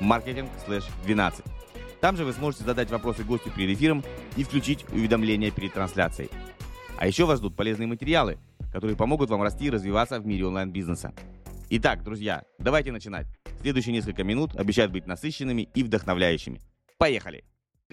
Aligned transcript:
marketing/12. 0.00 1.44
Там 2.00 2.16
же 2.16 2.24
вы 2.24 2.32
сможете 2.32 2.64
задать 2.64 2.90
вопросы 2.90 3.22
гостю 3.22 3.50
перед 3.50 3.76
эфиром 3.76 4.02
и 4.36 4.42
включить 4.42 4.84
уведомления 4.90 5.50
перед 5.50 5.72
трансляцией. 5.72 6.30
А 6.98 7.06
еще 7.06 7.26
вас 7.26 7.38
ждут 7.38 7.56
полезные 7.56 7.86
материалы, 7.86 8.38
которые 8.72 8.96
помогут 8.96 9.30
вам 9.30 9.42
расти 9.42 9.66
и 9.66 9.70
развиваться 9.70 10.18
в 10.18 10.26
мире 10.26 10.46
онлайн-бизнеса. 10.46 11.14
Итак, 11.70 12.02
друзья, 12.02 12.42
давайте 12.58 12.92
начинать. 12.92 13.26
Следующие 13.60 13.92
несколько 13.92 14.24
минут 14.24 14.56
обещают 14.56 14.92
быть 14.92 15.06
насыщенными 15.06 15.68
и 15.74 15.82
вдохновляющими. 15.82 16.60
Поехали! 16.98 17.44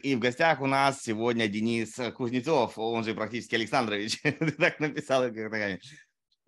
И 0.01 0.15
в 0.15 0.19
гостях 0.19 0.61
у 0.61 0.65
нас 0.65 1.01
сегодня 1.01 1.47
Денис 1.47 1.95
Кузнецов, 2.15 2.77
он 2.77 3.03
же 3.03 3.13
практически 3.13 3.55
Александрович. 3.55 4.21
так 4.57 4.79
написал. 4.79 5.23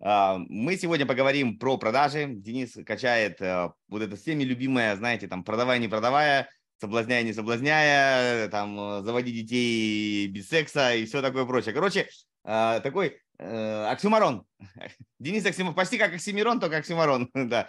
А, 0.04 0.36
мы 0.48 0.76
сегодня 0.76 1.06
поговорим 1.06 1.58
про 1.58 1.78
продажи. 1.78 2.26
Денис 2.28 2.76
качает 2.84 3.40
э, 3.40 3.70
вот 3.88 4.02
это 4.02 4.16
всеми 4.16 4.42
любимое, 4.42 4.96
знаете, 4.96 5.28
там, 5.28 5.44
продавая, 5.44 5.78
не 5.78 5.86
продавая, 5.86 6.50
соблазняя, 6.80 7.22
не 7.22 7.32
соблазняя, 7.32 8.48
там, 8.48 8.78
э, 8.80 9.02
заводи 9.02 9.30
детей 9.30 10.26
без 10.26 10.48
секса 10.48 10.92
и 10.92 11.06
все 11.06 11.22
такое 11.22 11.44
прочее. 11.44 11.72
Короче, 11.72 12.08
э, 12.44 12.80
такой 12.82 13.18
оксюмарон. 13.38 14.44
Денис 15.18 15.44
Оксимирон, 15.44 15.74
почти 15.74 15.98
как 15.98 16.14
оксимирон, 16.14 16.60
только 16.60 16.76
оксюмарон, 16.76 17.28
да. 17.34 17.68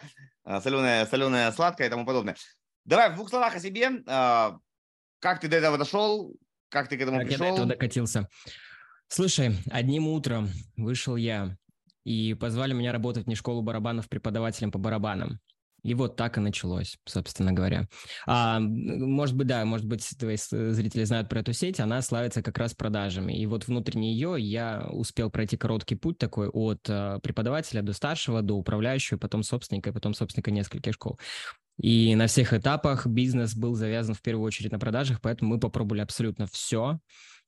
Соленая, 0.61 1.05
соленая, 1.05 1.51
сладкая 1.51 1.87
и 1.87 1.89
тому 1.89 2.05
подобное. 2.05 2.35
Давай 2.85 3.09
в 3.09 3.15
двух 3.15 3.29
словах 3.29 3.55
о 3.55 3.59
себе. 3.59 4.03
Как 4.05 5.39
ты 5.39 5.47
до 5.47 5.57
этого 5.57 5.77
дошел? 5.77 6.35
Как 6.69 6.89
ты 6.89 6.97
к 6.97 7.01
этому 7.01 7.19
как 7.19 7.27
пришел? 7.27 7.45
я 7.45 7.51
до 7.51 7.55
этого 7.55 7.69
докатился. 7.69 8.29
Слушай, 9.07 9.55
одним 9.71 10.07
утром 10.07 10.49
вышел 10.75 11.15
я 11.15 11.55
и 12.03 12.33
позвали 12.33 12.73
меня 12.73 12.91
работать 12.91 13.27
не 13.27 13.35
школу 13.35 13.61
барабанов 13.61 14.09
преподавателем 14.09 14.71
по 14.71 14.79
барабанам. 14.79 15.39
И 15.83 15.93
вот 15.95 16.15
так 16.15 16.37
и 16.37 16.41
началось, 16.41 16.97
собственно 17.05 17.51
говоря. 17.51 17.87
А, 18.25 18.59
может 18.59 19.35
быть, 19.35 19.47
да, 19.47 19.65
может 19.65 19.85
быть, 19.85 20.07
твои 20.17 20.37
зрители 20.37 21.03
знают 21.03 21.27
про 21.27 21.41
эту 21.41 21.51
сеть, 21.51 21.81
она 21.81 22.01
славится 22.01 22.41
как 22.41 22.57
раз 22.57 22.73
продажами. 22.73 23.33
И 23.33 23.45
вот 23.45 23.67
внутренне 23.67 24.13
ее 24.13 24.37
я 24.39 24.87
успел 24.91 25.29
пройти 25.29 25.57
короткий 25.57 25.95
путь 25.95 26.17
такой 26.17 26.47
от 26.47 26.79
а, 26.89 27.19
преподавателя 27.19 27.81
до 27.81 27.91
старшего, 27.91 28.41
до 28.41 28.53
управляющего, 28.53 29.17
потом 29.17 29.43
собственника, 29.43 29.89
и 29.89 29.93
потом 29.93 30.13
собственника 30.13 30.51
нескольких 30.51 30.93
школ. 30.93 31.19
И 31.81 32.15
на 32.15 32.27
всех 32.27 32.53
этапах 32.53 33.05
бизнес 33.05 33.53
был 33.53 33.75
завязан 33.75 34.15
в 34.15 34.21
первую 34.21 34.45
очередь 34.45 34.71
на 34.71 34.79
продажах, 34.79 35.19
поэтому 35.21 35.55
мы 35.55 35.59
попробовали 35.59 36.01
абсолютно 36.01 36.47
все 36.47 36.99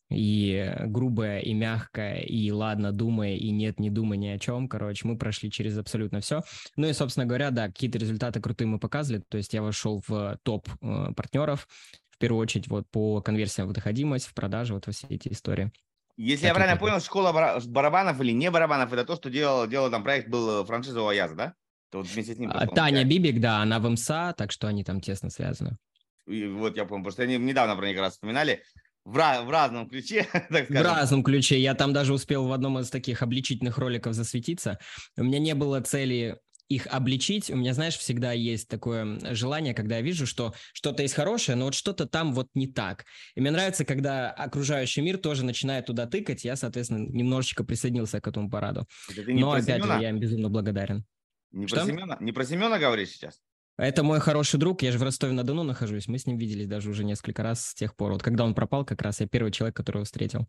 и 0.09 0.73
грубое, 0.85 1.39
и 1.39 1.53
мягкое, 1.53 2.19
и 2.21 2.51
ладно, 2.51 2.91
думая, 2.91 3.35
и 3.35 3.49
нет, 3.51 3.79
не 3.79 3.89
думай 3.89 4.17
ни 4.17 4.27
о 4.27 4.39
чем. 4.39 4.67
Короче, 4.67 5.07
мы 5.07 5.17
прошли 5.17 5.49
через 5.51 5.77
абсолютно 5.77 6.19
все. 6.19 6.43
Ну 6.75 6.87
и, 6.87 6.93
собственно 6.93 7.25
говоря, 7.25 7.51
да, 7.51 7.67
какие-то 7.67 7.97
результаты 7.97 8.39
крутые 8.39 8.67
мы 8.67 8.79
показывали. 8.79 9.23
То 9.27 9.37
есть 9.37 9.53
я 9.53 9.61
вошел 9.61 10.03
в 10.07 10.37
топ 10.43 10.67
э, 10.81 11.13
партнеров, 11.15 11.67
в 12.11 12.17
первую 12.17 12.41
очередь 12.41 12.67
вот 12.67 12.89
по 12.89 13.21
конверсиям 13.21 13.67
в 13.67 13.73
доходимость, 13.73 14.27
в 14.27 14.33
продаже, 14.33 14.73
вот 14.73 14.85
во 14.87 14.93
все 14.93 15.07
эти 15.09 15.29
истории. 15.29 15.71
Если 16.17 16.43
так 16.43 16.49
я 16.49 16.55
правильно 16.55 16.79
понял, 16.79 17.01
школа 17.01 17.33
барабанов 17.65 18.21
или 18.21 18.31
не 18.31 18.49
барабанов, 18.49 18.93
это 18.93 19.03
то, 19.03 19.15
что 19.17 19.29
делал, 19.29 19.67
делал 19.67 19.91
там 19.91 20.03
проект, 20.03 20.29
был 20.29 20.63
франшиза 20.65 21.01
у 21.01 21.07
Аяза, 21.07 21.35
да? 21.35 21.53
То 21.91 21.97
вот 21.99 22.07
вместе 22.07 22.35
с 22.35 22.37
ним. 22.37 22.51
А, 22.53 22.67
Таня 22.67 23.03
Бибик, 23.03 23.41
да, 23.41 23.61
она 23.61 23.79
в 23.79 23.89
МСА, 23.89 24.33
так 24.37 24.51
что 24.51 24.67
они 24.67 24.83
там 24.83 25.01
тесно 25.01 25.29
связаны. 25.29 25.77
И 26.25 26.45
вот 26.47 26.77
я 26.77 26.85
помню, 26.85 27.03
потому 27.03 27.11
что 27.11 27.23
они 27.23 27.37
недавно 27.37 27.75
про 27.75 27.87
них 27.87 27.99
раз 27.99 28.13
вспоминали 28.13 28.63
в, 29.05 29.13
в 29.13 29.49
разном 29.49 29.87
ключе, 29.87 30.27
так 30.49 30.65
скажем. 30.65 30.83
В 30.83 30.95
разном 30.95 31.23
ключе. 31.23 31.59
Я 31.59 31.75
там 31.75 31.93
даже 31.93 32.13
успел 32.13 32.47
в 32.47 32.51
одном 32.51 32.79
из 32.79 32.89
таких 32.89 33.21
обличительных 33.21 33.77
роликов 33.77 34.13
засветиться. 34.13 34.79
У 35.15 35.23
меня 35.23 35.39
не 35.39 35.53
было 35.53 35.79
цели 35.81 36.39
их 36.67 36.87
обличить. 36.87 37.51
У 37.51 37.55
меня, 37.55 37.75
знаешь, 37.75 37.95
всегда 37.95 38.31
есть 38.31 38.67
такое 38.67 39.19
желание, 39.35 39.75
когда 39.75 39.97
я 39.97 40.01
вижу, 40.01 40.25
что 40.25 40.55
что-то 40.73 41.03
есть 41.03 41.13
хорошее, 41.13 41.55
но 41.55 41.65
вот 41.65 41.75
что-то 41.75 42.07
там 42.07 42.33
вот 42.33 42.47
не 42.55 42.67
так. 42.67 43.05
И 43.35 43.41
мне 43.41 43.51
нравится, 43.51 43.85
когда 43.85 44.31
окружающий 44.31 45.01
мир 45.01 45.19
тоже 45.19 45.45
начинает 45.45 45.85
туда 45.85 46.07
тыкать. 46.07 46.43
Я, 46.43 46.55
соответственно, 46.55 47.07
немножечко 47.07 47.63
присоединился 47.63 48.19
к 48.19 48.27
этому 48.27 48.49
параду. 48.49 48.87
Но, 49.27 49.51
опять 49.51 49.81
Семена? 49.81 49.97
же, 49.97 50.01
я 50.01 50.09
им 50.09 50.19
безумно 50.19 50.49
благодарен. 50.49 51.05
Не 51.51 51.67
про, 51.67 51.85
Семена, 51.85 52.17
не 52.19 52.31
про 52.31 52.43
Семена 52.43 52.79
говоришь 52.79 53.09
сейчас? 53.11 53.39
Это 53.77 54.03
мой 54.03 54.19
хороший 54.21 54.57
друг, 54.57 54.81
я 54.83 54.91
же 54.91 54.97
в 54.97 55.03
Ростове-на-Дону 55.03 55.63
нахожусь, 55.63 56.07
мы 56.07 56.17
с 56.17 56.25
ним 56.25 56.37
виделись 56.37 56.67
даже 56.67 56.89
уже 56.89 57.03
несколько 57.03 57.43
раз 57.43 57.67
с 57.67 57.73
тех 57.73 57.95
пор. 57.95 58.13
Вот 58.13 58.23
когда 58.23 58.45
он 58.45 58.53
пропал, 58.53 58.85
как 58.85 59.01
раз 59.01 59.19
я 59.19 59.27
первый 59.27 59.51
человек, 59.51 59.75
которого 59.75 60.05
встретил. 60.05 60.47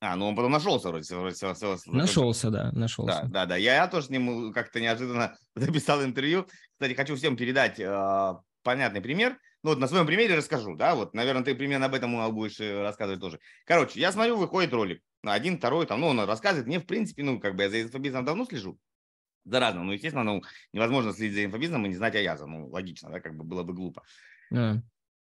А, 0.00 0.16
ну 0.16 0.26
он 0.26 0.34
потом 0.34 0.52
нашелся 0.52 0.88
вроде. 0.88 1.14
вроде 1.14 1.36
нашелся, 1.86 2.50
да, 2.50 2.72
нашелся. 2.72 3.22
Да, 3.24 3.28
да, 3.28 3.46
да. 3.46 3.56
Я, 3.56 3.74
я 3.76 3.86
тоже 3.88 4.06
с 4.06 4.10
ним 4.10 4.52
как-то 4.52 4.80
неожиданно 4.80 5.36
записал 5.54 6.02
интервью. 6.02 6.48
Кстати, 6.72 6.94
хочу 6.94 7.14
всем 7.14 7.36
передать 7.36 7.78
э, 7.78 8.34
понятный 8.64 9.00
пример. 9.00 9.38
Ну 9.62 9.70
вот 9.70 9.78
на 9.78 9.86
своем 9.86 10.06
примере 10.06 10.34
расскажу, 10.34 10.74
да, 10.74 10.96
вот, 10.96 11.14
наверное, 11.14 11.44
ты 11.44 11.54
примерно 11.54 11.86
об 11.86 11.94
этом 11.94 12.34
будешь 12.34 12.58
э, 12.58 12.82
рассказывать 12.82 13.20
тоже. 13.20 13.38
Короче, 13.64 14.00
я 14.00 14.10
смотрю, 14.10 14.36
выходит 14.36 14.72
ролик, 14.72 15.02
один, 15.22 15.58
второй, 15.58 15.86
там, 15.86 16.00
ну, 16.00 16.08
он 16.08 16.18
рассказывает, 16.20 16.66
мне, 16.66 16.80
в 16.80 16.86
принципе, 16.86 17.22
ну, 17.22 17.38
как 17.38 17.54
бы 17.54 17.62
я 17.62 17.70
за 17.70 17.82
инфобизом 17.82 18.24
давно 18.24 18.44
слежу, 18.44 18.76
заразно. 19.44 19.82
Ну, 19.82 19.92
естественно, 19.92 20.24
ну, 20.24 20.42
невозможно 20.72 21.12
следить 21.12 21.34
за 21.34 21.44
инфобизом 21.44 21.84
и 21.86 21.88
не 21.88 21.94
знать 21.94 22.14
Аяза. 22.14 22.46
Ну, 22.46 22.68
логично, 22.68 23.10
да, 23.10 23.20
как 23.20 23.36
бы 23.36 23.44
было 23.44 23.62
бы 23.62 23.74
глупо. 23.74 24.02
Yeah. 24.52 24.80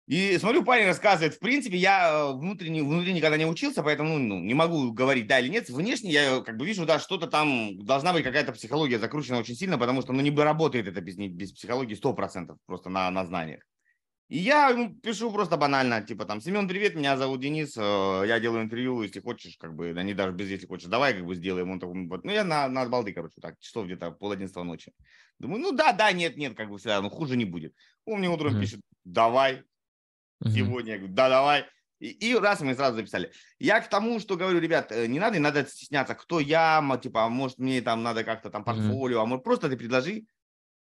И 0.07 0.37
смотрю, 0.37 0.63
парень 0.63 0.85
рассказывает, 0.85 1.33
в 1.33 1.39
принципе, 1.39 1.75
я 1.75 2.09
э, 2.09 2.33
внутренне, 2.33 2.81
внутри 2.81 3.11
никогда 3.11 3.35
не 3.35 3.45
учился, 3.45 3.83
поэтому 3.83 4.17
ну, 4.17 4.39
не 4.39 4.53
могу 4.53 4.93
говорить 4.93 5.27
да 5.27 5.39
или 5.39 5.49
нет. 5.49 5.69
Внешне 5.69 6.11
я 6.11 6.39
как 6.39 6.55
бы 6.55 6.65
вижу, 6.65 6.85
да, 6.85 6.97
что-то 6.97 7.27
там, 7.27 7.77
должна 7.83 8.13
быть 8.13 8.23
какая-то 8.23 8.53
психология 8.53 8.99
закручена 8.99 9.37
очень 9.37 9.55
сильно, 9.55 9.77
потому 9.77 10.01
что 10.01 10.13
ну, 10.13 10.21
не 10.21 10.31
работает 10.31 10.87
это 10.87 11.01
без, 11.01 11.17
без 11.17 11.51
психологии 11.51 12.01
100% 12.01 12.55
просто 12.65 12.89
на, 12.89 13.11
на 13.11 13.25
знаниях. 13.25 13.63
И 14.29 14.39
я 14.39 14.67
ему 14.67 14.93
пишу 14.93 15.31
просто 15.31 15.55
банально, 15.55 16.01
типа 16.01 16.25
там, 16.25 16.41
Семен, 16.41 16.67
привет, 16.67 16.95
меня 16.95 17.15
зовут 17.15 17.39
Денис, 17.39 17.77
э, 17.77 18.23
я 18.27 18.41
делаю 18.41 18.63
интервью, 18.63 19.01
если 19.01 19.21
хочешь, 19.21 19.55
как 19.57 19.73
бы, 19.73 19.93
да 19.93 20.03
не 20.03 20.13
даже 20.13 20.33
без 20.33 20.49
если 20.49 20.67
хочешь, 20.67 20.89
давай 20.89 21.13
как 21.13 21.25
бы 21.25 21.33
сделаем. 21.33 21.71
Он 21.71 21.79
такой, 21.79 22.07
вот, 22.07 22.25
ну 22.25 22.31
я 22.31 22.43
на, 22.43 22.67
на 22.67 22.85
балды, 22.89 23.13
короче, 23.13 23.39
так, 23.39 23.57
часов 23.59 23.85
где-то 23.85 24.11
пол 24.11 24.31
одиннадцатого 24.31 24.65
ночи. 24.65 24.91
Думаю, 25.39 25.61
ну 25.61 25.71
да, 25.71 25.93
да, 25.93 26.11
нет, 26.11 26.35
нет, 26.35 26.57
как 26.57 26.69
бы 26.69 26.77
всегда, 26.77 27.01
ну 27.01 27.09
хуже 27.09 27.37
не 27.37 27.45
будет. 27.45 27.73
Он 28.03 28.19
мне 28.19 28.29
утром 28.29 28.53
uh-huh. 28.53 28.59
пишет, 28.59 28.81
давай, 29.05 29.63
uh-huh. 30.43 30.51
сегодня, 30.51 30.93
я 30.93 30.97
говорю, 30.97 31.13
да, 31.13 31.29
давай. 31.29 31.65
И, 31.99 32.09
и 32.09 32.35
раз 32.35 32.59
мы 32.59 32.75
сразу 32.75 32.97
записали. 32.97 33.31
Я 33.59 33.79
к 33.79 33.89
тому, 33.89 34.19
что 34.19 34.35
говорю, 34.35 34.59
ребят, 34.59 34.91
э, 34.91 35.07
не 35.07 35.19
надо, 35.19 35.37
не 35.37 35.41
надо 35.41 35.65
стесняться, 35.65 36.15
кто 36.15 36.41
я, 36.41 36.83
типа, 37.01 37.23
а 37.23 37.29
может 37.29 37.59
мне 37.59 37.81
там 37.81 38.03
надо 38.03 38.25
как-то 38.25 38.49
там 38.49 38.65
портфолио, 38.65 39.19
uh-huh. 39.19 39.23
а 39.23 39.25
может 39.25 39.45
просто 39.45 39.69
ты 39.69 39.77
предложи, 39.77 40.25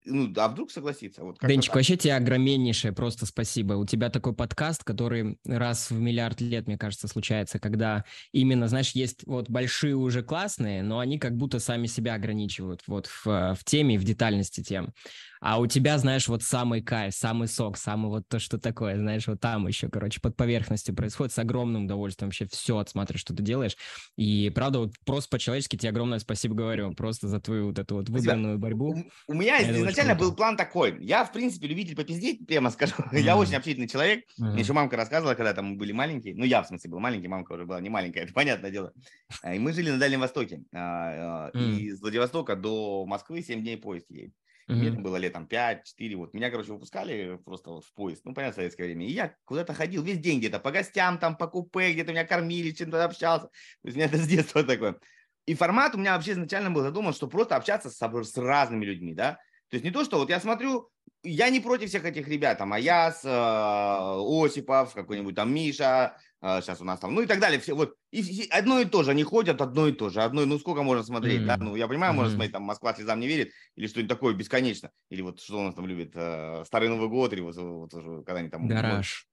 ну, 0.05 0.31
а 0.35 0.47
вдруг 0.47 0.71
согласится? 0.71 1.23
Вот 1.23 1.38
Денчик, 1.41 1.71
так. 1.71 1.75
вообще 1.75 1.97
тебе 1.97 2.16
огромнейшее 2.16 2.93
просто 2.93 3.25
спасибо. 3.25 3.73
У 3.73 3.85
тебя 3.85 4.09
такой 4.09 4.33
подкаст, 4.33 4.83
который 4.83 5.38
раз 5.45 5.89
в 5.89 5.99
миллиард 5.99 6.41
лет, 6.41 6.67
мне 6.67 6.77
кажется, 6.77 7.07
случается, 7.07 7.59
когда 7.59 8.05
именно, 8.31 8.67
знаешь, 8.67 8.91
есть 8.91 9.25
вот 9.25 9.49
большие 9.49 9.95
уже 9.95 10.23
классные, 10.23 10.83
но 10.83 10.99
они 10.99 11.17
как 11.17 11.35
будто 11.35 11.59
сами 11.59 11.88
себя 11.88 12.13
ограничивают 12.13 12.81
вот 12.88 13.07
в, 13.07 13.25
в 13.25 13.63
теме, 13.66 13.97
в 13.97 14.03
детальности 14.03 14.61
тем. 14.61 14.93
А 15.41 15.59
у 15.59 15.68
тебя, 15.68 15.97
знаешь, 15.97 16.28
вот 16.28 16.44
самый 16.44 16.81
кайф, 16.81 17.13
самый 17.13 17.47
сок, 17.47 17.78
самый 17.78 18.09
вот 18.09 18.28
то, 18.28 18.40
что 18.40 18.58
такое, 18.58 18.97
знаешь, 18.97 19.28
вот 19.28 19.40
там 19.40 19.67
еще, 19.67 19.90
короче, 19.90 20.22
под 20.22 20.35
поверхностью 20.35 20.96
происходит 20.96 21.34
с 21.34 21.40
огромным 21.40 21.85
удовольствием. 21.85 22.29
Вообще 22.29 22.47
все 22.47 22.78
отсматриваешь, 22.78 23.22
что 23.22 23.35
ты 23.35 23.43
делаешь. 23.43 23.78
И 24.17 24.52
правда, 24.53 24.79
вот 24.79 24.93
просто 25.05 25.29
по-человечески 25.29 25.76
тебе 25.76 25.90
огромное 25.90 26.20
спасибо 26.20 26.55
говорю, 26.55 26.93
просто 26.93 27.28
за 27.28 27.40
твою 27.40 27.67
вот 27.67 27.79
эту 27.79 27.96
вот 27.96 28.09
выбранную 28.09 28.58
борьбу. 28.58 28.96
У, 29.28 29.32
у 29.32 29.35
меня 29.35 29.59
Это 29.59 29.78
изначально 29.78 30.16
был 30.16 30.35
план 30.35 30.58
такой. 30.58 30.97
Я, 31.03 31.26
в 31.26 31.32
принципе, 31.32 31.67
любитель 31.67 31.96
попиздеть, 31.96 32.46
прямо 32.47 32.70
скажу. 32.70 32.96
Mm-hmm. 32.97 33.20
Я 33.22 33.38
очень 33.38 33.55
общительный 33.55 33.88
человек. 33.88 34.26
Mm-hmm. 34.40 34.52
Мне 34.52 34.61
еще 34.61 34.73
мамка 34.73 34.97
рассказывала, 34.97 35.35
когда 35.35 35.53
там 35.53 35.66
мы 35.66 35.78
были 35.78 35.91
маленькие. 35.91 36.35
Ну, 36.35 36.43
я, 36.43 36.64
в 36.64 36.67
смысле, 36.67 36.91
был 36.91 36.99
маленький, 36.99 37.28
мамка 37.28 37.53
уже 37.53 37.66
была 37.66 37.79
не 37.81 37.90
маленькая, 37.90 38.20
это 38.23 38.34
понятное 38.34 38.72
дело. 38.72 38.93
А, 39.41 39.53
и 39.53 39.59
мы 39.59 39.73
жили 39.73 39.91
на 39.91 39.97
Дальнем 39.97 40.22
Востоке. 40.22 40.64
Mm-hmm. 40.73 41.76
И 41.76 41.91
с 41.91 42.02
Владивостока 42.02 42.55
до 42.55 43.05
Москвы 43.05 43.41
7 43.41 43.61
дней 43.61 43.78
поезд 43.78 44.09
едет. 44.09 44.34
Mm-hmm. 44.67 44.76
Мне 44.76 44.91
было 44.91 45.17
лет 45.17 45.34
там 45.34 45.46
5-4, 45.46 46.16
вот. 46.16 46.34
Меня, 46.34 46.50
короче, 46.50 46.73
выпускали 46.73 47.38
просто 47.46 47.70
вот 47.70 47.85
в 47.85 47.94
поезд, 47.94 48.22
ну, 48.26 48.34
понятно, 48.34 48.53
в 48.53 48.56
советское 48.56 48.85
время. 48.85 49.06
И 49.06 49.12
я 49.12 49.35
куда-то 49.46 49.73
ходил 49.73 50.02
весь 50.02 50.17
день 50.17 50.40
где-то 50.40 50.59
по 50.59 50.72
гостям, 50.72 51.20
там, 51.20 51.38
по 51.38 51.47
купе, 51.47 51.94
где-то 51.94 52.12
меня 52.12 52.26
кормили, 52.26 52.72
чем-то 52.72 53.03
общался. 53.03 53.47
То 53.47 53.52
есть 53.84 53.96
у 53.96 54.00
меня 54.00 54.08
это 54.08 54.17
с 54.17 54.28
детства 54.28 54.64
такое. 54.67 54.97
И 55.46 55.53
формат 55.53 55.94
у 55.94 56.00
меня 56.00 56.16
вообще 56.16 56.32
изначально 56.32 56.72
был 56.72 56.82
задуман, 56.82 57.14
что 57.14 57.28
просто 57.28 57.56
общаться 57.56 57.91
с, 57.91 57.97
с 57.97 58.38
разными 58.38 58.85
людьми, 58.85 59.14
да. 59.14 59.34
То 59.70 59.76
есть 59.76 59.85
не 59.85 59.91
то, 59.91 60.03
что 60.03 60.17
вот 60.17 60.29
я 60.29 60.40
смотрю, 60.40 60.90
я 61.23 61.50
не 61.50 61.59
против 61.59 61.90
всех 61.90 62.06
этих 62.06 62.28
ребят, 62.28 62.58
там 62.58 62.73
Аяс, 62.73 63.23
э, 63.23 63.28
Осипов, 63.29 64.94
какой-нибудь 64.94 65.35
там 65.35 65.53
Миша, 65.53 66.17
сейчас 66.61 66.79
у 66.81 66.83
нас 66.83 66.99
там, 66.99 67.13
ну 67.15 67.21
и 67.21 67.25
так 67.25 67.39
далее. 67.39 67.59
Все, 67.59 67.73
вот, 67.73 67.95
и, 68.11 68.21
и 68.21 68.49
одно 68.49 68.79
и 68.79 68.85
то 68.85 69.03
же, 69.03 69.11
они 69.11 69.23
ходят 69.23 69.61
одно 69.61 69.87
и 69.87 69.91
то 69.91 70.09
же, 70.09 70.21
одно, 70.21 70.45
ну 70.45 70.59
сколько 70.59 70.83
можно 70.83 71.03
смотреть, 71.03 71.41
mm-hmm. 71.41 71.45
да, 71.45 71.57
ну 71.57 71.75
я 71.75 71.87
понимаю, 71.87 72.13
mm-hmm. 72.13 72.15
можно 72.15 72.31
смотреть, 72.31 72.53
там 72.53 72.63
Москва 72.63 72.93
слезам 72.93 73.19
не 73.19 73.27
верит, 73.27 73.51
или 73.75 73.87
что-нибудь 73.87 74.09
такое 74.09 74.33
бесконечно, 74.35 74.91
или 75.09 75.21
вот 75.21 75.41
что 75.41 75.59
у 75.59 75.63
нас 75.63 75.75
там 75.75 75.87
любит, 75.87 76.11
э, 76.13 76.63
Старый 76.65 76.89
Новый 76.89 77.09
год, 77.09 77.33
или 77.33 77.41
вот, 77.41 77.55
вот, 77.55 77.93
вот 77.93 78.25
когда 78.25 78.39
они 78.39 78.49
там... 78.49 78.67
Гараж. 78.67 79.27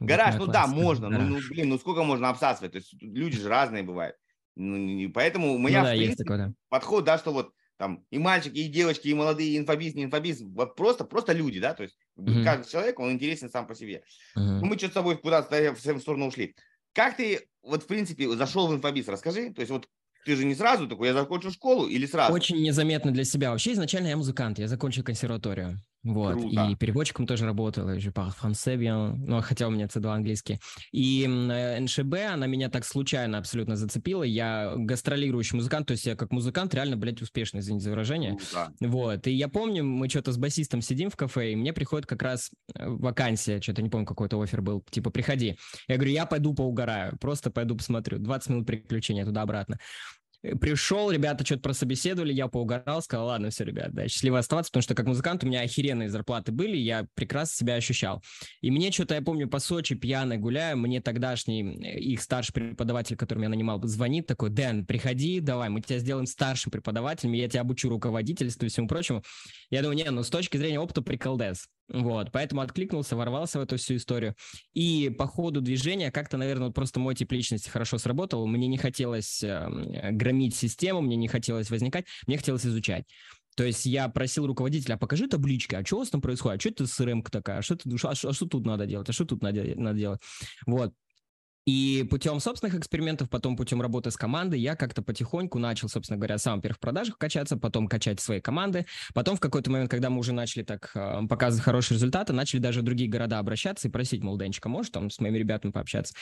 Гараж, 0.00 0.36
ну 0.36 0.46
да, 0.46 0.66
можно, 0.66 1.08
ну, 1.08 1.20
ну 1.20 1.40
блин, 1.48 1.70
ну 1.70 1.78
сколько 1.78 2.04
можно 2.04 2.28
обсасывать, 2.28 2.72
то 2.72 2.78
есть 2.78 2.94
люди 3.00 3.38
же 3.38 3.48
разные 3.48 3.82
бывают. 3.82 4.16
Ну, 4.54 4.76
и 4.76 5.06
поэтому 5.08 5.54
у 5.54 5.58
меня 5.58 5.80
ну, 5.80 5.86
да, 5.86 5.94
в 5.94 5.96
принципе, 5.96 6.24
такое, 6.24 6.38
да. 6.38 6.52
подход, 6.68 7.04
да, 7.04 7.16
что 7.18 7.32
вот 7.32 7.52
там 7.78 8.04
и 8.10 8.18
мальчики, 8.18 8.58
и 8.58 8.68
девочки, 8.68 9.08
и 9.08 9.14
молодые, 9.14 9.50
и 9.50 9.58
инфобиз, 9.58 9.94
не 9.94 10.04
инфобиз, 10.04 10.42
вот 10.42 10.74
просто, 10.76 11.04
просто 11.04 11.32
люди, 11.32 11.60
да, 11.60 11.74
то 11.74 11.84
есть 11.84 11.96
mm-hmm. 12.18 12.44
каждый 12.44 12.70
человек, 12.70 12.98
он 12.98 13.12
интересен 13.12 13.50
сам 13.50 13.66
по 13.66 13.74
себе. 13.74 14.02
Mm-hmm. 14.36 14.58
Ну, 14.60 14.66
мы 14.66 14.76
что-то 14.76 14.92
с 14.92 14.94
тобой 14.94 15.16
куда-то 15.16 15.74
в 15.74 15.80
свою 15.80 16.00
сторону 16.00 16.26
ушли. 16.26 16.54
Как 16.92 17.16
ты, 17.16 17.48
вот, 17.62 17.84
в 17.84 17.86
принципе, 17.86 18.28
зашел 18.30 18.66
в 18.66 18.74
инфобиз, 18.74 19.06
расскажи, 19.08 19.52
то 19.52 19.60
есть 19.60 19.70
вот 19.70 19.86
ты 20.24 20.34
же 20.34 20.44
не 20.44 20.54
сразу 20.54 20.88
такой, 20.88 21.08
я 21.08 21.14
закончу 21.14 21.50
школу 21.50 21.86
или 21.86 22.04
сразу? 22.04 22.32
Очень 22.32 22.60
незаметно 22.60 23.12
для 23.12 23.24
себя. 23.24 23.52
Вообще 23.52 23.72
изначально 23.72 24.08
я 24.08 24.16
музыкант, 24.16 24.58
я 24.58 24.66
закончил 24.66 25.04
консерваторию. 25.04 25.78
Вот. 26.04 26.34
Круто. 26.34 26.68
И 26.70 26.74
переводчиком 26.76 27.26
тоже 27.26 27.44
работала, 27.44 27.96
je 27.96 28.12
parle 28.12 28.32
français 28.32 28.76
bien, 28.76 29.16
ну, 29.26 29.40
хотя 29.42 29.66
у 29.66 29.70
меня 29.70 29.86
C2 29.86 30.14
английский. 30.14 30.60
И 30.92 31.24
э, 31.24 31.80
НШБ, 31.80 32.14
она 32.32 32.46
меня 32.46 32.68
так 32.68 32.84
случайно 32.84 33.38
абсолютно 33.38 33.76
зацепила. 33.76 34.22
Я 34.22 34.74
гастролирующий 34.76 35.56
музыкант, 35.56 35.88
то 35.88 35.92
есть 35.92 36.06
я 36.06 36.14
как 36.14 36.30
музыкант 36.30 36.74
реально, 36.74 36.96
блядь, 36.96 37.20
успешный, 37.20 37.60
извините 37.60 37.84
за 37.84 37.90
выражение. 37.90 38.36
Круто. 38.36 38.72
Вот. 38.80 39.26
И 39.26 39.32
я 39.32 39.48
помню, 39.48 39.84
мы 39.84 40.08
что-то 40.08 40.32
с 40.32 40.36
басистом 40.36 40.82
сидим 40.82 41.10
в 41.10 41.16
кафе, 41.16 41.52
и 41.52 41.56
мне 41.56 41.72
приходит 41.72 42.06
как 42.06 42.22
раз 42.22 42.50
э, 42.74 42.88
вакансия, 42.88 43.60
что-то 43.60 43.82
не 43.82 43.90
помню, 43.90 44.06
какой-то 44.06 44.40
офер 44.40 44.62
был, 44.62 44.84
типа, 44.90 45.10
приходи. 45.10 45.58
Я 45.88 45.96
говорю, 45.96 46.12
я 46.12 46.26
пойду 46.26 46.54
поугараю, 46.54 47.18
просто 47.18 47.50
пойду 47.50 47.76
посмотрю. 47.76 48.18
20 48.18 48.50
минут 48.50 48.66
приключения 48.66 49.24
туда-обратно. 49.24 49.78
Э, 50.42 50.54
пришел, 50.54 51.10
ребята 51.10 51.44
что-то 51.44 51.62
прособеседовали, 51.62 52.32
я 52.32 52.48
поугорал, 52.48 53.02
сказал, 53.02 53.26
ладно, 53.26 53.50
все, 53.50 53.64
ребят, 53.64 53.92
да, 53.92 54.08
счастливо 54.08 54.38
оставаться, 54.38 54.70
потому 54.70 54.82
что 54.82 54.94
как 54.94 55.06
музыкант 55.06 55.44
у 55.44 55.46
меня 55.46 55.62
охеренные 55.62 56.08
зарплаты 56.08 56.52
были, 56.52 56.76
я 56.76 57.06
прекрасно 57.14 57.56
себя 57.56 57.74
ощущал. 57.74 58.22
И 58.60 58.70
мне 58.70 58.92
что-то, 58.92 59.14
я 59.14 59.22
помню, 59.22 59.48
по 59.48 59.58
Сочи 59.58 59.94
пьяный 59.94 60.38
гуляю, 60.38 60.76
мне 60.76 61.00
тогдашний 61.00 61.62
э, 61.62 61.98
их 61.98 62.22
старший 62.22 62.52
преподаватель, 62.52 63.16
который 63.16 63.38
меня 63.38 63.50
нанимал, 63.50 63.82
звонит 63.84 64.26
такой, 64.26 64.50
Дэн, 64.50 64.86
приходи, 64.86 65.40
давай, 65.40 65.68
мы 65.68 65.80
тебя 65.80 65.98
сделаем 65.98 66.26
старшим 66.26 66.70
преподавателем, 66.70 67.32
я 67.32 67.48
тебя 67.48 67.62
обучу 67.62 67.88
руководительству 67.88 68.66
и 68.66 68.68
всему 68.68 68.88
прочему. 68.88 69.22
Я 69.70 69.82
думаю, 69.82 69.96
не, 69.96 70.10
ну 70.10 70.22
с 70.22 70.30
точки 70.30 70.56
зрения 70.56 70.80
опыта 70.80 71.02
приколдес. 71.02 71.68
Вот, 71.88 72.32
поэтому 72.32 72.60
откликнулся, 72.60 73.16
ворвался 73.16 73.58
в 73.58 73.62
эту 73.62 73.78
всю 73.78 73.96
историю. 73.96 74.34
И 74.74 75.08
по 75.08 75.26
ходу 75.26 75.62
движения 75.62 76.10
как-то, 76.10 76.36
наверное, 76.36 76.70
просто 76.70 77.00
мой 77.00 77.14
тип 77.14 77.32
личности 77.32 77.70
хорошо 77.70 77.96
сработал. 77.96 78.46
Мне 78.46 78.68
не 78.68 78.76
хотелось 78.76 79.42
э, 79.42 80.10
громить 80.12 80.54
систему, 80.54 81.00
мне 81.00 81.16
не 81.16 81.28
хотелось 81.28 81.70
возникать, 81.70 82.04
мне 82.26 82.36
хотелось 82.36 82.66
изучать. 82.66 83.04
То 83.56 83.64
есть 83.64 83.86
я 83.86 84.08
просил 84.08 84.46
руководителя, 84.46 84.94
а 84.94 84.98
покажи 84.98 85.26
таблички, 85.26 85.74
а 85.74 85.84
что 85.84 85.96
у 85.96 85.98
вас 86.00 86.10
там 86.10 86.20
происходит, 86.20 86.58
а 86.58 86.60
что 86.60 86.68
это 86.68 86.86
СРМ 86.86 87.22
такая, 87.22 87.58
а 87.58 87.62
что, 87.62 87.74
это, 87.74 87.90
а, 88.04 88.10
а 88.10 88.14
что 88.14 88.46
тут 88.46 88.66
надо 88.66 88.86
делать, 88.86 89.08
а 89.08 89.12
что 89.12 89.24
тут 89.24 89.42
надо, 89.42 89.64
надо 89.74 89.98
делать. 89.98 90.20
Вот. 90.66 90.94
И 91.68 92.02
путем 92.08 92.40
собственных 92.40 92.76
экспериментов, 92.76 93.28
потом 93.28 93.54
путем 93.54 93.82
работы 93.82 94.10
с 94.10 94.16
командой, 94.16 94.58
я 94.58 94.74
как-то 94.74 95.02
потихоньку 95.02 95.58
начал, 95.58 95.90
собственно 95.90 96.16
говоря, 96.16 96.38
сам 96.38 96.56
во-первых, 96.56 96.78
в 96.78 96.80
продажах 96.80 97.18
качаться, 97.18 97.58
потом 97.58 97.88
качать 97.88 98.20
свои 98.20 98.40
команды. 98.40 98.86
Потом 99.12 99.36
в 99.36 99.40
какой-то 99.40 99.70
момент, 99.70 99.90
когда 99.90 100.08
мы 100.08 100.18
уже 100.18 100.32
начали 100.32 100.62
так 100.62 100.90
э, 100.94 101.26
показывать 101.28 101.62
хорошие 101.62 101.96
результаты, 101.96 102.32
начали 102.32 102.60
даже 102.60 102.80
в 102.80 102.84
другие 102.84 103.10
города 103.10 103.38
обращаться 103.38 103.86
и 103.86 103.90
просить, 103.90 104.22
мол, 104.22 104.38
Денчика, 104.38 104.70
можешь 104.70 104.90
там 104.92 105.10
с 105.10 105.20
моими 105.20 105.36
ребятами 105.36 105.70
пообщаться? 105.70 106.14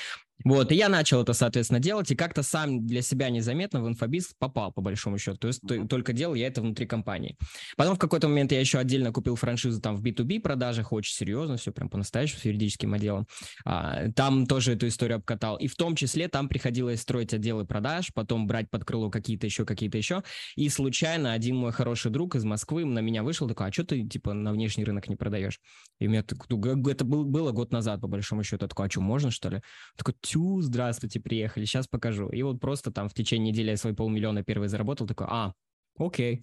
Вот, 0.44 0.72
и 0.72 0.75
я 0.75 0.88
начал 0.88 1.22
это, 1.22 1.32
соответственно, 1.32 1.78
делать, 1.78 2.10
и 2.10 2.16
как-то 2.16 2.43
сам 2.43 2.84
для 2.84 3.00
себя 3.00 3.31
незаметно 3.31 3.81
в 3.81 3.87
инфобиз 3.87 4.34
попал, 4.40 4.72
по 4.72 4.81
большому 4.81 5.16
счету. 5.16 5.38
То 5.38 5.46
есть 5.46 5.62
mm-hmm. 5.62 5.87
только 5.87 6.12
делал 6.12 6.34
я 6.34 6.48
это 6.48 6.60
внутри 6.60 6.87
компании. 6.87 7.37
Потом 7.76 7.94
в 7.94 8.00
какой-то 8.00 8.26
момент 8.26 8.50
я 8.50 8.58
еще 8.58 8.78
отдельно 8.78 9.12
купил 9.12 9.37
франшизу 9.37 9.81
там 9.81 9.94
в 9.94 10.02
B2B 10.02 10.40
продажах, 10.40 10.93
очень 10.93 11.14
серьезно, 11.14 11.56
все 11.56 11.70
прям 11.70 11.88
по-настоящему, 11.88 12.40
с 12.40 12.44
юридическим 12.44 12.93
отделом. 12.94 13.28
А, 13.64 14.10
там 14.10 14.46
тоже 14.46 14.72
эту 14.72 14.88
историю 14.88 15.19
катал. 15.37 15.56
И 15.56 15.67
в 15.67 15.77
том 15.77 15.94
числе 15.94 16.29
там 16.29 16.49
приходилось 16.49 17.03
строить 17.03 17.35
отделы 17.35 17.67
продаж, 17.67 18.12
потом 18.15 18.47
брать 18.47 18.71
под 18.71 18.85
крыло 18.85 19.11
какие-то 19.11 19.47
еще, 19.47 19.65
какие-то 19.65 19.99
еще. 19.99 20.23
И 20.56 20.69
случайно 20.69 21.33
один 21.33 21.56
мой 21.56 21.73
хороший 21.73 22.11
друг 22.11 22.35
из 22.35 22.44
Москвы 22.44 22.85
на 22.85 23.00
меня 23.00 23.23
вышел, 23.23 23.47
такой, 23.47 23.69
а 23.69 23.73
что 23.73 23.85
ты, 23.85 24.06
типа, 24.06 24.33
на 24.33 24.53
внешний 24.53 24.85
рынок 24.85 25.09
не 25.09 25.17
продаешь? 25.17 25.61
И 25.99 26.06
у 26.06 26.11
меня 26.11 26.23
так, 26.23 26.47
это 26.50 27.05
было 27.05 27.53
год 27.53 27.73
назад, 27.73 28.00
по 28.00 28.09
большому 28.09 28.43
счету. 28.43 28.65
Я 28.65 28.69
такой, 28.69 28.87
а 28.87 28.91
что, 28.91 29.00
можно, 29.00 29.31
что 29.31 29.50
ли? 29.50 29.61
Такой, 29.97 30.15
тю, 30.21 30.61
здравствуйте, 30.62 31.21
приехали, 31.21 31.65
сейчас 31.65 31.87
покажу. 31.87 32.29
И 32.29 32.43
вот 32.43 32.61
просто 32.61 32.91
там 32.91 33.09
в 33.09 33.15
течение 33.15 33.53
недели 33.53 33.71
я 33.71 33.77
свой 33.77 33.94
полмиллиона 33.94 34.43
первый 34.43 34.69
заработал, 34.69 35.06
такой, 35.06 35.27
а, 35.29 35.53
окей, 35.99 36.43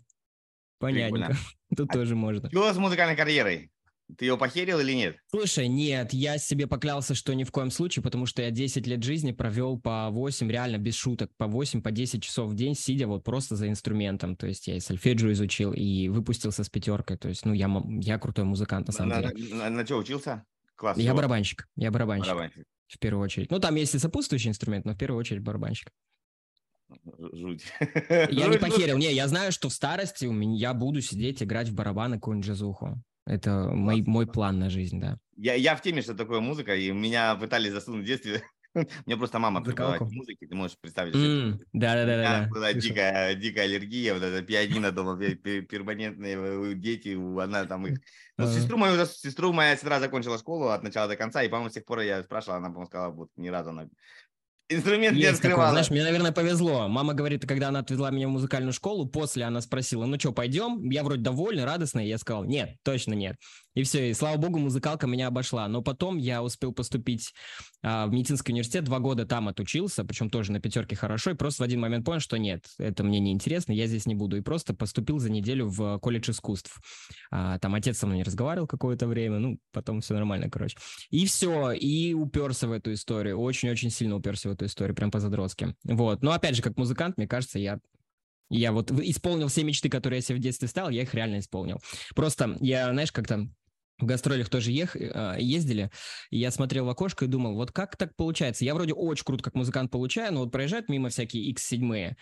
понятненько. 0.79 1.35
Тут 1.75 1.89
а 1.89 1.93
тоже 1.93 2.15
можно. 2.15 2.49
Что 2.49 2.71
с 2.71 2.77
музыкальной 2.77 3.15
карьерой? 3.15 3.72
Ты 4.17 4.25
его 4.25 4.37
похерил 4.37 4.79
или 4.79 4.93
нет? 4.93 5.17
Слушай, 5.29 5.67
нет, 5.67 6.13
я 6.13 6.37
себе 6.37 6.67
поклялся, 6.67 7.15
что 7.15 7.33
ни 7.33 7.43
в 7.43 7.51
коем 7.51 7.71
случае, 7.71 8.03
потому 8.03 8.25
что 8.25 8.41
я 8.41 8.51
10 8.51 8.85
лет 8.85 9.01
жизни 9.01 9.31
провел 9.31 9.79
по 9.79 10.09
8, 10.09 10.49
реально 10.51 10.77
без 10.77 10.95
шуток, 10.95 11.31
по 11.37 11.47
8, 11.47 11.81
по 11.81 11.91
10 11.91 12.21
часов 12.21 12.51
в 12.51 12.55
день, 12.55 12.75
сидя 12.75 13.07
вот 13.07 13.23
просто 13.23 13.55
за 13.55 13.69
инструментом. 13.69 14.35
То 14.35 14.47
есть 14.47 14.67
я 14.67 14.75
и 14.75 14.79
сольфеджио 14.79 15.31
изучил, 15.31 15.73
и 15.73 16.09
выпустился 16.09 16.63
с 16.63 16.69
пятеркой. 16.69 17.17
То 17.17 17.29
есть, 17.29 17.45
ну, 17.45 17.53
я, 17.53 17.69
я 18.01 18.19
крутой 18.19 18.45
музыкант, 18.45 18.87
на 18.87 18.93
самом 18.93 19.09
на, 19.09 19.21
деле. 19.21 19.55
На, 19.55 19.69
на, 19.69 19.69
на 19.69 19.85
что 19.85 19.97
учился? 19.97 20.45
Класс. 20.75 20.97
Я 20.97 21.13
барабанщик, 21.13 21.67
я 21.75 21.91
барабанщик. 21.91 22.27
Барабанщик. 22.27 22.65
В 22.87 22.99
первую 22.99 23.23
очередь. 23.23 23.49
Ну, 23.49 23.59
там 23.59 23.75
есть 23.75 23.95
и 23.95 23.99
сопутствующий 23.99 24.49
инструмент, 24.49 24.85
но 24.85 24.93
в 24.93 24.97
первую 24.97 25.19
очередь 25.19 25.41
барабанщик. 25.41 25.89
Жуть. 27.33 27.63
Я 28.09 28.27
не 28.47 28.59
похерил. 28.59 28.97
Не, 28.97 29.11
я 29.13 29.27
знаю, 29.27 29.51
что 29.51 29.69
в 29.69 29.73
старости 29.73 30.25
у 30.25 30.31
меня 30.31 30.57
я 30.57 30.73
буду 30.73 31.01
сидеть, 31.01 31.41
играть 31.41 31.69
в 31.69 31.73
барабаны 31.73 32.17
какую-нибудь 32.17 32.47
джазуху. 32.47 33.01
Это 33.25 33.69
мой, 33.69 34.03
мой 34.05 34.27
план 34.27 34.59
на 34.59 34.69
жизнь, 34.69 34.99
да. 34.99 35.17
Я, 35.35 35.55
я 35.55 35.75
в 35.75 35.81
теме, 35.81 36.01
что 36.01 36.13
такое 36.13 36.39
музыка, 36.39 36.75
и 36.75 36.91
меня 36.91 37.35
пытались 37.35 37.71
засунуть 37.71 38.03
в 38.03 38.07
детстве. 38.07 38.43
Мне 39.05 39.17
просто 39.17 39.39
мама 39.39 39.63
преподаватель 39.63 40.15
музыки, 40.15 40.45
ты 40.45 40.55
можешь 40.55 40.77
представить. 40.79 41.15
Mm, 41.15 41.59
да, 41.73 41.93
да, 41.95 42.05
да, 42.05 42.17
да. 42.17 42.49
Была 42.49 42.73
дикая, 42.73 43.35
дикая 43.35 43.65
аллергия, 43.65 44.13
вот 44.13 44.23
это 44.23 44.41
пианино 44.41 44.91
дома, 44.91 45.17
перманентные 45.17 46.75
дети, 46.75 47.15
она 47.39 47.65
там 47.65 47.87
их. 47.87 47.99
Ну, 48.37 48.47
сестру 48.47 48.77
мою, 48.77 49.05
сестру 49.05 49.53
моя 49.53 49.75
сестра 49.75 49.99
закончила 49.99 50.39
школу 50.39 50.69
от 50.69 50.81
начала 50.81 51.07
до 51.07 51.15
конца, 51.15 51.43
и, 51.43 51.49
по-моему, 51.49 51.69
с 51.69 51.73
тех 51.73 51.85
пор 51.85 51.99
я 51.99 52.23
спрашивал, 52.23 52.57
она, 52.57 52.67
по-моему, 52.67 52.87
сказала, 52.87 53.11
вот 53.11 53.29
ни 53.35 53.47
разу 53.49 53.69
она 53.69 53.87
Инструмент 54.69 55.15
Есть 55.17 55.29
не 55.29 55.35
открывала. 55.35 55.61
Такое, 55.61 55.71
знаешь, 55.71 55.91
мне, 55.91 56.03
наверное, 56.03 56.31
повезло. 56.31 56.87
Мама 56.87 57.13
говорит, 57.13 57.45
когда 57.45 57.67
она 57.67 57.79
отвезла 57.79 58.11
меня 58.11 58.27
в 58.27 58.31
музыкальную 58.31 58.73
школу, 58.73 59.05
после 59.05 59.43
она 59.43 59.61
спросила, 59.61 60.05
ну 60.05 60.19
что, 60.19 60.31
пойдем? 60.31 60.89
Я 60.89 61.03
вроде 61.03 61.21
довольный, 61.21 61.65
радостный. 61.65 62.07
Я 62.07 62.17
сказал, 62.17 62.45
нет, 62.45 62.77
точно 62.83 63.13
нет. 63.13 63.35
И 63.75 63.83
все, 63.83 64.09
и 64.09 64.13
слава 64.13 64.37
богу, 64.37 64.59
музыкалка 64.59 65.07
меня 65.07 65.27
обошла. 65.27 65.67
Но 65.67 65.81
потом 65.81 66.17
я 66.17 66.43
успел 66.43 66.73
поступить 66.73 67.33
а, 67.81 68.07
в 68.07 68.11
медицинский 68.11 68.51
университет, 68.51 68.83
два 68.83 68.99
года 68.99 69.25
там 69.25 69.47
отучился, 69.47 70.03
причем 70.03 70.29
тоже 70.29 70.51
на 70.51 70.59
пятерке 70.59 70.95
хорошо, 70.95 71.31
и 71.31 71.35
просто 71.35 71.63
в 71.63 71.65
один 71.65 71.79
момент 71.79 72.05
понял, 72.05 72.19
что 72.19 72.37
нет, 72.37 72.65
это 72.77 73.03
мне 73.03 73.19
не 73.19 73.31
интересно, 73.31 73.71
я 73.71 73.87
здесь 73.87 74.05
не 74.05 74.15
буду. 74.15 74.37
И 74.37 74.41
просто 74.41 74.73
поступил 74.73 75.19
за 75.19 75.31
неделю 75.31 75.67
в 75.67 75.99
колледж 75.99 76.31
искусств. 76.31 76.79
А, 77.31 77.57
там 77.59 77.75
отец 77.75 77.97
со 77.97 78.05
мной 78.05 78.17
не 78.17 78.23
разговаривал 78.23 78.67
какое-то 78.67 79.07
время, 79.07 79.39
ну, 79.39 79.57
потом 79.71 80.01
все 80.01 80.13
нормально, 80.13 80.49
короче. 80.49 80.77
И 81.09 81.25
все, 81.25 81.71
и 81.71 82.13
уперся 82.13 82.67
в 82.67 82.71
эту 82.71 82.93
историю, 82.93 83.39
очень-очень 83.39 83.89
сильно 83.89 84.15
уперся 84.15 84.49
в 84.49 84.53
эту 84.53 84.65
историю, 84.65 84.95
прям 84.95 85.11
по-задротски. 85.11 85.75
Вот, 85.83 86.21
но 86.21 86.31
опять 86.31 86.55
же, 86.55 86.61
как 86.61 86.77
музыкант, 86.77 87.17
мне 87.17 87.27
кажется, 87.27 87.59
я 87.59 87.79
я 88.49 88.71
вот 88.71 88.91
исполнил 88.91 89.47
все 89.47 89.63
мечты, 89.63 89.89
которые 89.89 90.17
я 90.17 90.21
себе 90.21 90.37
в 90.37 90.41
детстве 90.41 90.67
ставил, 90.67 90.89
я 90.89 91.01
их 91.01 91.13
реально 91.15 91.39
исполнил. 91.39 91.79
Просто 92.13 92.55
я, 92.59 92.91
знаешь, 92.91 93.11
как-то 93.11 93.47
в 93.99 94.05
гастролях 94.05 94.49
тоже 94.49 94.71
ех, 94.71 94.95
а, 94.95 95.35
ездили, 95.37 95.89
я 96.29 96.51
смотрел 96.51 96.85
в 96.85 96.89
окошко 96.89 97.25
и 97.25 97.27
думал, 97.27 97.55
вот 97.55 97.71
как 97.71 97.95
так 97.97 98.15
получается? 98.15 98.65
Я 98.65 98.73
вроде 98.73 98.93
очень 98.93 99.25
круто 99.25 99.43
как 99.43 99.55
музыкант 99.55 99.91
получаю, 99.91 100.33
но 100.33 100.41
вот 100.41 100.51
проезжают 100.51 100.89
мимо 100.89 101.09
всякие 101.09 101.53
X7, 101.53 102.15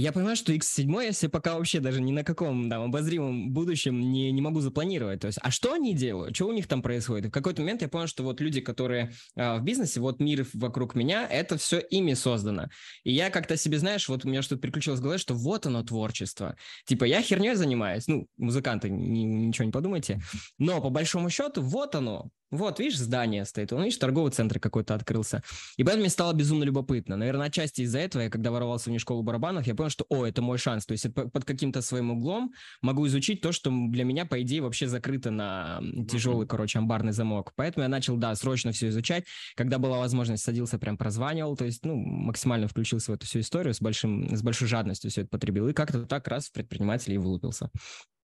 я 0.00 0.12
понимаю, 0.12 0.34
что 0.34 0.52
X7 0.52 1.04
я 1.04 1.12
себе 1.12 1.28
пока 1.28 1.54
вообще 1.54 1.78
даже 1.78 2.00
ни 2.00 2.10
на 2.10 2.24
каком 2.24 2.68
там, 2.68 2.82
обозримом 2.82 3.52
будущем 3.52 4.00
не, 4.00 4.32
не 4.32 4.40
могу 4.40 4.60
запланировать. 4.60 5.20
То 5.20 5.28
есть, 5.28 5.38
а 5.40 5.52
что 5.52 5.72
они 5.72 5.94
делают? 5.94 6.34
Что 6.34 6.48
у 6.48 6.52
них 6.52 6.66
там 6.66 6.82
происходит? 6.82 7.26
И 7.26 7.28
в 7.28 7.32
какой-то 7.32 7.62
момент 7.62 7.82
я 7.82 7.88
понял, 7.88 8.08
что 8.08 8.24
вот 8.24 8.40
люди, 8.40 8.60
которые 8.60 9.12
э, 9.36 9.58
в 9.58 9.62
бизнесе, 9.62 10.00
вот 10.00 10.18
мир 10.18 10.46
вокруг 10.52 10.96
меня, 10.96 11.26
это 11.28 11.56
все 11.56 11.78
ими 11.78 12.14
создано. 12.14 12.68
И 13.04 13.12
я 13.12 13.30
как-то 13.30 13.56
себе, 13.56 13.78
знаешь, 13.78 14.08
вот 14.08 14.24
у 14.24 14.28
меня 14.28 14.42
что-то 14.42 14.60
приключилось 14.60 14.98
в 14.98 15.02
голове, 15.02 15.18
что 15.18 15.34
вот 15.34 15.66
оно 15.66 15.84
творчество. 15.84 16.56
Типа 16.86 17.04
я 17.04 17.22
херней 17.22 17.54
занимаюсь, 17.54 18.08
ну, 18.08 18.26
музыканты, 18.36 18.90
ни, 18.90 19.20
ничего 19.20 19.64
не 19.64 19.72
подумайте. 19.72 20.20
Но 20.58 20.80
по 20.80 20.90
большому 20.90 21.30
счету, 21.30 21.62
вот 21.62 21.94
оно, 21.94 22.30
Вот, 22.54 22.78
видишь, 22.78 22.98
здание 22.98 23.44
стоит, 23.44 23.72
он, 23.72 23.82
видишь, 23.82 23.98
торговый 23.98 24.30
центр 24.30 24.60
какой-то 24.60 24.94
открылся. 24.94 25.42
И 25.76 25.82
поэтому 25.82 26.02
мне 26.02 26.10
стало 26.10 26.32
безумно 26.32 26.64
любопытно. 26.64 27.16
Наверное, 27.16 27.48
отчасти 27.48 27.82
из-за 27.82 27.98
этого, 27.98 28.22
я 28.22 28.30
когда 28.30 28.50
воровался 28.50 28.90
в 28.90 28.98
школу 28.98 29.22
барабанов, 29.22 29.66
я 29.66 29.74
понял, 29.74 29.90
что, 29.90 30.04
о, 30.08 30.24
это 30.24 30.40
мой 30.40 30.58
шанс. 30.58 30.86
То 30.86 30.92
есть 30.92 31.12
под 31.12 31.44
каким-то 31.44 31.82
своим 31.82 32.12
углом 32.12 32.52
могу 32.80 33.06
изучить 33.08 33.40
то, 33.40 33.50
что 33.50 33.70
для 33.70 34.04
меня, 34.04 34.24
по 34.24 34.40
идее, 34.42 34.62
вообще 34.62 34.86
закрыто 34.86 35.30
на 35.30 35.80
тяжелый, 36.08 36.46
короче, 36.46 36.78
амбарный 36.78 37.12
замок. 37.12 37.52
Поэтому 37.56 37.82
я 37.82 37.88
начал, 37.88 38.16
да, 38.16 38.34
срочно 38.36 38.72
все 38.72 38.88
изучать. 38.88 39.24
Когда 39.56 39.78
была 39.78 39.98
возможность, 39.98 40.44
садился, 40.44 40.78
прям 40.78 40.96
прозванивал, 40.96 41.56
то 41.56 41.64
есть, 41.64 41.84
ну, 41.84 41.96
максимально 41.96 42.68
включился 42.68 43.10
в 43.10 43.14
эту 43.14 43.26
всю 43.26 43.40
историю, 43.40 43.74
с, 43.74 43.80
большим, 43.80 44.36
с 44.36 44.42
большой 44.42 44.68
жадностью 44.68 45.10
все 45.10 45.22
это 45.22 45.30
потребил. 45.30 45.68
И 45.68 45.72
как-то 45.72 46.06
так 46.06 46.28
раз 46.28 46.46
в 46.46 46.52
предпринимателе 46.52 47.16
и 47.16 47.18
вылупился. 47.18 47.70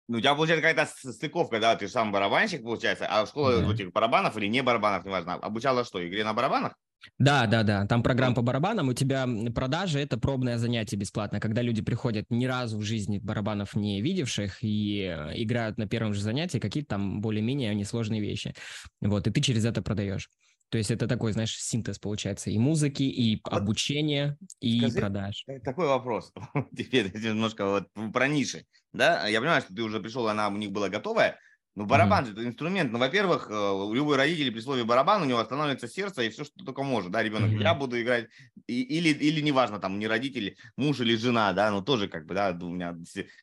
Ну, 0.07 0.17
у 0.17 0.21
тебя 0.21 0.35
получается 0.35 0.61
какая-то 0.61 1.11
стыковка, 1.11 1.59
да, 1.59 1.75
ты 1.75 1.87
сам 1.87 2.11
барабанщик, 2.11 2.61
получается, 2.63 3.07
а 3.09 3.25
школа 3.25 3.61
да. 3.61 3.73
этих 3.73 3.91
барабанов 3.91 4.37
или 4.37 4.47
не 4.47 4.61
барабанов, 4.61 5.05
неважно, 5.05 5.33
обучала 5.33 5.83
что, 5.83 6.05
игре 6.07 6.23
на 6.23 6.33
барабанах? 6.33 6.75
Да, 7.19 7.45
да, 7.45 7.63
да. 7.63 7.85
Там 7.85 8.03
программа 8.03 8.31
ну. 8.31 8.35
по 8.35 8.41
барабанам. 8.41 8.89
У 8.89 8.93
тебя 8.93 9.27
продажи 9.53 9.99
это 9.99 10.17
пробное 10.17 10.57
занятие 10.57 10.97
бесплатно, 10.97 11.39
когда 11.39 11.61
люди 11.61 11.81
приходят 11.81 12.25
ни 12.29 12.45
разу 12.45 12.77
в 12.77 12.81
жизни 12.81 13.19
барабанов 13.19 13.75
не 13.75 14.01
видевших 14.01 14.63
и 14.63 15.01
э, 15.01 15.41
играют 15.41 15.77
на 15.77 15.87
первом 15.87 16.13
же 16.13 16.21
занятии 16.21 16.57
какие-то 16.57 16.89
там 16.89 17.21
более-менее 17.21 17.73
несложные 17.75 18.21
вещи. 18.21 18.53
Вот, 19.01 19.27
и 19.27 19.31
ты 19.31 19.41
через 19.41 19.65
это 19.65 19.81
продаешь. 19.81 20.29
То 20.75 20.79
есть 20.79 20.91
это 20.91 21.07
такой, 21.07 21.31
знаешь, 21.31 21.57
синтез 21.57 21.99
получается 21.99 22.49
и 22.49 22.57
музыки, 22.57 23.03
и 23.03 23.39
обучения, 23.45 24.37
и 24.59 24.79
Скажи, 24.79 24.99
продаж. 24.99 25.45
Такой 25.63 25.87
вопрос. 25.87 26.33
Теперь 26.77 27.13
немножко 27.17 27.65
вот 27.65 28.11
про 28.11 28.27
ниши. 28.27 28.65
Да, 28.91 29.25
я 29.25 29.39
понимаю, 29.39 29.61
что 29.61 29.73
ты 29.73 29.81
уже 29.83 30.01
пришел, 30.01 30.27
она 30.27 30.49
у 30.49 30.57
них 30.57 30.71
была 30.71 30.89
готовая, 30.89 31.39
ну, 31.75 31.85
барабан 31.85 32.23
mm-hmm. 32.23 32.31
это 32.31 32.45
инструмент. 32.45 32.91
Ну, 32.93 32.99
во-первых, 32.99 33.47
э, 33.49 33.93
любой 33.93 34.15
родитель 34.15 34.49
при 34.49 34.61
слове 34.61 34.85
барабан, 34.85 35.21
у 35.21 35.25
него 35.25 35.39
останавливается 35.39 35.89
сердце 35.89 36.23
и 36.23 36.29
все, 36.29 36.45
что 36.45 36.63
только 36.63 36.83
может. 36.83 37.11
Да, 37.11 37.21
ребенок, 37.21 37.51
mm-hmm. 37.51 37.61
я 37.61 37.73
буду 37.73 38.01
играть. 38.01 38.29
И, 38.67 38.81
или, 38.81 39.09
или 39.09 39.41
неважно, 39.41 39.79
там, 39.79 39.99
не 39.99 40.07
родитель, 40.07 40.57
муж 40.77 41.01
или 41.01 41.17
жена, 41.17 41.51
да, 41.51 41.71
ну, 41.71 41.81
тоже 41.81 42.07
как 42.07 42.25
бы, 42.25 42.33
да, 42.33 42.57
у 42.61 42.69
меня, 42.69 42.95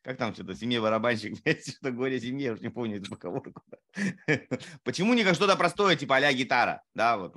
как 0.03 0.17
там 0.17 0.33
что-то, 0.35 0.55
семье 0.55 0.81
барабанщик, 0.81 1.37
что 1.79 1.91
горе 1.91 2.21
семье, 2.21 2.47
я 2.47 2.53
уж 2.55 2.61
не 2.61 2.71
помню 2.71 2.97
эту 2.97 3.11
поговорку. 3.11 3.63
Почему 4.83 5.13
не 5.13 5.25
как 5.25 5.35
что-то 5.35 5.55
простое, 5.57 5.97
типа 5.97 6.17
а 6.17 6.33
гитара, 6.33 6.83
да, 6.95 7.19
вот. 7.19 7.37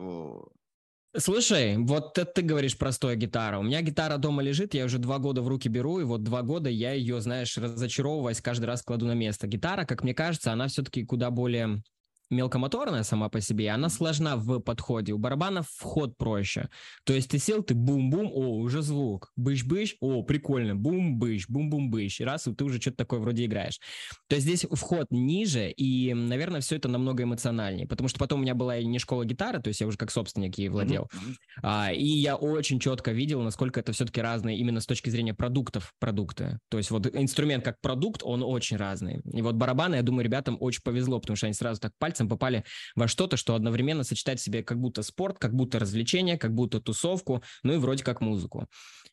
Слушай, 1.18 1.78
вот 1.78 2.18
это 2.18 2.30
ты 2.30 2.42
говоришь 2.42 2.78
простая 2.78 3.16
гитара. 3.16 3.60
У 3.60 3.64
меня 3.64 3.82
гитара 3.82 4.18
дома 4.18 4.42
лежит, 4.42 4.74
я 4.74 4.84
уже 4.86 4.98
два 4.98 5.18
года 5.18 5.42
в 5.42 5.48
руки 5.48 5.70
беру, 5.70 6.00
и 6.00 6.04
вот 6.04 6.24
два 6.24 6.42
года 6.42 6.70
я 6.70 6.92
ее, 6.92 7.22
знаешь, 7.22 7.58
разочаровываясь, 7.58 8.42
каждый 8.42 8.66
раз 8.66 8.82
кладу 8.82 9.06
на 9.06 9.14
место. 9.14 9.48
Гитара, 9.48 9.86
как 9.86 10.04
мне 10.04 10.14
кажется, 10.14 10.52
она 10.52 10.68
все-таки 10.68 11.06
куда 11.06 11.32
более 11.32 11.82
мелкомоторная 12.30 13.04
сама 13.04 13.30
по 13.30 13.42
себе, 13.42 13.70
она 13.70 13.90
сложна 13.90 14.36
в 14.36 14.60
подходе. 14.60 15.14
У 15.14 15.18
барабанов 15.18 15.68
вход 15.70 16.18
проще. 16.18 16.70
То 17.04 17.14
есть 17.14 17.30
ты 17.30 17.40
сел, 17.40 17.64
ты 17.64 17.74
бум-бум, 17.74 18.30
о, 18.34 18.58
уже 18.58 18.82
звук. 18.82 19.32
Быщ-быщ, 19.36 19.96
о, 20.00 20.24
прикольно. 20.24 20.76
Бум-быщ, 20.76 21.46
бум-бум-быщ. 21.48 22.22
Раз, 22.22 22.48
и 22.48 22.54
ты 22.54 22.64
уже 22.64 22.82
что-то 22.82 22.98
такое 22.98 23.20
вроде 23.20 23.46
играешь. 23.46 23.80
То 24.28 24.36
есть 24.36 24.48
здесь 24.48 24.66
вход 24.72 25.08
ниже, 25.12 25.72
и, 25.72 26.14
наверное, 26.14 26.62
все 26.62 26.76
это 26.76 26.88
намного 26.88 27.24
эмоциональнее. 27.24 27.88
Потому 27.88 28.10
что 28.10 28.20
потом 28.20 28.40
у 28.40 28.44
меня 28.44 28.56
была 28.56 28.78
и 28.78 28.86
не 28.86 29.00
школа 29.00 29.26
гитары, 29.26 29.62
то 29.62 29.70
есть 29.70 29.82
я 29.82 29.88
уже 29.88 29.98
как 29.98 30.12
собственник 30.12 30.58
ей 30.58 30.70
владел. 30.70 31.10
Mm-hmm. 31.14 31.36
А, 31.64 31.92
и 31.94 32.06
я 32.06 32.36
очень 32.36 32.80
четко 32.80 33.12
видел, 33.12 33.42
насколько 33.42 33.80
это 33.80 33.92
все-таки 33.92 34.22
разные 34.22 34.58
именно 34.58 34.80
с 34.80 34.86
точки 34.86 35.10
зрения 35.10 35.34
продуктов 35.34 35.94
продукты. 36.00 36.60
То 36.70 36.78
есть 36.78 36.92
вот 36.92 37.08
инструмент 37.16 37.64
как 37.64 37.80
продукт, 37.82 38.22
он 38.24 38.44
очень 38.44 38.78
разный. 38.78 39.22
И 39.32 39.42
вот 39.42 39.56
барабаны, 39.56 39.96
я 39.96 40.02
думаю, 40.02 40.26
ребятам 40.26 40.58
очень 40.60 40.82
повезло, 40.84 41.20
потому 41.20 41.38
что 41.38 41.48
они 41.48 41.54
сразу 41.54 41.80
так 41.80 41.92
пальцем 41.98 42.15
пальцем 42.16 42.30
попали 42.30 42.64
во 42.96 43.08
что-то, 43.08 43.38
что 43.38 43.56
одновременно 43.56 44.04
сочетает 44.04 44.40
в 44.40 44.44
себе 44.44 44.64
как 44.64 44.80
будто 44.80 45.04
спорт, 45.04 45.38
как 45.38 45.54
будто 45.54 45.80
развлечение, 45.80 46.38
как 46.38 46.54
будто 46.54 46.80
тусовку, 46.80 47.44
ну 47.64 47.74
и 47.74 47.78
вроде 47.78 48.04
как 48.04 48.22
музыку. 48.22 48.68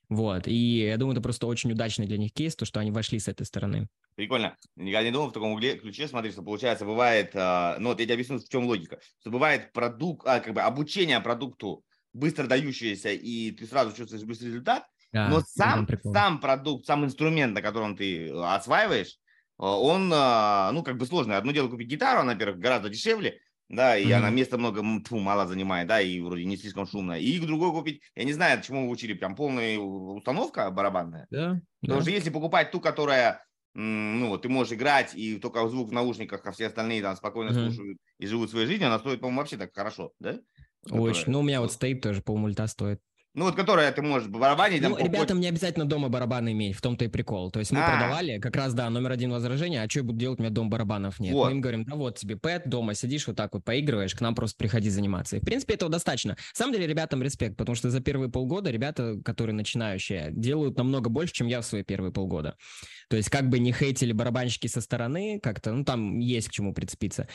Вот. 0.08 0.46
И 0.46 0.84
я 0.86 0.96
думаю, 0.96 1.14
это 1.14 1.22
просто 1.22 1.46
очень 1.46 1.72
удачный 1.72 2.06
для 2.06 2.18
них 2.18 2.32
кейс, 2.32 2.54
то, 2.54 2.64
что 2.64 2.80
они 2.80 2.90
вошли 2.90 3.18
с 3.18 3.28
этой 3.28 3.44
стороны. 3.44 3.88
Прикольно. 4.14 4.56
Я 4.76 5.02
не 5.02 5.10
думал 5.10 5.28
в 5.28 5.32
таком 5.32 5.58
ключе, 5.58 6.06
смотри, 6.06 6.30
что 6.30 6.42
получается 6.42 6.84
бывает, 6.84 7.30
а, 7.34 7.76
ну 7.78 7.88
вот 7.88 7.98
я 7.98 8.04
тебе 8.04 8.14
объясню, 8.14 8.38
в 8.38 8.48
чем 8.48 8.66
логика, 8.66 8.98
что 9.20 9.30
бывает 9.30 9.72
продукт, 9.72 10.26
а, 10.26 10.40
как 10.40 10.54
бы 10.54 10.60
обучение 10.60 11.18
продукту 11.20 11.82
быстро 12.12 12.46
дающееся, 12.46 13.10
и 13.10 13.52
ты 13.52 13.66
сразу 13.66 13.96
чувствуешь 13.96 14.24
быстрый 14.24 14.48
результат, 14.48 14.84
да, 15.12 15.28
но 15.28 15.40
сам, 15.40 15.88
сам 16.02 16.40
продукт, 16.40 16.86
сам 16.86 17.04
инструмент, 17.04 17.54
на 17.54 17.62
котором 17.62 17.96
ты 17.96 18.30
осваиваешь, 18.30 19.16
а, 19.16 19.21
он, 19.70 20.10
а, 20.12 20.72
ну, 20.72 20.82
как 20.82 20.98
бы 20.98 21.06
сложный. 21.06 21.36
Одно 21.36 21.52
дело 21.52 21.68
купить 21.68 21.88
гитару, 21.88 22.20
она, 22.20 22.32
во-первых, 22.32 22.58
гораздо 22.58 22.88
дешевле, 22.88 23.38
да, 23.68 23.96
и 23.96 24.06
mm-hmm. 24.06 24.12
она 24.12 24.30
места 24.30 24.58
много, 24.58 24.82
тьфу, 25.04 25.18
мало 25.18 25.46
занимает, 25.46 25.86
да, 25.86 26.00
и 26.00 26.20
вроде 26.20 26.44
не 26.44 26.56
слишком 26.56 26.86
шумная. 26.86 27.20
И 27.20 27.38
другой 27.38 27.70
купить, 27.70 28.02
я 28.16 28.24
не 28.24 28.32
знаю, 28.32 28.60
чему 28.60 28.86
вы 28.86 28.92
учили, 28.92 29.14
прям 29.14 29.36
полная 29.36 29.78
установка 29.78 30.68
барабанная. 30.70 31.28
Да. 31.30 31.60
Потому 31.80 32.00
да. 32.00 32.02
что 32.02 32.10
если 32.10 32.30
покупать 32.30 32.72
ту, 32.72 32.80
которая, 32.80 33.44
ну, 33.74 34.30
вот 34.30 34.42
ты 34.42 34.48
можешь 34.48 34.72
играть, 34.72 35.14
и 35.14 35.38
только 35.38 35.66
звук 35.68 35.90
в 35.90 35.92
наушниках, 35.92 36.44
а 36.44 36.50
все 36.50 36.66
остальные 36.66 37.02
там 37.02 37.14
спокойно 37.14 37.50
mm-hmm. 37.50 37.70
слушают 37.70 37.98
и 38.18 38.26
живут 38.26 38.50
своей 38.50 38.66
жизнью, 38.66 38.88
она 38.88 38.98
стоит, 38.98 39.20
по-моему, 39.20 39.38
вообще 39.38 39.56
так 39.56 39.72
хорошо, 39.72 40.10
да? 40.18 40.40
Очень. 40.90 41.20
Которая... 41.20 41.24
Ну, 41.28 41.38
у 41.38 41.42
меня 41.42 41.60
вот 41.60 41.72
стоит 41.72 42.02
тоже 42.02 42.20
полмульта 42.20 42.66
стоит. 42.66 43.00
Ну, 43.34 43.46
вот 43.46 43.56
которая 43.56 43.90
ты 43.92 44.02
можешь 44.02 44.28
барабанить. 44.28 44.82
Ну, 44.82 44.94
там, 44.94 45.06
ребятам 45.06 45.40
не 45.40 45.48
обязательно 45.48 45.86
дома 45.86 46.10
барабаны 46.10 46.52
иметь, 46.52 46.76
в 46.76 46.82
том-то 46.82 47.06
и 47.06 47.08
прикол. 47.08 47.50
То 47.50 47.60
есть 47.60 47.72
мы 47.72 47.78
А-а-а. 47.78 47.98
продавали, 47.98 48.38
как 48.38 48.54
раз, 48.56 48.74
да, 48.74 48.90
номер 48.90 49.12
один 49.12 49.32
возражение, 49.32 49.82
а 49.82 49.88
что 49.88 50.00
я 50.00 50.04
буду 50.04 50.18
делать, 50.18 50.38
у 50.38 50.42
меня 50.42 50.52
дом 50.52 50.68
барабанов 50.68 51.18
нет. 51.18 51.32
Вот. 51.32 51.46
Мы 51.46 51.52
им 51.52 51.60
говорим, 51.62 51.84
да 51.84 51.96
вот 51.96 52.18
тебе 52.18 52.36
пэт, 52.36 52.68
дома 52.68 52.94
сидишь 52.94 53.26
вот 53.26 53.36
так 53.36 53.54
вот 53.54 53.64
поигрываешь, 53.64 54.14
к 54.14 54.20
нам 54.20 54.34
просто 54.34 54.58
приходи 54.58 54.90
заниматься. 54.90 55.36
И, 55.36 55.40
в 55.40 55.44
принципе, 55.44 55.74
этого 55.74 55.90
достаточно. 55.90 56.32
На 56.32 56.36
самом 56.52 56.74
деле, 56.74 56.86
ребятам 56.86 57.22
респект, 57.22 57.56
потому 57.56 57.74
что 57.74 57.88
за 57.88 58.00
первые 58.00 58.30
полгода 58.30 58.70
ребята, 58.70 59.16
которые 59.24 59.54
начинающие, 59.54 60.28
делают 60.32 60.76
намного 60.76 61.08
больше, 61.08 61.32
чем 61.32 61.46
я 61.46 61.62
в 61.62 61.64
свои 61.64 61.82
первые 61.82 62.12
полгода. 62.12 62.56
То 63.08 63.16
есть 63.16 63.30
как 63.30 63.48
бы 63.48 63.58
не 63.58 63.72
хейтили 63.72 64.12
барабанщики 64.12 64.66
со 64.66 64.82
стороны, 64.82 65.40
как-то, 65.42 65.72
ну, 65.72 65.84
там 65.84 66.18
есть 66.18 66.48
к 66.48 66.52
чему 66.52 66.74
прицепиться 66.74 67.28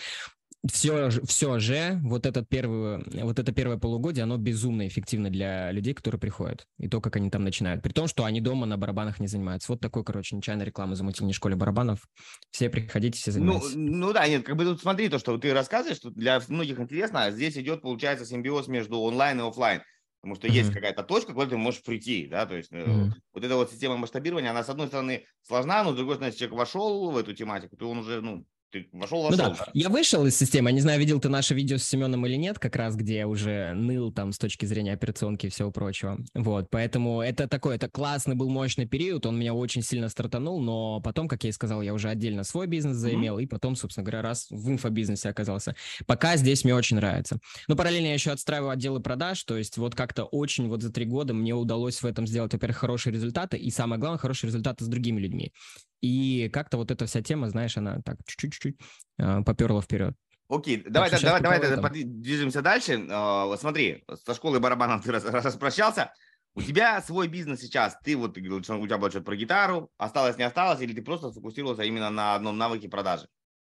все, 0.71 1.09
все 1.09 1.59
же 1.59 1.99
вот, 2.03 2.25
этот 2.25 2.47
первый, 2.49 3.03
вот 3.23 3.39
это 3.39 3.51
первое 3.51 3.77
полугодие, 3.77 4.23
оно 4.23 4.37
безумно 4.37 4.87
эффективно 4.87 5.29
для 5.29 5.71
людей, 5.71 5.93
которые 5.93 6.19
приходят. 6.19 6.65
И 6.77 6.87
то, 6.87 7.01
как 7.01 7.15
они 7.15 7.29
там 7.29 7.43
начинают. 7.43 7.81
При 7.83 7.91
том, 7.91 8.07
что 8.07 8.25
они 8.25 8.41
дома 8.41 8.65
на 8.65 8.77
барабанах 8.77 9.19
не 9.19 9.27
занимаются. 9.27 9.71
Вот 9.71 9.81
такой, 9.81 10.03
короче, 10.03 10.35
нечаянная 10.35 10.65
реклама 10.65 10.95
замутил 10.95 11.25
не 11.27 11.33
школе 11.33 11.55
барабанов. 11.55 12.07
Все 12.51 12.69
приходите, 12.69 13.19
все 13.19 13.31
ну, 13.31 13.33
занимайтесь. 13.33 13.75
Ну, 13.75 13.97
ну 13.97 14.13
да, 14.13 14.27
нет, 14.27 14.43
как 14.43 14.55
бы 14.55 14.65
тут 14.65 14.81
смотри, 14.81 15.09
то, 15.09 15.19
что 15.19 15.37
ты 15.37 15.53
рассказываешь, 15.53 15.97
что 15.97 16.09
для 16.11 16.41
многих 16.47 16.79
интересно, 16.79 17.25
а 17.25 17.31
здесь 17.31 17.57
идет, 17.57 17.81
получается, 17.81 18.25
симбиоз 18.25 18.67
между 18.67 18.99
онлайн 18.99 19.39
и 19.39 19.47
офлайн. 19.47 19.81
Потому 20.21 20.35
что 20.35 20.47
mm-hmm. 20.47 20.51
есть 20.51 20.73
какая-то 20.73 21.03
точка, 21.03 21.33
куда 21.33 21.45
ты 21.45 21.57
можешь 21.57 21.83
прийти, 21.83 22.27
да, 22.27 22.45
то 22.45 22.55
есть 22.57 22.71
mm-hmm. 22.71 23.11
вот 23.33 23.43
эта 23.43 23.55
вот 23.55 23.71
система 23.71 23.97
масштабирования, 23.97 24.49
она 24.49 24.63
с 24.63 24.69
одной 24.69 24.87
стороны 24.87 25.25
сложна, 25.43 25.83
но 25.83 25.93
с 25.93 25.95
другой 25.95 26.15
стороны, 26.15 26.31
если 26.31 26.39
человек 26.39 26.57
вошел 26.57 27.11
в 27.11 27.17
эту 27.17 27.33
тематику, 27.33 27.77
то 27.77 27.89
он 27.89 27.99
уже, 27.99 28.21
ну, 28.21 28.45
ты 28.71 28.89
вошел, 28.91 29.23
вошел. 29.23 29.49
Ну 29.49 29.55
да. 29.55 29.67
Я 29.73 29.89
вышел 29.89 30.25
из 30.25 30.37
системы. 30.37 30.71
Не 30.71 30.81
знаю, 30.81 30.99
видел 30.99 31.19
ты 31.19 31.29
наше 31.29 31.53
видео 31.53 31.77
с 31.77 31.83
Семеном 31.83 32.25
или 32.25 32.35
нет, 32.35 32.59
как 32.59 32.75
раз 32.75 32.95
где 32.95 33.17
я 33.17 33.27
уже 33.27 33.73
ныл 33.73 34.11
там 34.11 34.31
с 34.31 34.37
точки 34.37 34.65
зрения 34.65 34.93
операционки 34.93 35.45
и 35.47 35.49
всего 35.49 35.71
прочего. 35.71 36.17
Вот, 36.33 36.69
поэтому 36.69 37.21
это 37.21 37.47
такой, 37.47 37.75
это 37.75 37.89
классный 37.89 38.35
был 38.35 38.49
мощный 38.49 38.87
период, 38.87 39.25
он 39.25 39.39
меня 39.39 39.53
очень 39.53 39.81
сильно 39.81 40.09
стартанул, 40.09 40.61
но 40.61 41.01
потом, 41.01 41.27
как 41.27 41.43
я 41.43 41.49
и 41.49 41.53
сказал, 41.53 41.81
я 41.81 41.93
уже 41.93 42.09
отдельно 42.09 42.43
свой 42.43 42.67
бизнес 42.67 42.97
заимел, 42.97 43.39
mm-hmm. 43.39 43.43
и 43.43 43.47
потом, 43.47 43.75
собственно 43.75 44.03
говоря, 44.03 44.21
раз 44.21 44.47
в 44.49 44.69
инфобизнесе 44.69 45.29
оказался. 45.29 45.75
Пока 46.05 46.35
здесь 46.37 46.63
мне 46.63 46.75
очень 46.75 46.97
нравится. 46.97 47.39
Но 47.67 47.75
параллельно 47.75 48.07
я 48.07 48.13
еще 48.13 48.31
отстраиваю 48.31 48.71
отделы 48.71 48.99
продаж, 48.99 49.43
то 49.43 49.57
есть 49.57 49.77
вот 49.77 49.95
как-то 49.95 50.25
очень 50.25 50.67
вот 50.67 50.81
за 50.81 50.91
три 50.91 51.05
года 51.05 51.33
мне 51.33 51.53
удалось 51.53 52.01
в 52.01 52.05
этом 52.05 52.27
сделать, 52.27 52.53
во-первых, 52.53 52.77
хорошие 52.77 53.13
результаты, 53.13 53.57
и 53.57 53.71
самое 53.71 53.99
главное, 53.99 54.19
хорошие 54.19 54.49
результаты 54.49 54.83
с 54.83 54.87
другими 54.87 55.19
людьми. 55.19 55.53
И 56.01 56.49
как-то 56.49 56.77
вот 56.77 56.91
эта 56.91 57.05
вся 57.05 57.21
тема, 57.21 57.49
знаешь, 57.49 57.77
она 57.77 58.01
так 58.01 58.17
чуть-чуть 58.25 58.77
э, 59.17 59.41
поперла 59.43 59.81
вперед. 59.81 60.15
Окей, 60.49 60.83
давай, 60.87 61.09
так, 61.09 61.21
давай, 61.21 61.41
давай, 61.41 61.59
давай 61.59 62.03
движемся 62.03 62.61
дальше. 62.61 62.93
Uh, 62.93 63.57
смотри, 63.57 64.05
со 64.25 64.33
школы 64.33 64.59
барабанов 64.61 65.03
ты 65.03 65.11
распрощался. 65.11 66.13
У 66.55 66.61
тебя 66.61 67.01
свой 67.01 67.27
бизнес 67.27 67.59
сейчас, 67.59 67.97
ты 68.03 68.15
вот, 68.15 68.37
у 68.37 68.61
тебя 68.61 68.97
было 68.97 69.11
что-то 69.11 69.25
про 69.25 69.35
гитару, 69.35 69.91
осталось, 69.97 70.37
не 70.37 70.43
осталось, 70.43 70.81
или 70.81 70.93
ты 70.93 71.03
просто 71.03 71.31
сфокусировался 71.31 71.83
именно 71.83 72.09
на 72.09 72.33
одном 72.33 72.57
навыке 72.57 72.89
продажи? 72.89 73.27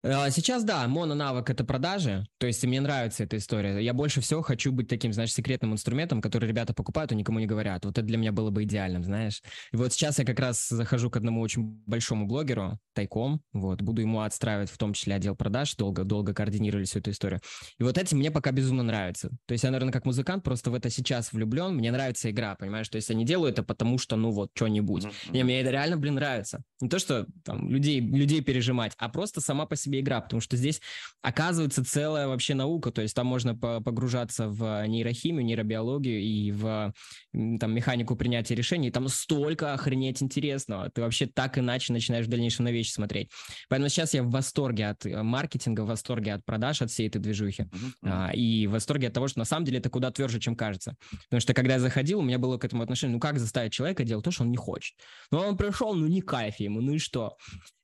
А, 0.04 0.30
сейчас, 0.30 0.62
да, 0.62 0.86
мононавык– 0.86 1.50
это 1.50 1.64
продажи, 1.64 2.24
то 2.38 2.46
есть 2.46 2.64
мне 2.64 2.80
нравится 2.80 3.24
эта 3.24 3.36
история. 3.36 3.80
Я 3.80 3.92
больше 3.94 4.20
всего 4.20 4.42
хочу 4.42 4.70
быть 4.70 4.86
таким, 4.86 5.12
знаешь, 5.12 5.32
секретным 5.32 5.72
инструментом, 5.72 6.20
который 6.20 6.48
ребята 6.48 6.72
покупают 6.72 7.10
и 7.10 7.16
никому 7.16 7.40
не 7.40 7.46
говорят. 7.46 7.84
Вот 7.84 7.98
это 7.98 8.06
для 8.06 8.16
меня 8.16 8.30
было 8.30 8.50
бы 8.50 8.62
идеальным, 8.62 9.02
знаешь. 9.02 9.42
И 9.72 9.76
вот 9.76 9.92
сейчас 9.92 10.20
я 10.20 10.24
как 10.24 10.38
раз 10.38 10.68
захожу 10.68 11.10
к 11.10 11.16
одному 11.16 11.40
очень 11.40 11.82
большому 11.86 12.26
блогеру, 12.26 12.78
тайком, 12.94 13.42
вот, 13.52 13.82
буду 13.82 14.00
ему 14.00 14.20
отстраивать 14.20 14.70
в 14.70 14.78
том 14.78 14.92
числе 14.92 15.16
отдел 15.16 15.34
продаж, 15.34 15.74
долго, 15.74 16.04
долго 16.04 16.32
координировали 16.32 16.84
всю 16.84 17.00
эту 17.00 17.10
историю. 17.10 17.40
И 17.78 17.82
вот 17.82 17.98
этим 17.98 18.18
мне 18.18 18.30
пока 18.30 18.52
безумно 18.52 18.84
нравится. 18.84 19.30
То 19.46 19.52
есть 19.52 19.64
я, 19.64 19.70
наверное, 19.70 19.92
как 19.92 20.04
музыкант 20.04 20.44
просто 20.44 20.70
в 20.70 20.74
это 20.74 20.90
сейчас 20.90 21.32
влюблен, 21.32 21.74
мне 21.74 21.90
нравится 21.90 22.30
игра, 22.30 22.54
понимаешь? 22.54 22.88
То 22.88 22.96
есть 22.96 23.08
я 23.08 23.16
не 23.16 23.24
делаю 23.24 23.50
это 23.50 23.64
потому, 23.64 23.98
что, 23.98 24.14
ну 24.14 24.30
вот, 24.30 24.50
что-нибудь. 24.54 25.06
Mm-hmm. 25.06 25.32
Не, 25.32 25.42
мне 25.42 25.60
это 25.60 25.70
реально, 25.70 25.96
блин, 25.96 26.14
нравится. 26.14 26.62
Не 26.80 26.88
то, 26.88 27.00
что 27.00 27.26
там 27.44 27.68
людей, 27.68 28.00
людей 28.00 28.42
пережимать, 28.42 28.92
а 28.98 29.08
просто 29.08 29.40
сама 29.40 29.66
по 29.66 29.74
себе 29.74 29.87
себе 29.88 30.00
игра, 30.00 30.20
потому 30.20 30.40
что 30.40 30.56
здесь 30.56 30.80
оказывается 31.22 31.84
целая 31.84 32.28
вообще 32.28 32.54
наука, 32.54 32.90
то 32.90 33.02
есть 33.02 33.14
там 33.14 33.26
можно 33.26 33.56
погружаться 33.56 34.48
в 34.48 34.86
нейрохимию, 34.86 35.44
нейробиологию 35.44 36.20
и 36.20 36.52
в 36.52 36.92
там, 37.32 37.74
механику 37.74 38.16
принятия 38.16 38.54
решений, 38.54 38.90
там 38.90 39.08
столько 39.08 39.72
охренеть 39.72 40.22
интересного, 40.22 40.90
ты 40.90 41.00
вообще 41.00 41.26
так 41.26 41.58
иначе 41.58 41.92
начинаешь 41.92 42.26
в 42.26 42.28
дальнейшем 42.28 42.66
на 42.66 42.72
вещи 42.72 42.92
смотреть. 42.92 43.30
Поэтому 43.68 43.88
сейчас 43.88 44.14
я 44.14 44.22
в 44.22 44.30
восторге 44.30 44.88
от 44.88 45.06
э, 45.06 45.22
маркетинга, 45.22 45.82
в 45.82 45.86
восторге 45.86 46.34
от 46.34 46.44
продаж, 46.44 46.82
от 46.82 46.90
всей 46.90 47.08
этой 47.08 47.20
движухи, 47.20 47.62
uh-huh. 47.62 47.90
а, 48.02 48.30
и 48.32 48.66
в 48.66 48.72
восторге 48.72 49.08
от 49.08 49.14
того, 49.14 49.28
что 49.28 49.38
на 49.38 49.44
самом 49.44 49.64
деле 49.64 49.78
это 49.78 49.90
куда 49.90 50.10
тверже, 50.10 50.40
чем 50.40 50.54
кажется. 50.54 50.96
Потому 51.24 51.40
что 51.40 51.54
когда 51.54 51.74
я 51.74 51.80
заходил, 51.80 52.20
у 52.20 52.22
меня 52.22 52.38
было 52.38 52.58
к 52.58 52.64
этому 52.64 52.82
отношение, 52.82 53.14
ну 53.14 53.20
как 53.20 53.38
заставить 53.38 53.72
человека 53.72 54.04
делать 54.04 54.24
то, 54.24 54.30
что 54.30 54.44
он 54.44 54.50
не 54.50 54.56
хочет? 54.56 54.96
Ну 55.30 55.38
он 55.38 55.56
пришел, 55.56 55.94
ну 55.94 56.06
не 56.06 56.20
кайф 56.20 56.60
ему, 56.60 56.80
ну 56.80 56.94
и 56.94 56.98
что? 56.98 57.36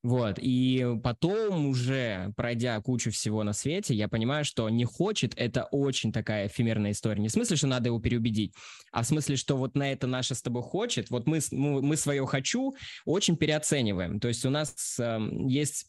Вот, 0.04 0.38
и 0.38 0.98
потом 1.02 1.66
уже, 1.66 1.93
пройдя 2.36 2.80
кучу 2.80 3.10
всего 3.10 3.42
на 3.42 3.52
свете, 3.52 3.94
я 3.94 4.08
понимаю, 4.08 4.44
что 4.44 4.68
не 4.68 4.84
хочет— 4.84 5.34
это 5.36 5.64
очень 5.64 6.12
такая 6.12 6.48
эфемерная 6.48 6.92
история. 6.92 7.20
Не 7.20 7.28
в 7.28 7.32
смысле, 7.32 7.56
что 7.56 7.66
надо 7.66 7.88
его 7.88 8.00
переубедить, 8.00 8.54
а 8.92 9.02
в 9.02 9.06
смысле, 9.06 9.36
что 9.36 9.56
вот 9.56 9.74
на 9.74 9.92
это 9.92 10.06
наше 10.06 10.34
с 10.34 10.42
тобой 10.42 10.62
хочет, 10.62 11.10
вот 11.10 11.26
мы, 11.26 11.40
мы 11.52 11.96
свое 11.96 12.26
«хочу» 12.26 12.74
очень 13.04 13.36
переоцениваем. 13.36 14.20
То 14.20 14.28
есть 14.28 14.44
у 14.44 14.50
нас 14.50 14.98
э, 14.98 15.18
есть 15.46 15.86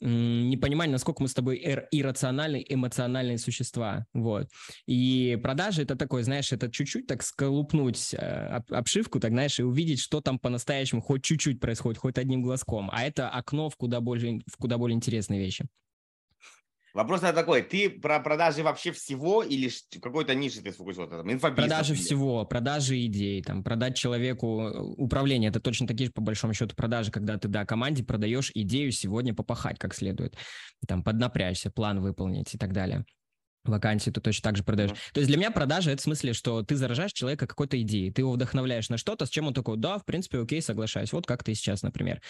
непонимание, 0.00 0.92
насколько 0.92 1.22
мы 1.22 1.28
с 1.28 1.34
тобой 1.34 1.58
иррациональные, 1.90 2.72
эмоциональные 2.72 3.38
существа, 3.38 4.06
вот. 4.12 4.48
И 4.86 5.38
продажи 5.42 5.82
это 5.82 5.96
такое, 5.96 6.22
знаешь, 6.22 6.52
это 6.52 6.70
чуть-чуть 6.70 7.06
так 7.06 7.22
сколупнуть 7.22 8.14
э, 8.14 8.60
обшивку, 8.70 9.20
так, 9.20 9.32
знаешь, 9.32 9.58
и 9.58 9.62
увидеть, 9.62 10.00
что 10.00 10.20
там 10.20 10.38
по-настоящему 10.38 11.00
хоть 11.00 11.22
чуть-чуть 11.24 11.60
происходит, 11.60 11.98
хоть 11.98 12.18
одним 12.18 12.42
глазком, 12.42 12.90
а 12.92 13.02
это 13.02 13.28
окно 13.28 13.70
в 13.70 13.76
куда 13.76 14.00
более, 14.00 14.42
в 14.46 14.56
куда 14.56 14.78
более 14.78 14.96
интересные 14.96 15.40
вещи. 15.40 15.66
Вопрос 16.94 17.22
такой, 17.22 17.62
ты 17.62 17.90
про 17.90 18.20
продажи 18.20 18.62
вообще 18.62 18.92
всего 18.92 19.42
или 19.42 19.68
какой-то 20.00 20.32
нише 20.36 20.62
ты 20.62 20.72
сфокусирован? 20.72 21.40
Продажи 21.40 21.94
всего, 21.94 22.44
продажи 22.44 23.04
идей, 23.04 23.42
там, 23.42 23.64
продать 23.64 23.96
человеку 23.96 24.60
э, 24.60 24.80
управление, 24.80 25.50
это 25.50 25.58
точно 25.58 25.88
такие 25.88 26.06
же 26.06 26.12
по 26.12 26.22
большому 26.22 26.54
счету 26.54 26.76
продажи, 26.76 27.10
когда 27.10 27.36
ты, 27.36 27.48
да, 27.48 27.66
команде 27.66 28.04
продаешь 28.04 28.52
идею 28.54 28.92
сегодня 28.92 29.34
попахать 29.34 29.76
как 29.76 29.92
следует, 29.92 30.36
там, 30.86 31.02
поднапрячься, 31.02 31.68
план 31.68 32.00
выполнить 32.00 32.54
и 32.54 32.58
так 32.58 32.72
далее 32.72 33.04
вакансии 33.64 34.10
ты 34.10 34.20
точно 34.20 34.42
так 34.42 34.56
же 34.56 34.62
продаешь. 34.62 34.90
Mm-hmm. 34.90 35.12
То 35.12 35.20
есть 35.20 35.28
для 35.28 35.36
меня 35.36 35.50
продажа 35.50 35.90
это 35.90 36.00
в 36.00 36.04
смысле, 36.04 36.32
что 36.32 36.62
ты 36.62 36.76
заражаешь 36.76 37.12
человека 37.12 37.46
какой-то 37.46 37.80
идеей, 37.80 38.10
ты 38.10 38.22
его 38.22 38.32
вдохновляешь 38.32 38.88
на 38.88 38.98
что-то, 38.98 39.26
с 39.26 39.30
чем 39.30 39.46
он 39.46 39.54
такой, 39.54 39.76
да, 39.76 39.98
в 39.98 40.04
принципе, 40.04 40.40
окей, 40.40 40.62
соглашаюсь. 40.62 41.12
Вот 41.12 41.26
как 41.26 41.44
ты 41.44 41.54
сейчас, 41.54 41.82
например. 41.82 42.20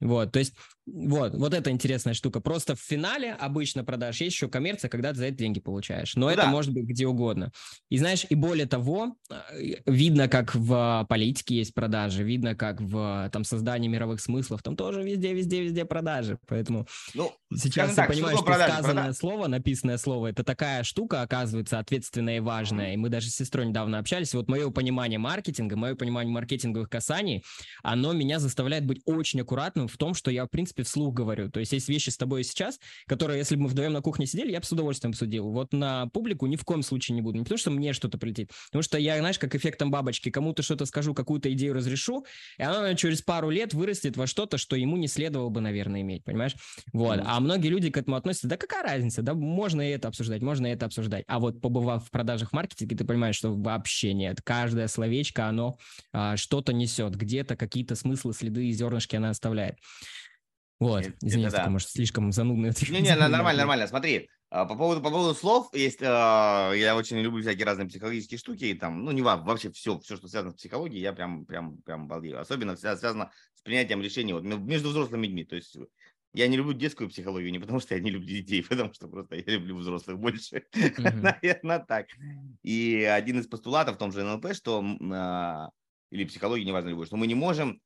Вот, 0.00 0.32
то 0.32 0.38
есть 0.38 0.54
вот, 0.86 1.34
вот 1.34 1.54
это 1.54 1.70
интересная 1.70 2.14
штука. 2.14 2.40
Просто 2.40 2.74
в 2.74 2.80
финале 2.80 3.32
обычно 3.32 3.84
продаж 3.84 4.20
есть 4.20 4.34
еще 4.34 4.48
коммерция, 4.48 4.88
когда 4.88 5.12
ты 5.12 5.18
за 5.18 5.26
это 5.26 5.36
деньги 5.36 5.60
получаешь. 5.60 6.16
Но 6.16 6.26
ну, 6.26 6.32
это 6.32 6.42
да. 6.42 6.48
может 6.48 6.72
быть 6.72 6.84
где 6.84 7.06
угодно. 7.06 7.52
И 7.88 7.98
знаешь, 7.98 8.26
и 8.28 8.34
более 8.34 8.66
того, 8.66 9.14
э, 9.30 9.74
видно, 9.86 10.28
как 10.28 10.54
в 10.54 11.06
политике 11.08 11.56
есть 11.56 11.72
продажи, 11.74 12.24
видно, 12.24 12.56
как 12.56 12.80
в 12.80 13.30
там 13.32 13.44
создании 13.44 13.88
мировых 13.88 14.20
смыслов, 14.20 14.62
там 14.62 14.76
тоже 14.76 15.02
везде, 15.02 15.32
везде, 15.32 15.62
везде 15.62 15.84
продажи. 15.84 16.38
Поэтому 16.48 16.86
ну, 17.14 17.32
сейчас 17.54 17.90
я 17.90 17.96
так, 17.96 18.08
понимаю, 18.08 18.36
что, 18.36 18.44
что 18.46 18.54
сказанное 18.54 18.94
продаж? 18.94 19.16
слово, 19.16 19.46
написанное 19.46 19.98
слово, 19.98 20.28
это 20.28 20.42
такая 20.42 20.81
штука, 20.84 21.22
оказывается, 21.22 21.78
ответственная 21.78 22.38
и 22.38 22.40
важная. 22.40 22.94
И 22.94 22.96
мы 22.96 23.08
даже 23.08 23.28
с 23.28 23.36
сестрой 23.36 23.66
недавно 23.66 23.98
общались. 23.98 24.34
вот 24.34 24.48
мое 24.48 24.70
понимание 24.70 25.18
маркетинга, 25.18 25.76
мое 25.76 25.94
понимание 25.94 26.32
маркетинговых 26.32 26.88
касаний, 26.88 27.44
оно 27.82 28.12
меня 28.12 28.38
заставляет 28.38 28.84
быть 28.86 29.02
очень 29.04 29.40
аккуратным 29.40 29.88
в 29.88 29.96
том, 29.96 30.14
что 30.14 30.30
я, 30.30 30.44
в 30.44 30.48
принципе, 30.48 30.82
вслух 30.82 31.14
говорю. 31.14 31.50
То 31.50 31.60
есть 31.60 31.72
есть 31.72 31.88
вещи 31.88 32.10
с 32.10 32.16
тобой 32.16 32.44
сейчас, 32.44 32.78
которые, 33.06 33.38
если 33.38 33.56
бы 33.56 33.62
мы 33.62 33.68
вдвоем 33.68 33.92
на 33.92 34.02
кухне 34.02 34.26
сидели, 34.26 34.52
я 34.52 34.60
бы 34.60 34.66
с 34.66 34.72
удовольствием 34.72 35.12
обсудил. 35.12 35.50
Вот 35.50 35.72
на 35.72 36.06
публику 36.08 36.46
ни 36.46 36.56
в 36.56 36.64
коем 36.64 36.82
случае 36.82 37.14
не 37.14 37.22
буду. 37.22 37.38
Не 37.38 37.44
потому, 37.44 37.58
что 37.58 37.70
мне 37.70 37.92
что-то 37.92 38.18
прилетит, 38.18 38.50
потому 38.66 38.82
что 38.82 38.98
я, 38.98 39.18
знаешь, 39.18 39.38
как 39.38 39.54
эффектом 39.54 39.90
бабочки, 39.90 40.30
кому-то 40.30 40.62
что-то 40.62 40.86
скажу, 40.86 41.14
какую-то 41.14 41.52
идею 41.52 41.74
разрешу, 41.74 42.24
и 42.58 42.62
она 42.62 42.94
через 42.94 43.22
пару 43.22 43.50
лет 43.50 43.74
вырастет 43.74 44.16
во 44.16 44.26
что-то, 44.26 44.58
что 44.58 44.76
ему 44.76 44.96
не 44.96 45.08
следовало 45.08 45.48
бы, 45.48 45.60
наверное, 45.60 46.00
иметь, 46.00 46.24
понимаешь? 46.24 46.54
Вот. 46.92 47.20
А 47.24 47.40
многие 47.40 47.68
люди 47.68 47.90
к 47.90 47.96
этому 47.96 48.16
относятся, 48.16 48.48
да 48.48 48.56
какая 48.56 48.82
разница, 48.82 49.22
да 49.22 49.34
можно 49.34 49.80
и 49.82 49.92
это 49.92 50.08
обсуждать, 50.08 50.42
можно 50.42 50.66
и 50.66 50.70
это 50.72 50.86
обсуждать. 50.86 51.24
А 51.28 51.38
вот 51.38 51.60
побывав 51.60 52.06
в 52.06 52.10
продажах 52.10 52.52
маркетинге, 52.52 52.96
ты 52.96 53.04
понимаешь, 53.04 53.36
что 53.36 53.54
вообще 53.54 54.12
нет. 54.12 54.40
Каждое 54.42 54.88
словечко, 54.88 55.46
оно 55.46 55.78
а, 56.12 56.36
что-то 56.36 56.72
несет, 56.72 57.14
где-то 57.14 57.56
какие-то 57.56 57.94
смыслы, 57.94 58.32
следы 58.32 58.66
и 58.66 58.72
зернышки 58.72 59.16
она 59.16 59.30
оставляет. 59.30 59.76
Вот, 60.80 61.04
извини, 61.22 61.44
это, 61.44 61.58
да. 61.58 61.70
может, 61.70 61.90
слишком 61.90 62.32
занудный 62.32 62.72
Не-не, 62.88 63.14
нормально, 63.14 63.58
нормально. 63.58 63.86
Смотри, 63.86 64.28
а, 64.50 64.66
по 64.66 64.74
поводу, 64.74 65.00
по 65.00 65.10
поводу 65.10 65.34
слов, 65.34 65.68
есть, 65.72 66.00
а, 66.02 66.72
я 66.74 66.94
очень 66.96 67.18
люблю 67.18 67.40
всякие 67.40 67.64
разные 67.64 67.88
психологические 67.88 68.36
штуки, 68.36 68.64
и 68.64 68.74
там, 68.74 69.02
ну, 69.02 69.10
не 69.10 69.22
важно, 69.22 69.46
вообще 69.46 69.70
все, 69.70 69.98
все, 70.00 70.16
что 70.16 70.28
связано 70.28 70.52
с 70.52 70.56
психологией, 70.56 71.00
я 71.00 71.14
прям, 71.14 71.46
прям, 71.46 71.78
прям 71.78 72.06
балдею. 72.06 72.38
Особенно 72.38 72.76
связано 72.76 73.30
с 73.54 73.62
принятием 73.62 74.02
решений 74.02 74.34
вот, 74.34 74.42
между 74.42 74.90
взрослыми 74.90 75.26
людьми. 75.26 75.44
То 75.44 75.56
есть 75.56 75.74
я 76.34 76.48
не 76.48 76.56
люблю 76.56 76.72
детскую 76.72 77.10
психологию 77.10 77.52
не 77.52 77.58
потому, 77.58 77.80
что 77.80 77.94
я 77.94 78.00
не 78.00 78.10
люблю 78.10 78.28
детей, 78.28 78.62
потому 78.68 78.92
что 78.94 79.08
просто 79.08 79.36
я 79.36 79.44
люблю 79.46 79.76
взрослых 79.76 80.18
больше. 80.18 80.64
Mm-hmm. 80.72 81.12
Наверное, 81.12 81.78
так. 81.78 82.06
И 82.62 83.02
один 83.02 83.38
из 83.38 83.46
постулатов 83.46 83.96
в 83.96 83.98
том 83.98 84.12
же 84.12 84.22
НЛП, 84.22 84.54
что 84.54 84.84
а, 85.12 85.70
или 86.10 86.24
психологии, 86.24 86.64
неважно 86.64 86.90
любой, 86.90 87.06
что 87.06 87.16
мы 87.16 87.26
не 87.26 87.34
можем 87.34 87.80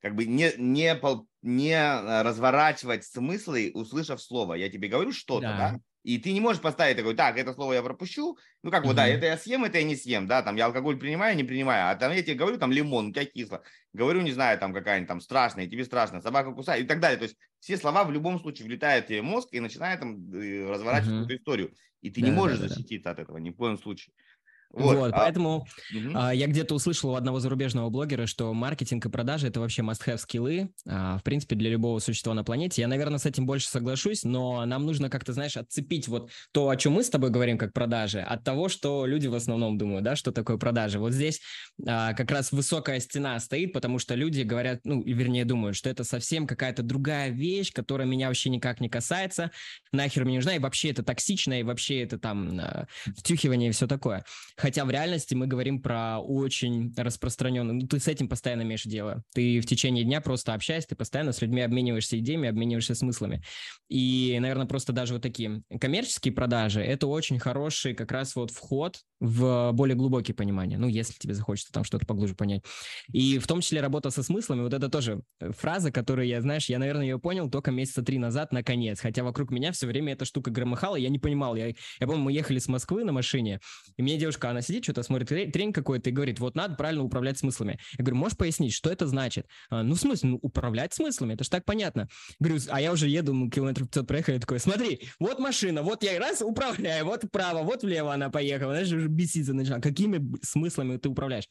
как 0.00 0.14
бы 0.14 0.24
не, 0.24 0.52
не, 0.56 0.98
не 1.42 2.22
разворачивать 2.22 3.04
смыслы, 3.04 3.70
услышав 3.74 4.20
слово. 4.20 4.54
Я 4.54 4.68
тебе 4.70 4.88
говорю 4.88 5.12
что-то, 5.12 5.42
да. 5.42 5.56
да? 5.56 5.80
И 6.02 6.18
ты 6.18 6.32
не 6.32 6.40
можешь 6.40 6.62
поставить 6.62 6.96
такой, 6.96 7.14
так, 7.14 7.36
это 7.36 7.52
слово 7.52 7.74
я 7.74 7.82
пропущу, 7.82 8.38
ну 8.62 8.70
как 8.70 8.84
вот, 8.86 8.96
да, 8.96 9.06
это 9.06 9.26
я 9.26 9.36
съем, 9.36 9.64
это 9.64 9.78
я 9.78 9.84
не 9.84 9.96
съем, 9.96 10.26
да, 10.26 10.42
там 10.42 10.56
я 10.56 10.66
алкоголь 10.66 10.98
принимаю, 10.98 11.36
не 11.36 11.44
принимаю, 11.44 11.90
а 11.90 11.94
там 11.94 12.12
я 12.12 12.22
тебе 12.22 12.36
говорю, 12.36 12.56
там 12.56 12.72
лимон, 12.72 13.08
у 13.08 13.12
тебя 13.12 13.26
кисло, 13.26 13.62
говорю, 13.92 14.22
не 14.22 14.32
знаю, 14.32 14.58
там 14.58 14.72
какая-нибудь 14.72 15.08
там 15.08 15.20
страшная, 15.20 15.66
тебе 15.66 15.84
страшно, 15.84 16.22
собака 16.22 16.52
кусает 16.52 16.84
и 16.84 16.88
так 16.88 17.00
далее, 17.00 17.18
то 17.18 17.24
есть 17.24 17.36
все 17.58 17.76
слова 17.76 18.04
в 18.04 18.12
любом 18.12 18.40
случае 18.40 18.66
влетают 18.66 19.04
в 19.04 19.08
тебе 19.08 19.20
мозг 19.20 19.50
и 19.52 19.60
начинает 19.60 20.00
там 20.00 20.32
э, 20.32 20.70
разворачивать 20.70 21.12
uh-huh. 21.12 21.24
эту 21.24 21.36
историю, 21.36 21.74
и 22.00 22.10
ты 22.10 22.22
да, 22.22 22.28
не 22.28 22.32
можешь 22.32 22.58
да, 22.58 22.68
защититься 22.68 23.04
да. 23.04 23.10
от 23.10 23.18
этого 23.18 23.36
ни 23.36 23.50
в 23.50 23.56
коем 23.56 23.76
случае. 23.76 24.14
Вот, 24.72 24.96
вот 24.96 25.12
а... 25.12 25.16
поэтому 25.16 25.66
угу. 25.94 26.10
а, 26.14 26.32
я 26.32 26.46
где-то 26.46 26.74
услышал 26.74 27.10
у 27.10 27.14
одного 27.14 27.40
зарубежного 27.40 27.90
блогера, 27.90 28.26
что 28.26 28.52
маркетинг 28.54 29.04
и 29.06 29.08
продажи 29.08 29.48
это 29.48 29.58
вообще 29.60 29.82
must-have 29.82 30.18
скиллы, 30.18 30.70
а, 30.86 31.18
в 31.18 31.22
принципе, 31.24 31.56
для 31.56 31.70
любого 31.70 31.98
существа 31.98 32.34
на 32.34 32.44
планете. 32.44 32.82
Я, 32.82 32.88
наверное, 32.88 33.18
с 33.18 33.26
этим 33.26 33.46
больше 33.46 33.68
соглашусь, 33.68 34.22
но 34.22 34.64
нам 34.66 34.86
нужно 34.86 35.10
как-то, 35.10 35.32
знаешь, 35.32 35.56
отцепить 35.56 36.06
вот 36.06 36.30
то, 36.52 36.68
о 36.68 36.76
чем 36.76 36.92
мы 36.94 37.02
с 37.02 37.10
тобой 37.10 37.30
говорим, 37.30 37.58
как 37.58 37.72
продажи, 37.72 38.20
от 38.20 38.44
того, 38.44 38.68
что 38.68 39.06
люди 39.06 39.26
в 39.26 39.34
основном 39.34 39.76
думают, 39.76 40.04
да, 40.04 40.14
что 40.14 40.30
такое 40.30 40.56
продажи. 40.56 40.98
Вот 41.00 41.12
здесь 41.12 41.40
а, 41.86 42.14
как 42.14 42.30
раз 42.30 42.52
высокая 42.52 43.00
стена 43.00 43.40
стоит, 43.40 43.72
потому 43.72 43.98
что 43.98 44.14
люди 44.14 44.42
говорят, 44.42 44.80
ну, 44.84 45.02
вернее, 45.02 45.44
думают, 45.44 45.76
что 45.76 45.90
это 45.90 46.04
совсем 46.04 46.46
какая-то 46.46 46.82
другая 46.82 47.30
вещь, 47.30 47.72
которая 47.72 48.06
меня 48.06 48.28
вообще 48.28 48.50
никак 48.50 48.80
не 48.80 48.88
касается, 48.88 49.50
нахер 49.90 50.24
мне 50.24 50.36
нужна, 50.36 50.54
и 50.54 50.58
вообще 50.60 50.90
это 50.90 51.02
токсично, 51.02 51.58
и 51.58 51.64
вообще 51.64 52.02
это 52.02 52.18
там 52.18 52.60
а, 52.60 52.86
втюхивание 53.16 53.70
и 53.70 53.72
все 53.72 53.88
такое. 53.88 54.24
Хотя 54.60 54.84
в 54.84 54.90
реальности 54.90 55.34
мы 55.34 55.46
говорим 55.46 55.80
про 55.80 56.18
очень 56.18 56.92
распространенный, 56.94 57.74
ну, 57.74 57.86
ты 57.86 57.98
с 57.98 58.08
этим 58.08 58.28
постоянно 58.28 58.62
имеешь 58.62 58.84
дело. 58.84 59.24
Ты 59.32 59.60
в 59.60 59.66
течение 59.66 60.04
дня 60.04 60.20
просто 60.20 60.52
общаешься, 60.52 60.90
ты 60.90 60.96
постоянно 60.96 61.32
с 61.32 61.40
людьми 61.40 61.62
обмениваешься 61.62 62.18
идеями, 62.18 62.48
обмениваешься 62.48 62.94
смыслами. 62.94 63.42
И, 63.88 64.36
наверное, 64.38 64.66
просто 64.66 64.92
даже 64.92 65.14
вот 65.14 65.22
такие 65.22 65.62
коммерческие 65.80 66.34
продажи– 66.34 66.80
это 66.82 67.06
очень 67.06 67.38
хороший 67.38 67.94
как 67.94 68.12
раз 68.12 68.36
вот 68.36 68.50
вход 68.50 69.00
в 69.20 69.72
более 69.72 69.96
глубокие 69.96 70.34
понимания, 70.34 70.78
ну, 70.78 70.88
если 70.88 71.12
тебе 71.14 71.34
захочется 71.34 71.72
там 71.72 71.84
что-то 71.84 72.06
поглубже 72.06 72.34
понять. 72.34 72.62
И 73.12 73.38
в 73.38 73.46
том 73.46 73.60
числе 73.60 73.80
работа 73.80 74.10
со 74.10 74.22
смыслами, 74.22 74.62
вот 74.62 74.72
это 74.72 74.88
тоже 74.88 75.22
фраза, 75.40 75.92
которую 75.92 76.26
я, 76.26 76.40
знаешь, 76.40 76.68
я, 76.70 76.78
наверное, 76.78 77.04
ее 77.04 77.18
понял 77.18 77.50
только 77.50 77.70
месяца 77.70 78.02
три 78.02 78.18
назад, 78.18 78.52
наконец, 78.52 79.00
хотя 79.00 79.22
вокруг 79.22 79.50
меня 79.50 79.72
все 79.72 79.86
время 79.86 80.14
эта 80.14 80.24
штука 80.24 80.50
громыхала, 80.50 80.96
я 80.96 81.08
не 81.08 81.18
понимал, 81.18 81.54
я, 81.54 81.68
я 81.68 82.06
помню, 82.06 82.22
мы 82.22 82.32
ехали 82.32 82.58
с 82.58 82.68
Москвы 82.68 83.04
на 83.04 83.12
машине, 83.12 83.60
и 83.96 84.02
мне 84.02 84.16
девушка, 84.16 84.49
она 84.50 84.62
сидит, 84.62 84.84
что-то 84.84 85.02
смотрит 85.02 85.28
тренинг 85.28 85.74
какой-то 85.74 86.10
и 86.10 86.12
говорит, 86.12 86.40
вот 86.40 86.54
надо 86.54 86.74
правильно 86.74 87.04
управлять 87.04 87.38
смыслами. 87.38 87.78
Я 87.98 88.04
говорю, 88.04 88.16
можешь 88.16 88.36
пояснить, 88.36 88.72
что 88.72 88.90
это 88.90 89.06
значит? 89.06 89.46
Ну, 89.70 89.94
в 89.94 89.98
смысле, 90.00 90.30
ну, 90.30 90.38
управлять 90.42 90.92
смыслами, 90.92 91.34
это 91.34 91.44
же 91.44 91.50
так 91.50 91.64
понятно. 91.64 92.08
Говорю, 92.38 92.60
а 92.68 92.80
я 92.80 92.92
уже 92.92 93.08
еду, 93.08 93.32
мы 93.32 93.50
километров 93.50 93.88
500 93.88 94.06
проехали, 94.06 94.38
такой, 94.38 94.60
смотри, 94.60 95.08
вот 95.18 95.38
машина, 95.38 95.82
вот 95.82 96.02
я 96.02 96.18
раз 96.18 96.42
управляю, 96.42 97.04
вот 97.04 97.24
вправо, 97.24 97.62
вот 97.62 97.82
влево 97.82 98.12
она 98.12 98.30
поехала, 98.30 98.72
знаешь, 98.72 98.92
уже 98.92 99.08
беситься 99.08 99.52
начала. 99.54 99.80
Какими 99.80 100.20
смыслами 100.42 100.96
ты 100.96 101.08
управляешь? 101.08 101.48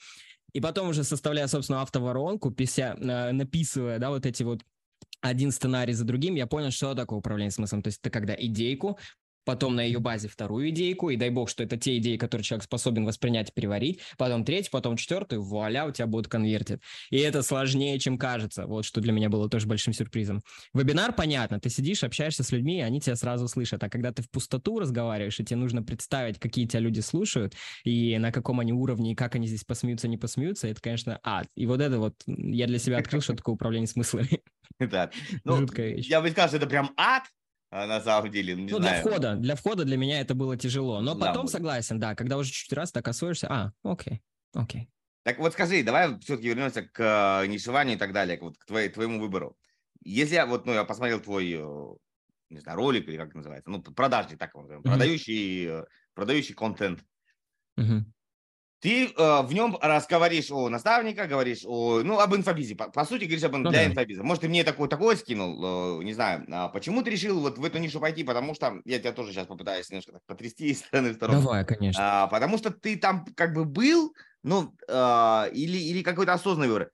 И 0.54 0.62
потом 0.62 0.90
уже 0.90 1.04
составляя, 1.04 1.48
собственно, 1.48 1.82
автоворонку, 1.82 2.52
пися, 2.52 2.96
э, 3.00 3.32
написывая, 3.32 4.00
да, 4.00 4.10
вот 4.10 4.26
эти 4.26 4.44
вот 4.44 4.62
один 5.22 5.52
сценарий 5.52 5.94
за 5.94 6.06
другим, 6.06 6.36
я 6.36 6.48
понял, 6.48 6.72
что 6.72 6.96
такое 6.96 7.20
управление 7.20 7.52
смыслом. 7.52 7.82
То 7.82 7.88
есть 7.90 8.00
это 8.02 8.10
когда 8.10 8.36
идейку 8.38 8.98
потом 9.50 9.76
на 9.76 9.82
ее 9.82 9.98
базе 9.98 10.28
вторую 10.28 10.70
идейку, 10.70 11.10
и 11.10 11.16
дай 11.16 11.32
бог, 11.32 11.50
что 11.50 11.64
это 11.64 11.76
те 11.76 11.98
идеи, 11.98 12.18
которые 12.18 12.46
человек 12.46 12.66
способен 12.66 13.04
воспринять 13.04 13.50
и 13.50 13.52
переварить, 13.52 14.00
потом 14.16 14.46
третью, 14.46 14.70
потом 14.72 14.96
четвертую, 14.96 15.42
вуаля, 15.42 15.88
у 15.88 15.92
тебя 15.92 16.06
будет 16.06 16.28
конвертит. 16.28 16.84
И 17.10 17.18
это 17.18 17.42
сложнее, 17.42 17.98
чем 17.98 18.20
кажется, 18.20 18.68
вот 18.68 18.86
что 18.86 19.02
для 19.02 19.12
меня 19.12 19.28
было 19.28 19.50
тоже 19.50 19.66
большим 19.66 19.92
сюрпризом. 19.92 20.44
Вебинар, 20.76 21.14
понятно, 21.14 21.60
ты 21.60 21.72
сидишь, 21.72 22.04
общаешься 22.04 22.44
с 22.44 22.52
людьми, 22.52 22.78
и 22.78 22.82
они 22.82 23.02
тебя 23.02 23.16
сразу 23.16 23.48
слышат, 23.48 23.84
а 23.84 23.90
когда 23.90 24.12
ты 24.12 24.22
в 24.22 24.30
пустоту 24.30 24.78
разговариваешь, 24.78 25.40
и 25.40 25.44
тебе 25.44 25.58
нужно 25.58 25.82
представить, 25.82 26.38
какие 26.38 26.68
тебя 26.68 26.82
люди 26.82 27.00
слушают, 27.00 27.56
и 27.84 28.20
на 28.20 28.32
каком 28.32 28.60
они 28.60 28.72
уровне, 28.72 29.14
и 29.14 29.16
как 29.16 29.34
они 29.34 29.48
здесь 29.48 29.64
посмеются, 29.64 30.08
не 30.08 30.18
посмеются, 30.18 30.68
это, 30.68 30.80
конечно, 30.80 31.20
ад. 31.24 31.48
И 31.56 31.66
вот 31.66 31.82
это 31.82 31.98
вот, 31.98 32.14
я 32.28 32.68
для 32.68 32.78
себя 32.78 33.00
открыл, 33.00 33.22
что 33.22 33.36
такое 33.36 33.56
управление 33.56 33.88
смыслами. 33.88 34.44
Да. 34.80 35.10
Ну. 35.44 35.68
Я 35.76 36.22
бы 36.22 36.30
сказал, 36.30 36.48
что 36.48 36.58
это 36.58 36.68
прям 36.68 36.92
ад, 36.96 37.24
на 37.72 38.02
самом 38.02 38.32
деле, 38.32 38.56
ну, 38.56 38.68
ну 38.70 38.80
для 38.80 39.02
входа, 39.02 39.36
для 39.36 39.56
входа 39.56 39.86
для 39.86 39.98
меня 39.98 40.22
это 40.22 40.34
было 40.34 40.58
тяжело, 40.58 41.02
но 41.02 41.16
потом 41.16 41.46
да, 41.46 41.52
согласен, 41.52 42.00
да, 42.00 42.16
когда 42.16 42.38
уже 42.38 42.52
чуть-чуть 42.52 42.74
раз 42.74 42.92
так 42.92 43.08
освоишься, 43.08 43.48
а, 43.50 43.72
окей, 43.84 44.22
окей. 44.54 44.90
Так 45.24 45.38
вот 45.38 45.54
скажи, 45.54 45.84
давай 45.84 46.18
все-таки 46.22 46.48
вернемся 46.48 46.82
к 46.82 47.44
э, 47.44 47.48
нишеванию 47.48 47.98
и 47.98 48.00
так 48.00 48.14
далее, 48.14 48.40
вот, 48.42 48.58
к 48.58 48.66
твоей, 48.66 48.90
твоему 48.90 49.20
выбору. 49.20 49.56
Если 50.02 50.36
я 50.36 50.46
вот, 50.46 50.66
ну, 50.66 50.74
я 50.74 50.84
посмотрел 50.86 51.20
твой, 51.20 51.52
э, 51.52 51.96
не 52.50 52.60
знаю, 52.60 52.78
ролик 52.78 53.08
или 53.08 53.18
как 53.18 53.30
это 53.30 53.38
называется, 53.38 53.70
ну, 53.70 53.82
продажник, 53.82 54.40
так 54.40 54.52
его 54.52 54.62
называем, 54.62 54.82
mm-hmm. 54.82 54.90
продающий, 54.90 55.68
э, 55.68 55.86
продающий 56.16 56.56
контент. 56.56 57.04
Mm-hmm. 57.78 58.04
Ты 58.80 59.08
э, 59.08 59.42
в 59.42 59.54
нем 59.54 59.78
разговоришь 59.82 60.52
о 60.52 60.70
наставниках, 60.70 61.28
говоришь 61.28 61.64
о, 61.66 62.02
ну, 62.02 62.20
об 62.20 62.34
инфобизе. 62.34 62.76
По, 62.76 62.90
по 62.90 63.04
сути, 63.04 63.26
говоришь 63.26 63.44
об 63.44 63.58
ну, 63.58 63.70
для 63.70 63.84
да. 63.84 63.86
инфобиза. 63.88 64.24
Может, 64.24 64.42
ты 64.42 64.50
мне 64.50 64.64
такое, 64.64 64.88
такое 64.88 65.18
скинул, 65.18 66.00
э, 66.00 66.04
не 66.06 66.14
знаю. 66.14 66.46
А 66.50 66.70
почему 66.70 67.04
ты 67.04 67.10
решил 67.10 67.42
вот 67.42 67.58
в 67.58 67.66
эту 67.66 67.78
нишу 67.80 68.00
пойти? 68.00 68.24
Потому 68.24 68.56
что 68.56 68.80
я 68.86 69.00
тебя 69.00 69.12
тоже 69.12 69.34
сейчас 69.34 69.48
попытаюсь 69.48 69.90
немножко 69.90 70.14
так 70.14 70.24
потрясти 70.26 70.68
из 70.72 70.80
стороны 70.80 71.12
в 71.12 71.16
сторону. 71.16 71.42
Давай, 71.42 71.66
конечно. 71.66 72.24
А, 72.24 72.28
потому 72.28 72.58
что 72.58 72.70
ты 72.72 72.96
там 72.96 73.26
как 73.36 73.54
бы 73.54 73.66
был, 73.66 74.14
ну, 74.44 74.74
э, 74.88 75.52
или, 75.52 75.78
или 75.78 76.02
какой-то 76.02 76.32
осознанный 76.32 76.70
выбор. 76.70 76.92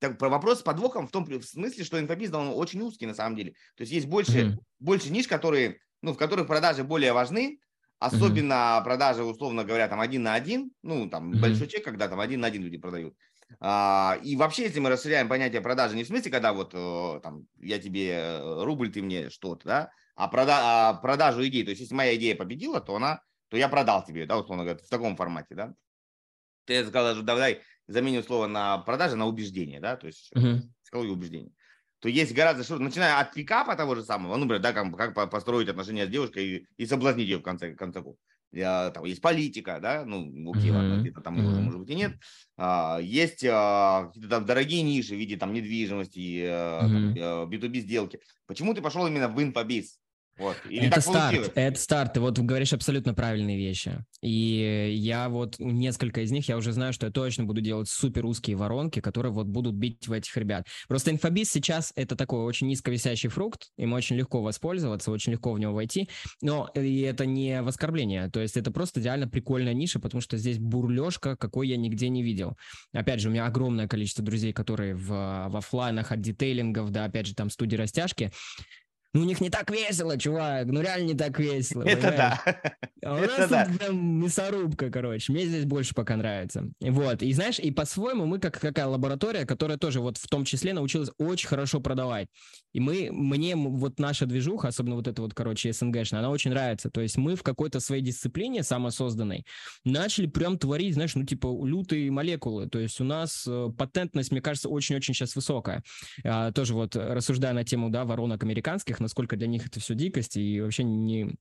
Так, 0.00 0.18
про 0.18 0.28
вопрос 0.28 0.58
с 0.60 0.62
подвохом 0.62 1.08
в 1.08 1.10
том 1.10 1.24
в 1.24 1.42
смысле, 1.42 1.84
что 1.84 1.98
инфобиз, 1.98 2.34
он 2.34 2.48
очень 2.48 2.82
узкий 2.82 3.06
на 3.06 3.14
самом 3.14 3.36
деле. 3.36 3.52
То 3.76 3.82
есть 3.82 3.92
есть 3.92 4.06
больше, 4.06 4.40
mm-hmm. 4.40 4.58
больше 4.80 5.10
ниш, 5.10 5.26
которые, 5.26 5.78
ну, 6.02 6.12
в 6.12 6.18
которых 6.18 6.46
продажи 6.46 6.84
более 6.84 7.14
важны, 7.14 7.60
Особенно 8.04 8.52
mm-hmm. 8.54 8.84
продажи, 8.84 9.24
условно 9.24 9.64
говоря, 9.64 9.88
там 9.88 10.00
один 10.00 10.22
на 10.22 10.34
один, 10.34 10.70
ну, 10.82 11.08
там 11.08 11.32
mm-hmm. 11.32 11.40
большой 11.40 11.68
чек, 11.68 11.84
когда 11.84 12.06
там 12.06 12.20
один 12.20 12.40
на 12.40 12.48
один 12.48 12.62
люди 12.62 12.76
продают. 12.76 13.14
А, 13.60 14.18
и 14.22 14.36
вообще, 14.36 14.64
если 14.64 14.80
мы 14.80 14.90
расширяем 14.90 15.28
понятие 15.28 15.62
продажи, 15.62 15.96
не 15.96 16.04
в 16.04 16.06
смысле, 16.06 16.30
когда 16.30 16.52
вот 16.52 16.72
э, 16.74 17.20
там 17.22 17.46
я 17.60 17.78
тебе 17.78 18.10
э, 18.10 18.64
рубль, 18.64 18.92
ты 18.92 19.00
мне 19.00 19.30
что-то, 19.30 19.64
да, 19.64 19.90
а, 20.16 20.28
прода- 20.28 20.60
а 20.60 20.94
продажу 20.94 21.46
идеи. 21.46 21.62
То 21.62 21.70
есть, 21.70 21.80
если 21.80 21.94
моя 21.94 22.14
идея 22.16 22.36
победила, 22.36 22.80
то 22.80 22.96
она, 22.96 23.22
то 23.48 23.56
я 23.56 23.68
продал 23.68 24.04
тебе, 24.04 24.26
да, 24.26 24.38
условно 24.38 24.64
говоря, 24.64 24.80
в 24.84 24.88
таком 24.88 25.16
формате, 25.16 25.54
да. 25.54 25.74
Ты 26.66 26.84
сказал, 26.86 27.22
давай 27.22 27.62
заменим 27.86 28.22
слово 28.22 28.48
на 28.48 28.78
продажи 28.78 29.16
на 29.16 29.26
убеждение, 29.26 29.80
да, 29.80 29.96
то 29.96 30.06
есть 30.06 30.30
mm-hmm. 30.34 30.60
психология 30.82 31.12
убеждения 31.12 31.52
то 32.04 32.10
есть 32.10 32.34
гораздо 32.34 32.64
что, 32.64 32.78
начиная 32.78 33.18
от 33.18 33.32
пикапа 33.32 33.76
того 33.76 33.94
же 33.94 34.04
самого, 34.04 34.36
ну, 34.36 34.44
например, 34.44 34.60
да, 34.60 34.74
как, 34.74 34.94
как 34.94 35.30
построить 35.30 35.70
отношения 35.70 36.04
с 36.04 36.10
девушкой 36.10 36.44
и, 36.44 36.66
и 36.76 36.84
соблазнить 36.84 37.28
ее 37.28 37.38
в 37.38 37.42
конце 37.42 37.74
концов. 37.74 38.16
Я, 38.52 38.90
там 38.90 39.06
есть 39.06 39.22
политика, 39.22 39.78
да, 39.80 40.04
ну, 40.04 40.52
окей, 40.52 40.68
mm-hmm. 40.68 40.74
ладно, 40.74 41.00
где-то 41.00 41.22
там 41.22 41.38
mm-hmm. 41.38 41.60
может 41.62 41.80
быть 41.80 41.88
и 41.88 41.94
нет. 41.94 42.12
А, 42.58 42.98
есть 43.00 43.42
а, 43.48 44.08
какие-то 44.08 44.28
там 44.28 44.44
дорогие 44.44 44.82
ниши 44.82 45.14
в 45.14 45.18
виде 45.18 45.38
там 45.38 45.54
недвижимости, 45.54 46.18
mm-hmm. 46.18 47.14
там, 47.14 47.48
B2B 47.48 47.78
сделки. 47.78 48.20
Почему 48.46 48.74
ты 48.74 48.82
пошел 48.82 49.06
именно 49.06 49.28
в 49.28 49.42
инфобиз? 49.42 49.98
Вот. 50.38 50.56
Или 50.68 50.86
это 50.86 51.00
старт, 51.00 51.30
получилось? 51.30 51.52
это 51.54 51.80
старт. 51.80 52.12
Ты 52.14 52.20
вот 52.20 52.38
говоришь 52.38 52.72
абсолютно 52.72 53.14
правильные 53.14 53.56
вещи. 53.56 54.04
И 54.20 54.92
я 54.96 55.28
вот 55.28 55.56
несколько 55.58 56.22
из 56.22 56.30
них, 56.30 56.48
я 56.48 56.56
уже 56.56 56.72
знаю, 56.72 56.92
что 56.92 57.06
я 57.06 57.12
точно 57.12 57.44
буду 57.44 57.60
делать 57.60 57.88
супер 57.88 58.26
узкие 58.26 58.56
воронки, 58.56 59.00
которые 59.00 59.32
вот 59.32 59.46
будут 59.46 59.74
бить 59.74 60.08
в 60.08 60.12
этих 60.12 60.36
ребят. 60.36 60.66
Просто 60.88 61.10
инфобиз 61.10 61.50
сейчас 61.50 61.92
это 61.94 62.16
такой 62.16 62.44
очень 62.44 62.66
низковисящий 62.68 63.28
фрукт, 63.28 63.68
им 63.76 63.92
очень 63.92 64.16
легко 64.16 64.42
воспользоваться, 64.42 65.10
очень 65.10 65.32
легко 65.32 65.52
в 65.52 65.58
него 65.58 65.72
войти, 65.72 66.08
но 66.40 66.70
и 66.74 67.00
это 67.02 67.26
не 67.26 67.62
в 67.62 67.68
оскорбление, 67.68 68.30
то 68.30 68.40
есть 68.40 68.56
это 68.56 68.70
просто 68.70 69.00
идеально 69.00 69.28
прикольная 69.28 69.74
ниша, 69.74 70.00
потому 70.00 70.20
что 70.20 70.36
здесь 70.36 70.58
бурлежка, 70.58 71.36
какой 71.36 71.68
я 71.68 71.76
нигде 71.76 72.08
не 72.08 72.22
видел. 72.22 72.56
Опять 72.92 73.20
же, 73.20 73.28
у 73.28 73.32
меня 73.32 73.46
огромное 73.46 73.88
количество 73.88 74.24
друзей, 74.24 74.52
которые 74.52 74.94
в, 74.94 75.08
в 75.08 75.56
офлайнах 75.56 76.12
от 76.12 76.20
детейлингов, 76.20 76.90
да, 76.90 77.04
опять 77.04 77.26
же, 77.26 77.34
там 77.34 77.50
студии 77.50 77.76
растяжки, 77.76 78.32
ну, 79.14 79.20
у 79.20 79.24
них 79.24 79.40
не 79.40 79.48
так 79.48 79.70
весело, 79.70 80.18
чувак, 80.18 80.66
ну 80.66 80.82
реально 80.82 81.06
не 81.06 81.14
так 81.14 81.38
весело. 81.38 81.82
Это 81.82 82.10
да. 82.10 82.60
А 83.04 83.14
у 83.14 83.20
нас 83.20 83.48
да. 83.48 83.66
тут 83.66 83.78
прям 83.78 84.20
мясорубка, 84.20 84.90
короче. 84.90 85.32
Мне 85.32 85.46
здесь 85.46 85.64
больше 85.64 85.94
пока 85.94 86.16
нравится. 86.16 86.68
Вот, 86.80 87.22
и 87.22 87.32
знаешь, 87.32 87.60
и 87.60 87.70
по-своему 87.70 88.26
мы 88.26 88.40
как 88.40 88.58
какая 88.58 88.86
лаборатория, 88.86 89.46
которая 89.46 89.78
тоже 89.78 90.00
вот 90.00 90.16
в 90.16 90.26
том 90.28 90.44
числе 90.44 90.72
научилась 90.72 91.10
очень 91.18 91.48
хорошо 91.48 91.80
продавать. 91.80 92.28
И 92.72 92.80
мы, 92.80 93.10
мне 93.12 93.54
вот 93.54 94.00
наша 94.00 94.26
движуха, 94.26 94.68
особенно 94.68 94.96
вот 94.96 95.06
эта 95.06 95.22
вот, 95.22 95.32
короче, 95.32 95.72
СНГшная, 95.72 96.20
она 96.20 96.30
очень 96.30 96.50
нравится. 96.50 96.90
То 96.90 97.00
есть 97.00 97.16
мы 97.16 97.36
в 97.36 97.44
какой-то 97.44 97.78
своей 97.78 98.02
дисциплине 98.02 98.64
самосозданной 98.64 99.44
начали 99.84 100.26
прям 100.26 100.58
творить, 100.58 100.94
знаешь, 100.94 101.14
ну 101.14 101.24
типа 101.24 101.46
лютые 101.64 102.10
молекулы. 102.10 102.68
То 102.68 102.80
есть 102.80 103.00
у 103.00 103.04
нас 103.04 103.44
э, 103.46 103.68
патентность, 103.78 104.32
мне 104.32 104.40
кажется, 104.40 104.68
очень-очень 104.68 105.14
сейчас 105.14 105.36
высокая. 105.36 105.84
А, 106.24 106.50
тоже 106.50 106.74
вот 106.74 106.96
рассуждая 106.96 107.52
на 107.52 107.62
тему, 107.62 107.90
да, 107.90 108.04
воронок 108.04 108.42
американских, 108.42 108.98
насколько 109.04 109.36
для 109.36 109.46
них 109.46 109.66
это 109.66 109.80
все 109.80 109.94
дикость 109.94 110.36
и 110.36 110.60
вообще 110.60 110.82
не, 110.84 111.36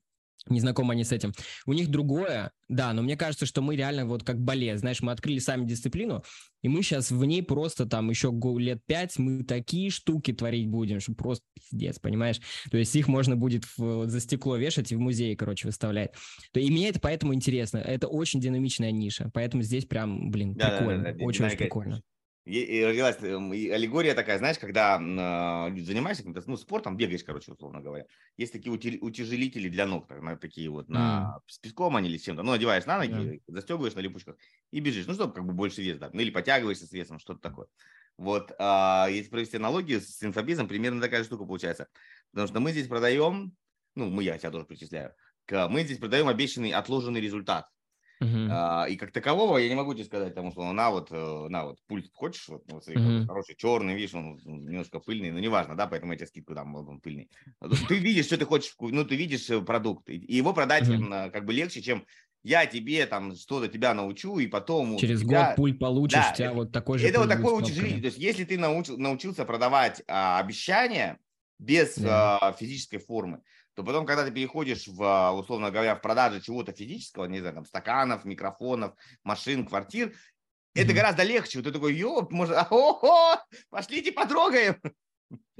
не 0.48 0.60
знакомы 0.60 0.94
они 0.94 1.04
с 1.04 1.12
этим. 1.12 1.34
У 1.66 1.74
них 1.74 1.90
другое, 1.90 2.52
да, 2.68 2.92
но 2.94 3.02
мне 3.02 3.16
кажется, 3.16 3.46
что 3.46 3.62
мы 3.62 3.76
реально 3.76 4.06
вот 4.06 4.24
как 4.24 4.40
балет, 4.40 4.80
знаешь, 4.80 5.02
мы 5.02 5.12
открыли 5.12 5.40
сами 5.40 5.66
дисциплину, 5.66 6.24
и 6.62 6.68
мы 6.68 6.82
сейчас 6.82 7.12
в 7.12 7.24
ней 7.24 7.44
просто 7.44 7.86
там 7.86 8.10
еще 8.10 8.34
лет 8.58 8.82
пять 8.86 9.18
мы 9.18 9.44
такие 9.44 9.90
штуки 9.90 10.34
творить 10.34 10.68
будем, 10.68 11.00
что 11.00 11.14
просто 11.14 11.46
пиздец, 11.54 12.00
понимаешь? 12.00 12.42
То 12.70 12.78
есть 12.78 12.96
их 12.96 13.08
можно 13.08 13.36
будет 13.36 13.64
в, 13.78 14.08
за 14.08 14.20
стекло 14.20 14.58
вешать 14.58 14.92
и 14.92 14.96
в 14.96 15.00
музее, 15.00 15.36
короче, 15.36 15.68
выставлять. 15.68 16.12
И 16.54 16.70
мне 16.70 16.90
это 16.90 17.00
поэтому 17.00 17.34
интересно. 17.34 17.78
Это 17.78 18.08
очень 18.08 18.40
динамичная 18.40 18.92
ниша, 18.92 19.30
поэтому 19.34 19.64
здесь 19.64 19.86
прям, 19.86 20.30
блин, 20.30 20.56
да, 20.56 20.78
прикольно, 20.78 21.10
очень-очень 21.22 21.40
да, 21.40 21.48
да, 21.48 21.50
да, 21.50 21.58
прикольно 21.58 22.04
и 22.46 22.84
родилась 22.84 23.16
эм, 23.22 23.52
аллегория 23.52 24.14
такая, 24.16 24.38
знаешь, 24.38 24.60
когда 24.60 24.98
э, 24.98 25.80
занимаешься 25.80 26.24
каким-то 26.24 26.44
ну, 26.46 26.58
спортом, 26.58 26.98
бегаешь, 26.98 27.24
короче, 27.24 27.54
условно 27.54 27.80
говоря, 27.80 28.06
есть 28.36 28.52
такие 28.52 28.74
утяжелители 28.74 29.70
для 29.70 29.86
ног, 29.86 30.10
такие 30.42 30.70
вот, 30.70 30.90
на, 30.90 31.38
mm. 31.38 31.52
с 31.52 31.60
песком 31.60 31.96
они 31.96 32.10
или 32.10 32.18
с 32.18 32.24
чем-то, 32.24 32.44
ну, 32.44 32.52
одеваешь 32.52 32.86
на 32.86 32.98
ноги, 32.98 33.14
yeah. 33.14 33.42
застегиваешь 33.48 33.96
на 33.96 34.02
липучках 34.02 34.36
и 34.72 34.82
бежишь, 34.82 35.08
ну, 35.08 35.14
чтобы 35.14 35.34
как 35.34 35.46
бы 35.46 35.54
больше 35.54 35.82
вес 35.82 35.98
дать, 35.98 36.14
ну, 36.14 36.20
или 36.20 36.32
подтягиваешься 36.32 36.86
с 36.86 36.92
весом, 36.92 37.20
что-то 37.20 37.40
такое. 37.40 37.68
Вот, 38.18 38.52
э, 38.52 39.06
если 39.10 39.30
провести 39.30 39.56
аналогию 39.56 40.02
с 40.02 40.22
инфобизом, 40.22 40.68
примерно 40.68 41.00
такая 41.00 41.24
штука 41.24 41.46
получается, 41.46 41.88
потому 42.32 42.50
что 42.50 42.60
мы 42.60 42.72
здесь 42.72 42.88
продаем, 42.90 43.56
ну, 43.96 44.10
мы, 44.10 44.24
я 44.24 44.38
себя 44.38 44.52
тоже 44.52 44.66
причисляю, 44.66 45.14
мы 45.50 45.84
здесь 45.84 45.98
продаем 45.98 46.28
обещанный 46.28 46.72
отложенный 46.72 47.22
результат. 47.22 47.68
Uh-huh. 48.24 48.48
А, 48.52 48.86
и 48.86 48.96
как 48.96 49.12
такового 49.12 49.58
я 49.58 49.70
не 49.70 49.76
могу 49.76 49.94
тебе 49.94 50.06
сказать, 50.06 50.30
потому 50.30 50.52
что 50.52 50.72
на 50.72 50.92
вот, 50.92 51.10
э, 51.12 51.48
на 51.50 51.66
вот 51.66 51.80
пульт 51.88 52.10
хочешь, 52.14 52.48
вот, 52.48 52.64
вот 52.72 52.88
uh-huh. 52.88 53.26
хороший, 53.26 53.56
черный, 53.56 53.96
видишь, 53.96 54.14
он 54.14 54.40
немножко 54.46 55.00
пыльный, 55.00 55.32
но 55.32 55.40
неважно, 55.40 55.76
да, 55.76 55.88
поэтому 55.88 56.14
я 56.14 56.18
тебе 56.18 56.28
скидку 56.28 56.54
дам, 56.54 56.76
он 56.76 57.00
пыльный. 57.00 57.30
Ты 57.88 58.00
видишь, 58.00 58.26
что 58.26 58.38
ты 58.38 58.46
хочешь, 58.46 58.76
ну, 58.80 59.06
ты 59.06 59.16
видишь 59.16 59.50
э, 59.50 59.62
продукт, 59.62 60.10
и 60.10 60.36
его 60.36 60.54
продать 60.54 60.88
uh-huh. 60.88 61.32
как 61.32 61.46
бы 61.46 61.54
легче, 61.54 61.82
чем 61.82 62.06
я 62.44 62.66
тебе 62.66 63.06
там 63.06 63.36
что-то 63.36 63.68
тебя 63.70 63.94
научу, 63.94 64.38
и 64.38 64.48
потом... 64.48 64.98
Через 64.98 65.22
тебя... 65.22 65.48
год 65.48 65.56
пульт 65.56 65.80
получишь, 65.80 66.20
да, 66.20 66.34
тебя 66.34 66.54
вот 66.54 66.72
такой 66.72 67.00
же... 67.00 67.08
Это 67.08 67.20
вот 67.20 67.30
такой 67.30 67.58
утяжелитель. 67.58 68.02
То 68.02 68.08
есть 68.08 68.18
если 68.18 68.44
ты 68.44 68.58
научил, 68.58 68.98
научился 68.98 69.46
продавать 69.46 70.04
а, 70.08 70.40
обещания 70.40 71.20
без 71.58 71.98
yeah. 71.98 72.38
а, 72.42 72.54
физической 72.54 72.98
формы, 72.98 73.42
то 73.76 73.84
потом, 73.84 74.06
когда 74.06 74.24
ты 74.24 74.32
переходишь 74.32 74.88
в, 74.88 75.02
а, 75.04 75.32
условно 75.34 75.72
говоря, 75.72 75.96
в 75.96 76.02
продажу 76.02 76.40
чего-то 76.42 76.74
физического, 76.74 77.26
не 77.26 77.40
знаю, 77.40 77.56
там, 77.56 77.66
стаканов, 77.66 78.26
микрофонов, 78.26 78.94
машин, 79.24 79.66
квартир, 79.66 80.10
mm-hmm. 80.10 80.14
это 80.76 80.94
гораздо 80.94 81.24
легче. 81.24 81.58
Вот 81.58 81.66
ты 81.66 81.72
такой, 81.72 81.96
ёп, 81.96 82.32
может, 82.32 82.56
ого, 82.72 83.40
пошлите 83.70 84.12
потрогаем. 84.12 84.80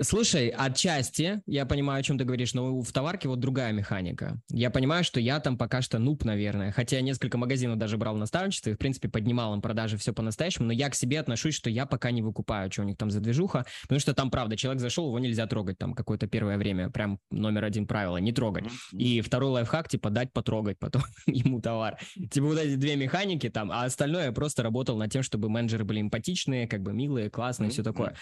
Слушай, 0.02 0.50
отчасти 0.50 1.42
я 1.46 1.68
понимаю, 1.68 2.00
о 2.00 2.04
чем 2.04 2.18
ты 2.18 2.26
говоришь, 2.26 2.56
но 2.56 2.82
в 2.82 2.92
товарке 2.92 3.30
вот 3.30 3.40
другая 3.40 3.72
механика. 3.74 4.42
Я 4.50 4.72
понимаю, 4.72 5.04
что 5.04 5.20
я 5.20 5.40
там 5.40 5.56
пока 5.56 5.84
что 5.84 6.00
нуб, 6.00 6.26
наверное. 6.26 6.72
Хотя 6.72 7.00
несколько 7.02 7.38
магазинов 7.38 7.78
даже 7.78 7.98
брал 7.98 8.16
наставничество 8.16 8.72
и, 8.72 8.74
в 8.74 8.80
принципе, 8.80 9.08
поднимал 9.08 9.54
им 9.54 9.62
продажи 9.62 9.98
все 9.98 10.12
по-настоящему, 10.12 10.66
но 10.66 10.74
я 10.74 10.90
к 10.90 10.96
себе 10.96 11.20
отношусь, 11.20 11.54
что 11.54 11.70
я 11.70 11.86
пока 11.86 12.10
не 12.10 12.24
выкупаю, 12.24 12.72
что 12.72 12.82
у 12.82 12.86
них 12.86 12.98
там 12.98 13.12
за 13.12 13.20
движуха, 13.20 13.68
потому 13.84 14.00
что 14.00 14.16
там, 14.16 14.32
правда, 14.32 14.58
человек 14.58 14.82
зашел, 14.82 15.08
его 15.08 15.20
нельзя 15.20 15.46
трогать 15.46 15.78
там 15.78 15.94
какое-то 15.94 16.26
первое 16.26 16.58
время. 16.58 16.90
Прям 16.90 17.20
номер 17.30 17.64
один 17.64 17.86
правило, 17.86 18.18
не 18.18 18.32
трогать. 18.32 18.66
И 18.94 19.22
второй 19.22 19.52
лайфхак, 19.52 19.90
типа, 19.90 20.10
дать 20.10 20.34
потрогать 20.34 20.80
потом 20.80 21.04
ему 21.28 21.62
товар. 21.62 22.00
Типа 22.32 22.48
вот 22.48 22.58
эти 22.58 22.76
две 22.76 22.96
механики 22.96 23.48
там, 23.50 23.72
а 23.72 23.84
остальное 23.84 24.26
я 24.26 24.32
просто 24.32 24.64
работал 24.64 24.98
над 24.98 25.12
тем, 25.12 25.22
чтобы 25.22 25.50
менеджеры 25.50 25.84
были 25.86 26.02
эмпатичные, 26.02 26.68
как 26.68 26.82
бы 26.82 26.94
милые, 26.94 27.30
классные, 27.30 27.70
все 27.70 27.84
такое. 27.84 28.16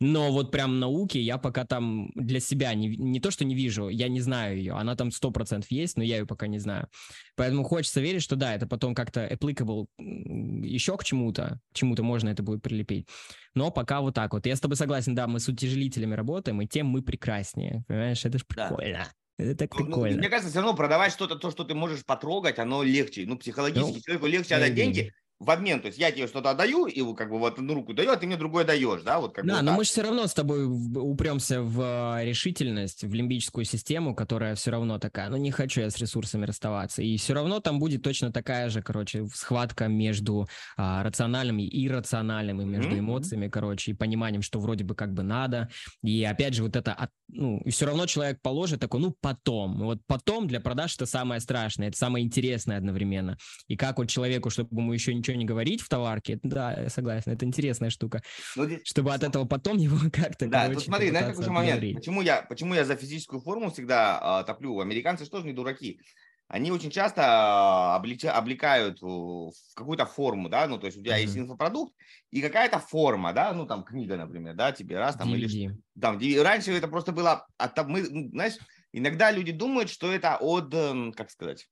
Но 0.00 0.32
вот 0.32 0.50
прям 0.50 0.80
науки 0.80 1.17
рынке, 1.18 1.20
я 1.20 1.38
пока 1.38 1.64
там 1.64 2.10
для 2.14 2.40
себя 2.40 2.74
не, 2.74 2.96
не 2.96 3.20
то, 3.20 3.30
что 3.30 3.44
не 3.44 3.54
вижу, 3.54 3.88
я 3.88 4.08
не 4.08 4.20
знаю 4.20 4.56
ее. 4.56 4.74
Она 4.74 4.96
там 4.96 5.08
100% 5.08 5.66
есть, 5.70 5.96
но 5.96 6.04
я 6.04 6.18
ее 6.18 6.26
пока 6.26 6.46
не 6.46 6.58
знаю. 6.58 6.88
Поэтому 7.36 7.64
хочется 7.64 8.00
верить, 8.00 8.22
что 8.22 8.36
да, 8.36 8.54
это 8.54 8.66
потом 8.66 8.94
как-то 8.94 9.26
applicable 9.26 9.86
еще 9.98 10.96
к 10.96 11.04
чему-то, 11.04 11.60
к 11.72 11.76
чему-то 11.76 12.02
можно 12.02 12.30
это 12.30 12.42
будет 12.42 12.62
прилепить. 12.62 13.06
Но 13.54 13.70
пока 13.70 14.00
вот 14.00 14.14
так 14.14 14.32
вот. 14.32 14.46
Я 14.46 14.56
с 14.56 14.60
тобой 14.60 14.76
согласен, 14.76 15.14
да, 15.14 15.26
мы 15.26 15.40
с 15.40 15.48
утяжелителями 15.48 16.14
работаем, 16.14 16.60
и 16.62 16.66
тем 16.66 16.86
мы 16.86 17.02
прекраснее. 17.02 17.84
Понимаешь, 17.88 18.24
это 18.24 18.38
же 18.38 18.44
прикольно. 18.44 18.98
Да. 18.98 19.08
Это 19.38 19.54
так 19.54 19.78
ну, 19.78 19.84
прикольно. 19.84 20.14
Ну, 20.14 20.18
мне 20.18 20.28
кажется, 20.28 20.50
все 20.50 20.60
равно 20.60 20.74
продавать 20.74 21.12
что-то, 21.12 21.36
то, 21.36 21.52
что 21.52 21.62
ты 21.62 21.72
можешь 21.74 22.04
потрогать, 22.04 22.58
оно 22.58 22.82
легче. 22.82 23.24
Ну, 23.24 23.38
психологически 23.38 23.94
ну, 23.94 24.00
человеку 24.00 24.26
легче 24.26 24.56
отдать 24.56 24.74
деньги, 24.74 25.12
в 25.40 25.50
обмен, 25.50 25.80
то 25.80 25.86
есть 25.86 25.98
я 25.98 26.10
тебе 26.10 26.26
что-то 26.26 26.50
отдаю, 26.50 26.86
и 26.86 27.14
как 27.14 27.30
бы 27.30 27.38
вот 27.38 27.58
одну 27.58 27.74
руку 27.74 27.94
даю, 27.94 28.10
а 28.10 28.16
ты 28.16 28.26
мне 28.26 28.36
другое 28.36 28.64
даешь, 28.64 29.02
да, 29.02 29.20
вот 29.20 29.34
как 29.34 29.46
Да, 29.46 29.56
вот 29.56 29.62
но 29.62 29.68
так. 29.68 29.78
мы 29.78 29.84
же 29.84 29.90
все 29.90 30.02
равно 30.02 30.26
с 30.26 30.34
тобой 30.34 30.66
упремся 30.66 31.62
в 31.62 31.80
а, 31.80 32.24
решительность, 32.24 33.04
в 33.04 33.14
лимбическую 33.14 33.64
систему, 33.64 34.16
которая 34.16 34.56
все 34.56 34.72
равно 34.72 34.98
такая, 34.98 35.28
ну 35.28 35.36
не 35.36 35.52
хочу 35.52 35.80
я 35.80 35.90
с 35.90 35.98
ресурсами 35.98 36.44
расставаться, 36.44 37.02
и 37.02 37.16
все 37.16 37.34
равно 37.34 37.60
там 37.60 37.78
будет 37.78 38.02
точно 38.02 38.32
такая 38.32 38.68
же, 38.68 38.82
короче, 38.82 39.26
схватка 39.32 39.86
между 39.86 40.48
а, 40.76 41.04
рациональным 41.04 41.60
и 41.60 41.86
иррациональным, 41.86 42.60
и 42.60 42.64
между 42.64 42.96
mm-hmm. 42.96 42.98
эмоциями, 42.98 43.48
короче, 43.48 43.92
и 43.92 43.94
пониманием, 43.94 44.42
что 44.42 44.58
вроде 44.58 44.82
бы 44.82 44.96
как 44.96 45.14
бы 45.14 45.22
надо, 45.22 45.68
и 46.02 46.24
опять 46.24 46.54
же 46.54 46.64
вот 46.64 46.74
это, 46.74 47.10
ну, 47.28 47.60
и 47.64 47.70
все 47.70 47.86
равно 47.86 48.06
человек 48.06 48.42
положит 48.42 48.80
такой, 48.80 48.98
ну 49.00 49.14
потом, 49.20 49.84
вот 49.84 50.00
потом 50.08 50.48
для 50.48 50.60
продаж 50.60 50.96
это 50.96 51.06
самое 51.06 51.40
страшное, 51.40 51.88
это 51.88 51.96
самое 51.96 52.24
интересное 52.24 52.76
одновременно, 52.76 53.38
и 53.68 53.76
как 53.76 53.98
вот 53.98 54.08
человеку, 54.08 54.50
чтобы 54.50 54.80
ему 54.80 54.92
еще 54.92 55.14
ничего 55.14 55.27
ничего 55.28 55.38
не 55.38 55.44
говорить 55.44 55.82
в 55.82 55.88
товарке, 55.88 56.38
да, 56.42 56.72
я 56.72 56.88
согласен, 56.88 57.32
это 57.32 57.44
интересная 57.44 57.90
штука. 57.90 58.22
Ну, 58.56 58.68
чтобы 58.84 59.12
от 59.12 59.22
этого 59.22 59.44
потом 59.44 59.78
его 59.78 59.98
как-то, 60.12 60.46
Да, 60.46 60.62
короче, 60.62 60.74
тут 60.76 60.84
смотри, 60.84 61.10
знаешь, 61.10 61.36
какой 61.36 61.48
момент, 61.48 61.96
почему 61.96 62.22
я, 62.22 62.42
почему 62.42 62.74
я 62.74 62.84
за 62.84 62.96
физическую 62.96 63.40
форму 63.40 63.70
всегда 63.70 64.40
э, 64.42 64.46
топлю, 64.46 64.80
американцы 64.80 65.24
же 65.24 65.30
тоже 65.30 65.46
не 65.46 65.52
дураки, 65.52 66.00
они 66.48 66.72
очень 66.72 66.90
часто 66.90 67.22
а, 67.24 67.96
облича, 67.96 68.32
облекают 68.32 69.02
в 69.02 69.52
какую-то 69.74 70.06
форму, 70.06 70.48
да, 70.48 70.66
ну, 70.66 70.78
то 70.78 70.86
есть 70.86 70.96
у 70.96 71.02
тебя 71.02 71.18
mm-hmm. 71.18 71.22
есть 71.22 71.36
инфопродукт 71.36 71.94
и 72.30 72.40
какая-то 72.40 72.78
форма, 72.78 73.34
да, 73.34 73.52
ну, 73.52 73.66
там, 73.66 73.84
книга, 73.84 74.16
например, 74.16 74.54
да, 74.54 74.72
тебе 74.72 74.98
раз 74.98 75.16
там, 75.16 75.28
DVD. 75.28 75.36
или 75.36 75.76
там, 76.00 76.18
раньше 76.42 76.72
это 76.72 76.88
просто 76.88 77.12
было, 77.12 77.46
от, 77.58 77.86
мы, 77.86 78.02
знаешь, 78.02 78.54
иногда 78.92 79.30
люди 79.30 79.52
думают, 79.52 79.90
что 79.90 80.10
это 80.10 80.38
от, 80.40 80.72
эм, 80.72 81.12
как 81.12 81.30
сказать, 81.30 81.68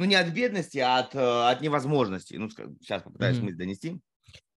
ну, 0.00 0.06
не 0.06 0.14
от 0.14 0.28
бедности, 0.30 0.78
а 0.78 0.98
от, 0.98 1.14
э, 1.14 1.18
от 1.18 1.60
невозможности. 1.60 2.34
Ну, 2.34 2.48
сейчас 2.48 3.02
попытаюсь 3.02 3.36
mm-hmm. 3.36 3.42
мысль 3.42 3.56
донести. 3.56 4.00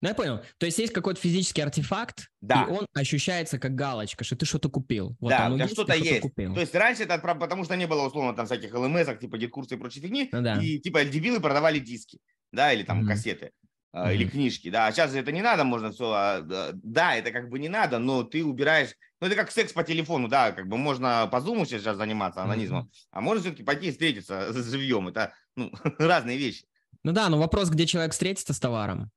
Ну, 0.02 0.08
я 0.08 0.16
понял. 0.16 0.42
То 0.58 0.66
есть 0.66 0.80
есть 0.80 0.94
какой-то 0.94 1.20
физический 1.20 1.62
артефакт, 1.62 2.30
да. 2.40 2.64
и 2.64 2.72
он 2.72 2.88
ощущается 2.94 3.60
как 3.60 3.76
галочка, 3.76 4.24
что 4.24 4.38
ты 4.38 4.46
что-то 4.46 4.70
купил. 4.70 5.18
Вот 5.20 5.30
да, 5.32 5.50
у 5.50 5.56
тебя 5.56 5.68
что-то 5.68 5.96
есть. 5.96 6.20
Что 6.20 6.22
купил. 6.22 6.54
То 6.54 6.62
есть 6.62 6.74
раньше 6.76 7.04
это 7.04 7.18
потому 7.18 7.66
что 7.66 7.76
не 7.76 7.88
было, 7.88 8.08
условно, 8.08 8.34
там 8.34 8.46
всяких 8.46 8.74
ЛМС, 8.74 9.20
типа 9.20 9.38
гид-курсы 9.38 9.76
и 9.76 9.78
прочей 9.78 10.00
фигни, 10.00 10.30
ну, 10.32 10.42
да. 10.42 10.62
и 10.62 10.80
типа 10.80 11.04
дебилы 11.04 11.42
продавали 11.42 11.80
диски, 11.80 12.20
да, 12.54 12.72
или 12.72 12.84
там 12.84 13.04
mm-hmm. 13.04 13.08
кассеты. 13.08 13.52
Mm-hmm. 13.94 14.14
Или 14.16 14.28
книжки, 14.28 14.72
да, 14.72 14.88
а 14.88 14.92
сейчас 14.92 15.14
это 15.14 15.32
не 15.32 15.44
надо, 15.44 15.64
можно 15.64 15.92
все, 15.92 16.12
а, 16.12 16.42
да, 16.74 17.16
это 17.16 17.32
как 17.32 17.50
бы 17.50 17.60
не 17.60 17.70
надо, 17.70 18.00
но 18.00 18.24
ты 18.24 18.44
убираешь, 18.44 18.96
ну 19.22 19.28
это 19.28 19.36
как 19.36 19.52
секс 19.52 19.72
по 19.72 19.84
телефону, 19.84 20.28
да, 20.28 20.52
как 20.52 20.68
бы 20.68 20.78
можно 20.78 21.30
по 21.32 21.40
зуму 21.40 21.64
сейчас 21.68 21.96
заниматься 21.96 22.42
анонизмом, 22.42 22.86
mm-hmm. 22.86 23.08
а 23.12 23.22
можно 23.22 23.44
все-таки 23.44 23.62
пойти 23.62 23.90
и 23.90 23.92
встретиться 23.92 24.52
с 24.52 24.72
живьем, 24.72 25.10
это 25.10 25.36
ну, 25.56 25.72
разные 26.00 26.40
вещи. 26.40 26.66
Ну 27.04 27.12
да, 27.12 27.30
но 27.30 27.38
вопрос, 27.38 27.70
где 27.70 27.86
человек 27.86 28.14
встретится 28.14 28.54
с 28.54 28.60
товаром, 28.60 29.12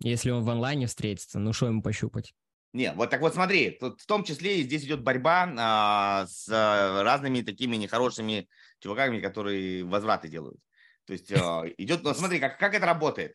если 0.00 0.30
он 0.30 0.42
в 0.42 0.48
онлайне 0.48 0.86
встретится, 0.86 1.38
ну 1.38 1.52
что 1.52 1.66
ему 1.66 1.82
пощупать? 1.82 2.32
Не, 2.72 2.92
вот 2.92 3.10
так 3.10 3.20
вот 3.20 3.34
смотри, 3.34 3.72
тут 3.78 4.00
в 4.00 4.06
том 4.06 4.24
числе 4.24 4.62
здесь 4.62 4.84
идет 4.84 5.02
борьба 5.02 5.52
а, 5.58 6.26
с 6.26 6.48
а, 6.50 7.02
разными 7.02 7.42
такими 7.42 7.76
нехорошими 7.76 8.48
чуваками, 8.80 9.20
которые 9.20 9.84
возвраты 9.84 10.28
делают. 10.28 10.58
То 11.06 11.12
есть 11.12 11.30
а, 11.30 11.64
идет, 11.76 12.02
ну 12.02 12.14
смотри, 12.14 12.40
как, 12.40 12.58
как 12.58 12.72
это 12.72 12.86
работает 12.86 13.34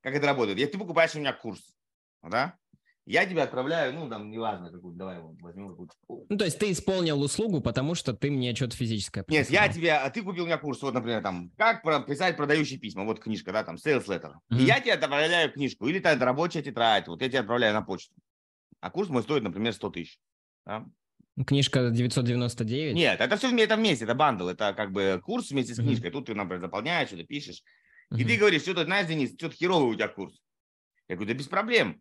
как 0.00 0.14
это 0.14 0.26
работает? 0.26 0.58
Я, 0.58 0.66
ты 0.66 0.78
покупаешь 0.78 1.14
у 1.14 1.18
меня 1.18 1.32
курс, 1.32 1.60
да? 2.22 2.56
Я 3.06 3.26
тебя 3.26 3.44
отправляю, 3.44 3.92
ну, 3.94 4.08
там, 4.08 4.30
неважно, 4.30 4.70
какую, 4.70 4.94
давай 4.94 5.18
возьмем 5.20 5.70
какую-то. 5.70 5.94
Ну, 6.28 6.36
то 6.36 6.44
есть 6.44 6.58
ты 6.58 6.70
исполнил 6.70 7.20
услугу, 7.20 7.60
потому 7.60 7.94
что 7.94 8.12
ты 8.12 8.30
мне 8.30 8.54
что-то 8.54 8.76
физическое 8.76 9.24
прислал. 9.24 9.40
Нет, 9.40 9.50
я 9.50 9.68
тебе, 9.68 9.92
а 9.94 10.10
ты 10.10 10.22
купил 10.22 10.44
у 10.44 10.46
меня 10.46 10.58
курс, 10.58 10.80
вот, 10.82 10.94
например, 10.94 11.22
там, 11.22 11.50
как 11.56 11.82
писать 12.06 12.36
продающие 12.36 12.78
письма, 12.78 13.04
вот 13.04 13.18
книжка, 13.18 13.52
да, 13.52 13.64
там, 13.64 13.76
sales 13.76 14.06
letter. 14.06 14.34
Mm-hmm. 14.52 14.58
И 14.60 14.62
я 14.62 14.80
тебе 14.80 14.92
отправляю 14.92 15.50
книжку, 15.50 15.88
или 15.88 15.98
это 15.98 16.24
рабочая 16.24 16.62
тетрадь, 16.62 17.08
вот 17.08 17.20
я 17.22 17.28
тебе 17.28 17.40
отправляю 17.40 17.74
на 17.74 17.82
почту. 17.82 18.14
А 18.80 18.90
курс 18.90 19.08
мой 19.08 19.22
стоит, 19.22 19.42
например, 19.42 19.72
100 19.72 19.90
тысяч. 19.90 20.20
Да? 20.64 20.86
Книжка 21.46 21.90
999? 21.90 22.94
Нет, 22.94 23.20
это 23.20 23.36
все 23.36 23.56
это 23.56 23.76
вместе, 23.76 24.04
это 24.04 24.14
бандл, 24.14 24.48
это 24.48 24.72
как 24.74 24.92
бы 24.92 25.20
курс 25.24 25.50
вместе 25.50 25.74
с 25.74 25.78
книжкой. 25.78 26.10
Mm-hmm. 26.10 26.12
Тут 26.12 26.26
ты, 26.26 26.34
например, 26.34 26.60
заполняешь, 26.60 27.08
что-то 27.08 27.24
пишешь. 27.24 27.64
И 28.16 28.24
ты 28.24 28.36
говоришь, 28.36 28.62
что-то, 28.62 28.84
знаешь, 28.84 29.06
Денис, 29.06 29.34
что-то 29.34 29.54
херовый 29.54 29.90
у 29.90 29.94
тебя 29.94 30.08
курс. 30.08 30.40
Я 31.08 31.16
говорю, 31.16 31.32
да 31.32 31.38
без 31.38 31.46
проблем. 31.46 32.00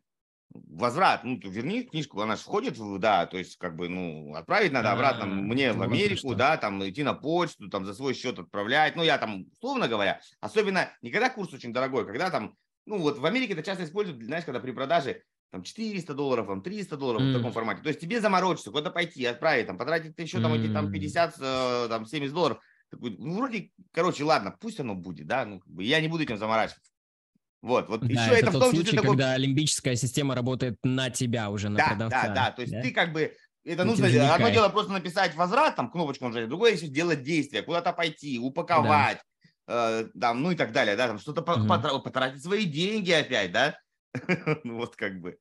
Возврат, 0.51 1.23
ну, 1.23 1.39
верни 1.43 1.83
книжку, 1.83 2.19
она 2.21 2.35
же 2.35 2.41
входит 2.41 2.75
в, 2.77 2.97
да, 2.97 3.27
то 3.27 3.37
есть, 3.37 3.57
как 3.57 3.75
бы, 3.75 3.87
ну, 3.87 4.33
отправить 4.33 4.71
надо 4.71 4.91
обратно 4.91 5.27
мне 5.27 5.73
в 5.73 5.81
Америку, 5.83 6.33
да, 6.33 6.57
там, 6.57 6.83
идти 6.89 7.03
на 7.03 7.13
почту, 7.13 7.69
там, 7.69 7.85
за 7.85 7.93
свой 7.93 8.15
счет 8.15 8.39
отправлять, 8.39 8.95
ну, 8.95 9.03
я 9.03 9.19
там, 9.19 9.45
условно 9.51 9.87
говоря, 9.87 10.21
особенно, 10.39 10.91
не 11.03 11.11
когда 11.11 11.29
курс 11.29 11.53
очень 11.53 11.71
дорогой, 11.71 12.07
когда 12.07 12.31
там, 12.31 12.55
ну, 12.87 12.97
вот 12.97 13.19
в 13.19 13.25
Америке 13.27 13.53
это 13.53 13.61
часто 13.61 13.83
используют, 13.83 14.23
знаешь, 14.23 14.43
когда 14.43 14.59
при 14.59 14.71
продаже 14.71 15.21
там 15.51 15.63
400 15.63 16.13
долларов, 16.13 16.47
там 16.47 16.61
300 16.61 16.97
долларов 16.97 17.21
mm. 17.21 17.31
в 17.31 17.37
таком 17.37 17.51
формате. 17.51 17.81
То 17.81 17.89
есть 17.89 17.99
тебе 17.99 18.21
заморочиться, 18.21 18.71
куда 18.71 18.91
пойти, 18.91 19.25
отправить, 19.25 19.67
там, 19.67 19.77
потратить 19.77 20.17
еще 20.17 20.39
там 20.39 20.53
эти 20.53 20.71
там 20.71 20.91
50, 20.91 21.35
э, 21.39 21.87
там 21.89 22.05
70 22.05 22.33
долларов. 22.33 22.59
Такой, 22.89 23.15
ну, 23.17 23.35
вроде, 23.35 23.71
короче, 23.91 24.23
ладно, 24.23 24.55
пусть 24.59 24.79
оно 24.79 24.95
будет, 24.95 25.27
да, 25.27 25.45
ну, 25.45 25.59
как 25.59 25.69
бы 25.69 25.83
я 25.83 26.01
не 26.01 26.07
буду 26.07 26.23
этим 26.23 26.37
заморачиваться. 26.37 26.91
Вот, 27.61 27.89
вот 27.89 28.01
да, 28.01 28.07
еще 28.07 28.39
это, 28.39 28.47
это 28.47 28.51
в 28.51 28.59
том 28.59 28.71
случай, 28.71 28.85
числе 28.85 29.01
такой... 29.01 29.11
когда 29.11 29.37
лимбическая 29.37 29.95
система 29.95 30.33
работает 30.33 30.77
на 30.83 31.09
тебя 31.09 31.49
уже, 31.49 31.69
на 31.69 31.77
да, 31.77 31.87
продавца. 31.89 32.27
Да, 32.27 32.33
да, 32.33 32.51
то 32.51 32.61
есть 32.61 32.73
да? 32.73 32.81
ты 32.81 32.91
как 32.91 33.11
бы, 33.11 33.35
это 33.65 33.83
ну, 33.83 33.91
нужно, 33.91 34.33
одно 34.33 34.49
дело 34.49 34.69
просто 34.69 34.93
написать 34.93 35.35
возврат, 35.35 35.75
там, 35.75 35.91
кнопочку 35.91 36.25
нажать, 36.25 36.47
другое 36.47 36.73
еще 36.73 36.85
сделать 36.85 37.21
действие, 37.21 37.61
куда-то 37.63 37.91
пойти, 37.91 38.39
упаковать, 38.39 39.19
да. 39.67 40.01
э, 40.01 40.05
там, 40.19 40.41
ну 40.41 40.51
и 40.51 40.55
так 40.55 40.71
далее, 40.71 40.95
да, 40.95 41.07
там 41.07 41.19
что-то 41.19 41.41
угу. 41.41 41.67
потратить 42.01 42.41
свои 42.41 42.65
деньги 42.65 43.11
опять, 43.11 43.51
да, 43.51 43.77
ну 44.63 44.77
вот 44.77 44.95
как 44.95 45.19
бы. 45.19 45.37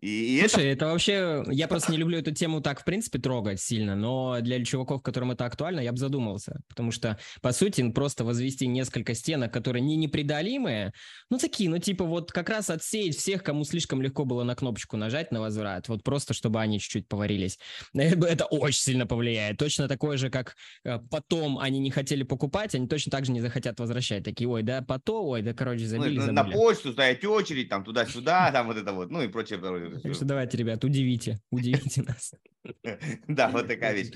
И, 0.00 0.36
и 0.36 0.40
Слушай, 0.40 0.66
это... 0.66 0.84
это 0.84 0.86
вообще, 0.86 1.44
я 1.48 1.68
просто 1.68 1.90
не 1.90 1.98
люблю 1.98 2.18
эту 2.18 2.32
тему 2.32 2.60
так, 2.60 2.80
в 2.80 2.84
принципе, 2.84 3.18
трогать 3.18 3.60
сильно, 3.60 3.96
но 3.96 4.38
для 4.40 4.62
чуваков, 4.62 5.02
которым 5.02 5.30
это 5.30 5.46
актуально, 5.46 5.80
я 5.80 5.92
бы 5.92 5.98
задумался, 5.98 6.60
потому 6.68 6.90
что, 6.90 7.18
по 7.40 7.52
сути, 7.52 7.90
просто 7.90 8.24
возвести 8.24 8.66
несколько 8.66 9.14
стенок, 9.14 9.52
которые 9.52 9.82
не 9.82 9.96
непреодолимые, 9.96 10.92
ну, 11.30 11.38
такие, 11.38 11.70
ну, 11.70 11.78
типа, 11.78 12.04
вот 12.04 12.30
как 12.30 12.50
раз 12.50 12.68
отсеять 12.68 13.16
всех, 13.16 13.42
кому 13.42 13.64
слишком 13.64 14.02
легко 14.02 14.26
было 14.26 14.44
на 14.44 14.54
кнопочку 14.54 14.98
нажать 14.98 15.32
на 15.32 15.40
возврат, 15.40 15.88
вот 15.88 16.02
просто, 16.02 16.34
чтобы 16.34 16.60
они 16.60 16.78
чуть-чуть 16.78 17.08
поварились. 17.08 17.58
Это 17.94 18.44
очень 18.44 18.80
сильно 18.80 19.06
повлияет. 19.06 19.56
Точно 19.56 19.88
такое 19.88 20.18
же, 20.18 20.28
как 20.28 20.56
э, 20.84 20.98
потом 21.10 21.58
они 21.58 21.78
не 21.78 21.90
хотели 21.90 22.22
покупать, 22.22 22.74
они 22.74 22.86
точно 22.86 23.10
так 23.10 23.24
же 23.24 23.32
не 23.32 23.40
захотят 23.40 23.80
возвращать. 23.80 24.24
Такие, 24.24 24.48
ой, 24.48 24.62
да, 24.62 24.82
потом, 24.82 25.26
ой, 25.26 25.42
да, 25.42 25.54
короче, 25.54 25.84
ну, 25.84 25.88
забили, 25.88 26.18
ну, 26.18 26.26
забыли. 26.26 26.34
На 26.34 26.60
почту 26.60 26.92
стоять 26.92 27.24
очередь, 27.24 27.70
там, 27.70 27.82
туда-сюда, 27.82 28.52
там, 28.52 28.66
вот 28.66 28.76
это 28.76 28.92
вот, 28.92 29.10
ну, 29.10 29.22
и 29.22 29.28
прочее, 29.28 29.58
так 30.02 30.14
что 30.14 30.24
давайте, 30.24 30.56
ребят, 30.56 30.84
удивите, 30.84 31.40
удивите 31.50 32.02
нас. 32.02 32.34
Да, 33.28 33.48
вот 33.48 33.68
такая 33.68 33.94
вещь. 33.94 34.10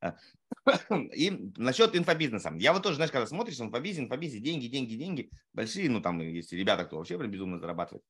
А. 0.00 0.16
И 1.14 1.52
насчет 1.56 1.96
инфобизнеса. 1.96 2.52
Я 2.56 2.72
вот 2.72 2.82
тоже, 2.82 2.96
знаешь, 2.96 3.10
когда 3.10 3.26
смотришь 3.26 3.60
инфобизнес, 3.60 4.04
инфобизнес, 4.04 4.42
деньги, 4.42 4.66
деньги, 4.68 4.94
деньги, 4.94 5.30
большие, 5.52 5.90
ну 5.90 6.00
там 6.00 6.20
есть 6.20 6.52
ребята, 6.52 6.84
кто 6.84 6.98
вообще 6.98 7.18
прям 7.18 7.30
безумно 7.30 7.58
зарабатывает. 7.58 8.04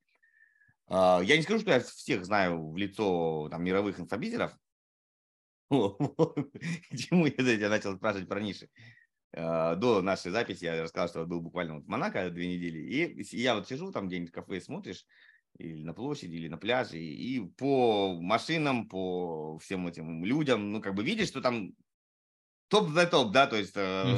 А, 0.89 1.21
я 1.25 1.37
не 1.37 1.43
скажу, 1.43 1.61
что 1.61 1.73
я 1.73 1.81
всех 1.81 2.25
знаю 2.25 2.71
в 2.71 2.77
лицо 2.77 3.49
там 3.51 3.65
мировых 3.65 3.99
инфобизеров. 3.99 4.57
Почему 5.69 7.27
я 7.27 7.69
начал 7.69 7.97
спрашивать 7.97 8.29
про 8.29 8.41
ниши? 8.41 8.69
А, 9.33 9.75
до 9.75 10.01
нашей 10.03 10.31
записи 10.31 10.65
я 10.65 10.83
рассказал, 10.83 11.09
что 11.09 11.27
был 11.27 11.41
буквально 11.41 11.81
в 11.81 11.87
Монако 11.89 12.31
две 12.31 12.57
недели. 12.57 12.79
И 12.79 13.37
я 13.37 13.55
вот 13.55 13.69
сижу 13.69 13.91
там 13.93 14.09
где-нибудь 14.09 14.31
в 14.31 14.35
кафе, 14.35 14.61
смотришь, 14.61 15.05
или 15.59 15.83
на 15.83 15.95
площади, 15.95 16.35
или 16.35 16.49
на 16.49 16.59
пляже, 16.59 16.99
и 16.99 17.41
по 17.41 18.15
машинам, 18.21 18.89
по 18.89 19.59
всем 19.59 19.87
этим 19.87 20.25
людям, 20.25 20.73
ну, 20.73 20.81
как 20.81 20.95
бы 20.95 21.05
видишь, 21.05 21.29
что 21.29 21.41
там 21.41 21.73
топ 22.69 22.91
за 22.91 23.07
топ, 23.07 23.33
да, 23.33 23.47
то 23.47 23.57
есть 23.57 23.73
э, 23.77 24.15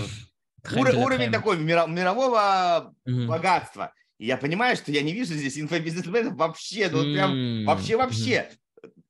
ур- 0.75 0.97
уровень 0.97 1.31
такой 1.31 1.59
мирового 1.59 2.95
богатства. 3.05 3.93
И 4.19 4.27
я 4.27 4.37
понимаю, 4.37 4.77
что 4.77 4.91
я 4.91 5.03
не 5.03 5.13
вижу 5.13 5.35
здесь 5.35 5.59
инфобизнесменов 5.59 6.35
вообще, 6.35 6.89
ну, 6.91 7.05
прям 7.13 7.37
вообще-вообще. 7.65 8.51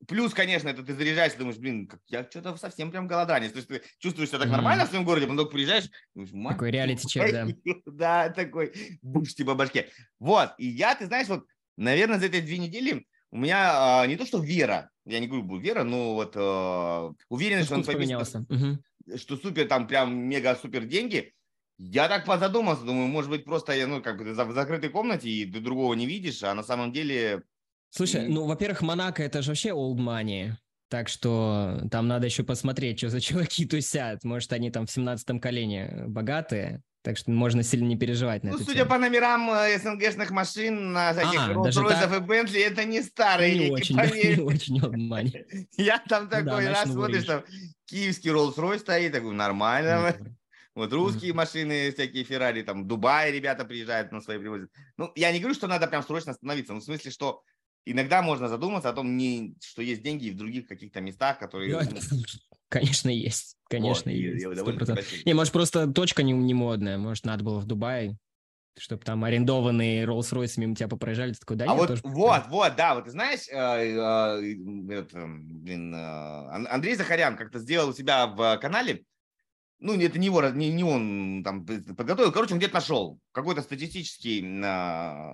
Плюс, 0.07 0.33
конечно, 0.33 0.69
это 0.69 0.83
ты 0.83 0.95
заряжаешься, 0.95 1.39
думаешь, 1.39 1.59
блин, 1.59 1.87
как 1.87 2.01
я 2.09 2.25
что-то 2.25 2.57
совсем 2.57 2.91
прям 2.91 3.07
голодранец. 3.07 3.53
То 3.53 3.59
есть 3.59 3.69
ты 3.69 3.83
чувствуешь 3.99 4.31
себя 4.31 4.39
так 4.39 4.51
нормально 4.51 4.87
в 4.87 4.89
своем 4.89 5.05
городе, 5.05 5.27
потом 5.27 5.39
только 5.39 5.53
приезжаешь, 5.53 5.89
думаешь, 6.15 6.33
такой 6.49 6.71
реалити-чек, 6.71 7.31
да. 7.31 7.53
да, 7.87 8.29
такой 8.31 8.73
буш 9.03 9.35
типа 9.35 9.55
башке. 9.55 9.91
Вот, 10.19 10.55
и 10.59 10.67
я, 10.67 10.95
ты 10.95 11.07
знаешь, 11.07 11.29
вот 11.29 11.47
Наверное, 11.79 12.19
за 12.19 12.27
эти 12.27 12.41
две 12.41 12.59
недели 12.59 13.07
у 13.31 13.39
меня 13.39 14.03
э, 14.05 14.09
не 14.09 14.17
то, 14.17 14.27
что 14.27 14.41
вера, 14.41 14.91
я 15.05 15.21
не 15.21 15.29
говорю 15.29 15.59
вера, 15.59 15.85
но 15.85 16.15
вот 16.15 16.33
э, 16.35 17.13
уверенность, 17.29 17.67
что 17.67 17.77
он 17.77 17.85
поменялся. 17.85 18.45
Угу. 18.49 19.17
Что 19.17 19.37
супер, 19.37 19.69
там 19.69 19.87
прям 19.87 20.17
мега-супер 20.17 20.85
деньги. 20.85 21.33
Я 21.79 22.09
так 22.09 22.25
позадумался, 22.25 22.83
думаю, 22.83 23.07
может 23.07 23.31
быть, 23.31 23.45
просто 23.45 23.73
я, 23.73 23.87
ну, 23.87 24.03
как 24.03 24.19
бы 24.19 24.25
в 24.25 24.53
закрытой 24.53 24.91
комнате, 24.91 25.31
и 25.31 25.47
ты 25.47 25.61
другого 25.61 25.95
не 25.95 26.07
видишь, 26.07 26.43
а 26.43 26.53
на 26.55 26.65
самом 26.65 26.93
деле... 26.93 27.45
Слушай, 27.91 28.27
ну, 28.29 28.45
во-первых, 28.47 28.83
Монако– 28.83 29.23
это 29.25 29.41
же 29.43 29.53
вообще 29.53 29.69
old 29.69 29.99
money. 29.99 30.55
Так 30.89 31.09
что 31.09 31.81
там 31.93 32.09
надо 32.09 32.27
еще 32.27 32.43
посмотреть, 32.43 32.99
что 32.99 33.11
за 33.11 33.21
чуваки 33.21 33.67
тусят. 33.67 34.25
Может, 34.25 34.53
они 34.53 34.71
там 34.73 34.87
в 34.87 34.97
17-м 34.97 35.39
колене 35.39 36.05
богатые. 36.09 36.83
Так 37.09 37.17
что 37.17 37.31
можно 37.31 37.63
сильно 37.63 37.87
не 37.87 37.97
переживать 37.97 38.45
на 38.45 38.51
ну, 38.51 38.59
судя 38.59 38.81
тему. 38.81 38.91
по 38.91 38.99
номерам 38.99 39.51
э, 39.51 39.79
СНГшных 39.79 40.31
машин 40.31 40.93
на 40.93 41.15
всяких 41.15 41.41
а, 41.41 41.53
Rolls-Royce 41.55 42.19
и 42.19 42.21
Bentley, 42.21 42.67
это 42.67 42.85
не 42.85 43.01
старые. 43.01 43.59
Не 43.59 43.71
очень, 43.71 43.97
да, 43.97 44.05
не 44.11 44.43
очень. 44.43 45.69
Я 45.79 46.01
там 46.07 46.25
ну 46.25 46.29
такой 46.29 46.69
раз 46.69 46.93
смотришь, 46.93 47.25
там 47.25 47.45
киевский 47.87 48.31
Rolls-Royce 48.31 48.81
стоит, 48.81 49.13
такой, 49.13 49.33
нормально. 49.33 50.19
Вот 50.75 50.93
русские 50.93 51.33
машины, 51.33 51.91
всякие 51.93 52.25
Феррари, 52.25 52.61
там, 52.61 52.87
Дубай 52.87 53.33
ребята 53.33 53.65
приезжают 53.65 54.13
на 54.13 54.21
свои 54.21 54.37
привозят. 54.37 54.71
Ну, 54.99 55.11
я 55.15 55.33
не 55.33 55.39
говорю, 55.39 55.55
что 55.55 55.67
надо 55.67 55.87
прям 55.87 56.03
срочно 56.03 56.33
остановиться, 56.33 56.75
но 56.75 56.81
в 56.81 56.85
смысле, 56.85 57.11
что 57.11 57.43
иногда 57.87 58.21
можно 58.21 58.49
задуматься 58.49 58.91
о 58.91 58.93
том, 58.93 59.17
не, 59.17 59.57
что 59.65 59.81
есть 59.81 60.03
деньги 60.03 60.29
в 60.29 60.37
других 60.37 60.69
каких-то 60.69 61.01
местах, 61.01 61.39
которые... 61.39 61.81
Конечно, 62.69 63.09
есть. 63.09 63.57
Конечно, 63.69 64.11
вот, 64.11 64.17
есть. 64.17 65.27
Не, 65.27 65.35
может, 65.35 65.53
просто 65.53 65.87
точка 65.87 66.23
не, 66.23 66.33
не 66.33 66.55
модная. 66.55 66.99
Может, 66.99 67.25
надо 67.25 67.45
было 67.45 67.59
в 67.59 67.67
Дубае, 67.67 68.17
чтобы 68.79 69.05
там 69.05 69.25
арендованные 69.25 70.05
Rolls-Royce 70.05 70.55
мимо 70.57 70.75
тебя 70.75 70.89
попроезжали. 70.89 71.33
Ты 71.33 71.41
такой, 71.41 71.57
да, 71.57 71.67
а 71.67 71.75
вот, 71.75 71.89
тоже 71.89 72.03
вот, 72.05 72.47
вот, 72.49 72.77
да, 72.77 72.95
вот 72.95 73.05
ты 73.05 73.11
знаешь, 73.11 73.49
э, 73.49 73.55
э, 73.55 74.95
это, 74.95 75.27
блин, 75.27 75.95
э, 75.95 76.69
Андрей 76.71 76.95
Захарян 76.95 77.37
как-то 77.37 77.59
сделал 77.59 77.91
у 77.91 77.95
себя 77.95 78.27
в 78.27 78.59
канале, 78.59 79.05
ну, 79.81 79.95
это 79.95 80.19
не 80.19 80.27
его, 80.27 80.43
не, 80.49 80.73
не 80.73 80.83
он 80.83 81.43
там 81.45 81.65
подготовил, 81.65 82.33
короче, 82.33 82.55
он 82.55 82.59
где-то 82.59 82.75
нашел 82.75 83.21
какой-то 83.33 83.63
статистический 83.63 84.43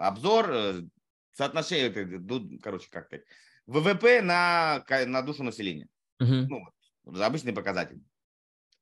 обзор 0.00 0.84
соотношение, 1.32 2.58
короче, 2.62 2.88
как 2.90 3.08
то 3.08 3.20
ВВП 3.66 4.20
на, 4.20 4.84
на 5.06 5.22
душу 5.22 5.42
населения. 5.42 5.88
Угу. 6.20 6.46
Ну, 6.48 6.64
обычный 7.06 7.52
показатель. 7.52 8.02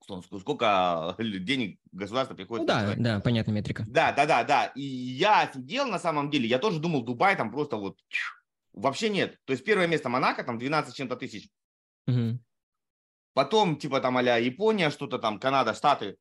Сколько 0.00 1.14
денег 1.18 1.78
государство 1.92 2.35
приходит. 2.35 2.62
Ну, 2.62 2.66
да, 2.66 2.94
да, 2.96 3.20
понятная 3.20 3.54
метрика. 3.54 3.85
Да, 3.87 4.12
да, 4.12 4.26
да, 4.26 4.44
да. 4.44 4.66
И 4.74 4.82
я 4.82 5.50
сидел 5.52 5.87
на 5.87 5.98
самом 5.98 6.30
деле, 6.30 6.48
я 6.48 6.58
тоже 6.58 6.80
думал, 6.80 7.02
Дубай 7.02 7.37
там 7.37 7.50
просто 7.50 7.76
вот 7.76 7.98
вообще 8.72 9.11
нет. 9.11 9.38
То 9.44 9.52
есть 9.52 9.64
первое 9.64 9.87
место 9.87 10.08
Монако, 10.08 10.42
там 10.44 10.58
12 10.58 10.94
чем-то 10.94 11.16
тысяч. 11.16 11.48
Угу. 12.06 12.40
Потом, 13.35 13.76
типа 13.76 14.00
там 14.00 14.16
а 14.16 14.22
Япония, 14.22 14.90
что-то 14.90 15.18
там, 15.18 15.38
Канада, 15.38 15.72
Штаты, 15.72 16.16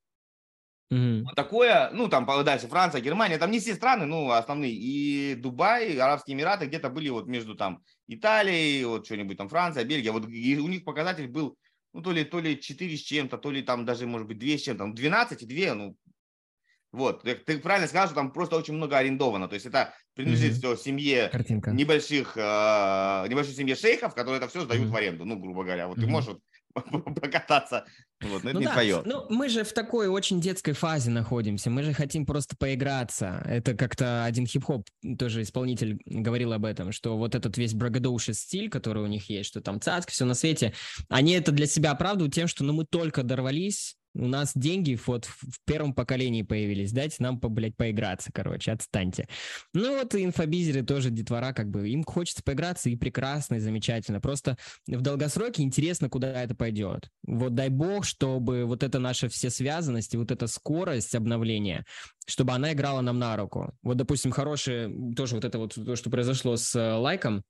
Угу. 0.92 1.24
Вот 1.24 1.36
такое, 1.36 1.90
ну, 1.94 2.10
там 2.10 2.26
дальше 2.44 2.68
Франция, 2.68 3.00
Германия, 3.00 3.38
там 3.38 3.50
не 3.50 3.60
все 3.60 3.76
страны, 3.76 4.06
ну, 4.06 4.30
основные. 4.30 4.74
И 4.74 5.36
Дубай, 5.36 5.98
Арабские 5.98 6.36
Эмираты 6.36 6.66
где-то 6.66 6.90
были 6.90 7.08
вот 7.08 7.28
между 7.28 7.56
там 7.56 7.82
Италией, 8.08 8.84
вот 8.84 9.06
что-нибудь 9.06 9.38
там 9.38 9.48
Франция, 9.48 9.86
Бельгия. 9.86 10.12
Вот 10.12 10.28
и 10.28 10.60
у 10.60 10.68
них 10.68 10.84
показатель 10.84 11.30
был, 11.30 11.58
ну, 11.94 12.02
то 12.02 12.12
ли, 12.12 12.24
то 12.24 12.40
ли 12.40 12.60
4 12.60 12.98
с 12.98 13.02
чем-то, 13.02 13.38
то 13.38 13.52
ли 13.52 13.62
там 13.62 13.86
даже, 13.86 14.08
может 14.08 14.28
быть, 14.28 14.40
2 14.40 14.58
с 14.58 14.62
чем-то. 14.62 14.92
12 14.94 15.44
и 15.44 15.46
2, 15.46 15.76
ну, 15.76 15.98
вот, 16.92 17.24
ты 17.24 17.58
правильно 17.60 17.88
сказал, 17.88 18.08
что 18.08 18.16
там 18.16 18.32
просто 18.32 18.58
очень 18.58 18.74
много 18.74 18.98
арендовано. 18.98 19.48
То 19.48 19.54
есть 19.54 19.66
это 19.66 19.94
принадлежит 20.14 20.54
mm-hmm. 20.54 20.76
все 20.76 20.76
семье 20.76 21.30
Картинка. 21.30 21.72
небольших, 21.72 22.36
э, 22.36 23.26
небольшой 23.30 23.54
семье 23.54 23.76
шейхов, 23.76 24.14
которые 24.14 24.38
это 24.38 24.50
все 24.50 24.62
сдают 24.62 24.88
mm-hmm. 24.88 24.92
в 24.92 24.96
аренду. 24.96 25.26
Ну, 25.26 25.40
грубо 25.40 25.64
говоря, 25.64 25.88
вот 25.88 25.98
mm-hmm. 25.98 26.02
ты 26.02 26.08
можешь 26.08 26.30
вот 26.32 26.42
покататься. 27.22 27.86
Вот, 28.22 28.44
но 28.44 28.50
ну 28.50 28.50
это 28.50 28.54
ну 28.54 28.60
не 28.60 28.66
да. 28.66 28.74
твое. 28.74 29.02
Ну, 29.06 29.26
мы 29.30 29.50
же 29.50 29.64
в 29.64 29.74
такой 29.74 30.08
очень 30.08 30.40
детской 30.40 30.74
фазе 30.74 31.10
находимся. 31.10 31.70
Мы 31.70 31.84
же 31.84 31.94
хотим 31.94 32.26
просто 32.26 32.56
поиграться. 32.56 33.44
Это 33.46 33.74
как-то 33.74 34.26
один 34.26 34.46
хип-хоп 34.46 34.88
тоже 35.18 35.42
исполнитель 35.42 36.00
говорил 36.06 36.54
об 36.54 36.66
этом, 36.66 36.92
что 36.92 37.18
вот 37.18 37.36
этот 37.36 37.58
весь 37.58 37.74
брагадоуший 37.74 38.34
стиль, 38.34 38.70
который 38.70 39.04
у 39.04 39.08
них 39.08 39.30
есть, 39.30 39.50
что 39.50 39.62
там 39.62 39.82
цацк, 39.82 40.12
все 40.12 40.26
на 40.26 40.36
свете, 40.36 40.74
они 41.10 41.34
это 41.34 41.52
для 41.52 41.66
себя 41.66 41.92
оправдывают 41.92 42.34
тем, 42.34 42.48
что 42.48 42.64
ну 42.64 42.74
мы 42.74 42.86
только 42.86 43.24
дорвались 43.24 43.96
у 44.14 44.28
нас 44.28 44.52
деньги 44.56 45.00
вот 45.06 45.26
в 45.26 45.60
первом 45.66 45.94
поколении 45.94 46.42
появились, 46.42 46.92
дайте 46.92 47.18
нам, 47.20 47.40
блядь, 47.40 47.76
поиграться, 47.76 48.32
короче, 48.34 48.72
отстаньте. 48.72 49.28
Ну 49.74 49.98
вот 49.98 50.16
инфобизеры 50.16 50.84
тоже, 50.84 51.10
детвора, 51.10 51.54
как 51.54 51.70
бы, 51.70 51.90
им 51.90 52.04
хочется 52.04 52.44
поиграться, 52.44 52.90
и 52.90 52.96
прекрасно, 52.96 53.56
и 53.56 53.60
замечательно. 53.60 54.20
Просто 54.20 54.58
в 54.88 55.02
долгосроке 55.02 55.64
интересно, 55.64 56.10
куда 56.10 56.44
это 56.44 56.56
пойдет. 56.56 57.10
Вот 57.26 57.56
дай 57.56 57.70
бог, 57.70 58.06
чтобы 58.06 58.66
вот 58.66 58.84
эта 58.84 59.00
наша 59.00 59.30
все 59.30 59.50
связанность, 59.50 60.16
вот 60.16 60.32
эта 60.32 60.48
скорость 60.48 61.16
обновления, 61.16 61.86
чтобы 62.28 62.54
она 62.54 62.74
играла 62.74 63.02
нам 63.02 63.20
на 63.20 63.36
руку. 63.38 63.74
Вот, 63.82 63.98
допустим, 63.98 64.32
хорошее, 64.32 64.92
тоже 65.16 65.36
вот 65.36 65.46
это 65.46 65.58
вот 65.58 65.74
то, 65.74 65.96
что 65.96 66.10
произошло 66.10 66.58
с 66.58 66.76
э, 66.76 66.94
лайком, 66.94 67.44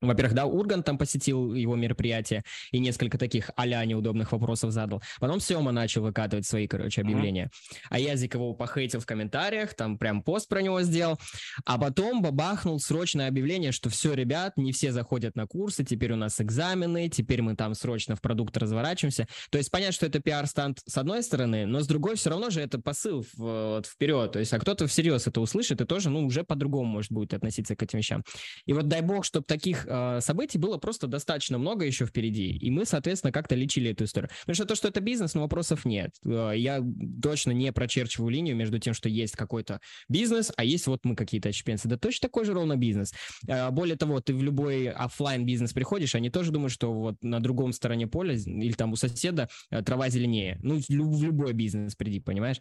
во-первых, 0.00 0.34
да, 0.34 0.46
Урган 0.46 0.82
там 0.82 0.98
посетил 0.98 1.54
его 1.54 1.76
мероприятие 1.76 2.42
и 2.72 2.78
несколько 2.78 3.18
таких 3.18 3.50
а 3.56 3.84
неудобных 3.84 4.32
вопросов 4.32 4.72
задал. 4.72 5.02
Потом 5.20 5.40
Сема 5.40 5.72
начал 5.72 6.02
выкатывать 6.02 6.46
свои, 6.46 6.66
короче, 6.66 7.00
объявления. 7.00 7.44
Mm-hmm. 7.44 7.86
А 7.90 7.98
Язик 7.98 8.34
его 8.34 8.54
похейтил 8.54 9.00
в 9.00 9.06
комментариях, 9.06 9.74
там 9.74 9.98
прям 9.98 10.22
пост 10.22 10.48
про 10.48 10.62
него 10.62 10.82
сделал. 10.82 11.18
А 11.64 11.78
потом 11.78 12.22
бабахнул 12.22 12.78
срочное 12.80 13.28
объявление, 13.28 13.72
что 13.72 13.90
все, 13.90 14.14
ребят, 14.14 14.56
не 14.56 14.72
все 14.72 14.92
заходят 14.92 15.36
на 15.36 15.46
курсы, 15.46 15.84
теперь 15.84 16.12
у 16.12 16.16
нас 16.16 16.40
экзамены, 16.40 17.08
теперь 17.08 17.42
мы 17.42 17.56
там 17.56 17.74
срочно 17.74 18.16
в 18.16 18.20
продукт 18.20 18.56
разворачиваемся. 18.56 19.26
То 19.50 19.58
есть 19.58 19.70
понятно, 19.70 19.92
что 19.92 20.06
это 20.06 20.20
пиар-стант 20.20 20.80
с 20.86 20.96
одной 20.96 21.22
стороны, 21.22 21.66
но 21.66 21.80
с 21.80 21.86
другой 21.86 22.16
все 22.16 22.30
равно 22.30 22.50
же 22.50 22.60
это 22.60 22.78
посыл 22.78 23.22
в, 23.22 23.38
вот, 23.38 23.86
вперед. 23.86 24.32
То 24.32 24.38
есть, 24.38 24.52
а 24.52 24.58
кто-то 24.58 24.86
всерьез 24.86 25.26
это 25.26 25.40
услышит 25.40 25.80
и 25.80 25.84
тоже, 25.84 26.10
ну, 26.10 26.24
уже 26.24 26.44
по-другому 26.44 26.84
может 26.84 27.12
будет 27.12 27.34
относиться 27.34 27.76
к 27.76 27.82
этим 27.82 27.98
вещам. 27.98 28.24
И 28.64 28.72
вот 28.72 28.88
дай 28.88 29.02
бог, 29.02 29.24
чтобы 29.24 29.44
таких 29.44 29.75
э, 29.86 30.20
событий 30.20 30.58
было 30.58 30.78
просто 30.78 31.06
достаточно 31.06 31.58
много 31.58 31.84
еще 31.84 32.06
впереди, 32.06 32.56
и 32.56 32.70
мы, 32.70 32.84
соответственно, 32.84 33.32
как-то 33.32 33.54
лечили 33.54 33.90
эту 33.90 34.04
историю. 34.04 34.30
Потому 34.40 34.54
что 34.54 34.64
то, 34.66 34.74
что 34.74 34.88
это 34.88 35.00
бизнес, 35.00 35.34
но 35.34 35.42
вопросов 35.42 35.84
нет. 35.84 36.12
Э, 36.24 36.52
я 36.54 36.82
точно 37.22 37.50
не 37.50 37.72
прочерчиваю 37.72 38.30
линию 38.30 38.56
между 38.56 38.78
тем, 38.78 38.94
что 38.94 39.08
есть 39.08 39.36
какой-то 39.36 39.80
бизнес, 40.08 40.52
а 40.56 40.64
есть 40.64 40.86
вот 40.86 41.00
мы 41.04 41.16
какие-то 41.16 41.48
отщепенцы. 41.48 41.88
Да 41.88 41.96
точно 41.96 42.28
такой 42.28 42.44
же 42.44 42.54
ровно 42.54 42.76
бизнес. 42.76 43.12
Э, 43.48 43.70
более 43.70 43.96
того, 43.96 44.20
ты 44.20 44.34
в 44.34 44.42
любой 44.42 44.88
офлайн 44.88 45.44
бизнес 45.44 45.72
приходишь, 45.72 46.14
они 46.14 46.30
тоже 46.30 46.52
думают, 46.52 46.72
что 46.72 46.92
вот 46.92 47.16
на 47.22 47.40
другом 47.40 47.72
стороне 47.72 48.06
поля 48.06 48.34
или 48.34 48.72
там 48.72 48.92
у 48.92 48.96
соседа 48.96 49.48
трава 49.84 50.08
зеленее. 50.08 50.58
Ну, 50.62 50.80
в 50.88 51.22
любой 51.22 51.52
бизнес 51.52 51.94
приди, 51.94 52.20
понимаешь? 52.20 52.60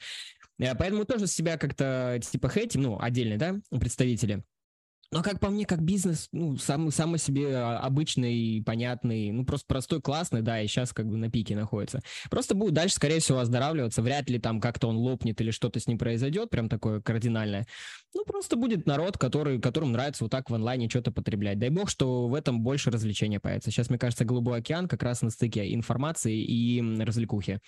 Поэтому 0.57 1.05
тоже 1.05 1.27
себя 1.27 1.57
как-то 1.57 2.19
типа 2.21 2.49
хейтим, 2.49 2.81
ну, 2.81 2.97
отдельные, 2.99 3.37
да, 3.37 3.55
представители. 3.79 4.43
Но 5.11 5.21
как 5.21 5.39
по 5.39 5.49
мне, 5.49 5.65
как 5.65 5.81
бизнес, 5.81 6.27
ну, 6.31 6.57
сам, 6.57 6.91
сам 6.91 7.17
себе 7.17 7.55
а, 7.55 7.79
обычный, 7.79 8.63
понятный, 8.65 9.31
ну, 9.31 9.45
просто 9.45 9.65
простой, 9.67 10.01
классный, 10.01 10.41
да, 10.41 10.61
и 10.61 10.67
сейчас 10.67 10.93
как 10.93 11.07
бы 11.07 11.17
на 11.17 11.29
пике 11.29 11.55
находится. 11.55 12.01
Просто 12.29 12.55
будет 12.55 12.73
дальше, 12.73 12.95
скорее 12.95 13.19
всего, 13.19 13.39
оздоравливаться, 13.39 14.01
вряд 14.01 14.29
ли 14.29 14.39
там 14.39 14.59
как-то 14.59 14.87
он 14.87 14.97
лопнет 14.97 15.39
или 15.41 15.51
что-то 15.51 15.79
с 15.79 15.87
ним 15.87 15.97
произойдет, 15.97 16.49
прям 16.49 16.69
такое 16.69 17.01
кардинальное. 17.01 17.67
Ну, 18.13 18.23
просто 18.25 18.55
будет 18.55 18.85
народ, 18.87 19.17
который, 19.17 19.59
которому 19.59 19.91
нравится 19.91 20.23
вот 20.23 20.31
так 20.31 20.49
в 20.49 20.55
онлайне 20.55 20.89
что-то 20.89 21.11
потреблять. 21.11 21.59
Дай 21.59 21.69
бог, 21.69 21.89
что 21.89 22.27
в 22.27 22.33
этом 22.33 22.61
больше 22.61 22.89
развлечения 22.89 23.39
появится. 23.39 23.71
Сейчас, 23.71 23.89
мне 23.89 23.99
кажется, 23.99 24.25
Голубой 24.25 24.59
океан 24.59 24.87
как 24.87 25.03
раз 25.03 25.21
на 25.21 25.29
стыке 25.29 25.73
информации 25.73 26.41
и 26.43 26.81
развлекухи. 27.03 27.59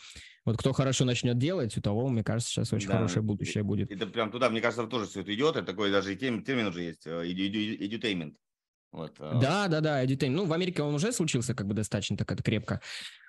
Вот 0.48 0.56
кто 0.56 0.72
хорошо 0.72 1.04
начнет 1.04 1.38
делать, 1.38 1.76
у 1.78 1.82
того, 1.82 2.08
мне 2.08 2.24
кажется, 2.24 2.50
сейчас 2.50 2.72
очень 2.72 2.88
да, 2.88 2.94
хорошее 2.94 3.22
будущее 3.22 3.66
будет. 3.66 3.92
Это 3.92 4.08
прям 4.08 4.32
туда, 4.32 4.50
мне 4.50 4.62
кажется, 4.62 4.88
тоже 4.88 5.06
все 5.06 5.20
это 5.20 5.36
идет. 5.36 5.58
Это 5.58 5.66
такой 5.66 5.92
даже 5.92 6.16
термин, 6.16 6.42
термин 6.42 6.68
уже 6.68 6.84
есть, 6.84 7.06
edutainment. 7.06 8.32
Э, 8.32 8.36
вот. 8.94 9.12
Э. 9.20 9.40
Да, 9.42 9.68
да, 9.68 9.82
да, 9.82 10.06
edutainment. 10.06 10.30
Ну, 10.30 10.46
в 10.46 10.54
Америке 10.54 10.84
он 10.84 10.96
уже 10.96 11.12
случился 11.12 11.54
как 11.54 11.68
бы 11.68 11.74
достаточно 11.74 12.16
так 12.16 12.32
это 12.32 12.42
крепко. 12.42 12.80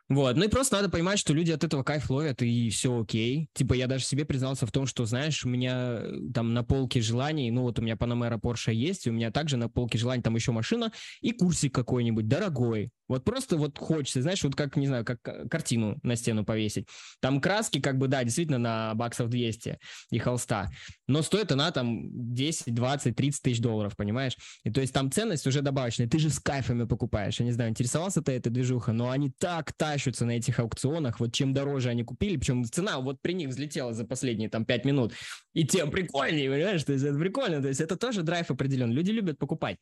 Вот, 0.08 0.36
ну 0.36 0.44
и 0.44 0.48
просто 0.48 0.76
надо 0.76 0.88
понимать, 0.88 1.18
что 1.18 1.34
люди 1.34 1.50
от 1.50 1.64
этого 1.64 1.82
кайф 1.82 2.08
ловят, 2.08 2.40
и 2.40 2.70
все 2.70 2.98
окей. 2.98 3.50
Типа 3.52 3.74
я 3.74 3.86
даже 3.86 4.04
себе 4.04 4.24
признался 4.24 4.64
в 4.64 4.72
том, 4.72 4.86
что, 4.86 5.04
знаешь, 5.04 5.44
у 5.44 5.50
меня 5.50 5.98
э, 6.00 6.12
там 6.32 6.54
на 6.54 6.64
полке 6.64 7.02
желаний, 7.02 7.50
ну 7.50 7.62
вот 7.62 7.78
у 7.78 7.82
меня 7.82 7.94
Panamera 7.94 8.40
Porsche 8.40 8.72
есть, 8.72 9.06
и 9.06 9.10
у 9.10 9.12
меня 9.12 9.30
также 9.30 9.58
на 9.58 9.68
полке 9.68 9.98
желаний 9.98 10.22
там 10.22 10.34
еще 10.34 10.52
машина 10.52 10.92
и 11.20 11.32
курсик 11.32 11.74
какой-нибудь 11.74 12.26
дорогой. 12.26 12.90
Вот 13.08 13.24
просто 13.24 13.56
вот 13.56 13.78
хочется, 13.78 14.22
знаешь, 14.22 14.42
вот 14.44 14.54
как, 14.54 14.76
не 14.76 14.86
знаю, 14.86 15.04
как 15.04 15.22
картину 15.50 15.98
на 16.02 16.14
стену 16.14 16.44
повесить. 16.44 16.86
Там 17.20 17.40
краски, 17.40 17.80
как 17.80 17.98
бы, 17.98 18.06
да, 18.06 18.22
действительно 18.22 18.58
на 18.58 18.94
баксов 18.94 19.28
200 19.28 19.78
и 20.10 20.18
холста, 20.18 20.70
но 21.06 21.22
стоит 21.22 21.50
она 21.50 21.70
там 21.70 22.00
10, 22.34 22.74
20, 22.74 23.16
30 23.16 23.42
тысяч 23.42 23.60
долларов, 23.60 23.96
понимаешь? 23.96 24.36
И 24.64 24.70
то 24.70 24.80
есть 24.80 24.92
там 24.92 25.10
ценность 25.10 25.46
уже 25.46 25.62
добавочная. 25.62 26.08
Ты 26.08 26.18
же 26.18 26.30
с 26.30 26.38
кайфами 26.38 26.84
покупаешь. 26.84 27.40
Я 27.40 27.46
не 27.46 27.52
знаю, 27.52 27.70
интересовался 27.70 28.22
ты 28.22 28.32
этой 28.32 28.50
движуха, 28.50 28.92
но 28.92 29.10
они 29.10 29.32
так 29.38 29.72
тащатся 29.98 30.24
на 30.24 30.32
этих 30.32 30.60
аукционах. 30.60 31.20
Вот 31.20 31.32
чем 31.32 31.52
дороже 31.52 31.90
они 31.90 32.04
купили, 32.04 32.36
причем 32.36 32.64
цена 32.64 33.00
вот 33.00 33.20
при 33.20 33.32
них 33.32 33.48
взлетела 33.48 33.92
за 33.92 34.04
последние 34.04 34.48
там 34.48 34.64
5 34.64 34.84
минут, 34.84 35.12
и 35.54 35.64
тем 35.64 35.90
прикольнее, 35.90 36.50
понимаешь? 36.50 36.84
То 36.84 36.92
есть 36.92 37.04
это 37.04 37.18
прикольно. 37.18 37.60
То 37.60 37.68
есть 37.68 37.80
это 37.80 37.96
тоже 37.96 38.22
драйв 38.22 38.50
определен. 38.50 38.92
Люди 38.92 39.10
любят 39.10 39.38
покупать. 39.38 39.76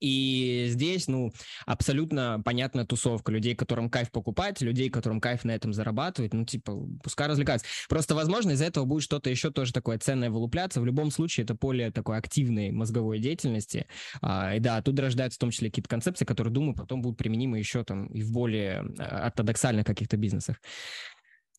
И 0.00 0.66
здесь, 0.68 1.08
ну, 1.08 1.32
абсолютно 1.66 2.40
понятная 2.44 2.84
тусовка 2.84 3.32
людей, 3.32 3.54
которым 3.54 3.90
кайф 3.90 4.10
покупать, 4.10 4.60
людей, 4.60 4.90
которым 4.90 5.20
кайф 5.20 5.44
на 5.44 5.52
этом 5.52 5.72
зарабатывать, 5.72 6.34
ну, 6.34 6.44
типа, 6.44 6.72
пускай 7.02 7.28
развлекаются. 7.28 7.66
Просто, 7.88 8.14
возможно, 8.14 8.52
из-за 8.52 8.66
этого 8.66 8.84
будет 8.84 9.02
что-то 9.02 9.30
еще 9.30 9.50
тоже 9.50 9.72
такое 9.72 9.98
ценное 9.98 10.30
вылупляться. 10.30 10.80
В 10.80 10.86
любом 10.86 11.10
случае, 11.10 11.44
это 11.44 11.54
поле 11.54 11.90
такой 11.90 12.18
активной 12.18 12.70
мозговой 12.70 13.18
деятельности. 13.18 13.86
А, 14.22 14.54
и 14.54 14.60
да, 14.60 14.80
тут 14.82 14.98
рождаются 15.00 15.36
в 15.36 15.40
том 15.40 15.50
числе 15.50 15.68
какие-то 15.68 15.88
концепции, 15.88 16.24
которые, 16.24 16.52
думаю, 16.52 16.74
потом 16.74 17.02
будут 17.02 17.18
применимы 17.18 17.58
еще 17.58 17.84
там 17.84 18.06
и 18.06 18.22
в 18.22 18.30
более 18.30 18.84
а, 18.98 19.26
ортодоксальных 19.26 19.84
каких-то 19.84 20.16
бизнесах. 20.16 20.56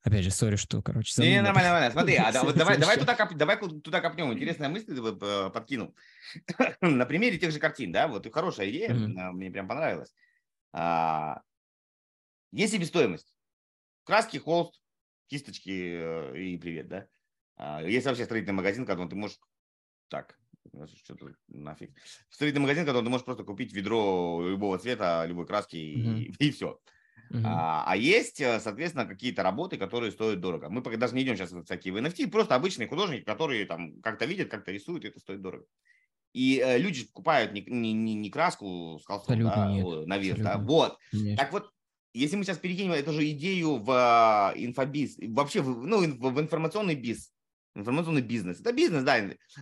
Опять 0.01 0.23
же, 0.23 0.31
сори, 0.31 0.55
что, 0.55 0.81
короче, 0.81 1.21
Не, 1.21 1.31
не, 1.31 1.41
нормально, 1.41 1.69
нормально. 1.71 1.91
Смотри, 1.91 2.15
а, 2.15 2.31
да, 2.31 2.43
вот 2.43 2.55
давай, 2.55 2.77
давай, 2.77 2.97
туда 2.97 3.15
коп, 3.15 3.33
давай 3.33 3.57
туда 3.57 3.99
копнем. 3.99 4.31
Интересная 4.31 4.69
мысль 4.69 4.95
ты 4.95 5.49
подкинул. 5.49 5.93
На 6.81 7.05
примере 7.05 7.37
тех 7.37 7.51
же 7.51 7.59
картин, 7.59 7.91
да, 7.91 8.07
вот 8.07 8.31
хорошая 8.33 8.69
идея, 8.69 8.91
mm-hmm. 8.91 9.31
мне 9.31 9.51
прям 9.51 9.67
понравилась. 9.67 10.13
А, 10.71 11.41
есть 12.53 12.73
себестоимость. 12.73 13.33
Краски, 14.05 14.37
холст, 14.37 14.79
кисточки 15.27 15.69
э, 15.69 16.37
и 16.37 16.57
привет, 16.57 16.87
да. 16.87 17.07
А, 17.57 17.83
есть 17.83 18.05
вообще 18.05 18.23
строительный 18.23 18.55
магазин, 18.55 18.85
который 18.85 19.09
ты 19.09 19.15
можешь... 19.15 19.37
Так, 20.07 20.39
что-то 20.95 21.33
нафиг. 21.49 21.91
Строительный 22.29 22.61
магазин, 22.61 22.85
который 22.85 23.03
ты 23.03 23.09
можешь 23.09 23.25
просто 23.25 23.43
купить 23.43 23.73
ведро 23.73 24.41
любого 24.47 24.79
цвета, 24.79 25.25
любой 25.25 25.45
краски 25.45 25.75
mm-hmm. 25.75 26.19
и, 26.19 26.35
и 26.47 26.51
все. 26.51 26.79
Uh-huh. 27.31 27.41
А, 27.45 27.83
а 27.85 27.95
есть, 27.95 28.41
э, 28.41 28.59
соответственно, 28.59 29.05
какие-то 29.05 29.43
работы, 29.43 29.77
которые 29.77 30.11
стоят 30.11 30.39
дорого. 30.39 30.69
Мы 30.69 30.81
пока 30.81 30.97
даже 30.97 31.13
не 31.13 31.21
идем 31.21 31.35
сейчас 31.35 31.51
в 31.51 31.63
всякие 31.63 31.93
в 31.93 31.97
NFT, 31.97 32.27
просто 32.27 32.55
обычные 32.55 32.87
художники, 32.87 33.23
которые 33.23 33.65
там 33.65 34.01
как-то 34.01 34.25
видят, 34.25 34.49
как-то 34.49 34.71
рисуют, 34.71 35.05
и 35.05 35.09
это 35.09 35.19
стоит 35.19 35.41
дорого. 35.41 35.65
И 36.33 36.61
э, 36.63 36.77
люди 36.77 37.05
покупают 37.05 37.53
не, 37.53 37.61
не, 37.61 37.93
не, 37.93 38.15
не 38.15 38.29
краску 38.29 38.99
с 39.01 39.05
холстом, 39.05 39.43
да, 39.43 39.67
на 39.67 40.17
вес, 40.17 40.39
да, 40.39 40.57
вот. 40.57 40.97
Нет. 41.11 41.37
Так 41.37 41.51
вот, 41.51 41.69
если 42.13 42.35
мы 42.35 42.43
сейчас 42.43 42.57
перекинем 42.57 42.93
эту 42.93 43.11
же 43.13 43.29
идею 43.31 43.77
в 43.77 43.91
э, 44.55 44.63
инфобиз, 44.63 45.17
вообще 45.29 45.61
в, 45.61 45.85
ну, 45.85 46.01
в, 46.01 46.33
в 46.33 46.39
информационный 46.39 46.95
биз, 46.95 47.31
информационный 47.75 48.21
бизнес, 48.21 48.59
это 48.59 48.73
бизнес, 48.73 49.03
да, 49.03 49.19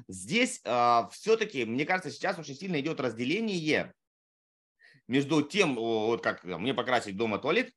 здесь 0.07 0.61
э, 0.63 1.01
все-таки, 1.11 1.65
мне 1.65 1.85
кажется, 1.85 2.11
сейчас 2.11 2.39
очень 2.39 2.55
сильно 2.55 2.79
идет 2.79 3.01
разделение 3.01 3.93
между 5.07 5.41
тем, 5.41 5.75
вот 5.75 6.21
как 6.21 6.43
мне 6.43 6.73
покрасить 6.73 7.17
дома 7.17 7.37
туалет 7.39 7.71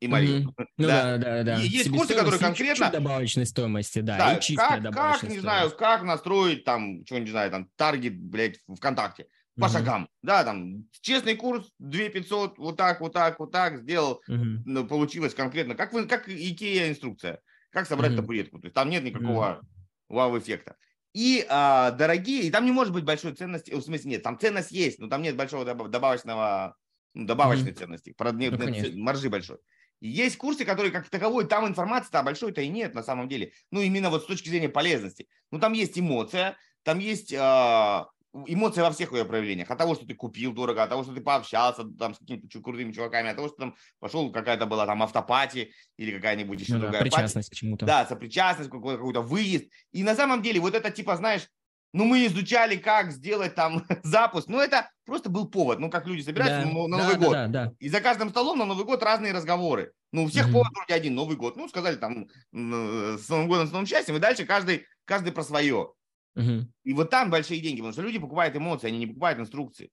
и 0.00 0.08
мою. 0.08 0.40
Mm-hmm. 0.40 0.66
Ну 0.78 0.86
да, 0.86 1.16
да, 1.18 1.42
да. 1.42 1.62
И 1.62 1.68
есть 1.68 1.90
курсы, 1.90 2.14
которые 2.14 2.40
конкретно... 2.40 2.90
добавочной 2.90 3.46
стоимости, 3.46 4.00
да, 4.00 4.18
да 4.18 4.36
и 4.36 4.40
чистая 4.40 4.80
как, 4.82 4.94
как, 4.94 5.22
не 5.24 5.38
знаю, 5.38 5.70
как 5.70 6.02
настроить 6.02 6.64
там, 6.64 7.04
что 7.04 7.18
не 7.18 7.30
знаю, 7.30 7.50
там, 7.50 7.68
таргет, 7.76 8.18
блядь, 8.18 8.58
ВКонтакте 8.74 9.26
по 9.58 9.66
mm-hmm. 9.66 9.72
шагам. 9.72 10.08
Да, 10.22 10.44
там, 10.44 10.86
честный 11.02 11.36
курс, 11.36 11.70
2 11.78 12.08
500, 12.08 12.58
вот 12.58 12.76
так, 12.76 13.00
вот 13.00 13.12
так, 13.12 13.38
вот 13.38 13.52
так, 13.52 13.80
сделал, 13.80 14.22
mm-hmm. 14.28 14.86
получилось 14.88 15.34
конкретно. 15.34 15.74
Как, 15.74 15.92
вы, 15.92 16.06
как 16.06 16.28
Икея 16.28 16.88
инструкция, 16.88 17.40
как 17.70 17.86
собрать 17.86 18.12
mm-hmm. 18.12 18.16
табуретку. 18.16 18.58
То 18.60 18.66
есть 18.66 18.74
там 18.74 18.88
нет 18.88 19.04
никакого 19.04 19.60
mm-hmm. 19.60 19.66
вау-эффекта 20.08 20.76
и 21.14 21.46
а, 21.48 21.90
дорогие, 21.90 22.42
и 22.42 22.50
там 22.50 22.64
не 22.64 22.72
может 22.72 22.92
быть 22.92 23.04
большой 23.04 23.34
ценности, 23.34 23.70
в 23.72 23.82
смысле 23.82 24.12
нет, 24.12 24.22
там 24.22 24.38
ценность 24.38 24.70
есть, 24.70 24.98
но 24.98 25.08
там 25.08 25.22
нет 25.22 25.36
большого 25.36 25.64
добавочного, 25.64 26.76
ну, 27.14 27.26
добавочной 27.26 27.72
mm-hmm. 27.72 27.78
ценности, 27.78 28.14
нет, 28.34 28.58
ну, 28.58 28.68
нет 28.68 28.94
маржи 28.96 29.28
большой. 29.28 29.58
И 30.00 30.08
есть 30.08 30.36
курсы, 30.36 30.64
которые 30.64 30.90
как 30.90 31.08
таковой, 31.08 31.46
там 31.46 31.66
информации-то 31.66 32.22
большой-то 32.22 32.60
и 32.60 32.68
нет 32.68 32.94
на 32.94 33.02
самом 33.02 33.28
деле. 33.28 33.52
Ну, 33.70 33.80
именно 33.80 34.10
вот 34.10 34.24
с 34.24 34.26
точки 34.26 34.48
зрения 34.48 34.68
полезности. 34.68 35.28
Ну, 35.52 35.60
там 35.60 35.74
есть 35.74 35.96
эмоция, 35.96 36.56
там 36.82 36.98
есть 36.98 37.32
а, 37.38 38.08
эмоции 38.46 38.80
во 38.80 38.90
всех 38.90 39.12
ее 39.12 39.24
проявлениях. 39.24 39.70
От 39.70 39.78
того, 39.78 39.94
что 39.94 40.06
ты 40.06 40.14
купил 40.14 40.52
дорого, 40.52 40.82
от 40.82 40.88
того, 40.88 41.02
что 41.02 41.12
ты 41.12 41.20
пообщался 41.20 41.84
там 41.98 42.14
с 42.14 42.18
какими-то 42.18 42.48
крутыми 42.60 42.92
чуваками, 42.92 43.30
от 43.30 43.36
того, 43.36 43.48
что 43.48 43.56
там 43.58 43.76
пошел 44.00 44.32
какая-то 44.32 44.66
была 44.66 44.86
там 44.86 45.02
автопати 45.02 45.72
или 45.98 46.16
какая-нибудь 46.16 46.60
еще 46.60 46.74
ну, 46.74 46.80
другая 46.80 47.02
да, 47.02 47.04
причастность 47.04 47.50
пати. 47.50 47.58
к 47.58 47.60
чему-то. 47.60 47.86
Да, 47.86 48.06
сопричастность, 48.06 48.70
какой-то, 48.70 48.98
какой-то 48.98 49.20
выезд. 49.20 49.66
И 49.92 50.02
на 50.02 50.14
самом 50.14 50.42
деле 50.42 50.60
вот 50.60 50.74
это 50.74 50.90
типа, 50.90 51.16
знаешь, 51.16 51.46
ну 51.92 52.04
мы 52.04 52.24
изучали, 52.26 52.76
как 52.76 53.12
сделать 53.12 53.54
там 53.54 53.84
запуск. 54.02 54.48
Ну 54.48 54.58
это 54.58 54.90
просто 55.04 55.28
был 55.28 55.48
повод. 55.48 55.78
Ну 55.78 55.90
как 55.90 56.06
люди 56.06 56.22
собираются 56.22 56.62
да, 56.62 56.66
на 56.66 56.88
Новый 56.88 57.14
да, 57.14 57.18
год. 57.18 57.32
Да, 57.32 57.46
да, 57.46 57.64
да. 57.66 57.72
И 57.78 57.88
за 57.88 58.00
каждым 58.00 58.30
столом 58.30 58.58
на 58.58 58.64
Новый 58.64 58.84
год 58.84 59.02
разные 59.02 59.32
разговоры. 59.32 59.92
Ну 60.10 60.24
у 60.24 60.28
всех 60.28 60.48
mm-hmm. 60.48 60.52
повод 60.52 60.68
вроде 60.74 60.94
один 60.94 61.14
Новый 61.14 61.36
год. 61.36 61.56
Ну 61.56 61.68
сказали 61.68 61.96
там 61.96 62.28
с 62.52 63.28
Новым 63.28 63.48
годом, 63.48 63.66
с 63.66 63.72
новым 63.72 63.86
счастьем. 63.86 64.16
И 64.16 64.20
дальше 64.20 64.46
каждый, 64.46 64.86
каждый 65.04 65.32
про 65.32 65.42
свое. 65.42 65.92
Угу. 66.34 66.66
И 66.84 66.92
вот 66.94 67.10
там 67.10 67.30
большие 67.30 67.60
деньги, 67.60 67.78
потому 67.78 67.92
что 67.92 68.02
люди 68.02 68.18
покупают 68.18 68.56
эмоции, 68.56 68.88
они 68.88 68.98
не 68.98 69.06
покупают 69.06 69.38
инструкции. 69.38 69.90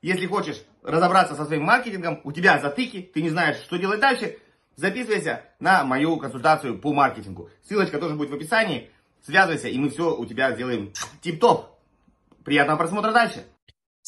Если 0.00 0.26
хочешь 0.26 0.62
разобраться 0.82 1.34
со 1.34 1.44
своим 1.44 1.64
маркетингом, 1.64 2.20
у 2.24 2.32
тебя 2.32 2.60
затыки, 2.60 3.10
ты 3.12 3.20
не 3.20 3.30
знаешь, 3.30 3.56
что 3.56 3.76
делать 3.76 4.00
дальше, 4.00 4.38
записывайся 4.76 5.42
на 5.58 5.84
мою 5.84 6.16
консультацию 6.18 6.78
по 6.78 6.94
маркетингу. 6.94 7.50
Ссылочка 7.64 7.98
тоже 7.98 8.14
будет 8.14 8.30
в 8.30 8.34
описании. 8.34 8.90
Связывайся, 9.22 9.68
и 9.68 9.76
мы 9.78 9.90
все 9.90 10.16
у 10.16 10.24
тебя 10.24 10.54
сделаем 10.54 10.92
тип-топ. 11.20 11.76
Приятного 12.44 12.78
просмотра 12.78 13.12
дальше. 13.12 13.44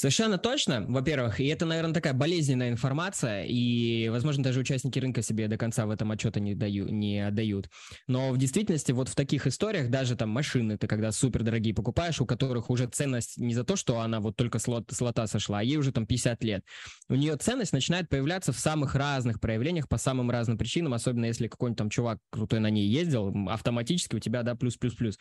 Совершенно 0.00 0.38
точно, 0.38 0.86
во-первых, 0.88 1.40
и 1.40 1.46
это, 1.48 1.66
наверное, 1.66 1.92
такая 1.92 2.14
болезненная 2.14 2.70
информация, 2.70 3.44
и, 3.44 4.08
возможно, 4.08 4.42
даже 4.42 4.60
участники 4.60 4.98
рынка 4.98 5.20
себе 5.20 5.46
до 5.46 5.58
конца 5.58 5.84
в 5.84 5.90
этом 5.90 6.10
отчета 6.10 6.40
не, 6.40 6.54
даю, 6.54 6.88
не 6.88 7.18
отдают. 7.26 7.68
Но 8.06 8.30
в 8.30 8.38
действительности 8.38 8.92
вот 8.92 9.10
в 9.10 9.14
таких 9.14 9.46
историях 9.46 9.90
даже 9.90 10.16
там 10.16 10.30
машины 10.30 10.78
ты 10.78 10.86
когда 10.86 11.12
супер 11.12 11.42
дорогие 11.42 11.74
покупаешь, 11.74 12.18
у 12.18 12.24
которых 12.24 12.70
уже 12.70 12.86
ценность 12.86 13.36
не 13.36 13.52
за 13.52 13.62
то, 13.62 13.76
что 13.76 14.00
она 14.00 14.20
вот 14.20 14.36
только 14.36 14.58
с, 14.58 14.66
лот, 14.68 14.90
с 14.90 15.02
лота 15.02 15.26
сошла, 15.26 15.58
а 15.58 15.62
ей 15.62 15.76
уже 15.76 15.92
там 15.92 16.06
50 16.06 16.44
лет. 16.44 16.64
У 17.10 17.14
нее 17.14 17.36
ценность 17.36 17.74
начинает 17.74 18.08
появляться 18.08 18.54
в 18.54 18.58
самых 18.58 18.94
разных 18.94 19.38
проявлениях 19.38 19.86
по 19.86 19.98
самым 19.98 20.30
разным 20.30 20.56
причинам, 20.56 20.94
особенно 20.94 21.26
если 21.26 21.46
какой-нибудь 21.46 21.76
там 21.78 21.90
чувак 21.90 22.20
крутой 22.30 22.60
на 22.60 22.70
ней 22.70 22.88
ездил, 22.88 23.34
автоматически 23.50 24.16
у 24.16 24.18
тебя, 24.18 24.44
да, 24.44 24.54
плюс-плюс-плюс. 24.54 25.18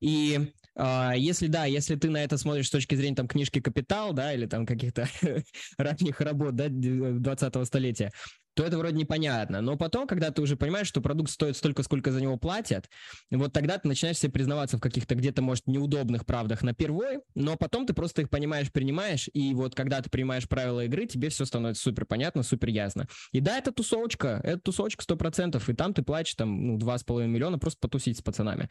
И 0.00 0.52
если 0.76 1.48
да, 1.48 1.64
если 1.66 1.96
ты 1.96 2.08
на 2.08 2.22
это 2.24 2.38
смотришь 2.38 2.68
с 2.68 2.70
точки 2.70 2.94
зрения 2.94 3.16
там 3.16 3.28
книжки 3.28 3.60
«Капитал», 3.60 4.12
да, 4.12 4.32
или 4.32 4.46
там 4.46 4.64
каких-то 4.64 5.06
ранних 5.78 6.20
работ, 6.20 6.54
да, 6.54 6.68
20-го 6.68 7.64
столетия, 7.64 8.10
то 8.54 8.64
это 8.64 8.78
вроде 8.78 8.96
непонятно. 8.96 9.60
Но 9.60 9.76
потом, 9.76 10.06
когда 10.06 10.30
ты 10.30 10.42
уже 10.42 10.56
понимаешь, 10.56 10.86
что 10.86 11.00
продукт 11.00 11.30
стоит 11.30 11.56
столько, 11.56 11.82
сколько 11.82 12.12
за 12.12 12.20
него 12.20 12.36
платят, 12.36 12.88
вот 13.30 13.52
тогда 13.52 13.78
ты 13.78 13.88
начинаешь 13.88 14.18
себе 14.18 14.32
признаваться 14.32 14.76
в 14.76 14.80
каких-то 14.80 15.14
где-то, 15.14 15.42
может, 15.42 15.66
неудобных 15.66 16.26
правдах 16.26 16.62
на 16.62 16.74
первой, 16.74 17.20
но 17.34 17.56
потом 17.56 17.86
ты 17.86 17.94
просто 17.94 18.22
их 18.22 18.30
понимаешь, 18.30 18.70
принимаешь, 18.70 19.28
и 19.32 19.54
вот 19.54 19.74
когда 19.74 20.00
ты 20.02 20.10
принимаешь 20.10 20.48
правила 20.48 20.84
игры, 20.84 21.06
тебе 21.06 21.30
все 21.30 21.44
становится 21.44 21.82
супер 21.82 22.04
понятно, 22.04 22.42
супер 22.42 22.68
ясно. 22.68 23.06
И 23.32 23.40
да, 23.40 23.58
это 23.58 23.72
тусовочка, 23.72 24.40
это 24.44 24.60
тусовочка 24.60 25.02
100%, 25.04 25.62
и 25.66 25.74
там 25.74 25.94
ты 25.94 26.02
платишь 26.02 26.34
там, 26.34 26.66
ну, 26.66 26.78
2,5 26.78 27.26
миллиона 27.26 27.58
просто 27.58 27.78
потусить 27.80 28.18
с 28.18 28.22
пацанами. 28.22 28.68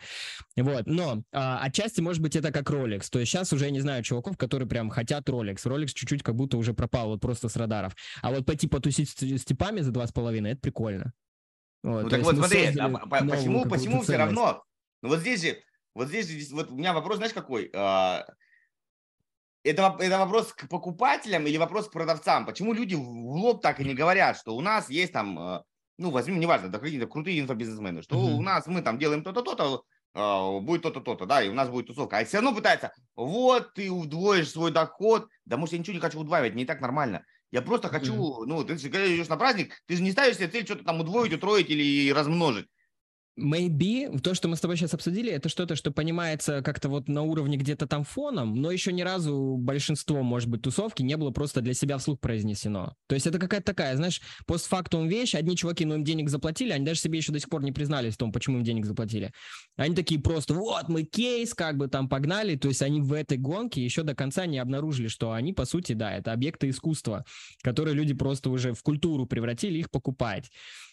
Вот, 0.55 0.85
но 0.85 1.23
а, 1.33 1.59
отчасти, 1.63 2.01
может 2.01 2.21
быть, 2.21 2.35
это 2.35 2.51
как 2.51 2.69
Rolex, 2.69 3.07
то 3.11 3.19
есть 3.19 3.31
сейчас 3.31 3.51
уже 3.53 3.65
я 3.65 3.71
не 3.71 3.79
знаю 3.81 4.03
чуваков, 4.03 4.37
которые 4.37 4.67
прям 4.67 4.89
хотят 4.89 5.27
Rolex. 5.27 5.57
Rolex 5.65 5.87
чуть-чуть 5.93 6.21
как 6.21 6.35
будто 6.35 6.57
уже 6.57 6.73
пропал 6.73 7.07
вот 7.07 7.21
просто 7.21 7.49
с 7.49 7.55
радаров. 7.55 7.95
А 8.21 8.31
вот 8.31 8.45
пойти 8.45 8.67
потусить 8.67 9.09
с 9.09 9.41
Степан 9.41 9.70
деньгами 9.71 9.81
за 9.81 9.91
два 9.91 10.07
с 10.07 10.11
половиной, 10.11 10.51
это 10.51 10.61
прикольно. 10.61 11.13
Вот, 11.83 12.03
ну 12.03 12.09
так 12.09 12.21
вот 12.21 12.35
смотри, 12.35 12.67
а 12.77 12.89
почему, 12.89 13.65
почему 13.65 14.01
все 14.01 14.17
равно? 14.17 14.63
Ну 15.01 15.09
вот 15.09 15.19
здесь 15.19 15.41
же, 15.41 15.57
вот 15.95 16.09
здесь 16.09 16.27
же, 16.27 16.55
вот 16.55 16.69
у 16.69 16.75
меня 16.75 16.93
вопрос, 16.93 17.17
знаешь, 17.17 17.33
какой? 17.33 17.71
А, 17.73 18.25
это, 19.63 19.95
это 19.99 20.19
вопрос 20.19 20.53
к 20.53 20.67
покупателям 20.69 21.47
или 21.47 21.57
вопрос 21.57 21.87
к 21.87 21.91
продавцам? 21.91 22.45
Почему 22.45 22.73
люди 22.73 22.93
в 22.93 23.01
лоб 23.01 23.61
так 23.61 23.79
и 23.79 23.83
не 23.83 23.95
говорят, 23.95 24.37
что 24.37 24.55
у 24.55 24.61
нас 24.61 24.89
есть 24.89 25.11
там, 25.11 25.39
а, 25.39 25.63
ну, 25.97 26.11
возьмем, 26.11 26.39
неважно, 26.39 26.69
да, 26.69 26.77
какие-то 26.77 27.07
крутые 27.07 27.39
инфобизнесмены, 27.39 28.03
что 28.03 28.15
uh-huh. 28.15 28.35
у 28.35 28.41
нас 28.41 28.67
мы 28.67 28.81
там 28.83 28.99
делаем 28.99 29.23
то-то, 29.23 29.41
то-то, 29.41 29.83
а, 30.13 30.59
будет 30.59 30.83
то-то, 30.83 31.01
то-то, 31.01 31.25
да, 31.25 31.41
и 31.41 31.49
у 31.49 31.53
нас 31.53 31.69
будет 31.69 31.87
тусовка. 31.87 32.19
А 32.19 32.25
все 32.25 32.37
равно 32.37 32.53
пытается, 32.53 32.93
вот 33.15 33.73
ты 33.73 33.89
удвоишь 33.89 34.51
свой 34.51 34.71
доход, 34.71 35.27
да 35.45 35.57
может 35.57 35.73
я 35.73 35.79
ничего 35.79 35.95
не 35.95 36.01
хочу 36.01 36.19
удваивать, 36.19 36.53
не 36.53 36.65
так 36.65 36.79
нормально. 36.79 37.23
Я 37.51 37.61
просто 37.61 37.89
хочу, 37.89 38.13
mm-hmm. 38.13 38.45
ну, 38.45 38.63
ты 38.63 38.77
когда 38.77 39.05
идешь 39.13 39.27
на 39.27 39.35
праздник, 39.35 39.81
ты 39.85 39.97
же 39.97 40.03
не 40.03 40.11
ставишь 40.11 40.37
себе 40.37 40.47
цель 40.47 40.65
что-то 40.65 40.85
там 40.85 41.01
удвоить, 41.01 41.33
утроить 41.33 41.69
или 41.69 42.11
размножить. 42.11 42.67
Maybe 43.39 44.19
то, 44.19 44.33
что 44.33 44.49
мы 44.49 44.57
с 44.57 44.61
тобой 44.61 44.75
сейчас 44.75 44.93
обсудили, 44.93 45.31
это 45.31 45.47
что-то, 45.47 45.75
что 45.75 45.91
понимается 45.91 46.61
как-то 46.61 46.89
вот 46.89 47.07
на 47.07 47.21
уровне 47.21 47.55
где-то 47.55 47.87
там 47.87 48.03
фоном, 48.03 48.55
но 48.55 48.71
еще 48.71 48.91
ни 48.91 49.01
разу 49.03 49.55
большинство, 49.57 50.21
может 50.21 50.49
быть, 50.49 50.61
тусовки 50.61 51.01
не 51.01 51.15
было 51.15 51.31
просто 51.31 51.61
для 51.61 51.73
себя 51.73 51.97
вслух 51.97 52.19
произнесено. 52.19 52.93
То 53.07 53.15
есть 53.15 53.27
это 53.27 53.39
какая-то 53.39 53.65
такая, 53.65 53.95
знаешь, 53.95 54.21
постфактум 54.45 55.07
вещь. 55.07 55.33
Одни 55.33 55.55
чуваки, 55.55 55.85
ну, 55.85 55.95
им 55.95 56.03
денег 56.03 56.29
заплатили, 56.29 56.71
они 56.71 56.85
даже 56.85 56.99
себе 56.99 57.19
еще 57.19 57.31
до 57.31 57.39
сих 57.39 57.49
пор 57.49 57.63
не 57.63 57.71
признались 57.71 58.15
в 58.15 58.17
том, 58.17 58.33
почему 58.33 58.57
им 58.57 58.63
денег 58.63 58.85
заплатили. 58.85 59.31
Они 59.77 59.95
такие 59.95 60.19
просто, 60.19 60.53
вот, 60.53 60.89
мы 60.89 61.03
кейс, 61.03 61.53
как 61.53 61.77
бы 61.77 61.87
там 61.87 62.09
погнали. 62.09 62.57
То 62.57 62.67
есть 62.67 62.81
они 62.81 62.99
в 62.99 63.13
этой 63.13 63.37
гонке 63.37 63.81
еще 63.81 64.03
до 64.03 64.13
конца 64.13 64.45
не 64.45 64.59
обнаружили, 64.59 65.07
что 65.07 65.31
они, 65.31 65.53
по 65.53 65.63
сути, 65.63 65.93
да, 65.93 66.13
это 66.13 66.33
объекты 66.33 66.69
искусства, 66.69 67.23
которые 67.63 67.95
люди 67.95 68.13
просто 68.13 68.49
уже 68.49 68.73
в 68.73 68.83
культуру 68.83 69.25
превратили, 69.25 69.79
их 69.79 69.89
покупать. 69.89 70.51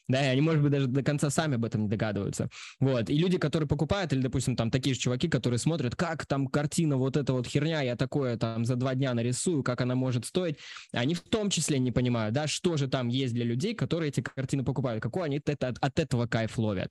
Да, 0.08 0.24
и 0.24 0.28
они, 0.28 0.40
может 0.40 0.62
быть, 0.62 0.72
даже 0.72 0.86
до 0.86 1.02
конца 1.02 1.28
сами 1.28 1.56
об 1.56 1.64
этом 1.66 1.82
не 1.82 1.88
догадываются. 1.88 2.48
Вот. 2.80 3.10
И 3.10 3.18
люди, 3.18 3.36
которые 3.36 3.68
покупают, 3.68 4.12
или, 4.12 4.22
допустим, 4.22 4.56
там 4.56 4.70
такие 4.70 4.94
же 4.94 5.00
чуваки, 5.00 5.28
которые 5.28 5.58
смотрят, 5.58 5.94
как 5.96 6.24
там 6.24 6.46
картина, 6.46 6.96
вот 6.96 7.18
эта 7.18 7.34
вот 7.34 7.46
херня, 7.46 7.82
я 7.82 7.94
такое 7.94 8.38
там 8.38 8.64
за 8.64 8.76
два 8.76 8.94
дня 8.94 9.12
нарисую, 9.12 9.62
как 9.62 9.82
она 9.82 9.94
может 9.94 10.24
стоить, 10.24 10.56
они 10.92 11.14
в 11.14 11.20
том 11.20 11.50
числе 11.50 11.78
не 11.78 11.92
понимают, 11.92 12.34
да, 12.34 12.46
что 12.46 12.78
же 12.78 12.88
там 12.88 13.08
есть 13.08 13.34
для 13.34 13.44
людей, 13.44 13.74
которые 13.74 14.08
эти 14.08 14.22
картины 14.22 14.64
покупают, 14.64 15.02
какой 15.02 15.26
они 15.26 15.42
это, 15.44 15.74
от 15.78 15.98
этого 15.98 16.26
кайф 16.26 16.56
ловят. 16.56 16.90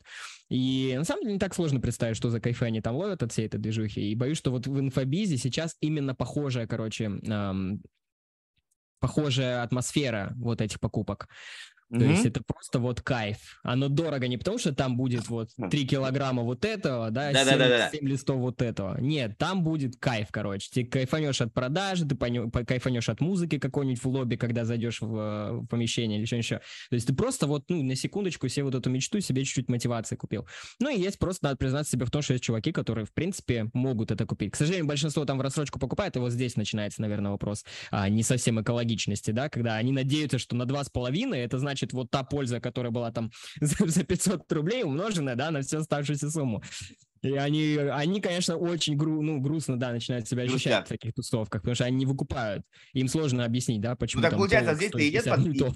И 0.49 0.93
на 0.95 1.03
самом 1.03 1.23
деле 1.23 1.33
не 1.33 1.39
так 1.39 1.55
сложно 1.55 1.79
представить, 1.79 2.17
что 2.17 2.29
за 2.29 2.39
кайфы 2.39 2.65
они 2.65 2.81
там 2.81 2.95
ловят 2.95 3.23
от 3.23 3.31
всей 3.31 3.47
этой 3.47 3.59
движухи. 3.59 4.11
И 4.11 4.15
боюсь, 4.15 4.37
что 4.37 4.51
вот 4.51 4.67
в 4.67 4.79
инфобизе 4.79 5.37
сейчас 5.37 5.75
именно 5.81 6.13
похожая, 6.13 6.67
короче, 6.67 7.05
эм, 7.05 7.81
похожая 8.99 9.63
атмосфера 9.63 10.33
вот 10.37 10.61
этих 10.61 10.79
покупок. 10.79 11.27
То 11.89 11.95
mm-hmm. 11.95 12.11
есть 12.11 12.25
это 12.25 12.43
просто 12.43 12.79
вот 12.79 13.01
кайф. 13.01 13.59
Оно 13.63 13.87
дорого 13.87 14.27
не 14.27 14.37
потому, 14.37 14.57
что 14.57 14.73
там 14.73 14.97
будет 14.97 15.29
вот 15.29 15.51
3 15.55 15.87
килограмма 15.87 16.43
вот 16.43 16.65
этого, 16.65 17.11
да, 17.11 17.33
7, 17.33 17.57
да, 17.57 17.69
да, 17.69 17.89
7 17.89 18.07
листов 18.07 18.37
вот 18.37 18.61
этого. 18.61 18.99
Нет, 18.99 19.37
там 19.37 19.63
будет 19.63 19.95
кайф, 19.97 20.27
короче. 20.31 20.69
Ты 20.73 20.85
кайфанешь 20.85 21.39
от 21.39 21.53
продажи, 21.53 22.05
ты 22.05 22.15
кайфанешь 22.65 23.07
от 23.07 23.21
музыки 23.21 23.57
какой-нибудь 23.57 24.03
в 24.03 24.07
лобби, 24.07 24.35
когда 24.35 24.65
зайдешь 24.65 24.99
в, 25.01 25.07
в 25.07 25.67
помещение 25.67 26.19
или 26.19 26.25
что 26.25 26.35
еще. 26.35 26.57
То 26.89 26.95
есть 26.95 27.07
ты 27.07 27.13
просто 27.13 27.47
вот, 27.47 27.65
ну, 27.69 27.81
на 27.83 27.95
секундочку 27.95 28.49
себе 28.49 28.65
вот 28.65 28.75
эту 28.75 28.89
мечту, 28.89 29.21
себе 29.21 29.45
чуть-чуть 29.45 29.69
мотивации 29.69 30.17
купил. 30.17 30.45
Ну 30.79 30.89
и 30.89 30.99
есть 30.99 31.19
просто, 31.19 31.45
надо 31.45 31.57
признаться 31.57 31.93
себе 31.93 32.05
в 32.05 32.11
том, 32.11 32.21
что 32.21 32.33
есть 32.33 32.43
чуваки, 32.43 32.73
которые, 32.73 33.05
в 33.05 33.13
принципе, 33.13 33.69
могут 33.73 34.11
это 34.11 34.25
купить. 34.25 34.51
К 34.51 34.55
сожалению, 34.57 34.87
большинство 34.87 35.23
там 35.23 35.37
в 35.37 35.41
рассрочку 35.41 35.79
покупает, 35.79 36.17
и 36.17 36.19
вот 36.19 36.33
здесь 36.33 36.57
начинается, 36.57 37.01
наверное, 37.01 37.31
вопрос 37.31 37.63
а, 37.91 38.09
не 38.09 38.23
совсем 38.23 38.61
экологичности, 38.61 39.31
да, 39.31 39.47
когда 39.47 39.75
они 39.75 39.93
надеются, 39.93 40.37
что 40.37 40.55
на 40.55 40.63
2,5 40.63 41.33
это 41.33 41.59
значит 41.59 41.76
значит, 41.77 41.93
вот 41.93 42.09
та 42.09 42.23
польза, 42.23 42.59
которая 42.59 42.91
была 42.91 43.11
там 43.11 43.31
за 43.61 44.03
500 44.03 44.51
рублей, 44.51 44.83
умноженная, 44.83 45.35
да, 45.35 45.51
на 45.51 45.61
всю 45.61 45.79
оставшуюся 45.79 46.29
сумму. 46.29 46.63
И 47.21 47.33
они, 47.33 47.75
они, 47.75 48.21
конечно, 48.21 48.57
очень 48.57 48.95
гру, 48.95 49.21
ну, 49.21 49.39
грустно, 49.39 49.77
да, 49.77 49.91
начинают 49.91 50.27
себя 50.27 50.43
ощущать 50.43 50.61
Грустят. 50.63 50.85
в 50.85 50.89
таких 50.89 51.13
тусовках, 51.13 51.61
потому 51.61 51.75
что 51.75 51.85
они 51.85 51.97
не 51.97 52.05
выкупают. 52.05 52.63
Им 52.93 53.07
сложно 53.07 53.43
объяснить, 53.45 53.81
да, 53.81 53.95
почему 53.95 54.21
ну, 54.21 54.29
так 54.29 54.37
получается, 54.37 54.75
здесь 54.75 54.91
идет, 54.91 55.25
под, 55.25 55.75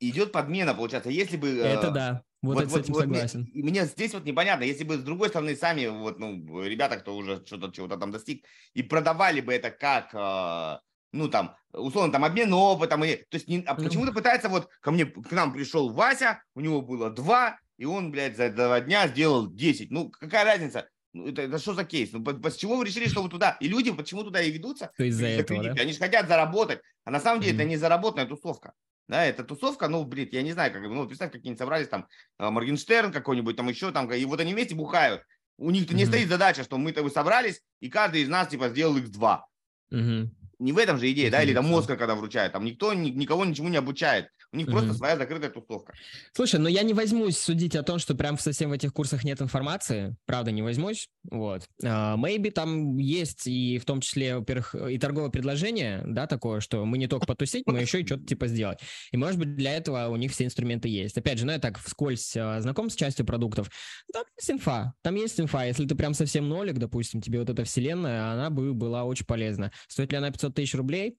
идет 0.00 0.32
подмена, 0.32 0.74
получается. 0.74 1.10
Если 1.10 1.36
бы... 1.36 1.48
Это 1.48 1.88
э, 1.88 1.92
да. 1.92 2.22
Вот, 2.42 2.54
вот, 2.54 2.64
вот 2.66 2.72
с 2.72 2.84
этим 2.84 2.94
вот 2.94 3.02
согласен. 3.02 3.48
Мне, 3.52 3.70
мне 3.70 3.84
здесь 3.84 4.14
вот 4.14 4.24
непонятно, 4.24 4.64
если 4.64 4.84
бы 4.84 4.96
с 4.96 5.02
другой 5.02 5.28
стороны 5.28 5.54
сами 5.54 5.86
вот, 5.86 6.18
ну, 6.18 6.64
ребята, 6.64 6.96
кто 6.96 7.16
уже 7.16 7.42
что-то 7.46 7.70
чего-то 7.70 7.96
там 7.96 8.10
достиг, 8.10 8.44
и 8.72 8.82
продавали 8.82 9.40
бы 9.40 9.52
это 9.52 9.70
как 9.70 10.14
э, 10.14 10.80
ну, 11.12 11.28
там, 11.28 11.56
условно, 11.72 12.12
там, 12.12 12.24
обмен 12.24 12.52
опытом, 12.52 13.04
и, 13.04 13.16
то 13.16 13.36
есть, 13.36 13.48
не, 13.48 13.62
а 13.66 13.74
почему-то 13.74 14.12
пытается, 14.12 14.48
вот, 14.48 14.68
ко 14.80 14.90
мне, 14.90 15.06
к 15.06 15.30
нам 15.32 15.52
пришел 15.52 15.92
Вася, 15.92 16.42
у 16.54 16.60
него 16.60 16.82
было 16.82 17.10
два, 17.10 17.58
и 17.78 17.84
он, 17.84 18.10
блядь, 18.10 18.36
за 18.36 18.50
два 18.50 18.80
дня 18.80 19.08
сделал 19.08 19.50
10. 19.50 19.90
Ну, 19.90 20.10
какая 20.10 20.44
разница? 20.44 20.88
Ну, 21.12 21.26
это, 21.26 21.42
это 21.42 21.58
что 21.58 21.74
за 21.74 21.84
кейс? 21.84 22.10
Ну, 22.12 22.22
с 22.22 22.56
чего 22.56 22.76
вы 22.76 22.84
решили, 22.84 23.08
что 23.08 23.22
вы 23.22 23.28
туда? 23.28 23.56
И 23.60 23.68
люди 23.68 23.90
почему 23.90 24.22
туда 24.22 24.42
и 24.42 24.50
ведутся? 24.50 24.92
То 24.96 25.04
из-за 25.04 25.26
этого, 25.26 25.62
да? 25.62 25.82
Они 25.82 25.92
же 25.92 25.98
хотят 25.98 26.28
заработать. 26.28 26.80
А 27.04 27.10
на 27.10 27.20
самом 27.20 27.40
деле 27.40 27.54
mm-hmm. 27.54 27.60
это 27.60 27.64
не 27.64 27.76
заработанная 27.76 28.26
тусовка. 28.26 28.74
Да, 29.08 29.24
это 29.24 29.42
тусовка, 29.42 29.88
ну, 29.88 30.04
блин, 30.04 30.28
я 30.30 30.42
не 30.42 30.52
знаю, 30.52 30.72
как, 30.72 30.82
ну, 30.82 31.06
представь, 31.06 31.32
какие-нибудь 31.32 31.58
собрались 31.58 31.88
там, 31.88 32.06
а, 32.38 32.50
Моргенштерн 32.50 33.10
какой-нибудь, 33.12 33.56
там 33.56 33.68
еще 33.68 33.90
там, 33.90 34.12
и 34.12 34.24
вот 34.24 34.38
они 34.38 34.54
вместе 34.54 34.76
бухают. 34.76 35.24
У 35.58 35.70
них 35.70 35.86
mm-hmm. 35.86 35.94
не 35.94 36.06
стоит 36.06 36.28
задача, 36.28 36.62
что 36.62 36.78
мы-то 36.78 37.02
вы 37.02 37.10
собрались, 37.10 37.60
и 37.80 37.88
каждый 37.88 38.22
из 38.22 38.28
нас, 38.28 38.48
типа, 38.48 38.68
сделал 38.68 38.96
x2. 38.96 39.40
Mm-hmm 39.92 40.39
не 40.60 40.72
в 40.72 40.78
этом 40.78 40.98
же 40.98 41.10
идея, 41.10 41.30
да, 41.30 41.42
или 41.42 41.54
там 41.54 41.66
мозга, 41.66 41.96
когда 41.96 42.14
вручают, 42.14 42.52
там 42.52 42.64
никто 42.64 42.94
никого 42.94 43.44
ничему 43.44 43.68
не 43.68 43.78
обучает. 43.78 44.30
У 44.52 44.56
них 44.56 44.66
mm-hmm. 44.66 44.72
просто 44.72 44.94
своя 44.94 45.16
закрытая 45.16 45.50
тусовка. 45.50 45.94
Слушай, 46.32 46.58
но 46.58 46.68
я 46.68 46.82
не 46.82 46.92
возьмусь 46.92 47.38
судить 47.38 47.76
о 47.76 47.84
том, 47.84 48.00
что 48.00 48.16
прям 48.16 48.36
совсем 48.36 48.70
в 48.70 48.72
этих 48.72 48.92
курсах 48.92 49.22
нет 49.22 49.40
информации. 49.40 50.16
Правда, 50.26 50.50
не 50.50 50.62
возьмусь. 50.62 51.08
Вот. 51.30 51.68
Uh, 51.82 52.16
maybe 52.16 52.50
там 52.50 52.96
есть 52.96 53.46
и 53.46 53.78
в 53.78 53.84
том 53.84 54.00
числе, 54.00 54.38
во-первых, 54.38 54.74
и 54.74 54.98
торговое 54.98 55.30
предложение, 55.30 56.02
да, 56.04 56.26
такое, 56.26 56.58
что 56.60 56.84
мы 56.84 56.98
не 56.98 57.06
только 57.06 57.26
потусить, 57.26 57.62
мы 57.66 57.80
еще 57.80 58.00
и 58.00 58.06
что-то 58.06 58.24
типа 58.24 58.48
сделать. 58.48 58.80
И, 59.12 59.16
может 59.16 59.38
быть, 59.38 59.54
для 59.54 59.76
этого 59.76 60.08
у 60.08 60.16
них 60.16 60.32
все 60.32 60.44
инструменты 60.44 60.88
есть. 60.88 61.16
Опять 61.16 61.38
же, 61.38 61.46
ну, 61.46 61.52
я 61.52 61.60
так 61.60 61.78
вскользь 61.78 62.36
uh, 62.36 62.60
знаком 62.60 62.90
с 62.90 62.96
частью 62.96 63.24
продуктов. 63.24 63.70
Там 64.12 64.24
есть 64.36 64.50
инфа. 64.50 64.94
Там 65.02 65.14
есть 65.14 65.38
инфа. 65.38 65.64
Если 65.64 65.86
ты 65.86 65.94
прям 65.94 66.12
совсем 66.12 66.48
нолик, 66.48 66.78
допустим, 66.78 67.20
тебе 67.20 67.38
вот 67.38 67.50
эта 67.50 67.62
вселенная, 67.64 68.32
она 68.32 68.50
бы 68.50 68.74
была 68.74 69.04
очень 69.04 69.26
полезна. 69.26 69.70
Стоит 69.86 70.10
ли 70.10 70.18
она 70.18 70.32
500 70.32 70.54
тысяч 70.54 70.74
рублей? 70.74 71.16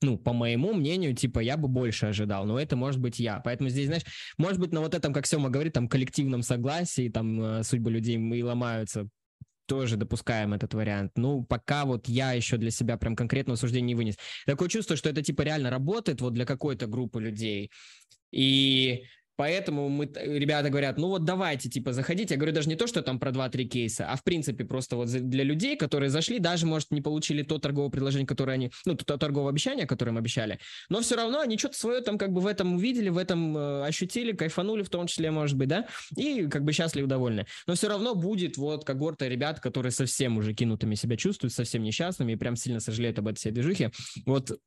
Ну, 0.00 0.16
по 0.16 0.32
моему 0.32 0.74
мнению, 0.74 1.14
типа, 1.14 1.40
я 1.40 1.56
бы 1.56 1.68
больше 1.68 2.06
ожидал, 2.06 2.44
но 2.46 2.60
это 2.60 2.76
может 2.76 3.00
быть 3.00 3.18
я. 3.18 3.40
Поэтому 3.40 3.68
здесь, 3.68 3.86
знаешь, 3.86 4.04
может 4.36 4.60
быть, 4.60 4.72
на 4.72 4.80
вот 4.80 4.94
этом, 4.94 5.12
как 5.12 5.26
Сема 5.26 5.50
говорит, 5.50 5.72
там, 5.72 5.88
коллективном 5.88 6.42
согласии, 6.42 7.08
там, 7.08 7.40
э, 7.40 7.62
судьбы 7.64 7.90
людей 7.90 8.16
и 8.16 8.42
ломаются, 8.42 9.08
тоже 9.66 9.96
допускаем 9.96 10.54
этот 10.54 10.74
вариант. 10.74 11.12
Ну, 11.16 11.42
пока 11.42 11.84
вот 11.84 12.08
я 12.08 12.32
еще 12.32 12.56
для 12.56 12.70
себя 12.70 12.96
прям 12.96 13.16
конкретного 13.16 13.56
суждения 13.56 13.88
не 13.88 13.94
вынес. 13.94 14.16
Такое 14.46 14.68
чувство, 14.68 14.96
что 14.96 15.10
это, 15.10 15.22
типа, 15.22 15.42
реально 15.42 15.70
работает 15.70 16.20
вот 16.20 16.32
для 16.32 16.46
какой-то 16.46 16.86
группы 16.86 17.20
людей. 17.20 17.70
И 18.30 19.04
Поэтому 19.38 19.88
мы, 19.88 20.10
ребята 20.16 20.68
говорят, 20.68 20.98
ну 20.98 21.06
вот 21.06 21.24
давайте, 21.24 21.68
типа, 21.68 21.92
заходите. 21.92 22.34
Я 22.34 22.38
говорю 22.38 22.52
даже 22.52 22.68
не 22.68 22.74
то, 22.74 22.88
что 22.88 23.02
там 23.02 23.20
про 23.20 23.30
2-3 23.30 23.64
кейса, 23.66 24.10
а 24.10 24.16
в 24.16 24.24
принципе 24.24 24.64
просто 24.64 24.96
вот 24.96 25.08
для 25.08 25.44
людей, 25.44 25.76
которые 25.76 26.10
зашли, 26.10 26.40
даже, 26.40 26.66
может, 26.66 26.90
не 26.90 27.00
получили 27.00 27.44
то 27.44 27.60
торговое 27.60 27.88
предложение, 27.88 28.26
которое 28.26 28.54
они, 28.54 28.72
ну, 28.84 28.96
то, 28.96 29.04
то 29.04 29.16
торговое 29.16 29.50
обещание, 29.50 29.86
которое 29.86 30.10
им 30.10 30.18
обещали, 30.18 30.58
но 30.88 31.00
все 31.02 31.14
равно 31.14 31.38
они 31.38 31.56
что-то 31.56 31.78
свое 31.78 32.00
там 32.00 32.18
как 32.18 32.32
бы 32.32 32.40
в 32.40 32.48
этом 32.48 32.74
увидели, 32.74 33.10
в 33.10 33.16
этом 33.16 33.56
э, 33.56 33.84
ощутили, 33.84 34.32
кайфанули 34.32 34.82
в 34.82 34.90
том 34.90 35.06
числе, 35.06 35.30
может 35.30 35.56
быть, 35.56 35.68
да, 35.68 35.86
и 36.16 36.48
как 36.48 36.64
бы 36.64 36.72
счастливы, 36.72 37.06
довольны. 37.06 37.46
Но 37.68 37.76
все 37.76 37.88
равно 37.88 38.16
будет 38.16 38.56
вот 38.56 38.84
когорта 38.84 39.28
ребят, 39.28 39.60
которые 39.60 39.92
совсем 39.92 40.38
уже 40.38 40.52
кинутыми 40.52 40.96
себя 40.96 41.16
чувствуют, 41.16 41.54
совсем 41.54 41.84
несчастными 41.84 42.32
и 42.32 42.36
прям 42.36 42.56
сильно 42.56 42.80
сожалеют 42.80 43.20
об 43.20 43.28
этой 43.28 43.38
всей 43.38 43.52
движухе. 43.52 43.92
Вот 44.26 44.58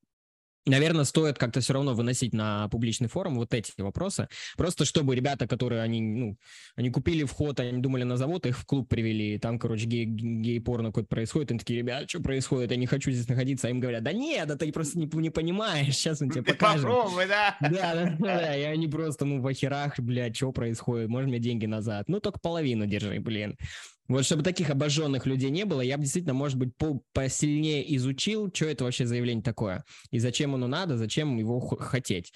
Наверное, 0.67 1.05
стоит 1.05 1.39
как-то 1.39 1.59
все 1.59 1.73
равно 1.73 1.95
выносить 1.95 2.33
на 2.33 2.67
публичный 2.69 3.07
форум 3.07 3.35
вот 3.35 3.53
эти 3.53 3.71
вопросы. 3.79 4.27
Просто 4.57 4.85
чтобы 4.85 5.15
ребята, 5.15 5.47
которые 5.47 5.81
они, 5.81 6.01
ну, 6.01 6.37
они 6.75 6.91
купили 6.91 7.23
вход, 7.23 7.59
они 7.59 7.81
думали 7.81 8.03
на 8.03 8.15
завод, 8.15 8.45
их 8.45 8.59
в 8.59 8.65
клуб 8.65 8.87
привели, 8.87 9.35
и 9.35 9.39
там, 9.39 9.57
короче, 9.57 9.85
гей, 9.85 10.05
гей-порно 10.05 10.89
какой-то 10.89 11.09
происходит, 11.09 11.49
они 11.49 11.59
такие, 11.59 11.79
ребят, 11.79 12.07
что 12.09 12.21
происходит, 12.21 12.71
я 12.71 12.77
не 12.77 12.85
хочу 12.85 13.11
здесь 13.11 13.27
находиться, 13.27 13.67
а 13.67 13.71
им 13.71 13.79
говорят, 13.79 14.03
да 14.03 14.11
нет, 14.11 14.47
да 14.47 14.55
ты 14.55 14.71
просто 14.71 14.99
не, 14.99 15.09
не 15.11 15.31
понимаешь, 15.31 15.95
сейчас 15.95 16.21
он 16.21 16.29
тебе 16.29 16.43
покажет. 16.43 16.83
Попробуй, 16.83 17.27
да? 17.27 17.57
Да, 17.59 17.95
да, 17.95 18.15
да, 18.19 18.55
и 18.55 18.61
они 18.61 18.87
просто, 18.87 19.25
ну, 19.25 19.41
в 19.41 19.47
охерах, 19.47 19.99
блядь, 19.99 20.35
что 20.35 20.51
происходит, 20.51 21.09
можно 21.09 21.29
мне 21.29 21.39
деньги 21.39 21.65
назад? 21.65 22.07
Ну, 22.07 22.19
только 22.19 22.39
половину 22.39 22.85
держи, 22.85 23.19
блин. 23.19 23.57
Вот 24.11 24.25
чтобы 24.25 24.43
таких 24.43 24.69
обожженных 24.69 25.25
людей 25.25 25.49
не 25.49 25.63
было, 25.63 25.81
я 25.81 25.97
бы 25.97 26.03
действительно, 26.03 26.33
может 26.33 26.57
быть, 26.57 26.75
по 26.75 27.01
посильнее 27.13 27.95
изучил, 27.95 28.51
что 28.53 28.65
это 28.65 28.83
вообще 28.83 29.05
заявление 29.05 29.43
такое, 29.43 29.85
и 30.11 30.19
зачем 30.19 30.53
оно 30.53 30.67
надо, 30.67 30.97
зачем 30.97 31.37
его 31.37 31.59
хотеть. 31.59 32.33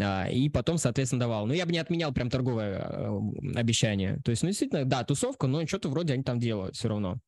А, 0.00 0.28
и 0.30 0.48
потом, 0.48 0.78
соответственно, 0.78 1.20
давал. 1.20 1.46
Но 1.46 1.54
я 1.54 1.66
бы 1.66 1.72
не 1.72 1.78
отменял 1.78 2.12
прям 2.12 2.30
торговое 2.30 2.78
э, 2.78 3.18
обещание. 3.56 4.20
То 4.24 4.30
есть, 4.30 4.42
ну, 4.42 4.50
действительно, 4.50 4.84
да, 4.84 5.02
тусовка, 5.02 5.48
но 5.48 5.66
что-то 5.66 5.88
вроде 5.88 6.14
они 6.14 6.22
там 6.22 6.38
делают 6.38 6.76
все 6.76 6.88
равно. 6.88 7.18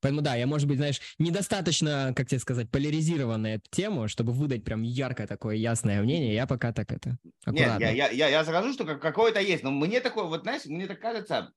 Поэтому 0.00 0.20
да, 0.20 0.34
я, 0.34 0.46
может 0.46 0.68
быть, 0.68 0.78
знаешь, 0.78 1.00
недостаточно, 1.18 2.12
как 2.14 2.28
тебе 2.28 2.40
сказать, 2.40 2.70
поляризированная 2.70 3.56
эту 3.56 3.70
тему, 3.70 4.08
чтобы 4.08 4.32
выдать 4.32 4.64
прям 4.64 4.82
яркое 4.82 5.26
такое 5.26 5.56
ясное 5.56 6.02
мнение. 6.02 6.34
Я 6.34 6.46
пока 6.46 6.72
так 6.72 6.92
это 6.92 7.16
аккуратно. 7.44 7.78
Нет, 7.78 7.80
я, 7.80 7.90
я, 7.90 8.10
я, 8.10 8.28
я 8.28 8.44
скажу, 8.44 8.72
что 8.72 8.84
какое-то 8.84 9.40
есть, 9.40 9.62
но 9.62 9.70
мне 9.70 10.00
такое, 10.00 10.24
вот 10.24 10.42
знаешь, 10.42 10.66
мне 10.66 10.86
так 10.86 11.00
кажется, 11.00 11.52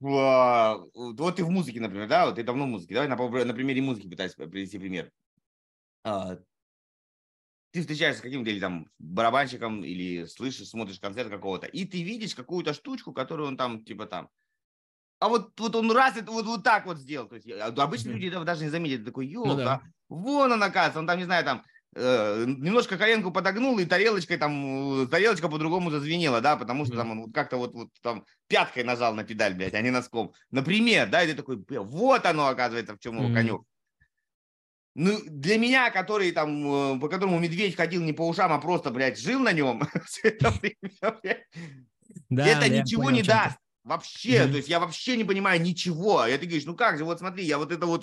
вот 0.00 1.36
ты 1.36 1.44
в 1.44 1.50
музыке, 1.50 1.80
например, 1.80 2.08
да, 2.08 2.26
вот 2.26 2.36
ты 2.36 2.42
давно 2.42 2.64
в 2.64 2.68
музыке, 2.68 2.94
давай 2.94 3.08
на, 3.08 3.44
на 3.44 3.54
примере 3.54 3.82
музыки 3.82 4.08
пытаюсь 4.08 4.34
привести 4.34 4.78
пример. 4.78 5.10
А, 6.04 6.36
ты 7.72 7.80
встречаешься 7.80 8.20
с 8.20 8.22
каким-то 8.22 8.50
или 8.50 8.60
там 8.60 8.88
барабанщиком, 8.98 9.84
или 9.84 10.24
слышишь, 10.26 10.68
смотришь 10.68 11.00
концерт 11.00 11.30
какого-то, 11.30 11.66
и 11.66 11.84
ты 11.84 12.02
видишь 12.02 12.34
какую-то 12.34 12.74
штучку, 12.74 13.12
которую 13.12 13.48
он 13.48 13.56
там, 13.56 13.84
типа 13.84 14.06
там, 14.06 14.28
а 15.20 15.28
вот, 15.28 15.58
вот 15.58 15.74
он 15.74 15.90
раз 15.90 16.16
это 16.16 16.30
вот, 16.30 16.44
вот 16.44 16.64
так 16.64 16.86
вот 16.86 16.98
сделал. 16.98 17.28
То 17.28 17.36
есть 17.36 17.48
обычные 17.50 18.14
mm-hmm. 18.14 18.18
люди 18.18 18.26
этого 18.26 18.44
даже 18.44 18.64
не 18.64 18.70
заметят. 18.70 19.06
Такой, 19.06 19.26
ёлка, 19.26 19.48
ну, 19.48 19.56
да. 19.56 19.82
вон 20.08 20.52
он, 20.52 20.62
оказывается, 20.62 20.98
он 20.98 21.06
там, 21.06 21.18
не 21.18 21.24
знаю, 21.24 21.44
там, 21.44 21.64
Э, 21.64 21.73
немножко 21.96 22.98
коленку 22.98 23.30
подогнул, 23.30 23.78
и 23.78 23.84
тарелочкой 23.84 24.36
там, 24.36 25.02
э, 25.02 25.06
тарелочка 25.06 25.48
по-другому 25.48 25.90
зазвенела, 25.90 26.40
да, 26.40 26.56
потому 26.56 26.84
что 26.84 26.96
там 26.96 27.10
он 27.10 27.32
как-то 27.32 27.56
вот, 27.56 27.72
вот 27.74 27.88
там 28.02 28.24
пяткой 28.48 28.84
нажал 28.84 29.14
на 29.14 29.24
педаль, 29.24 29.54
блядь, 29.54 29.74
а 29.74 29.80
не 29.80 29.90
носком. 29.90 30.32
Например, 30.50 31.08
да, 31.08 31.22
и 31.22 31.28
ты 31.28 31.34
такой, 31.34 31.64
вот 31.68 32.26
оно, 32.26 32.48
оказывается, 32.48 32.96
в 32.96 32.98
чем 32.98 33.16
его 33.18 33.28
mm-hmm. 33.28 33.34
конек. 33.34 33.62
Ну, 34.96 35.18
для 35.26 35.58
меня, 35.58 35.90
который 35.90 36.30
там, 36.32 36.96
э, 36.96 37.00
по 37.00 37.08
которому 37.08 37.38
медведь 37.38 37.76
ходил 37.76 38.02
не 38.02 38.12
по 38.12 38.26
ушам, 38.28 38.52
а 38.52 38.58
просто, 38.58 38.90
блядь, 38.90 39.18
жил 39.18 39.40
на 39.40 39.52
нем, 39.52 39.82
это 42.30 42.68
ничего 42.68 43.10
не 43.10 43.22
даст. 43.22 43.58
Вообще, 43.84 44.38
mm-hmm. 44.38 44.50
то 44.50 44.56
есть 44.56 44.68
я 44.68 44.80
вообще 44.80 45.14
не 45.16 45.24
понимаю 45.24 45.60
ничего. 45.60 46.24
Я 46.24 46.38
ты 46.38 46.46
говоришь, 46.46 46.64
ну 46.64 46.74
как 46.74 46.96
же, 46.96 47.04
вот 47.04 47.18
смотри, 47.18 47.44
я 47.44 47.58
вот 47.58 47.70
это 47.70 47.84
вот 47.84 48.02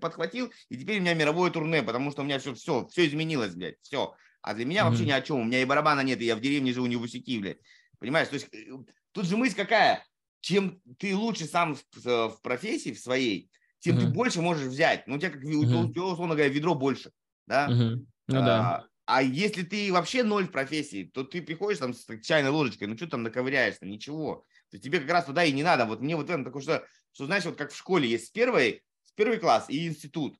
подхватил, 0.00 0.52
и 0.68 0.76
теперь 0.76 0.98
у 0.98 1.00
меня 1.00 1.14
мировое 1.14 1.50
турне, 1.50 1.82
потому 1.82 2.12
что 2.12 2.22
у 2.22 2.24
меня 2.24 2.38
все, 2.38 2.54
все, 2.54 2.86
все 2.86 3.06
изменилось, 3.06 3.54
блядь, 3.54 3.80
все. 3.82 4.14
А 4.42 4.54
для 4.54 4.64
меня 4.64 4.82
mm-hmm. 4.82 4.84
вообще 4.84 5.04
ни 5.04 5.10
о 5.10 5.20
чем. 5.20 5.40
У 5.40 5.44
меня 5.44 5.60
и 5.60 5.64
барабана 5.64 6.02
нет, 6.02 6.20
и 6.20 6.24
я 6.24 6.36
в 6.36 6.40
деревне 6.40 6.72
живу, 6.72 6.86
не 6.86 6.94
в 6.94 7.02
Усики, 7.02 7.38
блядь. 7.40 7.58
Понимаешь? 7.98 8.28
То 8.28 8.34
есть 8.34 8.46
э, 8.52 8.70
тут 9.10 9.26
же 9.26 9.36
мысль 9.36 9.56
какая? 9.56 10.06
Чем 10.40 10.80
ты 10.98 11.16
лучше 11.16 11.46
сам 11.46 11.74
в, 11.74 11.82
в 12.28 12.40
профессии 12.40 12.92
в 12.92 13.00
своей, 13.00 13.50
тем 13.80 13.96
uh-huh. 13.96 14.02
ты 14.02 14.06
больше 14.06 14.40
можешь 14.40 14.68
взять. 14.68 15.04
Ну, 15.08 15.16
у 15.16 15.18
тебя, 15.18 15.30
как 15.30 15.42
uh-huh. 15.42 15.84
у 15.84 15.92
тебя, 15.92 16.02
условно 16.04 16.36
говоря, 16.36 16.48
ведро 16.48 16.76
больше. 16.76 17.10
Да? 17.48 17.68
Uh-huh. 17.68 18.06
Ну, 18.28 18.38
а, 18.38 18.46
да. 18.46 18.86
А 19.06 19.22
если 19.22 19.62
ты 19.62 19.92
вообще 19.92 20.22
ноль 20.22 20.46
в 20.46 20.52
профессии, 20.52 21.10
то 21.12 21.24
ты 21.24 21.42
приходишь 21.42 21.78
там 21.78 21.94
с 21.94 22.06
чайной 22.22 22.50
ложечкой, 22.50 22.88
ну 22.88 22.96
что 22.96 23.08
там 23.08 23.22
наковыряешься, 23.22 23.86
ничего. 23.86 24.44
То 24.70 24.78
тебе 24.78 25.00
как 25.00 25.10
раз 25.10 25.24
туда 25.24 25.44
и 25.44 25.52
не 25.52 25.62
надо. 25.62 25.86
Вот 25.86 26.00
мне 26.00 26.16
вот 26.16 26.28
это 26.28 26.44
такое, 26.44 26.62
что, 26.62 26.86
что 27.12 27.26
знаешь, 27.26 27.44
вот 27.44 27.56
как 27.56 27.72
в 27.72 27.76
школе 27.76 28.08
есть 28.08 28.26
с 28.26 28.30
первый 28.30 29.38
класс 29.38 29.66
и 29.68 29.86
институт. 29.86 30.38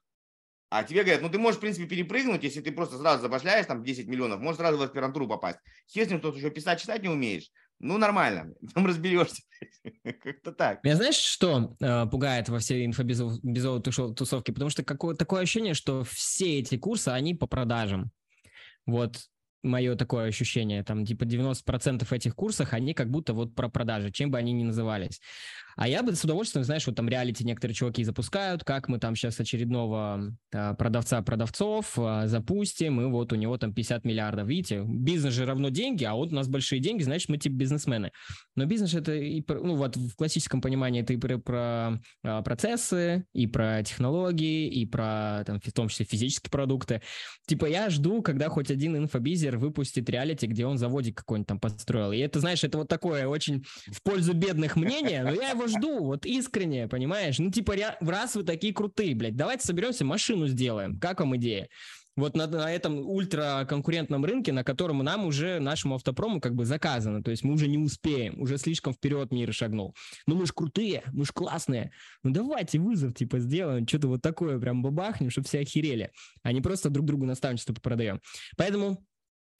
А 0.70 0.85
тебе 0.85 1.03
говорят, 1.03 1.22
ну 1.22 1.31
ты 1.31 1.39
можешь, 1.39 1.57
в 1.57 1.61
принципе, 1.61 1.87
перепрыгнуть, 1.87 2.45
если 2.45 2.61
ты 2.61 2.72
просто 2.72 2.99
сразу 2.99 3.22
забашляешь 3.22 3.64
там 3.64 3.83
10 3.83 4.07
миллионов, 4.07 4.41
можешь 4.41 4.59
сразу 4.59 4.76
в 4.76 4.83
аспирантуру 4.83 5.26
попасть. 5.26 5.59
Что 5.87 6.05
ты 6.05 6.39
еще 6.39 6.51
писать, 6.51 6.81
читать 6.81 7.03
не 7.03 7.09
умеешь. 7.09 7.51
Ну, 7.81 7.97
нормально, 7.97 8.53
там 8.74 8.87
разберешься. 8.87 9.43
Как-то 10.22 10.53
так. 10.53 10.85
Меня 10.85 10.97
знаешь, 10.97 11.16
что 11.16 11.74
э, 11.81 12.07
пугает 12.07 12.51
во 12.51 12.59
всей 12.59 12.85
инфобизовой 12.85 13.83
тусовке? 13.83 14.53
Потому 14.53 14.68
что 14.68 14.85
какое, 14.85 15.14
такое 15.14 15.43
ощущение, 15.43 15.74
что 15.74 16.05
все 16.05 16.59
эти 16.59 16.76
курсы, 16.76 17.09
они 17.09 17.35
по 17.35 17.47
продажам. 17.47 18.11
Вот 18.85 19.20
мое 19.63 19.97
такое 19.97 20.29
ощущение, 20.29 20.83
там 20.83 21.05
типа 21.05 21.25
90% 21.25 22.07
этих 22.13 22.35
курсов, 22.35 22.73
они 22.73 22.95
как 22.95 23.11
будто 23.11 23.35
вот 23.35 23.55
про 23.55 23.69
продажи, 23.69 24.11
чем 24.11 24.31
бы 24.31 24.39
они 24.39 24.53
ни 24.53 24.65
назывались. 24.65 25.21
А 25.79 25.87
я 25.87 26.03
бы 26.03 26.12
с 26.12 26.24
удовольствием, 26.24 26.64
знаешь, 26.64 26.85
вот 26.89 26.97
там 26.97 27.09
реалити 27.09 27.45
некоторые 27.45 27.72
чуваки 27.72 28.03
запускают, 28.03 28.64
как 28.64 28.89
мы 28.89 28.99
там 28.99 29.14
сейчас 29.14 29.39
очередного 29.39 30.35
а, 30.53 30.74
продавца 30.74 31.22
продавцов 31.22 31.97
а, 31.97 32.26
запустим, 32.26 33.01
и 33.01 33.05
вот 33.05 33.33
у 33.33 33.37
него 33.37 33.57
там 33.59 33.72
50 33.72 34.05
миллиардов. 34.05 34.49
Видите, 34.49 34.83
бизнес 34.85 35.35
же 35.35 35.47
равно 35.47 35.68
деньги, 35.68 36.03
а 36.03 36.14
вот 36.14 36.33
у 36.33 36.35
нас 36.35 36.49
большие 36.49 36.81
деньги, 36.81 37.05
значит, 37.05 37.29
мы 37.29 37.39
типа 37.39 37.55
бизнесмены. 37.55 38.11
Но 38.57 38.64
бизнес 38.64 38.93
это 38.93 39.14
и, 39.14 39.41
ну 39.49 39.76
вот 39.76 39.97
в 39.97 40.16
классическом 40.16 40.61
понимании 40.61 41.03
это 41.03 41.12
и 41.12 41.16
про, 41.16 41.39
про 41.39 42.01
а, 42.24 42.43
процессы, 42.43 43.24
и 43.33 43.47
про 43.47 43.85
технологии, 43.85 44.68
и 44.68 44.85
про 44.85 45.45
там 45.47 45.61
в 45.61 45.72
том 45.72 45.87
числе 45.87 46.07
физические 46.07 46.51
продукты. 46.51 47.03
Типа 47.47 47.66
я 47.66 47.89
жду, 47.89 48.20
когда 48.22 48.49
хоть 48.49 48.72
один 48.72 48.97
инфобизер 48.97 49.59
выпустит 49.59 50.11
реалити, 50.11 50.49
где 50.49 50.66
он 50.66 50.76
заводик 50.76 51.18
какой-нибудь 51.18 51.47
там 51.47 51.61
построил. 51.61 52.11
И 52.11 52.18
это, 52.18 52.41
знаешь, 52.41 52.64
это 52.64 52.79
вот 52.79 52.89
такое 52.89 53.29
очень 53.29 53.64
в 53.87 54.03
пользу 54.03 54.33
бедных 54.35 54.74
мнение, 54.74 55.22
но 55.22 55.31
я 55.31 55.51
его 55.51 55.68
жду, 55.69 56.05
вот 56.05 56.27
искренне, 56.27 56.89
понимаешь? 56.89 57.39
Ну, 57.39 57.51
типа, 57.51 57.75
раз 58.01 58.35
вы 58.35 58.43
такие 58.43 58.75
крутые, 58.75 59.14
блядь, 59.14 59.37
давайте 59.37 59.64
соберемся, 59.66 60.05
машину 60.05 60.49
сделаем. 60.49 60.99
Как 60.99 61.21
вам 61.21 61.37
идея? 61.37 61.69
Вот 62.19 62.35
на, 62.35 62.49
на 62.49 62.73
этом 62.73 62.99
ультраконкурентном 62.99 64.25
рынке, 64.25 64.53
на 64.53 64.64
котором 64.64 64.99
нам 64.99 65.25
уже, 65.25 65.61
нашему 65.61 65.95
автопрому 65.95 66.41
как 66.41 66.57
бы 66.57 66.64
заказано. 66.64 67.23
То 67.23 67.31
есть 67.31 67.45
мы 67.45 67.55
уже 67.55 67.69
не 67.69 67.79
успеем, 67.79 68.41
уже 68.41 68.59
слишком 68.59 68.93
вперед 68.93 69.31
мир 69.31 69.55
шагнул. 69.55 69.95
Ну 70.27 70.35
мы 70.35 70.45
ж 70.45 70.53
крутые, 70.53 71.05
мы 71.12 71.25
ж 71.25 71.29
классные. 71.33 71.93
Ну 72.25 72.33
давайте 72.33 72.81
вызов 72.81 73.14
типа 73.14 73.39
сделаем, 73.39 73.87
что-то 73.87 74.09
вот 74.09 74.21
такое 74.21 74.59
прям 74.59 74.83
бабахнем, 74.83 75.31
чтобы 75.31 75.47
все 75.47 75.61
охерели. 75.61 76.11
А 76.43 76.51
не 76.51 76.61
просто 76.61 76.91
друг 76.91 77.07
другу 77.07 77.25
наставничество 77.25 77.73
продаем. 77.75 78.21
Поэтому 78.57 79.07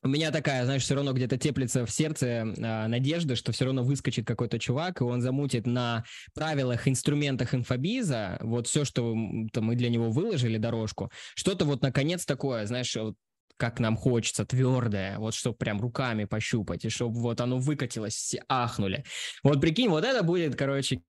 у 0.03 0.09
меня 0.09 0.30
такая, 0.30 0.64
знаешь, 0.64 0.82
все 0.82 0.94
равно 0.94 1.12
где-то 1.12 1.38
теплится 1.38 1.84
в 1.84 1.90
сердце 1.90 2.26
э, 2.26 2.86
надежда, 2.86 3.34
что 3.34 3.53
все 3.53 3.64
равно 3.64 3.82
выскочит 3.82 4.26
какой-то 4.26 4.59
чувак, 4.59 5.01
и 5.01 5.05
он 5.05 5.20
замутит 5.20 5.66
на 5.66 6.05
правилах, 6.34 6.86
инструментах 6.86 7.55
инфобиза, 7.55 8.38
вот 8.40 8.68
все, 8.68 8.84
что 8.84 9.14
там, 9.53 9.64
мы 9.64 9.74
для 9.74 9.90
него 9.90 10.11
выложили, 10.11 10.57
дорожку, 10.57 11.11
что-то 11.34 11.64
вот 11.64 11.82
наконец 11.82 12.24
такое, 12.24 12.66
знаешь, 12.66 12.94
вот, 12.94 13.16
как 13.57 13.80
нам 13.80 13.96
хочется, 13.96 14.44
твердое, 14.44 15.18
вот 15.18 15.34
чтобы 15.34 15.57
прям 15.57 15.80
руками 15.80 16.26
пощупать, 16.26 16.84
и 16.84 16.90
чтобы 16.90 17.20
вот 17.20 17.40
оно 17.40 17.59
выкатилось, 17.59 18.14
все 18.14 18.44
ахнули. 18.49 19.05
Вот 19.42 19.61
прикинь, 19.61 19.88
вот 19.88 20.05
это 20.05 20.22
будет, 20.22 20.55
короче... 20.55 21.03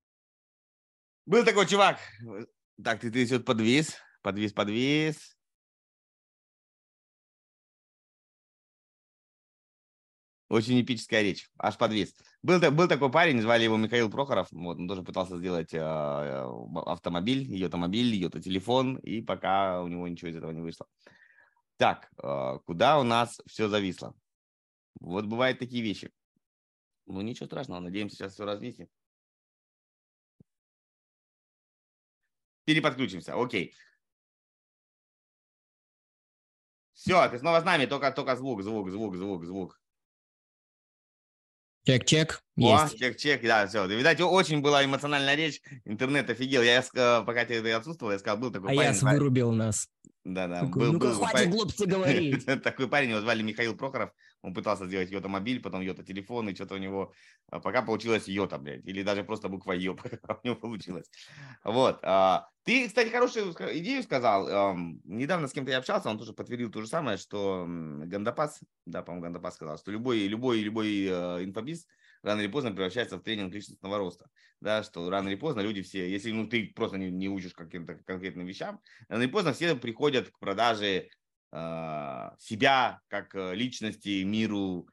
Был 1.26 1.44
такой 1.44 1.66
чувак, 1.68 1.98
так, 2.82 3.00
ты, 3.00 3.10
ты 3.12 3.24
вот 3.26 3.44
подвис, 3.44 3.94
подвис, 4.22 4.52
подвис, 4.52 5.36
Очень 10.50 10.82
эпическая 10.82 11.22
речь, 11.22 11.48
аж 11.58 11.78
подвес. 11.78 12.12
Был, 12.42 12.58
был 12.72 12.88
такой 12.88 13.08
парень, 13.08 13.40
звали 13.40 13.62
его 13.62 13.76
Михаил 13.76 14.10
Прохоров, 14.10 14.48
вот, 14.50 14.78
он 14.78 14.88
тоже 14.88 15.04
пытался 15.04 15.38
сделать 15.38 15.72
э, 15.72 15.78
автомобиль, 16.86 17.44
ее 17.44 17.66
автомобиль, 17.66 18.12
ее 18.12 18.28
телефон, 18.30 18.96
и 18.96 19.22
пока 19.22 19.80
у 19.80 19.86
него 19.86 20.08
ничего 20.08 20.28
из 20.28 20.34
этого 20.34 20.50
не 20.50 20.60
вышло. 20.60 20.88
Так, 21.76 22.10
э, 22.20 22.58
куда 22.64 22.98
у 22.98 23.04
нас 23.04 23.40
все 23.46 23.68
зависло? 23.68 24.12
Вот 24.98 25.26
бывают 25.26 25.60
такие 25.60 25.84
вещи. 25.84 26.10
Ну, 27.06 27.20
ничего 27.20 27.46
страшного, 27.46 27.78
надеемся, 27.78 28.16
сейчас 28.16 28.34
все 28.34 28.44
разъясним. 28.44 28.88
Переподключимся, 32.64 33.40
окей. 33.40 33.72
Все, 36.92 37.28
ты 37.28 37.38
снова 37.38 37.60
с 37.60 37.64
нами, 37.64 37.86
только, 37.86 38.10
только 38.10 38.34
звук, 38.34 38.64
звук, 38.64 38.90
звук, 38.90 39.14
звук, 39.14 39.44
звук. 39.44 39.80
Чек-чек. 41.84 42.42
О, 42.58 42.88
чек-чек, 42.88 43.42
да, 43.42 43.66
все. 43.66 43.86
Видать, 43.86 44.20
очень 44.20 44.60
была 44.60 44.84
эмоциональная 44.84 45.34
речь. 45.34 45.60
Интернет 45.84 46.28
офигел. 46.28 46.62
Я, 46.62 46.82
пока 47.22 47.44
ты 47.44 47.72
отсутствовал, 47.72 48.12
я 48.12 48.18
сказал, 48.18 48.38
был 48.38 48.50
такой 48.50 48.72
а 48.72 48.76
парень. 48.76 48.90
А 48.90 48.94
я 48.94 49.12
вырубил 49.12 49.52
нас. 49.52 49.88
Да, 50.24 50.46
да. 50.46 50.64
Был, 50.64 50.92
ну-ка, 50.92 51.06
был, 51.06 51.14
хватит 51.14 51.32
парень. 51.32 51.50
глупости 51.50 51.84
говорить. 51.86 52.44
Такой 52.62 52.88
парень, 52.88 53.10
его 53.10 53.20
звали 53.20 53.42
Михаил 53.42 53.74
Прохоров. 53.76 54.10
Он 54.42 54.54
пытался 54.54 54.86
сделать 54.86 55.10
Йота 55.10 55.28
мобиль, 55.28 55.60
потом 55.60 55.82
Йота 55.82 56.02
телефон, 56.02 56.48
и 56.48 56.54
что-то 56.54 56.74
у 56.74 56.78
него 56.78 57.12
а, 57.50 57.60
пока 57.60 57.82
получилось 57.82 58.28
Йота, 58.28 58.58
блядь. 58.58 58.84
Или 58.86 59.02
даже 59.02 59.24
просто 59.24 59.48
буква 59.48 59.72
Йо, 59.72 59.96
у 60.42 60.46
него 60.46 60.56
получилось. 60.56 61.10
Вот. 61.64 62.00
А, 62.02 62.48
ты, 62.64 62.88
кстати, 62.88 63.08
хорошую 63.08 63.52
идею 63.52 64.02
сказал. 64.02 64.76
Недавно 65.04 65.48
с 65.48 65.52
кем-то 65.52 65.70
я 65.70 65.78
общался, 65.78 66.10
он 66.10 66.18
тоже 66.18 66.32
подтвердил 66.32 66.70
то 66.70 66.80
же 66.80 66.86
самое, 66.86 67.16
что 67.18 67.64
Гандапас, 67.66 68.60
да, 68.86 69.02
по-моему, 69.02 69.24
Гандапас 69.24 69.54
сказал, 69.54 69.78
что 69.78 69.90
любой, 69.90 70.26
любой, 70.26 70.60
любой 70.60 71.06
э, 71.06 71.44
инфобиз– 71.44 71.86
рано 72.22 72.40
или 72.40 72.48
поздно 72.48 72.70
превращается 72.70 73.16
в 73.16 73.22
тренинг 73.22 73.54
личностного 73.54 73.98
роста. 73.98 74.28
Да, 74.60 74.82
что 74.82 75.08
рано 75.08 75.28
или 75.28 75.36
поздно 75.36 75.60
люди 75.60 75.82
все, 75.82 76.10
если 76.10 76.32
ну, 76.32 76.46
ты 76.46 76.72
просто 76.74 76.98
не, 76.98 77.10
не 77.10 77.28
учишь 77.28 77.54
каким-то 77.54 77.94
конкретным 77.94 78.46
вещам, 78.46 78.80
рано 79.08 79.22
или 79.22 79.30
поздно 79.30 79.52
все 79.52 79.74
приходят 79.74 80.30
к 80.30 80.38
продаже 80.38 81.08
себя 81.52 83.00
как 83.08 83.34
э, 83.34 83.54
личности, 83.54 84.22
миру, 84.22 84.88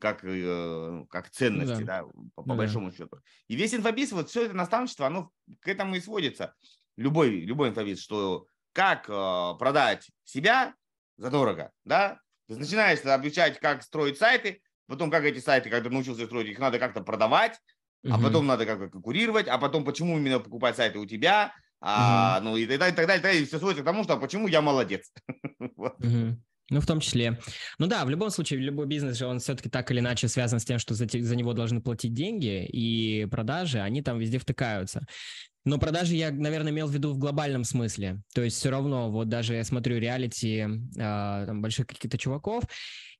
как, 0.00 0.24
э, 0.24 1.04
как 1.08 1.30
ценности, 1.30 1.82
да, 1.82 2.02
да 2.02 2.08
по, 2.34 2.42
по 2.42 2.48
да. 2.48 2.54
большому 2.54 2.92
счету. 2.92 3.18
И 3.48 3.56
весь 3.56 3.74
инфобиз, 3.74 4.12
вот 4.12 4.28
все 4.28 4.46
это 4.46 4.54
наставничество, 4.54 5.06
оно 5.06 5.30
к 5.60 5.68
этому 5.68 5.94
и 5.94 6.00
сводится. 6.00 6.54
Любой, 6.96 7.30
любой 7.40 7.68
инфобиз, 7.70 8.00
что 8.00 8.46
как 8.72 9.08
э, 9.08 9.54
продать 9.58 10.10
себя 10.24 10.74
задорого, 11.16 11.70
да, 11.84 12.20
ты 12.48 12.56
начинаешь 12.56 13.04
обучать, 13.04 13.58
как 13.58 13.82
строить 13.82 14.18
сайты, 14.18 14.62
потом 14.86 15.10
как 15.10 15.24
эти 15.24 15.38
сайты, 15.38 15.70
когда 15.70 15.90
научился 15.90 16.26
строить, 16.26 16.48
их 16.48 16.58
надо 16.58 16.78
как-то 16.78 17.02
продавать, 17.02 17.60
uh-huh. 18.04 18.12
а 18.12 18.18
потом 18.20 18.46
надо 18.46 18.66
как-то 18.66 18.88
конкурировать, 18.88 19.48
а 19.48 19.58
потом 19.58 19.84
почему 19.84 20.18
именно 20.18 20.40
покупать 20.40 20.76
сайты 20.76 20.98
у 20.98 21.06
тебя, 21.06 21.54
а, 21.80 22.38
uh-huh. 22.38 22.44
ну 22.44 22.56
и 22.56 22.66
так 22.66 22.78
далее, 22.78 22.92
и 22.92 22.96
так 22.96 23.06
далее, 23.06 23.20
и 23.20 23.22
так 23.22 23.22
далее, 23.22 23.42
и 23.42 23.46
все 23.46 23.58
сводится 23.58 23.82
к 23.82 23.86
тому, 23.86 24.04
что 24.04 24.16
почему 24.16 24.48
я 24.48 24.60
молодец. 24.60 25.10
uh-huh. 25.60 26.36
Ну, 26.70 26.80
в 26.80 26.86
том 26.86 27.00
числе. 27.00 27.38
Ну 27.78 27.88
да, 27.88 28.04
в 28.04 28.10
любом 28.10 28.30
случае, 28.30 28.60
любой 28.60 28.86
бизнес 28.86 29.18
же, 29.18 29.26
он 29.26 29.40
все-таки 29.40 29.68
так 29.68 29.90
или 29.90 29.98
иначе 29.98 30.28
связан 30.28 30.60
с 30.60 30.64
тем, 30.64 30.78
что 30.78 30.94
за, 30.94 31.06
за 31.08 31.36
него 31.36 31.52
должны 31.52 31.80
платить 31.80 32.14
деньги, 32.14 32.64
и 32.64 33.26
продажи, 33.26 33.80
они 33.80 34.02
там 34.02 34.18
везде 34.18 34.38
втыкаются. 34.38 35.04
Но 35.64 35.78
продажи 35.78 36.14
я, 36.14 36.30
наверное, 36.30 36.72
имел 36.72 36.86
в 36.86 36.92
виду 36.92 37.12
в 37.12 37.18
глобальном 37.18 37.64
смысле. 37.64 38.22
То 38.34 38.42
есть 38.42 38.56
все 38.56 38.70
равно, 38.70 39.10
вот 39.10 39.28
даже 39.28 39.54
я 39.54 39.64
смотрю 39.64 39.98
реалити 39.98 40.60
э, 40.60 41.46
там, 41.46 41.60
больших 41.60 41.86
каких-то 41.86 42.16
чуваков, 42.16 42.64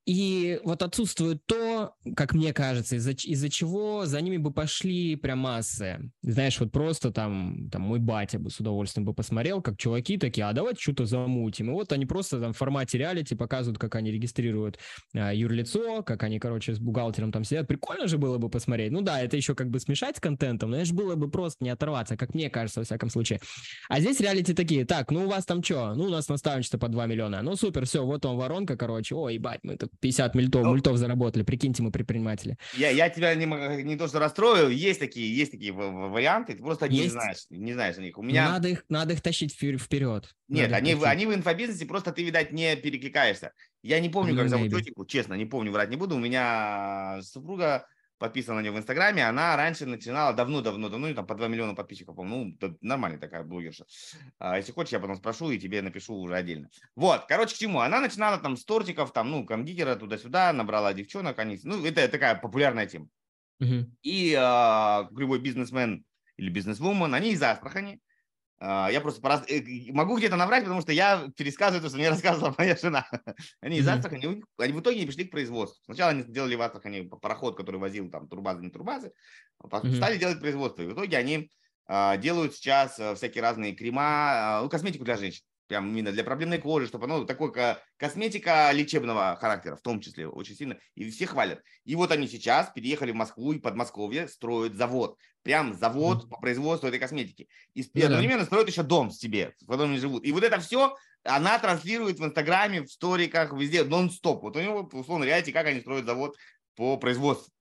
и 0.06 0.58
вот 0.64 0.82
отсутствует 0.82 1.44
то, 1.46 1.94
как 2.16 2.32
мне 2.34 2.52
кажется, 2.52 2.96
из-за 2.96 3.12
из 3.12 3.52
чего 3.52 4.06
за 4.06 4.20
ними 4.20 4.38
бы 4.38 4.52
пошли 4.52 5.16
прям 5.16 5.40
массы. 5.40 6.10
Знаешь, 6.22 6.58
вот 6.58 6.72
просто 6.72 7.10
там, 7.10 7.68
там 7.70 7.82
мой 7.82 7.98
батя 7.98 8.38
бы 8.38 8.50
с 8.50 8.58
удовольствием 8.60 9.04
бы 9.04 9.14
посмотрел, 9.14 9.60
как 9.60 9.76
чуваки 9.76 10.16
такие, 10.16 10.46
а 10.46 10.52
давайте 10.52 10.80
что-то 10.80 11.04
замутим. 11.04 11.70
И 11.70 11.72
вот 11.72 11.92
они 11.92 12.06
просто 12.06 12.40
там 12.40 12.52
в 12.52 12.56
формате 12.56 12.98
реалити 12.98 13.34
показывают, 13.34 13.78
как 13.78 13.94
они 13.94 14.10
регистрируют 14.10 14.78
а, 15.14 15.34
юрлицо, 15.34 16.02
как 16.02 16.22
они, 16.22 16.38
короче, 16.38 16.74
с 16.74 16.78
бухгалтером 16.78 17.30
там 17.30 17.44
сидят. 17.44 17.68
Прикольно 17.68 18.08
же 18.08 18.16
было 18.16 18.38
бы 18.38 18.48
посмотреть. 18.48 18.92
Ну 18.92 19.02
да, 19.02 19.20
это 19.20 19.36
еще 19.36 19.54
как 19.54 19.68
бы 19.68 19.80
смешать 19.80 20.16
с 20.16 20.20
контентом, 20.20 20.70
но 20.70 20.76
это 20.76 20.86
же 20.86 20.94
было 20.94 21.14
бы 21.14 21.30
просто 21.30 21.62
не 21.62 21.70
оторваться, 21.70 22.16
как 22.16 22.34
мне 22.34 22.48
кажется, 22.48 22.80
во 22.80 22.84
всяком 22.84 23.10
случае. 23.10 23.40
А 23.88 24.00
здесь 24.00 24.20
реалити 24.20 24.54
такие, 24.54 24.84
так, 24.84 25.10
ну 25.10 25.26
у 25.26 25.28
вас 25.28 25.44
там 25.44 25.62
что? 25.62 25.94
Ну 25.94 26.04
у 26.04 26.10
нас 26.10 26.28
наставничество 26.28 26.78
по 26.78 26.88
2 26.88 27.06
миллиона. 27.06 27.42
Ну 27.42 27.54
супер, 27.56 27.86
все, 27.86 28.04
вот 28.04 28.24
он 28.24 28.36
воронка, 28.36 28.76
короче. 28.76 29.14
Ой, 29.14 29.34
ебать, 29.34 29.60
мы 29.62 29.76
тут 29.76 29.89
50 30.00 30.34
мультов, 30.34 30.62
ну, 30.62 30.70
мультов 30.70 30.96
заработали. 30.96 31.42
Прикиньте, 31.42 31.82
мы 31.82 31.90
предприниматели. 31.90 32.56
Я, 32.74 32.90
я 32.90 33.08
тебя 33.08 33.34
не, 33.34 33.44
не 33.82 33.96
то 33.96 34.08
что 34.08 34.18
расстрою, 34.18 34.70
есть 34.70 35.00
такие, 35.00 35.34
есть 35.34 35.50
такие 35.50 35.72
варианты, 35.72 36.54
ты 36.54 36.62
просто 36.62 36.86
есть? 36.86 37.02
не 37.02 37.08
знаешь, 37.08 37.46
не 37.50 37.72
знаешь 37.72 37.98
о 37.98 38.00
них. 38.00 38.16
У 38.18 38.22
меня... 38.22 38.50
надо, 38.50 38.68
их, 38.68 38.84
надо 38.88 39.14
их 39.14 39.20
тащить 39.20 39.52
вперед. 39.54 40.34
Нет, 40.48 40.72
они, 40.72 40.92
они 41.02 41.26
в 41.26 41.34
инфобизнесе, 41.34 41.86
просто 41.86 42.12
ты, 42.12 42.24
видать, 42.24 42.52
не 42.52 42.76
перекликаешься. 42.76 43.52
Я 43.82 44.00
не 44.00 44.08
помню, 44.08 44.36
как 44.36 44.48
зовут 44.48 44.70
тетику, 44.70 45.04
честно, 45.04 45.34
не 45.34 45.46
помню, 45.46 45.72
врать 45.72 45.90
не 45.90 45.96
буду. 45.96 46.16
У 46.16 46.20
меня 46.20 47.20
супруга 47.22 47.86
подписана 48.20 48.58
на 48.58 48.62
нее 48.62 48.70
в 48.70 48.78
Инстаграме, 48.78 49.26
она 49.26 49.56
раньше 49.56 49.86
начинала 49.86 50.34
давно-давно-давно, 50.34 51.08
ну, 51.08 51.14
там 51.14 51.26
по 51.26 51.34
2 51.34 51.48
миллиона 51.48 51.74
подписчиков, 51.74 52.16
ну, 52.18 52.56
нормальная 52.82 53.18
такая 53.18 53.42
блогерша. 53.42 53.86
А, 54.38 54.58
если 54.58 54.72
хочешь, 54.72 54.92
я 54.92 55.00
потом 55.00 55.16
спрошу 55.16 55.50
и 55.50 55.58
тебе 55.58 55.80
напишу 55.82 56.14
уже 56.14 56.36
отдельно. 56.36 56.68
Вот, 56.94 57.24
короче, 57.26 57.56
к 57.56 57.58
чему? 57.58 57.80
Она 57.80 58.00
начинала 58.00 58.38
там 58.38 58.56
с 58.56 58.64
тортиков, 58.64 59.12
там, 59.12 59.30
ну, 59.30 59.46
кондитера 59.46 59.96
туда-сюда, 59.96 60.52
набрала 60.52 60.92
девчонок, 60.92 61.38
они, 61.38 61.58
ну, 61.64 61.84
это 61.84 62.06
такая 62.08 62.34
популярная 62.34 62.86
тема. 62.86 63.08
Uh-huh. 63.62 63.86
И 64.02 64.36
а, 64.38 65.08
любой 65.16 65.40
бизнесмен 65.40 66.04
или 66.36 66.50
бизнесвумен, 66.50 67.14
они 67.14 67.32
из 67.32 67.42
Астрахани, 67.42 68.00
я 68.60 69.00
просто 69.00 69.20
пораз... 69.20 69.44
Э, 69.48 69.60
могу 69.92 70.18
где-то 70.18 70.36
наврать, 70.36 70.64
потому 70.64 70.82
что 70.82 70.92
я 70.92 71.28
пересказываю 71.36 71.82
то, 71.82 71.88
что 71.88 71.96
мне 71.96 72.08
рассказывала 72.10 72.54
моя 72.58 72.76
жена. 72.76 73.08
Они 73.60 73.78
из 73.78 73.88
Астрахани, 73.88 74.42
они 74.58 74.72
в 74.72 74.80
итоге 74.80 75.06
пришли 75.06 75.24
к 75.24 75.30
производству. 75.30 75.82
Сначала 75.84 76.10
они 76.10 76.22
сделали 76.22 76.54
в 76.54 76.62
Астрахани 76.62 77.08
пароход, 77.22 77.56
который 77.56 77.80
возил 77.80 78.10
там 78.10 78.28
турбазы, 78.28 78.62
не 78.62 78.70
турбазы, 78.70 79.12
стали 79.94 80.18
делать 80.18 80.40
производство. 80.40 80.82
И 80.82 80.86
в 80.86 80.92
итоге 80.92 81.16
они 81.16 81.50
а, 81.86 82.16
делают 82.16 82.54
сейчас 82.54 82.98
э, 82.98 83.14
всякие 83.14 83.42
разные 83.42 83.74
крема, 83.74 84.02
а, 84.02 84.62
ну, 84.62 84.68
косметику 84.68 85.04
для 85.04 85.16
женщин 85.16 85.42
прям 85.70 85.88
именно 85.88 86.10
для 86.10 86.24
проблемной 86.24 86.58
кожи, 86.58 86.88
чтобы 86.88 87.04
оно 87.04 87.24
такой 87.24 87.52
косметика 87.96 88.72
лечебного 88.72 89.36
характера, 89.40 89.76
в 89.76 89.80
том 89.80 90.00
числе, 90.00 90.26
очень 90.26 90.56
сильно, 90.56 90.76
и 90.96 91.08
все 91.08 91.26
хвалят. 91.26 91.62
И 91.84 91.94
вот 91.94 92.10
они 92.10 92.26
сейчас 92.26 92.70
переехали 92.74 93.12
в 93.12 93.14
Москву 93.14 93.52
и 93.52 93.60
Подмосковье 93.60 94.26
строят 94.26 94.74
завод, 94.74 95.16
прям 95.44 95.72
завод 95.74 96.28
по 96.28 96.40
производству 96.40 96.88
этой 96.88 96.98
косметики. 96.98 97.48
И 97.74 97.84
ну 97.94 98.04
одновременно 98.04 98.44
строят 98.44 98.68
еще 98.68 98.82
дом 98.82 99.12
себе, 99.12 99.54
в 99.60 99.66
котором 99.66 99.90
они 99.90 100.00
живут. 100.00 100.24
И 100.24 100.32
вот 100.32 100.42
это 100.42 100.58
все 100.58 100.96
она 101.22 101.56
транслирует 101.60 102.18
в 102.18 102.24
Инстаграме, 102.24 102.82
в 102.82 102.90
сториках, 102.90 103.52
везде, 103.52 103.84
нон-стоп. 103.84 104.42
Вот 104.42 104.56
у 104.56 104.60
него, 104.60 104.90
условно, 104.92 105.22
реалити, 105.22 105.52
как 105.52 105.66
они 105.66 105.82
строят 105.82 106.06
завод 106.06 106.36
по 106.74 106.96
производству. 106.96 107.52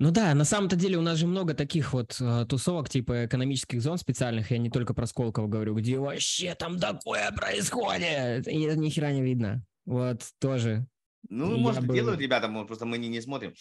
Ну 0.00 0.12
да, 0.12 0.34
на 0.34 0.44
самом-то 0.44 0.76
деле 0.76 0.96
у 0.96 1.02
нас 1.02 1.18
же 1.18 1.26
много 1.26 1.52
таких 1.52 1.92
вот 1.92 2.16
э, 2.22 2.46
тусовок 2.48 2.88
типа 2.88 3.26
экономических 3.26 3.82
зон 3.82 3.98
специальных, 3.98 4.50
я 4.50 4.56
не 4.56 4.70
только 4.70 4.94
про 4.94 5.04
Сколково 5.04 5.46
говорю, 5.46 5.74
где 5.74 5.98
вообще 5.98 6.54
там 6.54 6.78
такое 6.78 7.30
происходит, 7.32 8.48
и 8.48 8.56
ни 8.56 8.88
хера 8.88 9.12
не 9.12 9.20
видно. 9.20 9.62
Вот, 9.84 10.22
тоже. 10.38 10.86
Ну, 11.28 11.54
я 11.54 11.58
может, 11.58 11.86
бы... 11.86 11.94
делают 11.94 12.18
ребята, 12.18 12.48
может, 12.48 12.68
просто 12.68 12.86
мы 12.86 12.96
не, 12.96 13.08
не 13.08 13.20
смотрим. 13.20 13.52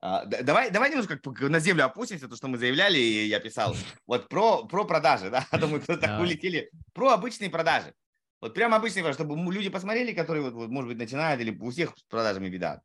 А, 0.00 0.24
давай, 0.24 0.70
давай 0.70 0.88
немножко 0.88 1.20
на 1.46 1.60
землю 1.60 1.84
опустимся, 1.84 2.26
то, 2.26 2.36
что 2.36 2.48
мы 2.48 2.56
заявляли, 2.56 2.98
и 2.98 3.26
я 3.26 3.38
писал. 3.38 3.76
Вот 4.06 4.30
про, 4.30 4.64
про 4.64 4.86
продажи, 4.86 5.28
да, 5.30 5.46
а 5.50 5.58
то 5.58 5.66
мы 5.66 5.78
так 5.80 6.18
улетели. 6.22 6.70
Про 6.94 7.10
обычные 7.10 7.50
продажи. 7.50 7.92
Вот 8.40 8.54
прям 8.54 8.72
обычные 8.72 9.02
продажи, 9.02 9.22
чтобы 9.22 9.52
люди 9.52 9.68
посмотрели, 9.68 10.14
которые, 10.14 10.42
вот, 10.42 10.54
вот, 10.54 10.70
может 10.70 10.88
быть, 10.88 10.96
начинают, 10.96 11.42
или 11.42 11.54
у 11.54 11.70
всех 11.70 11.92
с 11.98 12.02
продажами 12.04 12.48
беда 12.48 12.80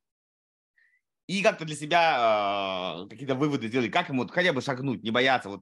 и 1.28 1.42
как-то 1.42 1.66
для 1.66 1.76
себя 1.76 3.04
э, 3.06 3.10
какие-то 3.10 3.36
выводы 3.36 3.68
сделать, 3.68 3.92
как 3.92 4.10
ему 4.10 4.28
хотя 4.28 4.54
бы 4.54 4.62
шагнуть, 4.62 5.04
не 5.04 5.12
бояться, 5.12 5.50
вот 5.50 5.62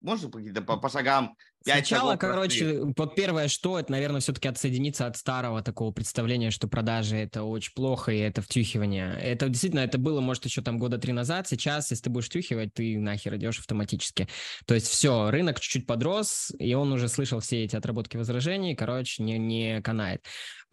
можешь 0.00 0.30
какие-то 0.30 0.62
по, 0.62 0.76
по 0.76 0.88
шагам 0.88 1.36
Сначала, 1.64 2.16
короче, 2.16 2.82
вот 2.94 3.14
первое, 3.14 3.48
что 3.48 3.78
это, 3.78 3.90
наверное, 3.90 4.20
все-таки 4.20 4.48
отсоединиться 4.48 5.06
от 5.06 5.16
старого 5.16 5.62
такого 5.62 5.92
представления, 5.92 6.50
что 6.50 6.68
продажи 6.68 7.16
это 7.16 7.42
очень 7.42 7.72
плохо 7.72 8.12
и 8.12 8.18
это 8.18 8.42
втюхивание. 8.42 9.16
Это 9.18 9.48
действительно, 9.48 9.80
это 9.80 9.96
было, 9.96 10.20
может, 10.20 10.44
еще 10.44 10.60
там 10.60 10.78
года 10.78 10.98
три 10.98 11.14
назад. 11.14 11.48
Сейчас, 11.48 11.90
если 11.90 12.04
ты 12.04 12.10
будешь 12.10 12.26
втюхивать, 12.26 12.74
ты 12.74 12.98
нахер 12.98 13.36
идешь 13.36 13.60
автоматически. 13.60 14.28
То 14.66 14.74
есть 14.74 14.88
все, 14.88 15.30
рынок 15.30 15.58
чуть-чуть 15.58 15.86
подрос, 15.86 16.52
и 16.58 16.74
он 16.74 16.92
уже 16.92 17.08
слышал 17.08 17.40
все 17.40 17.64
эти 17.64 17.76
отработки 17.76 18.18
возражений, 18.18 18.76
короче, 18.76 19.22
не, 19.22 19.38
не 19.38 19.80
канает. 19.80 20.22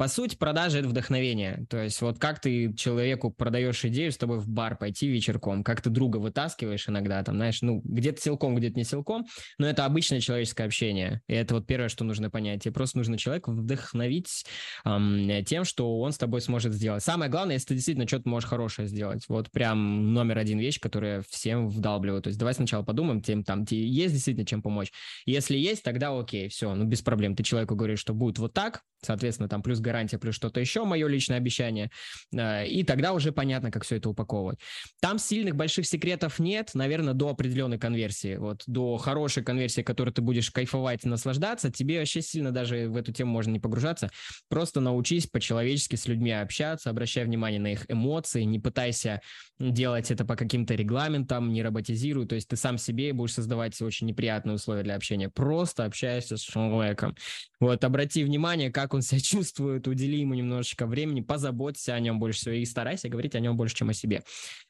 По 0.02 0.08
сути, 0.08 0.36
продажи– 0.36 0.80
это 0.80 0.88
вдохновение. 0.88 1.64
То 1.70 1.78
есть 1.84 2.02
вот 2.02 2.18
как 2.18 2.40
ты 2.40 2.74
человеку 2.74 3.30
продаешь 3.30 3.86
идею 3.86 4.12
с 4.12 4.18
тобой 4.18 4.40
в 4.40 4.50
бар 4.50 4.76
пойти 4.76 5.08
вечерком, 5.08 5.64
как 5.64 5.80
ты 5.82 5.92
друга 5.92 6.18
вытаскиваешь 6.18 6.90
иногда, 6.90 7.22
там, 7.22 7.36
знаешь, 7.36 7.62
ну, 7.62 7.82
где-то 7.84 8.20
силком, 8.20 8.56
где-то 8.56 8.80
не 8.80 8.84
силком, 8.84 9.28
но 9.60 9.68
это 9.68 9.86
обычное 9.86 10.20
человеческое 10.20 10.64
общение. 10.64 11.22
И 11.28 11.36
это 11.36 11.54
вот 11.54 11.68
первое, 11.68 11.88
что 11.88 12.04
нужно 12.04 12.32
понять. 12.32 12.64
Тебе 12.64 12.74
просто 12.74 12.98
нужно 12.98 13.16
человека 13.16 13.52
вдохновить 13.52 14.44
эм, 14.86 15.46
тем, 15.46 15.66
что 15.66 16.00
он 16.00 16.14
с 16.14 16.18
тобой 16.18 16.42
сможет 16.42 16.74
сделать. 16.74 17.04
Самое 17.04 17.30
главное, 17.30 17.54
если 17.54 17.68
ты 17.68 17.76
действительно 17.76 18.08
что-то 18.08 18.28
можешь 18.28 18.50
хорошее 18.50 18.88
сделать. 18.88 19.26
Вот 19.28 19.52
прям 19.52 20.16
номер 20.16 20.40
один 20.40 20.58
вещь, 20.58 20.80
которая 20.80 21.24
всем 21.30 21.70
вдалбливаю. 21.70 22.24
То 22.24 22.30
есть 22.30 22.40
давай 22.40 22.56
сначала 22.56 22.82
подумаем, 22.82 23.22
тем 23.22 23.44
там 23.44 23.68
тебе 23.68 23.88
есть 23.88 24.16
действительно 24.16 24.48
чем 24.48 24.64
помочь. 24.64 24.92
Если 25.28 25.60
есть, 25.60 25.84
тогда 25.84 26.18
окей, 26.18 26.50
все, 26.50 26.74
ну 26.74 26.86
без 26.86 27.04
проблем. 27.04 27.36
Ты 27.36 27.44
человеку 27.44 27.76
говоришь, 27.76 28.00
что 28.00 28.16
будет 28.16 28.40
вот 28.40 28.56
так, 28.56 28.82
соответственно, 29.04 29.48
там 29.48 29.62
плюс 29.62 29.80
плюс 30.18 30.36
что-то 30.36 30.60
еще, 30.60 30.86
мое 30.86 31.08
личное 31.08 31.38
обещание, 31.38 31.92
э, 32.34 32.68
и 32.68 32.84
тогда 32.84 33.14
уже 33.14 33.32
понятно, 33.32 33.72
как 33.72 33.84
все 33.84 33.98
это 33.98 34.10
упаковывать. 34.10 34.60
Там 35.00 35.20
сильных 35.20 35.56
больших 35.56 35.86
секретов 35.86 36.40
нет, 36.40 36.72
наверное, 36.74 37.14
до 37.14 37.30
определенной 37.30 37.80
конверсии. 37.80 38.38
Вот 38.38 38.64
до 38.68 38.98
хорошей 38.98 39.44
конверсии, 39.44 39.82
которой 39.82 40.12
ты 40.12 40.22
будешь 40.22 40.52
кайфовать 40.52 41.06
и 41.06 41.10
наслаждаться, 41.10 41.72
тебе 41.72 42.00
вообще 42.00 42.22
сильно 42.22 42.52
даже 42.52 42.88
в 42.90 42.98
эту 42.98 43.12
тему 43.12 43.32
можно 43.32 43.52
не 43.52 43.60
погружаться. 43.60 44.10
Просто 44.50 44.80
научись 44.80 45.28
по-человечески 45.28 45.96
с 45.96 46.08
людьми 46.08 46.32
общаться, 46.32 46.90
обращай 46.90 47.26
внимание 47.26 47.60
на 47.60 47.74
их 47.74 47.86
эмоции, 47.90 48.44
не 48.44 48.60
пытайся 48.60 49.22
делать 49.60 50.12
это 50.12 50.26
по 50.26 50.36
каким-то 50.36 50.76
регламентам, 50.76 51.52
не 51.52 51.62
роботизируй, 51.64 52.28
то 52.28 52.36
есть 52.36 52.48
ты 52.48 52.56
сам 52.56 52.78
себе 52.78 53.14
будешь 53.14 53.34
создавать 53.34 53.80
очень 53.82 54.08
неприятные 54.08 54.56
условия 54.56 54.84
для 54.84 54.96
общения. 54.96 55.30
Просто 55.30 55.86
общайся 55.86 56.38
с 56.38 56.42
человеком. 56.42 57.16
Вот, 57.60 57.84
обрати 57.84 58.24
внимание, 58.24 58.72
как 58.72 58.94
он 58.94 59.02
себя 59.02 59.20
чувствует, 59.22 59.81
удели 59.90 60.20
ему 60.20 60.34
немножечко 60.34 60.86
времени, 60.86 61.22
позаботься 61.22 61.94
о 61.94 62.00
нем 62.00 62.20
больше 62.20 62.40
всего 62.40 62.56
и 62.56 62.66
старайся 62.66 63.10
говорить 63.10 63.36
о 63.36 63.40
нем 63.40 63.58
больше, 63.58 63.76
чем 63.76 63.90
о 63.90 63.94
себе. 63.94 64.24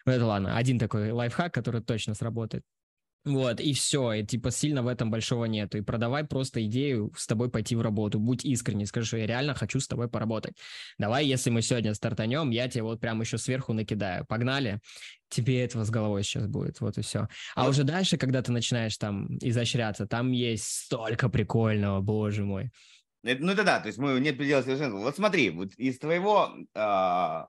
Это 0.06 0.26
ладно, 0.26 0.58
один 0.58 0.80
такой 0.80 1.12
лайфхак, 1.12 1.54
который 1.54 1.82
точно 1.82 2.14
сработает. 2.14 2.64
Вот, 3.24 3.60
и 3.60 3.74
все, 3.74 4.14
и 4.14 4.26
типа 4.26 4.50
сильно 4.50 4.82
в 4.82 4.88
этом 4.88 5.12
большого 5.12 5.46
нету. 5.46 5.78
И 5.78 5.82
продавай 5.82 6.24
просто 6.24 6.66
идею 6.66 7.14
с 7.16 7.28
тобой 7.28 7.52
пойти 7.52 7.76
в 7.76 7.82
работу. 7.82 8.20
Будь 8.20 8.44
искренний, 8.44 8.88
скажи, 8.88 9.06
что 9.06 9.18
я 9.18 9.28
реально 9.28 9.54
хочу 9.54 9.80
с 9.80 9.88
тобой 9.88 10.10
поработать. 10.10 10.56
Давай, 10.98 11.28
если 11.28 11.52
мы 11.52 11.62
сегодня 11.62 11.94
стартанем, 11.94 12.50
я 12.50 12.68
тебе 12.68 12.82
вот 12.84 13.00
прям 13.00 13.22
еще 13.22 13.38
сверху 13.38 13.74
накидаю. 13.74 14.26
Погнали. 14.26 14.80
Тебе 15.30 15.64
этого 15.64 15.84
с 15.84 15.92
головой 15.92 16.24
сейчас 16.24 16.48
будет, 16.48 16.82
вот 16.82 16.98
и 16.98 17.02
все. 17.02 17.28
А 17.56 17.64
вот. 17.64 17.70
уже 17.70 17.84
дальше, 17.84 18.18
когда 18.18 18.42
ты 18.42 18.52
начинаешь 18.52 18.98
там 18.98 19.38
изощряться, 19.38 20.08
там 20.08 20.32
есть 20.32 20.66
столько 20.66 21.30
прикольного, 21.30 22.02
боже 22.02 22.44
мой. 22.44 22.72
Ну 23.24 23.52
это 23.52 23.64
да, 23.64 23.80
то 23.80 23.88
есть 23.88 24.00
мы 24.00 24.20
нет 24.20 24.38
предела 24.38 24.62
совершенства. 24.62 24.98
Вот 24.98 25.16
смотри, 25.16 25.50
вот 25.52 25.74
из 25.76 26.00
твоего 26.00 26.56
э, 26.74 27.46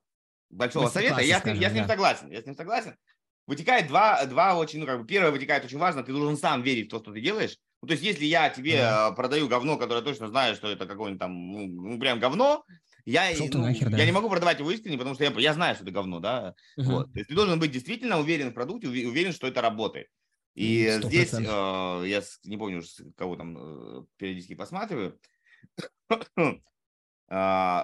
большого 0.50 0.88
совета 0.88 1.20
я, 1.20 1.38
скажем, 1.38 1.60
я 1.60 1.70
с 1.70 1.72
ним 1.72 1.84
да. 1.84 1.88
согласен, 1.88 2.30
я 2.30 2.42
с 2.42 2.46
ним 2.46 2.56
согласен 2.56 2.96
вытекает 3.46 3.88
два, 3.88 4.24
два 4.26 4.56
очень, 4.56 4.80
ну, 4.80 4.86
как 4.86 5.00
бы, 5.00 5.06
первое 5.06 5.30
вытекает 5.30 5.64
очень 5.64 5.78
важно, 5.78 6.02
ты 6.02 6.12
должен 6.12 6.36
сам 6.36 6.62
верить 6.62 6.86
в 6.86 6.90
то, 6.90 6.98
что 7.00 7.12
ты 7.12 7.20
делаешь. 7.20 7.56
Ну, 7.82 7.88
то 7.88 7.92
есть, 7.92 8.04
если 8.04 8.24
я 8.24 8.48
тебе 8.48 8.76
mm-hmm. 8.76 9.14
продаю 9.16 9.48
говно, 9.48 9.76
которое 9.76 10.02
точно 10.02 10.28
знаю, 10.28 10.54
что 10.54 10.68
это 10.68 10.86
какое-нибудь 10.86 11.20
там, 11.20 11.50
ну, 11.50 11.66
ну 11.66 11.98
прям 11.98 12.20
говно, 12.20 12.64
я, 13.04 13.28
ну, 13.36 13.58
нахер, 13.58 13.90
да. 13.90 13.98
я 13.98 14.06
не 14.06 14.12
могу 14.12 14.30
продавать 14.30 14.60
его 14.60 14.70
искренне, 14.70 14.96
потому 14.96 15.16
что 15.16 15.24
я, 15.24 15.32
я 15.32 15.54
знаю, 15.54 15.74
что 15.74 15.82
это 15.82 15.92
говно, 15.92 16.20
да. 16.20 16.54
Uh-huh. 16.78 16.84
Вот. 16.84 17.12
То 17.12 17.18
есть 17.18 17.28
ты 17.28 17.34
должен 17.34 17.58
быть 17.58 17.72
действительно 17.72 18.20
уверен 18.20 18.50
в 18.50 18.54
продукте, 18.54 18.86
уверен, 18.86 19.32
что 19.32 19.48
это 19.48 19.60
работает. 19.60 20.06
И 20.54 20.84
100%. 20.86 21.06
здесь, 21.08 21.32
э, 21.32 21.38
я 22.06 22.22
не 22.44 22.56
помню, 22.56 22.82
кого 23.16 23.34
там 23.34 23.56
э, 23.58 24.04
периодически 24.18 24.54
посматриваю, 24.54 25.10
э, 25.10 25.16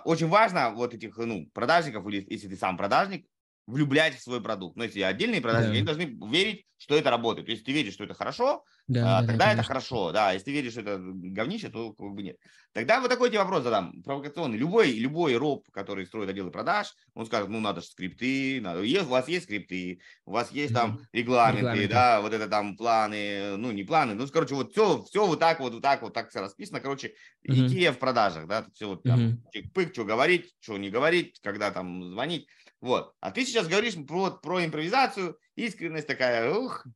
очень 0.04 0.28
важно 0.28 0.70
вот 0.70 0.94
этих 0.94 1.16
ну, 1.16 1.48
продажников, 1.54 2.06
или 2.06 2.26
если 2.28 2.48
ты 2.48 2.56
сам 2.56 2.76
продажник, 2.76 3.26
влюблять 3.68 4.16
в 4.16 4.22
свой 4.22 4.40
продукт. 4.40 4.76
Но 4.76 4.84
если 4.84 5.02
отдельные 5.02 5.42
продажники, 5.42 5.72
да. 5.72 5.76
они 5.76 5.82
должны 5.82 6.32
верить, 6.32 6.64
что 6.78 6.96
это 6.96 7.10
работает. 7.10 7.46
То 7.46 7.52
есть 7.52 7.64
ты 7.64 7.72
веришь, 7.72 7.92
что 7.92 8.04
это 8.04 8.14
хорошо, 8.14 8.64
да, 8.86 9.18
а, 9.18 9.20
да, 9.20 9.26
тогда 9.26 9.44
да, 9.46 9.52
это 9.52 9.62
хорошо. 9.62 10.10
Да, 10.10 10.32
если 10.32 10.46
ты 10.46 10.52
веришь, 10.52 10.72
что 10.72 10.80
это 10.80 10.98
говнище, 10.98 11.68
то 11.68 11.92
как 11.92 12.14
бы 12.14 12.22
нет. 12.22 12.38
Тогда 12.72 13.00
вот 13.00 13.10
такой 13.10 13.28
тебе 13.28 13.40
вопрос 13.40 13.64
задам, 13.64 14.02
провокационный. 14.02 14.56
Любой, 14.56 14.92
любой 14.92 15.36
роб, 15.36 15.68
который 15.70 16.06
строит 16.06 16.30
отделы 16.30 16.50
продаж, 16.50 16.94
он 17.12 17.26
скажет, 17.26 17.50
ну, 17.50 17.60
надо 17.60 17.82
же 17.82 17.88
скрипты, 17.88 18.60
надо... 18.62 18.80
у 18.80 19.08
вас 19.08 19.28
есть 19.28 19.44
скрипты, 19.44 20.00
у 20.24 20.30
вас 20.30 20.50
есть 20.52 20.72
там 20.72 21.00
регламенты, 21.12 21.60
регламенты, 21.60 21.88
да, 21.88 22.20
вот 22.22 22.32
это 22.32 22.48
там 22.48 22.76
планы, 22.76 23.56
ну, 23.58 23.70
не 23.72 23.84
планы, 23.84 24.14
ну, 24.14 24.26
короче, 24.28 24.54
вот 24.54 24.72
все, 24.72 25.02
все 25.02 25.26
вот 25.26 25.40
так 25.40 25.60
вот, 25.60 25.74
вот 25.74 25.82
так 25.82 26.00
вот, 26.00 26.14
так 26.14 26.30
все 26.30 26.40
расписано, 26.40 26.80
короче, 26.80 27.12
угу. 27.46 27.54
идея 27.54 27.92
в 27.92 27.98
продажах, 27.98 28.46
да, 28.46 28.64
все 28.72 28.88
вот 28.88 29.02
там, 29.02 29.26
угу. 29.26 29.42
чик-пык, 29.52 29.92
что 29.92 30.04
говорить, 30.04 30.54
что 30.60 30.78
не 30.78 30.88
говорить, 30.88 31.38
когда 31.42 31.70
там 31.70 32.04
звонить. 32.04 32.46
Вот. 32.80 33.14
А 33.20 33.30
ты 33.30 33.44
сейчас 33.44 33.66
говоришь 33.66 33.94
про, 34.06 34.30
про 34.30 34.64
импровизацию, 34.64 35.38
искренность 35.56 36.06
такая, 36.06 36.54
ух. 36.54 36.86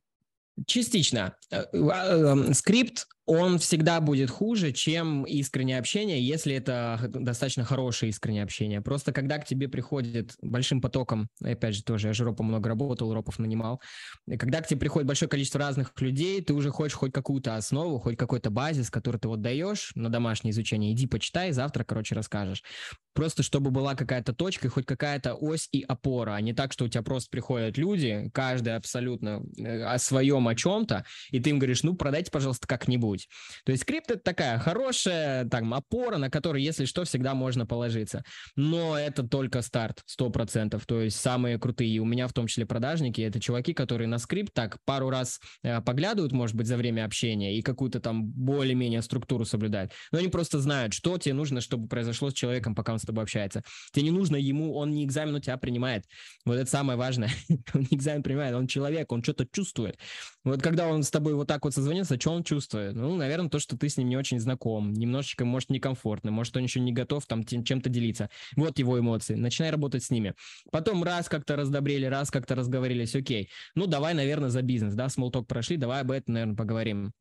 Частично. 0.65 1.35
Э, 1.49 1.65
э, 1.71 1.77
эм, 1.77 2.53
скрипт 2.53 3.07
он 3.25 3.57
всегда 3.57 4.01
будет 4.01 4.29
хуже, 4.29 4.73
чем 4.73 5.23
искреннее 5.23 5.79
общение, 5.79 6.21
если 6.21 6.55
это 6.55 6.99
достаточно 7.13 7.63
хорошее 7.63 8.09
искреннее 8.09 8.43
общение. 8.43 8.81
Просто 8.81 9.13
когда 9.13 9.37
к 9.37 9.45
тебе 9.45 9.69
приходит 9.69 10.35
большим 10.41 10.81
потоком, 10.81 11.29
опять 11.41 11.75
же 11.75 11.83
тоже, 11.83 12.07
я 12.07 12.13
же 12.13 12.25
ропом 12.25 12.47
много 12.47 12.67
работал, 12.67 13.13
ропов 13.13 13.39
нанимал, 13.39 13.81
когда 14.37 14.61
к 14.61 14.67
тебе 14.67 14.81
приходит 14.81 15.07
большое 15.07 15.29
количество 15.29 15.59
разных 15.59 15.93
людей, 16.01 16.41
ты 16.41 16.53
уже 16.53 16.69
хочешь 16.71 16.97
хоть 16.97 17.13
какую-то 17.13 17.55
основу, 17.55 17.97
хоть 17.99 18.17
какой-то 18.17 18.49
базис, 18.49 18.89
который 18.89 19.17
ты 19.17 19.29
вот 19.29 19.41
даешь 19.41 19.93
на 19.95 20.09
домашнее 20.09 20.51
изучение, 20.51 20.91
иди 20.91 21.07
почитай, 21.07 21.53
завтра, 21.53 21.85
короче, 21.85 22.15
расскажешь. 22.15 22.61
Просто 23.13 23.43
чтобы 23.43 23.71
была 23.71 23.95
какая-то 23.95 24.33
точка 24.33 24.69
хоть 24.69 24.85
какая-то 24.85 25.35
ось 25.35 25.69
и 25.71 25.81
опора, 25.87 26.33
а 26.33 26.41
не 26.41 26.53
так, 26.53 26.73
что 26.73 26.85
у 26.85 26.87
тебя 26.89 27.03
просто 27.03 27.29
приходят 27.29 27.77
люди, 27.77 28.29
каждый 28.33 28.75
абсолютно 28.75 29.43
э, 29.57 29.83
о 29.83 29.97
своем, 29.97 30.47
о 30.47 30.55
чем-то, 30.55 31.05
и 31.29 31.39
ты 31.39 31.51
им 31.51 31.59
говоришь, 31.59 31.83
ну, 31.83 31.95
продайте, 31.95 32.31
пожалуйста, 32.31 32.67
как-нибудь 32.67 33.12
что 33.21 33.29
То 33.65 33.71
есть 33.71 33.83
скрипт 33.83 34.11
это 34.11 34.21
такая 34.21 34.59
хорошая 34.59 35.45
там 35.45 35.73
опора, 35.73 36.17
на 36.17 36.29
которую, 36.29 36.61
если 36.61 36.85
что, 36.85 37.03
всегда 37.03 37.33
можно 37.33 37.65
положиться. 37.65 38.23
Но 38.55 38.97
это 38.97 39.23
только 39.23 39.61
старт, 39.61 40.03
100%. 40.19 40.81
То 40.85 41.01
есть 41.01 41.19
самые 41.19 41.59
крутые, 41.59 41.99
у 41.99 42.05
меня 42.05 42.27
в 42.27 42.33
том 42.33 42.47
числе 42.47 42.65
продажники, 42.65 43.21
это 43.21 43.39
чуваки, 43.39 43.73
которые 43.73 44.07
на 44.07 44.19
скрипт 44.19 44.53
так 44.53 44.77
пару 44.85 45.09
раз 45.09 45.39
э, 45.63 45.81
поглядывают, 45.81 46.31
может 46.31 46.55
быть, 46.55 46.67
за 46.67 46.77
время 46.77 47.05
общения 47.05 47.57
и 47.57 47.61
какую-то 47.61 47.99
там 47.99 48.25
более-менее 48.25 49.01
структуру 49.01 49.45
соблюдают. 49.45 49.91
Но 50.11 50.19
они 50.19 50.27
просто 50.27 50.59
знают, 50.59 50.93
что 50.93 51.17
тебе 51.17 51.33
нужно, 51.33 51.61
чтобы 51.61 51.87
произошло 51.87 52.29
с 52.29 52.33
человеком, 52.33 52.75
пока 52.75 52.93
он 52.93 52.99
с 52.99 53.03
тобой 53.03 53.23
общается. 53.23 53.63
Тебе 53.91 54.05
не 54.05 54.11
нужно 54.11 54.35
ему, 54.35 54.75
он 54.75 54.91
не 54.91 55.05
экзамен 55.05 55.35
у 55.35 55.39
тебя 55.39 55.57
принимает. 55.57 56.05
Вот 56.45 56.55
это 56.55 56.69
самое 56.69 56.97
важное. 56.97 57.31
он 57.73 57.81
не 57.89 57.97
экзамен 57.97 58.23
принимает, 58.23 58.55
он 58.55 58.67
человек, 58.67 59.11
он 59.11 59.23
что-то 59.23 59.45
чувствует. 59.51 59.97
Вот 60.43 60.61
когда 60.61 60.87
он 60.87 61.03
с 61.03 61.11
тобой 61.11 61.35
вот 61.35 61.47
так 61.47 61.63
вот 61.63 61.73
созвонится, 61.73 62.19
что 62.19 62.31
он 62.31 62.43
чувствует? 62.43 62.95
Ну, 63.03 63.15
наверное, 63.15 63.49
то, 63.49 63.59
что 63.59 63.77
ты 63.77 63.89
с 63.89 63.97
ним 63.97 64.09
не 64.09 64.17
очень 64.17 64.39
знаком, 64.39 64.93
немножечко, 64.93 65.45
может, 65.45 65.69
некомфортно, 65.69 66.31
может, 66.31 66.55
он 66.55 66.63
еще 66.63 66.79
не 66.79 66.93
готов 66.93 67.25
там 67.25 67.43
чем-то 67.45 67.89
делиться. 67.89 68.29
Вот 68.55 68.79
его 68.79 68.99
эмоции. 68.99 69.35
Начинай 69.35 69.71
работать 69.71 70.03
с 70.03 70.09
ними. 70.09 70.35
Потом 70.71 71.03
раз 71.03 71.27
как-то 71.27 71.55
раздобрели, 71.55 72.07
раз 72.07 72.31
как-то 72.31 72.55
разговорились, 72.55 73.15
окей. 73.15 73.49
Ну, 73.75 73.87
давай, 73.87 74.13
наверное, 74.13 74.49
за 74.49 74.61
бизнес, 74.61 74.93
да, 74.93 75.09
смолток 75.09 75.47
прошли, 75.47 75.77
давай 75.77 76.01
об 76.01 76.11
этом, 76.11 76.33
наверное, 76.33 76.55
поговорим. 76.55 77.11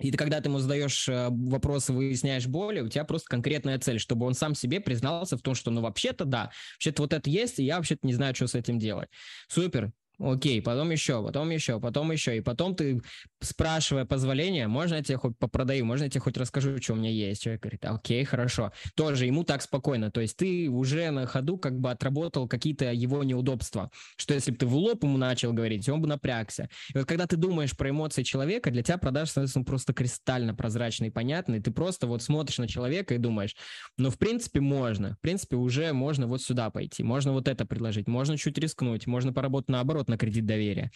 И 0.00 0.10
ты, 0.10 0.18
когда 0.18 0.40
ты 0.40 0.48
ему 0.48 0.58
задаешь 0.58 1.08
э, 1.08 1.28
вопросы, 1.30 1.92
выясняешь 1.92 2.46
боли, 2.46 2.80
у 2.80 2.88
тебя 2.88 3.04
просто 3.04 3.28
конкретная 3.28 3.78
цель, 3.78 4.00
чтобы 4.00 4.26
он 4.26 4.34
сам 4.34 4.54
себе 4.54 4.80
признался 4.80 5.36
в 5.36 5.42
том, 5.42 5.54
что 5.54 5.70
ну 5.70 5.82
вообще-то 5.82 6.24
да, 6.24 6.50
вообще-то 6.76 7.02
вот 7.02 7.12
это 7.12 7.30
есть, 7.30 7.60
и 7.60 7.64
я 7.64 7.76
вообще-то 7.76 8.06
не 8.06 8.12
знаю, 8.12 8.34
что 8.34 8.48
с 8.48 8.54
этим 8.56 8.78
делать. 8.78 9.08
Супер, 9.48 9.92
Окей, 10.18 10.62
потом 10.62 10.90
еще, 10.90 11.22
потом 11.24 11.50
еще, 11.50 11.80
потом 11.80 12.12
еще. 12.12 12.36
И 12.36 12.40
потом 12.40 12.76
ты, 12.76 13.02
спрашивая 13.40 14.04
позволения, 14.04 14.68
можно 14.68 14.96
я 14.96 15.02
тебе 15.02 15.18
хоть 15.18 15.36
попродаю, 15.38 15.84
можно 15.84 16.04
я 16.04 16.10
тебе 16.10 16.20
хоть 16.20 16.36
расскажу, 16.36 16.80
что 16.80 16.92
у 16.92 16.96
меня 16.96 17.10
есть. 17.10 17.42
Человек 17.42 17.62
говорит, 17.62 17.84
окей, 17.84 18.24
хорошо. 18.24 18.72
Тоже 18.94 19.26
ему 19.26 19.42
так 19.42 19.62
спокойно. 19.62 20.12
То 20.12 20.20
есть 20.20 20.36
ты 20.36 20.68
уже 20.68 21.10
на 21.10 21.26
ходу 21.26 21.58
как 21.58 21.80
бы 21.80 21.90
отработал 21.90 22.46
какие-то 22.46 22.92
его 22.92 23.24
неудобства. 23.24 23.90
Что 24.16 24.34
если 24.34 24.52
бы 24.52 24.56
ты 24.56 24.66
в 24.66 24.76
лоб 24.76 25.02
ему 25.02 25.18
начал 25.18 25.52
говорить, 25.52 25.88
он 25.88 26.00
бы 26.00 26.06
напрягся. 26.06 26.68
И 26.94 26.98
вот 26.98 27.06
когда 27.08 27.26
ты 27.26 27.36
думаешь 27.36 27.76
про 27.76 27.90
эмоции 27.90 28.22
человека, 28.22 28.70
для 28.70 28.82
тебя 28.82 28.98
продаж 28.98 29.30
становится 29.30 29.60
просто 29.62 29.92
кристально 29.92 30.54
прозрачный 30.54 31.08
и 31.08 31.10
понятный. 31.10 31.60
Ты 31.60 31.72
просто 31.72 32.06
вот 32.06 32.22
смотришь 32.22 32.58
на 32.58 32.68
человека 32.68 33.14
и 33.14 33.18
думаешь, 33.18 33.56
ну, 33.98 34.10
в 34.10 34.18
принципе, 34.18 34.60
можно. 34.60 35.16
В 35.16 35.20
принципе, 35.20 35.56
уже 35.56 35.92
можно 35.92 36.28
вот 36.28 36.40
сюда 36.40 36.70
пойти. 36.70 37.02
Можно 37.02 37.32
вот 37.32 37.48
это 37.48 37.66
предложить. 37.66 38.06
Можно 38.06 38.38
чуть 38.38 38.58
рискнуть. 38.58 39.06
Можно 39.06 39.32
поработать 39.32 39.70
наоборот 39.70 40.03
наоборот, 40.04 40.08
на 40.08 40.18
кредит 40.18 40.46
доверия. 40.46 40.90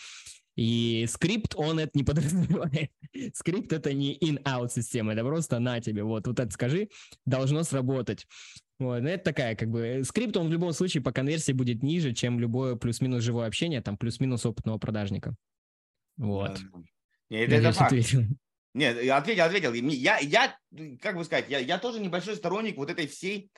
И 0.56 1.06
скрипт, 1.08 1.54
он 1.56 1.78
это 1.78 1.92
не 1.94 2.02
подразумевает. 2.04 2.90
скрипт 3.34 3.72
это 3.72 3.92
не 3.92 4.18
in-out 4.18 4.70
система, 4.70 5.12
это 5.12 5.22
просто 5.22 5.60
на 5.60 5.80
тебе, 5.80 6.02
вот, 6.02 6.26
вот 6.26 6.40
это 6.40 6.50
скажи, 6.50 6.88
должно 7.24 7.62
сработать. 7.62 8.26
Вот, 8.80 9.02
ну, 9.02 9.08
это 9.08 9.24
такая, 9.24 9.54
как 9.56 9.68
бы, 9.68 10.02
скрипт, 10.04 10.36
он 10.36 10.48
в 10.48 10.52
любом 10.52 10.72
случае 10.72 11.02
по 11.02 11.12
конверсии 11.12 11.52
будет 11.52 11.82
ниже, 11.82 12.12
чем 12.12 12.40
любое 12.40 12.76
плюс-минус 12.76 13.22
живое 13.22 13.46
общение, 13.46 13.80
там, 13.80 13.96
плюс-минус 13.96 14.46
опытного 14.46 14.78
продажника. 14.78 15.34
Вот. 16.16 16.58
Нет, 17.30 17.52
это, 17.52 17.68
это 17.68 17.72
факт. 17.72 17.94
Нет, 18.74 19.02
я 19.02 19.16
ответил, 19.16 19.44
ответил. 19.44 19.72
Я, 19.72 20.18
я, 20.18 20.56
как 21.00 21.16
бы 21.16 21.24
сказать, 21.24 21.46
я, 21.48 21.58
я 21.58 21.78
тоже 21.78 22.00
небольшой 22.00 22.36
сторонник 22.36 22.76
вот 22.76 22.90
этой 22.90 23.06
всей 23.06 23.50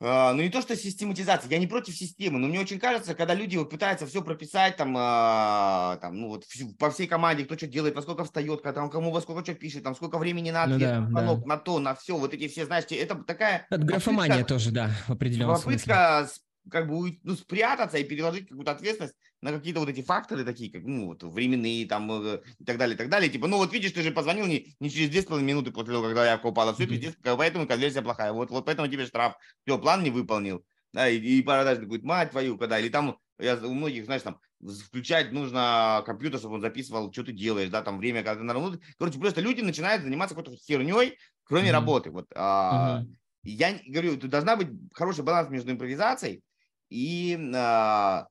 ну, 0.00 0.42
не 0.42 0.50
то, 0.50 0.60
что 0.60 0.76
систематизация, 0.76 1.50
я 1.50 1.58
не 1.58 1.66
против 1.66 1.96
системы, 1.96 2.38
но 2.38 2.48
мне 2.48 2.60
очень 2.60 2.78
кажется, 2.78 3.14
когда 3.14 3.32
люди 3.32 3.56
вот 3.56 3.70
пытаются 3.70 4.06
все 4.06 4.22
прописать, 4.22 4.76
там, 4.76 4.94
а, 4.98 5.96
там 6.02 6.20
ну, 6.20 6.28
вот 6.28 6.44
по 6.78 6.90
всей 6.90 7.06
команде, 7.06 7.44
кто 7.44 7.56
что 7.56 7.66
делает, 7.66 7.94
во 7.94 8.02
сколько 8.02 8.24
встает, 8.24 8.60
когда 8.60 8.82
он 8.82 8.90
кому 8.90 9.10
во 9.10 9.22
сколько 9.22 9.42
что 9.42 9.54
пишет, 9.54 9.84
там, 9.84 9.94
сколько 9.94 10.18
времени 10.18 10.50
на 10.50 10.64
ответ, 10.64 10.78
ну, 10.78 11.14
да, 11.14 11.22
на, 11.22 11.34
да. 11.34 11.46
на 11.46 11.56
то, 11.56 11.78
на 11.78 11.94
все, 11.94 12.16
вот 12.18 12.34
эти 12.34 12.46
все, 12.48 12.66
знаешь, 12.66 12.84
это 12.90 13.14
такая... 13.16 13.66
Это 13.70 13.82
графомания 13.82 14.34
попытка, 14.34 14.54
тоже, 14.54 14.70
да, 14.70 14.90
в 15.06 15.12
определенном 15.12 15.56
попытка 15.56 16.26
смысле 16.26 16.42
как 16.70 16.88
бы 16.88 17.18
ну, 17.22 17.34
спрятаться 17.34 17.98
и 17.98 18.04
переложить 18.04 18.48
какую-то 18.48 18.72
ответственность 18.72 19.14
на 19.40 19.52
какие-то 19.52 19.80
вот 19.80 19.88
эти 19.88 20.02
факторы 20.02 20.44
такие, 20.44 20.70
как 20.70 20.82
ну, 20.84 21.06
вот, 21.06 21.22
временные 21.22 21.86
там 21.86 22.10
э, 22.10 22.42
и 22.58 22.64
так 22.64 22.78
далее, 22.78 22.94
и 22.94 22.98
так 22.98 23.08
далее. 23.08 23.30
Типа, 23.30 23.46
ну 23.46 23.58
вот 23.58 23.72
видишь, 23.72 23.92
ты 23.92 24.02
же 24.02 24.10
позвонил 24.10 24.46
не, 24.46 24.74
не 24.80 24.90
через 24.90 25.10
2,5 25.10 25.40
минуты 25.42 25.70
после 25.70 25.94
того, 25.94 26.06
когда 26.06 26.26
я 26.26 26.40
упала, 26.42 26.74
все, 26.74 26.86
пиздец, 26.86 27.14
поэтому 27.22 27.66
конверсия 27.66 28.02
плохая. 28.02 28.32
Вот, 28.32 28.50
вот 28.50 28.64
поэтому 28.64 28.88
тебе 28.88 29.06
штраф, 29.06 29.34
все, 29.64 29.78
план 29.78 30.02
не 30.02 30.10
выполнил. 30.10 30.64
Да, 30.92 31.08
и, 31.08 31.18
и 31.18 31.42
продажник 31.42 31.88
говорит, 31.88 32.04
мать 32.04 32.30
твою, 32.30 32.56
когда, 32.56 32.78
или 32.78 32.88
там 32.88 33.18
я, 33.38 33.56
у 33.56 33.74
многих, 33.74 34.06
знаешь, 34.06 34.22
там, 34.22 34.40
включать 34.86 35.32
нужно 35.32 36.02
компьютер, 36.06 36.38
чтобы 36.38 36.54
он 36.54 36.62
записывал, 36.62 37.12
что 37.12 37.24
ты 37.24 37.32
делаешь, 37.32 37.68
да, 37.68 37.82
там 37.82 37.98
время, 37.98 38.22
когда 38.22 38.40
ты 38.40 38.44
на 38.44 38.78
Короче, 38.98 39.18
просто 39.18 39.40
люди 39.42 39.60
начинают 39.60 40.02
заниматься 40.02 40.34
какой-то 40.34 40.56
херней, 40.56 41.18
кроме 41.44 41.68
mm-hmm. 41.68 41.72
работы. 41.72 42.10
Вот, 42.10 42.26
а, 42.34 43.02
mm-hmm. 43.02 43.14
Я 43.42 43.78
говорю, 43.86 44.16
тут 44.16 44.30
должна 44.30 44.56
быть 44.56 44.68
хороший 44.92 45.22
баланс 45.22 45.50
между 45.50 45.70
импровизацией 45.70 46.42
и 46.90 47.38
а, 47.54 48.28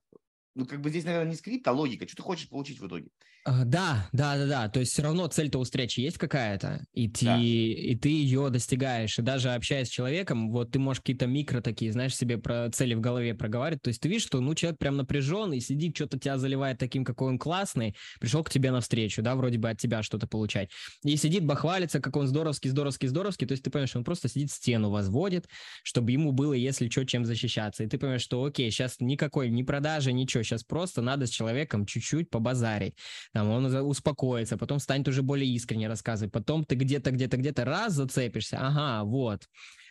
ну, 0.56 0.66
как 0.66 0.82
бы 0.82 0.90
здесь, 0.90 1.06
наверное, 1.06 1.30
не 1.32 1.36
скрипт, 1.38 1.68
а 1.68 1.74
логика. 1.74 2.08
Что 2.08 2.18
ты 2.18 2.24
хочешь 2.24 2.50
получить 2.50 2.80
в 2.80 2.88
итоге? 2.88 3.10
А, 3.48 3.64
да, 3.64 4.10
да, 4.12 4.38
да, 4.38 4.48
да. 4.48 4.70
То 4.70 4.80
есть 4.80 4.94
все 4.94 5.04
равно 5.04 5.28
цель-то 5.28 5.60
у 5.60 5.64
встречи 5.64 6.00
есть 6.00 6.18
какая-то, 6.18 6.84
и 6.94 7.08
ты, 7.08 7.26
да. 7.26 7.40
и 7.40 7.96
ты 7.96 8.10
ее 8.10 8.50
достигаешь. 8.50 9.20
И 9.20 9.22
даже 9.22 9.52
общаясь 9.52 9.88
с 9.88 9.92
человеком, 9.92 10.50
вот 10.50 10.72
ты 10.72 10.80
можешь 10.80 11.02
какие-то 11.02 11.28
микро 11.28 11.62
такие, 11.62 11.92
знаешь, 11.92 12.16
себе 12.16 12.40
про 12.40 12.72
цели 12.72 12.96
в 12.96 13.02
голове 13.02 13.36
проговаривать. 13.36 13.84
То 13.84 13.90
есть 13.90 14.02
ты 14.02 14.10
видишь, 14.10 14.26
что 14.26 14.42
ну 14.42 14.56
человек 14.56 14.80
прям 14.80 14.98
напряжен 14.98 15.54
и 15.54 15.60
сидит, 15.60 15.96
что-то 15.96 16.18
тебя 16.18 16.40
заливает 16.40 16.80
таким, 16.80 17.06
какой 17.06 17.28
он 17.28 17.38
классный, 17.38 17.96
пришел 18.20 18.44
к 18.44 18.50
тебе 18.50 18.72
навстречу, 18.72 19.22
да, 19.22 19.36
вроде 19.36 19.60
бы 19.60 19.70
от 19.70 19.78
тебя 19.78 20.02
что-то 20.02 20.26
получать. 20.26 20.72
И 21.04 21.16
сидит, 21.16 21.46
бахвалится, 21.46 22.00
как 22.00 22.16
он 22.16 22.26
здоровский, 22.26 22.72
здоровский, 22.72 23.08
здоровский. 23.08 23.46
То 23.46 23.52
есть 23.52 23.64
ты 23.64 23.70
понимаешь, 23.70 23.96
он 23.96 24.04
просто 24.04 24.28
сидит, 24.28 24.50
стену 24.50 24.90
возводит, 24.90 25.48
чтобы 25.84 26.12
ему 26.12 26.32
было, 26.32 26.54
если 26.54 26.90
что, 26.90 27.06
чем 27.06 27.26
защищаться. 27.26 27.84
И 27.84 27.88
ты 27.88 28.00
понимаешь, 28.00 28.24
что 28.24 28.44
окей, 28.44 28.72
сейчас 28.72 28.96
никакой, 29.00 29.52
ни 29.52 29.62
продажи, 29.62 30.12
ничего, 30.14 30.42
сейчас 30.42 30.64
просто 30.64 31.04
надо 31.04 31.28
с 31.28 31.30
человеком 31.30 31.86
чуть-чуть 31.86 32.32
побазарить 32.32 32.96
там 33.36 33.50
он 33.50 33.66
успокоится, 33.66 34.58
потом 34.58 34.80
станет 34.80 35.10
уже 35.10 35.22
более 35.22 35.54
искренне 35.54 35.90
рассказывать, 35.90 36.32
потом 36.32 36.64
ты 36.64 36.76
где-то, 36.76 37.12
где-то, 37.12 37.36
где-то 37.36 37.66
раз 37.66 37.92
зацепишься, 37.92 38.58
ага, 38.62 39.04
вот, 39.04 39.42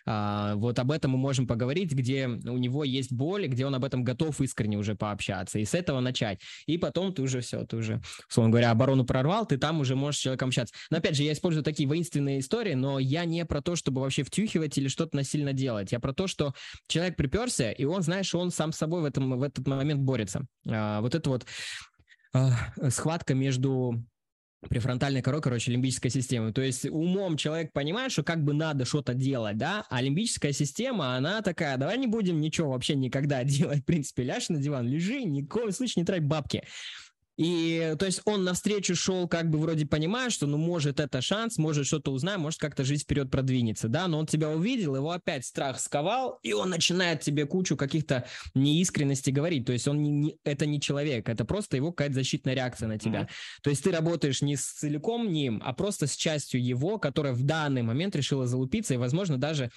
а, 0.06 0.54
вот 0.56 0.78
об 0.78 0.90
этом 0.90 1.10
мы 1.10 1.18
можем 1.18 1.46
поговорить, 1.46 1.92
где 1.92 2.26
у 2.26 2.56
него 2.56 2.84
есть 2.84 3.12
боль, 3.12 3.46
где 3.46 3.66
он 3.66 3.74
об 3.74 3.84
этом 3.84 4.02
готов 4.02 4.40
искренне 4.40 4.78
уже 4.78 4.94
пообщаться, 4.94 5.58
и 5.58 5.66
с 5.66 5.74
этого 5.74 6.00
начать. 6.00 6.40
И 6.64 6.78
потом 6.78 7.12
ты 7.12 7.20
уже 7.20 7.40
все, 7.40 7.66
ты 7.66 7.76
уже, 7.76 8.00
условно 8.30 8.50
говоря, 8.50 8.70
оборону 8.70 9.04
прорвал, 9.04 9.44
ты 9.44 9.58
там 9.58 9.80
уже 9.80 9.94
можешь 9.94 10.20
с 10.20 10.22
человеком 10.22 10.48
общаться. 10.48 10.74
Но 10.90 10.96
опять 10.96 11.14
же, 11.14 11.22
я 11.22 11.32
использую 11.32 11.64
такие 11.64 11.86
воинственные 11.86 12.40
истории, 12.40 12.72
но 12.72 12.98
я 12.98 13.26
не 13.26 13.44
про 13.44 13.60
то, 13.60 13.76
чтобы 13.76 14.00
вообще 14.00 14.22
втюхивать 14.22 14.78
или 14.78 14.88
что-то 14.88 15.16
насильно 15.16 15.52
делать. 15.52 15.92
Я 15.92 16.00
про 16.00 16.14
то, 16.14 16.26
что 16.28 16.54
человек 16.86 17.16
приперся, 17.16 17.72
и 17.72 17.84
он, 17.84 18.00
знаешь, 18.00 18.34
он 18.34 18.50
сам 18.50 18.72
с 18.72 18.78
собой 18.78 19.02
в, 19.02 19.04
этом, 19.04 19.38
в 19.38 19.42
этот 19.42 19.66
момент 19.66 20.00
борется. 20.00 20.46
А, 20.66 21.02
вот 21.02 21.14
это 21.14 21.28
вот 21.28 21.46
схватка 22.90 23.34
между 23.34 24.04
префронтальной 24.68 25.22
корой, 25.22 25.42
короче, 25.42 25.70
лимбической 25.70 26.10
системы. 26.10 26.52
То 26.52 26.62
есть 26.62 26.86
умом 26.86 27.36
человек 27.36 27.72
понимает, 27.72 28.12
что 28.12 28.22
как 28.22 28.42
бы 28.42 28.54
надо 28.54 28.84
что-то 28.84 29.14
делать, 29.14 29.56
да, 29.56 29.84
а 29.90 30.00
лимбическая 30.00 30.52
система, 30.52 31.16
она 31.16 31.42
такая, 31.42 31.76
давай 31.76 31.98
не 31.98 32.06
будем 32.06 32.40
ничего 32.40 32.70
вообще 32.70 32.94
никогда 32.94 33.44
делать, 33.44 33.80
в 33.80 33.84
принципе, 33.84 34.22
ляжь 34.24 34.48
на 34.48 34.58
диван, 34.58 34.86
лежи, 34.86 35.22
ни 35.22 35.42
в 35.42 35.48
коем 35.48 35.72
случае 35.72 36.02
не 36.02 36.06
трать 36.06 36.24
бабки. 36.24 36.64
И, 37.36 37.96
то 37.98 38.06
есть, 38.06 38.20
он 38.24 38.44
навстречу 38.44 38.94
шел, 38.94 39.26
как 39.26 39.50
бы 39.50 39.58
вроде 39.58 39.86
понимая, 39.86 40.30
что, 40.30 40.46
ну, 40.46 40.56
может, 40.56 41.00
это 41.00 41.20
шанс, 41.20 41.58
может, 41.58 41.86
что-то 41.86 42.12
узнаем, 42.12 42.40
может, 42.40 42.60
как-то 42.60 42.84
жизнь 42.84 43.02
вперед 43.02 43.30
продвинется, 43.30 43.88
да, 43.88 44.06
но 44.06 44.18
он 44.18 44.26
тебя 44.26 44.50
увидел, 44.50 44.94
его 44.94 45.10
опять 45.10 45.44
страх 45.44 45.80
сковал, 45.80 46.38
и 46.42 46.52
он 46.52 46.70
начинает 46.70 47.22
тебе 47.22 47.46
кучу 47.46 47.76
каких-то 47.76 48.26
неискренностей 48.54 49.32
говорить, 49.32 49.66
то 49.66 49.72
есть, 49.72 49.88
он 49.88 50.02
не, 50.02 50.10
не, 50.10 50.36
это 50.44 50.66
не 50.66 50.80
человек, 50.80 51.28
это 51.28 51.44
просто 51.44 51.76
его 51.76 51.90
какая-то 51.90 52.14
защитная 52.14 52.54
реакция 52.54 52.88
на 52.88 52.98
тебя. 52.98 53.22
Mm-hmm. 53.22 53.62
То 53.62 53.70
есть, 53.70 53.82
ты 53.82 53.90
работаешь 53.90 54.40
не 54.40 54.56
с 54.56 54.64
целиком 54.72 55.32
ним, 55.32 55.60
а 55.64 55.72
просто 55.72 56.06
с 56.06 56.14
частью 56.14 56.64
его, 56.64 56.98
которая 56.98 57.32
в 57.32 57.42
данный 57.42 57.82
момент 57.82 58.14
решила 58.14 58.46
залупиться 58.46 58.94
и, 58.94 58.98
возможно, 58.98 59.38
даже 59.38 59.70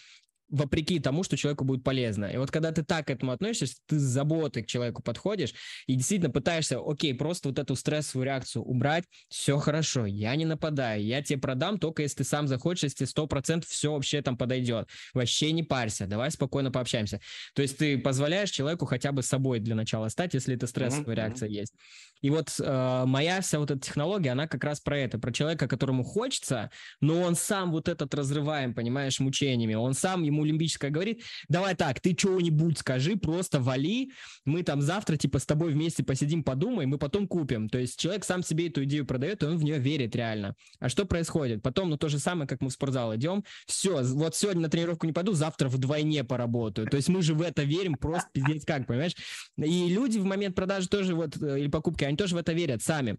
вопреки 0.49 0.99
тому, 0.99 1.23
что 1.23 1.37
человеку 1.37 1.65
будет 1.65 1.83
полезно. 1.83 2.25
И 2.25 2.37
вот 2.37 2.51
когда 2.51 2.71
ты 2.71 2.83
так 2.83 3.07
к 3.07 3.09
этому 3.09 3.31
относишься, 3.31 3.75
ты 3.85 3.99
с 3.99 4.01
заботой 4.01 4.63
к 4.63 4.67
человеку 4.67 5.01
подходишь 5.01 5.53
и 5.87 5.95
действительно 5.95 6.31
пытаешься, 6.31 6.79
окей, 6.83 7.13
просто 7.13 7.49
вот 7.49 7.59
эту 7.59 7.75
стрессовую 7.75 8.25
реакцию 8.25 8.63
убрать, 8.63 9.03
все 9.29 9.57
хорошо, 9.57 10.05
я 10.05 10.35
не 10.35 10.45
нападаю, 10.45 11.03
я 11.03 11.21
тебе 11.21 11.39
продам 11.39 11.79
только 11.79 12.03
если 12.03 12.17
ты 12.17 12.23
сам 12.23 12.47
захочешь, 12.47 12.83
если 12.83 13.05
сто 13.05 13.27
процентов 13.27 13.69
все 13.69 13.93
вообще 13.93 14.21
там 14.21 14.37
подойдет. 14.37 14.89
Вообще 15.13 15.51
не 15.51 15.63
парься, 15.63 16.07
давай 16.07 16.31
спокойно 16.31 16.71
пообщаемся. 16.71 17.19
То 17.53 17.61
есть 17.61 17.77
ты 17.77 17.97
позволяешь 17.97 18.51
человеку 18.51 18.85
хотя 18.85 19.11
бы 19.11 19.23
собой 19.23 19.59
для 19.59 19.75
начала 19.75 20.09
стать, 20.09 20.33
если 20.33 20.55
это 20.55 20.67
стрессовая 20.67 21.05
mm-hmm. 21.05 21.15
реакция 21.15 21.49
есть. 21.49 21.73
И 22.21 22.29
вот 22.29 22.49
э, 22.59 23.03
моя 23.05 23.41
вся 23.41 23.59
вот 23.59 23.71
эта 23.71 23.79
технология, 23.79 24.31
она 24.31 24.47
как 24.47 24.63
раз 24.63 24.79
про 24.79 24.97
это, 24.97 25.19
про 25.19 25.31
человека, 25.31 25.67
которому 25.67 26.03
хочется, 26.03 26.71
но 26.99 27.21
он 27.21 27.35
сам 27.35 27.71
вот 27.71 27.87
этот 27.87 28.13
разрываем, 28.15 28.73
понимаешь, 28.73 29.19
мучениями, 29.19 29.75
он 29.75 29.93
сам 29.93 30.23
ему 30.23 30.36
ему 30.37 30.45
лимбическая 30.45 30.91
говорит, 30.91 31.23
давай 31.49 31.75
так, 31.75 31.99
ты 31.99 32.13
чего-нибудь 32.13 32.77
скажи, 32.79 33.15
просто 33.15 33.59
вали, 33.59 34.11
мы 34.45 34.63
там 34.63 34.81
завтра 34.81 35.17
типа 35.17 35.39
с 35.39 35.45
тобой 35.45 35.71
вместе 35.71 36.03
посидим, 36.03 36.43
подумаем, 36.43 36.89
мы 36.89 36.97
потом 36.97 37.27
купим. 37.27 37.69
То 37.69 37.79
есть 37.79 37.99
человек 37.99 38.23
сам 38.23 38.43
себе 38.43 38.67
эту 38.67 38.83
идею 38.83 39.05
продает, 39.05 39.43
и 39.43 39.45
он 39.45 39.57
в 39.57 39.63
нее 39.63 39.79
верит 39.79 40.15
реально. 40.15 40.55
А 40.79 40.89
что 40.89 41.05
происходит? 41.05 41.63
Потом, 41.63 41.89
ну 41.89 41.97
то 41.97 42.09
же 42.09 42.19
самое, 42.19 42.47
как 42.47 42.61
мы 42.61 42.69
в 42.69 42.73
спортзал 42.73 43.15
идем, 43.15 43.43
все, 43.65 44.03
вот 44.03 44.35
сегодня 44.35 44.61
на 44.61 44.69
тренировку 44.69 45.05
не 45.05 45.13
пойду, 45.13 45.33
завтра 45.33 45.69
вдвойне 45.69 46.23
поработаю. 46.23 46.87
То 46.87 46.97
есть 46.97 47.09
мы 47.09 47.21
же 47.21 47.33
в 47.33 47.41
это 47.41 47.63
верим 47.63 47.95
просто 47.95 48.29
пиздец 48.31 48.65
как, 48.65 48.87
понимаешь? 48.87 49.15
И 49.57 49.89
люди 49.89 50.17
в 50.17 50.25
момент 50.25 50.55
продажи 50.55 50.87
тоже 50.87 51.15
вот, 51.15 51.41
э, 51.41 51.59
или 51.59 51.67
покупки, 51.67 52.03
они 52.03 52.17
тоже 52.17 52.35
в 52.35 52.37
это 52.37 52.53
верят 52.53 52.81
сами. 52.81 53.17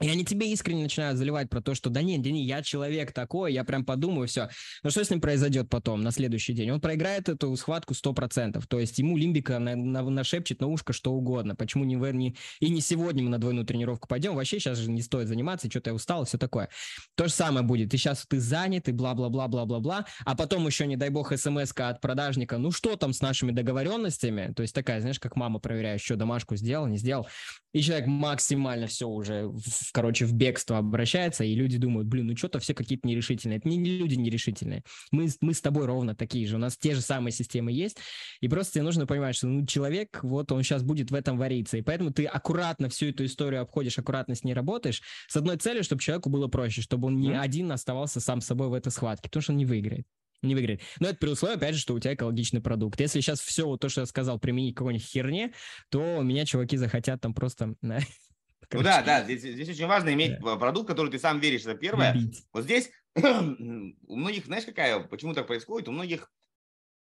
И 0.00 0.08
они 0.08 0.24
тебе 0.24 0.52
искренне 0.52 0.82
начинают 0.82 1.18
заливать 1.18 1.48
про 1.48 1.60
то, 1.60 1.72
что 1.76 1.88
да 1.88 2.02
нет, 2.02 2.20
да 2.20 2.30
не, 2.30 2.44
я 2.44 2.62
человек 2.62 3.12
такой, 3.12 3.52
я 3.52 3.62
прям 3.62 3.84
подумаю, 3.84 4.26
все. 4.26 4.48
Но 4.82 4.90
что 4.90 5.04
с 5.04 5.10
ним 5.10 5.20
произойдет 5.20 5.68
потом, 5.68 6.02
на 6.02 6.10
следующий 6.10 6.52
день? 6.52 6.72
Он 6.72 6.80
проиграет 6.80 7.28
эту 7.28 7.54
схватку 7.56 7.94
100%. 7.94 8.60
То 8.68 8.80
есть 8.80 8.98
ему 8.98 9.16
лимбика 9.16 9.60
на, 9.60 9.76
на, 9.76 10.02
нашепчет 10.02 10.60
на 10.60 10.66
ушко 10.66 10.92
что 10.92 11.12
угодно. 11.12 11.54
Почему 11.54 11.84
не, 11.84 11.94
не 11.94 12.34
и 12.58 12.70
не 12.70 12.80
сегодня 12.80 13.22
мы 13.22 13.30
на 13.30 13.38
двойную 13.38 13.64
тренировку 13.64 14.08
пойдем? 14.08 14.34
Вообще 14.34 14.58
сейчас 14.58 14.78
же 14.78 14.90
не 14.90 15.00
стоит 15.00 15.28
заниматься, 15.28 15.70
что-то 15.70 15.90
я 15.90 15.94
устал, 15.94 16.24
все 16.24 16.38
такое. 16.38 16.70
То 17.14 17.28
же 17.28 17.32
самое 17.32 17.64
будет. 17.64 17.94
И 17.94 17.96
сейчас 17.96 18.26
ты 18.28 18.40
занят, 18.40 18.88
и 18.88 18.92
бла-бла-бла-бла-бла-бла. 18.92 20.06
А 20.24 20.34
потом 20.34 20.66
еще, 20.66 20.88
не 20.88 20.96
дай 20.96 21.10
бог, 21.10 21.32
смс 21.38 21.72
от 21.76 22.00
продажника. 22.00 22.58
Ну 22.58 22.72
что 22.72 22.96
там 22.96 23.12
с 23.12 23.20
нашими 23.20 23.52
договоренностями? 23.52 24.52
То 24.54 24.62
есть 24.62 24.74
такая, 24.74 25.00
знаешь, 25.00 25.20
как 25.20 25.36
мама 25.36 25.60
проверяет, 25.60 26.00
что 26.00 26.16
домашку 26.16 26.56
сделал, 26.56 26.88
не 26.88 26.98
сделал. 26.98 27.28
И 27.72 27.80
человек 27.80 28.06
максимально 28.06 28.86
все 28.86 29.08
уже 29.08 29.52
короче, 29.92 30.24
в 30.24 30.32
бегство 30.32 30.78
обращается, 30.78 31.44
и 31.44 31.54
люди 31.54 31.78
думают, 31.78 32.08
блин, 32.08 32.26
ну 32.26 32.36
что-то 32.36 32.58
все 32.58 32.74
какие-то 32.74 33.06
нерешительные. 33.06 33.58
Это 33.58 33.68
не 33.68 33.78
люди 33.84 34.14
нерешительные. 34.14 34.82
Мы, 35.10 35.28
мы 35.40 35.54
с 35.54 35.60
тобой 35.60 35.86
ровно 35.86 36.14
такие 36.14 36.46
же. 36.46 36.56
У 36.56 36.58
нас 36.58 36.76
те 36.76 36.94
же 36.94 37.00
самые 37.00 37.32
системы 37.32 37.72
есть. 37.72 37.98
И 38.40 38.48
просто 38.48 38.74
тебе 38.74 38.84
нужно 38.84 39.06
понимать, 39.06 39.36
что 39.36 39.46
ну, 39.46 39.66
человек, 39.66 40.20
вот 40.22 40.52
он 40.52 40.62
сейчас 40.62 40.82
будет 40.82 41.10
в 41.10 41.14
этом 41.14 41.38
вариться. 41.38 41.76
И 41.76 41.82
поэтому 41.82 42.12
ты 42.12 42.24
аккуратно 42.24 42.88
всю 42.88 43.06
эту 43.06 43.24
историю 43.24 43.62
обходишь, 43.62 43.98
аккуратно 43.98 44.34
с 44.34 44.44
ней 44.44 44.54
работаешь, 44.54 45.02
с 45.28 45.36
одной 45.36 45.56
целью, 45.56 45.84
чтобы 45.84 46.02
человеку 46.02 46.30
было 46.30 46.48
проще, 46.48 46.82
чтобы 46.82 47.08
он 47.08 47.18
не 47.18 47.30
mm-hmm. 47.30 47.40
один 47.40 47.72
оставался 47.72 48.20
сам 48.20 48.40
собой 48.40 48.68
в 48.68 48.74
этой 48.74 48.90
схватке, 48.90 49.28
потому 49.28 49.42
что 49.42 49.52
он 49.52 49.58
не 49.58 49.66
выиграет 49.66 50.06
не 50.44 50.54
выиграет. 50.54 50.82
Но 51.00 51.08
это 51.08 51.18
при 51.18 51.28
условии, 51.28 51.56
опять 51.56 51.74
же, 51.74 51.80
что 51.80 51.94
у 51.94 51.98
тебя 51.98 52.14
экологичный 52.14 52.60
продукт. 52.60 53.00
Если 53.00 53.20
сейчас 53.20 53.40
все 53.40 53.66
вот 53.66 53.80
то, 53.80 53.88
что 53.88 54.02
я 54.02 54.06
сказал, 54.06 54.38
применить 54.38 54.74
к 54.74 54.78
какой-нибудь 54.78 55.06
херне, 55.06 55.52
то 55.90 56.22
меня 56.22 56.44
чуваки 56.44 56.76
захотят 56.76 57.20
там 57.20 57.34
просто 57.34 57.74
Ну 58.72 58.82
да, 58.82 59.02
да, 59.02 59.24
здесь, 59.24 59.42
здесь 59.42 59.68
очень 59.68 59.86
важно 59.86 60.12
иметь 60.14 60.38
да. 60.40 60.56
продукт, 60.56 60.88
который 60.88 61.10
ты 61.10 61.18
сам 61.18 61.40
веришь, 61.40 61.62
это 61.62 61.74
первое. 61.74 62.12
Любить. 62.12 62.44
Вот 62.52 62.64
здесь 62.64 62.90
у 63.16 64.16
многих, 64.16 64.46
знаешь, 64.46 64.64
какая, 64.64 65.00
почему 65.00 65.34
так 65.34 65.46
происходит? 65.46 65.88
У 65.88 65.92
многих 65.92 66.30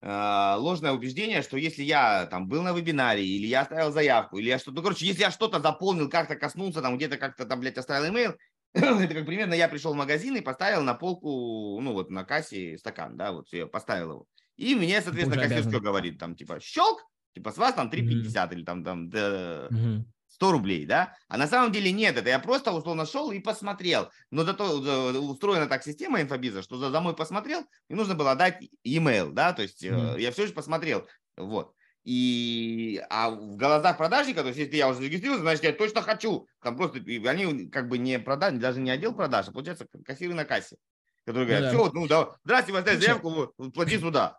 э, 0.02 0.56
ложное 0.58 0.92
убеждение, 0.92 1.42
что 1.42 1.58
если 1.58 1.84
я 1.84 2.26
там 2.28 2.48
был 2.48 2.62
на 2.62 2.74
вебинаре, 2.74 3.26
или 3.26 3.48
я 3.48 3.62
оставил 3.62 3.92
заявку, 3.92 4.38
или 4.38 4.50
я 4.50 4.60
что-то, 4.60 4.78
ну, 4.78 4.84
короче, 4.84 5.06
если 5.06 5.22
я 5.22 5.32
что-то 5.32 5.60
заполнил, 5.60 6.10
как-то 6.10 6.36
коснулся, 6.36 6.82
там 6.82 6.98
где-то 6.98 7.18
как-то 7.18 7.46
там, 7.46 7.60
блядь, 7.60 7.78
оставил 7.78 8.14
имейл, 8.14 8.36
это 8.74 9.14
как 9.14 9.26
примерно 9.26 9.54
я 9.54 9.68
пришел 9.68 9.94
в 9.94 9.98
магазин 9.98 10.36
и 10.36 10.42
поставил 10.42 10.82
на 10.82 10.94
полку, 10.94 11.80
ну 11.80 11.94
вот 11.94 12.10
на 12.10 12.24
кассе 12.24 12.78
стакан, 12.78 13.18
да, 13.18 13.32
вот 13.32 13.48
я 13.52 13.68
поставил 13.68 14.12
его. 14.12 14.26
И 14.58 14.76
мне, 14.76 15.02
соответственно, 15.02 15.48
кассир 15.48 15.80
говорит, 15.80 16.20
там, 16.20 16.36
типа, 16.36 16.60
щелк, 16.60 17.00
типа, 17.34 17.52
с 17.52 17.58
вас 17.58 17.74
там 17.74 17.90
3,50 17.90 18.24
mm-hmm. 18.24 18.54
или 18.54 18.64
там, 18.64 18.84
там, 18.84 19.10
да, 19.10 19.68
mm-hmm. 19.72 20.04
100 20.44 20.52
рублей, 20.52 20.86
да? 20.86 21.16
А 21.30 21.38
на 21.38 21.48
самом 21.48 21.72
деле 21.72 21.92
нет, 21.94 22.18
это 22.18 22.28
я 22.30 22.38
просто 22.38 22.74
условно 22.74 23.06
шел 23.06 23.32
и 23.32 23.40
посмотрел. 23.40 24.10
Но 24.30 24.44
зато 24.44 24.66
устроена 25.22 25.68
так 25.68 25.84
система 25.84 26.22
инфобиза, 26.22 26.62
что 26.62 26.78
за, 26.78 27.00
мной 27.00 27.16
посмотрел, 27.16 27.62
мне 27.88 27.98
нужно 27.98 28.14
было 28.14 28.36
дать 28.36 28.62
e-mail, 28.84 29.32
да, 29.32 29.54
то 29.54 29.62
есть 29.62 29.86
mm. 29.86 30.20
я 30.20 30.32
все 30.32 30.48
же 30.48 30.54
посмотрел, 30.54 31.08
вот. 31.38 31.74
И, 32.04 33.02
а 33.10 33.30
в 33.30 33.56
глазах 33.56 33.98
продажника, 33.98 34.42
то 34.42 34.48
есть 34.48 34.60
если 34.60 34.76
я 34.76 34.90
уже 34.90 34.98
зарегистрировался, 34.98 35.44
значит, 35.44 35.64
я 35.64 35.72
точно 35.72 36.02
хочу. 36.02 36.46
Там 36.62 36.76
просто, 36.76 37.00
они 37.00 37.70
как 37.70 37.88
бы 37.88 37.98
не 37.98 38.20
продаж, 38.20 38.56
даже 38.56 38.82
не 38.82 38.92
отдел 38.92 39.14
продаж, 39.14 39.48
а 39.48 39.52
получается 39.54 39.88
кассиры 40.06 40.34
на 40.34 40.44
кассе, 40.44 40.76
которые 41.26 41.48
говорят, 41.48 41.74
ну, 41.74 41.80
да. 41.80 41.90
все, 41.90 42.00
ну, 42.00 42.08
да, 42.08 42.36
здрасте, 42.44 42.74
возьми 42.74 42.98
заявку, 42.98 43.54
плати 43.74 43.98
сюда. 43.98 44.38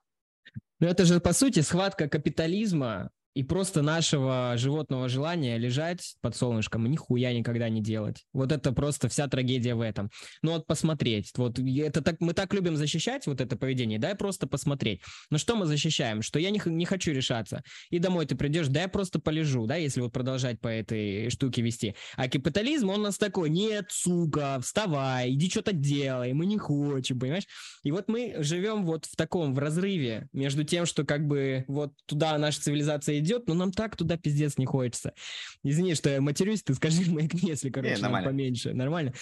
Ну, 0.80 0.88
это 0.88 1.06
же, 1.06 1.18
по 1.20 1.32
сути, 1.32 1.60
схватка 1.60 2.10
капитализма 2.10 3.10
и 3.34 3.42
просто 3.42 3.82
нашего 3.82 4.54
животного 4.56 5.08
желания 5.08 5.58
лежать 5.58 6.14
под 6.20 6.36
солнышком 6.36 6.86
и 6.86 6.88
нихуя 6.88 7.32
никогда 7.32 7.68
не 7.68 7.82
делать. 7.82 8.24
Вот 8.32 8.52
это 8.52 8.72
просто 8.72 9.08
вся 9.08 9.28
трагедия 9.28 9.74
в 9.74 9.80
этом. 9.80 10.10
Ну 10.42 10.52
вот 10.52 10.66
посмотреть, 10.66 11.32
вот 11.36 11.58
это 11.58 12.00
так, 12.00 12.16
мы 12.20 12.32
так 12.32 12.54
любим 12.54 12.76
защищать 12.76 13.26
вот 13.26 13.40
это 13.40 13.56
поведение, 13.56 13.98
дай 13.98 14.14
просто 14.14 14.46
посмотреть. 14.46 15.02
Но 15.30 15.38
что 15.38 15.56
мы 15.56 15.66
защищаем? 15.66 16.22
Что 16.22 16.38
я 16.38 16.50
не, 16.50 16.60
не 16.66 16.84
хочу 16.84 17.12
решаться. 17.12 17.62
И 17.90 17.98
домой 17.98 18.26
ты 18.26 18.36
придешь, 18.36 18.68
да 18.68 18.82
я 18.82 18.88
просто 18.88 19.18
полежу, 19.18 19.66
да, 19.66 19.76
если 19.76 20.00
вот 20.00 20.12
продолжать 20.12 20.60
по 20.60 20.68
этой 20.68 21.28
штуке 21.30 21.62
вести. 21.62 21.94
А 22.16 22.28
капитализм, 22.28 22.90
он 22.90 23.00
у 23.00 23.04
нас 23.04 23.18
такой, 23.18 23.50
нет, 23.50 23.86
сука, 23.90 24.60
вставай, 24.62 25.32
иди 25.32 25.50
что-то 25.50 25.72
делай, 25.72 26.32
мы 26.32 26.46
не 26.46 26.58
хотим, 26.58 27.18
понимаешь? 27.18 27.44
И 27.82 27.90
вот 27.90 28.08
мы 28.08 28.36
живем 28.38 28.84
вот 28.84 29.06
в 29.06 29.16
таком, 29.16 29.54
в 29.54 29.58
разрыве 29.58 30.28
между 30.32 30.62
тем, 30.64 30.86
что 30.86 31.04
как 31.04 31.26
бы 31.26 31.64
вот 31.66 31.92
туда 32.06 32.38
наша 32.38 32.60
цивилизация 32.60 33.23
идет, 33.24 33.48
но 33.48 33.54
нам 33.54 33.72
так 33.72 33.96
туда 33.96 34.16
пиздец 34.16 34.58
не 34.58 34.66
хочется. 34.66 35.14
Извини, 35.62 35.94
что 35.94 36.10
я 36.10 36.20
матерюсь, 36.20 36.62
ты 36.62 36.74
скажи 36.74 37.10
маякни, 37.10 37.48
если, 37.48 37.70
короче, 37.70 37.96
не, 37.96 38.22
поменьше. 38.22 38.74
Нормально? 38.74 39.12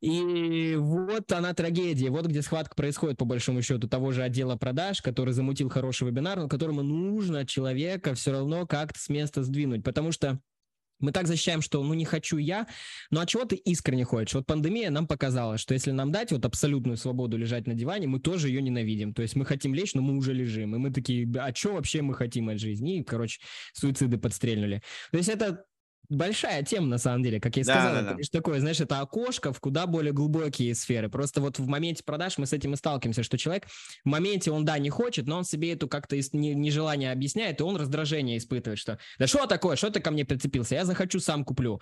И 0.00 0.76
вот 0.78 1.30
она 1.30 1.52
трагедия, 1.52 2.08
вот 2.08 2.26
где 2.26 2.40
схватка 2.40 2.74
происходит, 2.74 3.18
по 3.18 3.26
большому 3.26 3.60
счету, 3.60 3.86
того 3.86 4.12
же 4.12 4.22
отдела 4.22 4.56
продаж, 4.56 5.02
который 5.02 5.34
замутил 5.34 5.68
хороший 5.68 6.08
вебинар, 6.08 6.38
но 6.38 6.48
которому 6.48 6.82
нужно 6.82 7.44
человека 7.44 8.14
все 8.14 8.32
равно 8.32 8.66
как-то 8.66 8.98
с 8.98 9.10
места 9.10 9.42
сдвинуть, 9.42 9.84
потому 9.84 10.10
что 10.10 10.40
мы 11.00 11.12
так 11.12 11.26
защищаем, 11.26 11.62
что 11.62 11.82
ну 11.82 11.94
не 11.94 12.04
хочу 12.04 12.36
я, 12.36 12.66
но 13.10 13.20
от 13.20 13.28
чего 13.28 13.44
ты 13.44 13.56
искренне 13.56 14.04
хочешь? 14.04 14.34
Вот 14.34 14.46
пандемия 14.46 14.90
нам 14.90 15.06
показала, 15.06 15.58
что 15.58 15.74
если 15.74 15.90
нам 15.90 16.12
дать 16.12 16.32
вот 16.32 16.44
абсолютную 16.44 16.96
свободу 16.96 17.36
лежать 17.36 17.66
на 17.66 17.74
диване, 17.74 18.06
мы 18.06 18.20
тоже 18.20 18.48
ее 18.48 18.62
ненавидим. 18.62 19.14
То 19.14 19.22
есть 19.22 19.36
мы 19.36 19.44
хотим 19.44 19.74
лечь, 19.74 19.94
но 19.94 20.02
мы 20.02 20.16
уже 20.16 20.32
лежим. 20.32 20.74
И 20.74 20.78
мы 20.78 20.92
такие, 20.92 21.28
а 21.36 21.54
что 21.54 21.74
вообще 21.74 22.02
мы 22.02 22.14
хотим 22.14 22.48
от 22.48 22.58
жизни? 22.60 22.98
И, 22.98 23.04
короче, 23.04 23.40
суициды 23.72 24.18
подстрельнули. 24.18 24.82
То 25.10 25.18
есть 25.18 25.28
это 25.28 25.64
большая 26.10 26.62
тема, 26.62 26.86
на 26.86 26.98
самом 26.98 27.22
деле, 27.22 27.40
как 27.40 27.56
я 27.56 27.62
и 27.62 27.64
да, 27.64 27.72
сказал. 27.72 27.94
Да, 27.94 28.02
да. 28.02 28.16
Это 28.20 28.30
такое, 28.30 28.60
знаешь, 28.60 28.80
это 28.80 29.00
окошко 29.00 29.52
в 29.52 29.60
куда 29.60 29.86
более 29.86 30.12
глубокие 30.12 30.74
сферы. 30.74 31.08
Просто 31.08 31.40
вот 31.40 31.58
в 31.58 31.66
моменте 31.66 32.04
продаж 32.04 32.36
мы 32.36 32.46
с 32.46 32.52
этим 32.52 32.74
и 32.74 32.76
сталкиваемся, 32.76 33.22
что 33.22 33.38
человек 33.38 33.66
в 34.04 34.08
моменте, 34.08 34.50
он, 34.50 34.64
да, 34.64 34.78
не 34.78 34.90
хочет, 34.90 35.26
но 35.26 35.38
он 35.38 35.44
себе 35.44 35.72
эту 35.72 35.88
как-то 35.88 36.16
нежелание 36.16 37.12
объясняет, 37.12 37.60
и 37.60 37.62
он 37.62 37.76
раздражение 37.76 38.38
испытывает, 38.38 38.78
что 38.78 38.98
да 39.18 39.26
что 39.26 39.46
такое, 39.46 39.76
что 39.76 39.90
ты 39.90 40.00
ко 40.00 40.10
мне 40.10 40.24
прицепился, 40.24 40.74
я 40.74 40.84
захочу, 40.84 41.20
сам 41.20 41.44
куплю. 41.44 41.80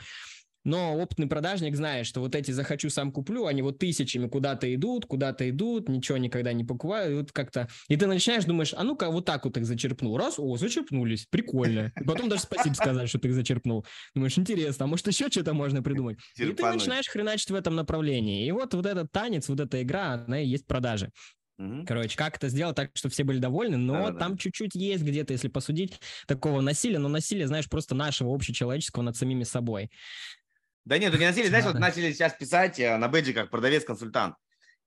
Но 0.69 0.95
опытный 0.99 1.27
продажник 1.27 1.75
знает, 1.77 2.05
что 2.05 2.21
вот 2.21 2.35
эти 2.35 2.51
захочу 2.51 2.91
сам 2.91 3.11
куплю, 3.11 3.47
они 3.47 3.63
вот 3.63 3.79
тысячами 3.79 4.29
куда-то 4.29 4.73
идут, 4.75 5.07
куда-то 5.07 5.49
идут, 5.49 5.89
ничего 5.89 6.19
никогда 6.19 6.53
не 6.53 6.63
покупают, 6.63 7.33
как-то. 7.33 7.69
И 7.89 7.97
ты 7.97 8.07
начинаешь, 8.07 8.45
думаешь, 8.45 8.75
а 8.77 8.85
ну-ка 8.85 9.11
вот 9.11 9.25
так 9.25 9.47
вот 9.47 9.57
их 9.57 9.65
зачерпнул. 9.65 10.19
Раз, 10.19 10.35
о, 10.39 10.59
зачерпнулись, 10.59 11.27
прикольно. 11.31 11.91
И 11.99 12.05
потом 12.05 12.29
даже 12.29 12.43
спасибо 12.43 12.75
сказать, 12.75 13.09
что 13.09 13.19
ты 13.19 13.29
их 13.29 13.35
зачерпнул. 13.35 13.87
Думаешь, 14.15 14.37
интересно, 14.37 14.85
а 14.85 14.89
может 14.89 15.07
еще 15.07 15.29
что-то 15.31 15.55
можно 15.55 15.83
придумать? 15.83 16.19
И 16.37 16.45
ты 16.45 16.63
начинаешь 16.63 17.09
хреначить 17.09 17.51
в 17.51 17.55
этом 17.55 17.75
направлении. 17.75 18.47
И 18.47 18.53
вот 18.53 18.75
вот 18.75 18.85
этот 18.85 19.11
танец, 19.11 19.49
вот 19.49 19.61
эта 19.61 19.83
игра, 19.83 20.23
она 20.27 20.43
и 20.43 20.47
есть 20.47 20.67
продажи. 20.67 21.11
Короче, 21.87 22.17
как 22.17 22.37
это 22.37 22.49
сделать 22.49 22.77
так, 22.77 22.91
чтобы 22.95 23.13
все 23.13 23.25
были 23.25 23.39
довольны, 23.39 23.77
но 23.77 24.13
да, 24.13 24.19
там 24.19 24.33
да. 24.33 24.39
чуть-чуть 24.39 24.77
есть 24.77 25.03
где-то, 25.03 25.33
если 25.33 25.49
посудить, 25.49 26.01
такого 26.29 26.61
насилия, 26.61 26.99
но 26.99 27.09
насилие, 27.09 27.49
знаешь, 27.49 27.69
просто 27.69 27.97
нашего 27.97 28.33
общечеловеческого 28.33 29.03
над 29.03 29.17
самими 29.17 29.43
собой. 29.43 29.91
Да 30.89 30.97
нет, 30.97 31.13
не 31.19 31.27
начали, 31.27 31.49
знаешь, 31.49 31.67
вот 31.67 31.79
начали 31.79 32.11
сейчас 32.13 32.33
писать 32.33 32.81
э, 32.81 32.97
на 32.97 33.09
бэджи 33.09 33.35
как 33.35 33.51
продавец-консультант. 33.51 34.37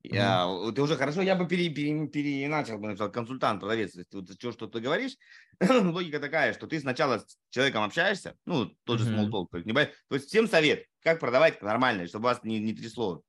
Я, 0.01 0.45
mm-hmm. 0.45 0.71
Ты 0.71 0.81
уже 0.81 0.97
хорошо, 0.97 1.21
я 1.21 1.35
бы 1.35 1.47
пере, 1.47 1.69
пере, 1.69 2.07
пере, 2.07 2.47
начал 2.47 2.79
бы 2.79 2.87
написал 2.87 3.11
консультант, 3.11 3.59
продавец. 3.59 3.93
Есть, 3.93 4.11
вот, 4.11 4.31
что, 4.33 4.51
что 4.51 4.65
ты 4.65 4.79
говоришь, 4.79 5.15
логика 5.61 6.19
такая, 6.19 6.53
что 6.53 6.65
ты 6.65 6.79
сначала 6.79 7.19
с 7.19 7.37
человеком 7.51 7.83
общаешься, 7.83 8.35
ну, 8.47 8.75
тот 8.83 8.99
же 8.99 9.13
mm-hmm. 9.13 9.29
small 9.29 9.47
talk, 9.51 9.91
то 10.09 10.15
есть 10.15 10.27
всем 10.29 10.47
совет, 10.47 10.85
как 11.03 11.19
продавать 11.19 11.61
нормально, 11.61 12.07
чтобы 12.07 12.23
вас 12.23 12.43
не, 12.43 12.59
не 12.59 12.73
трясло. 12.73 13.21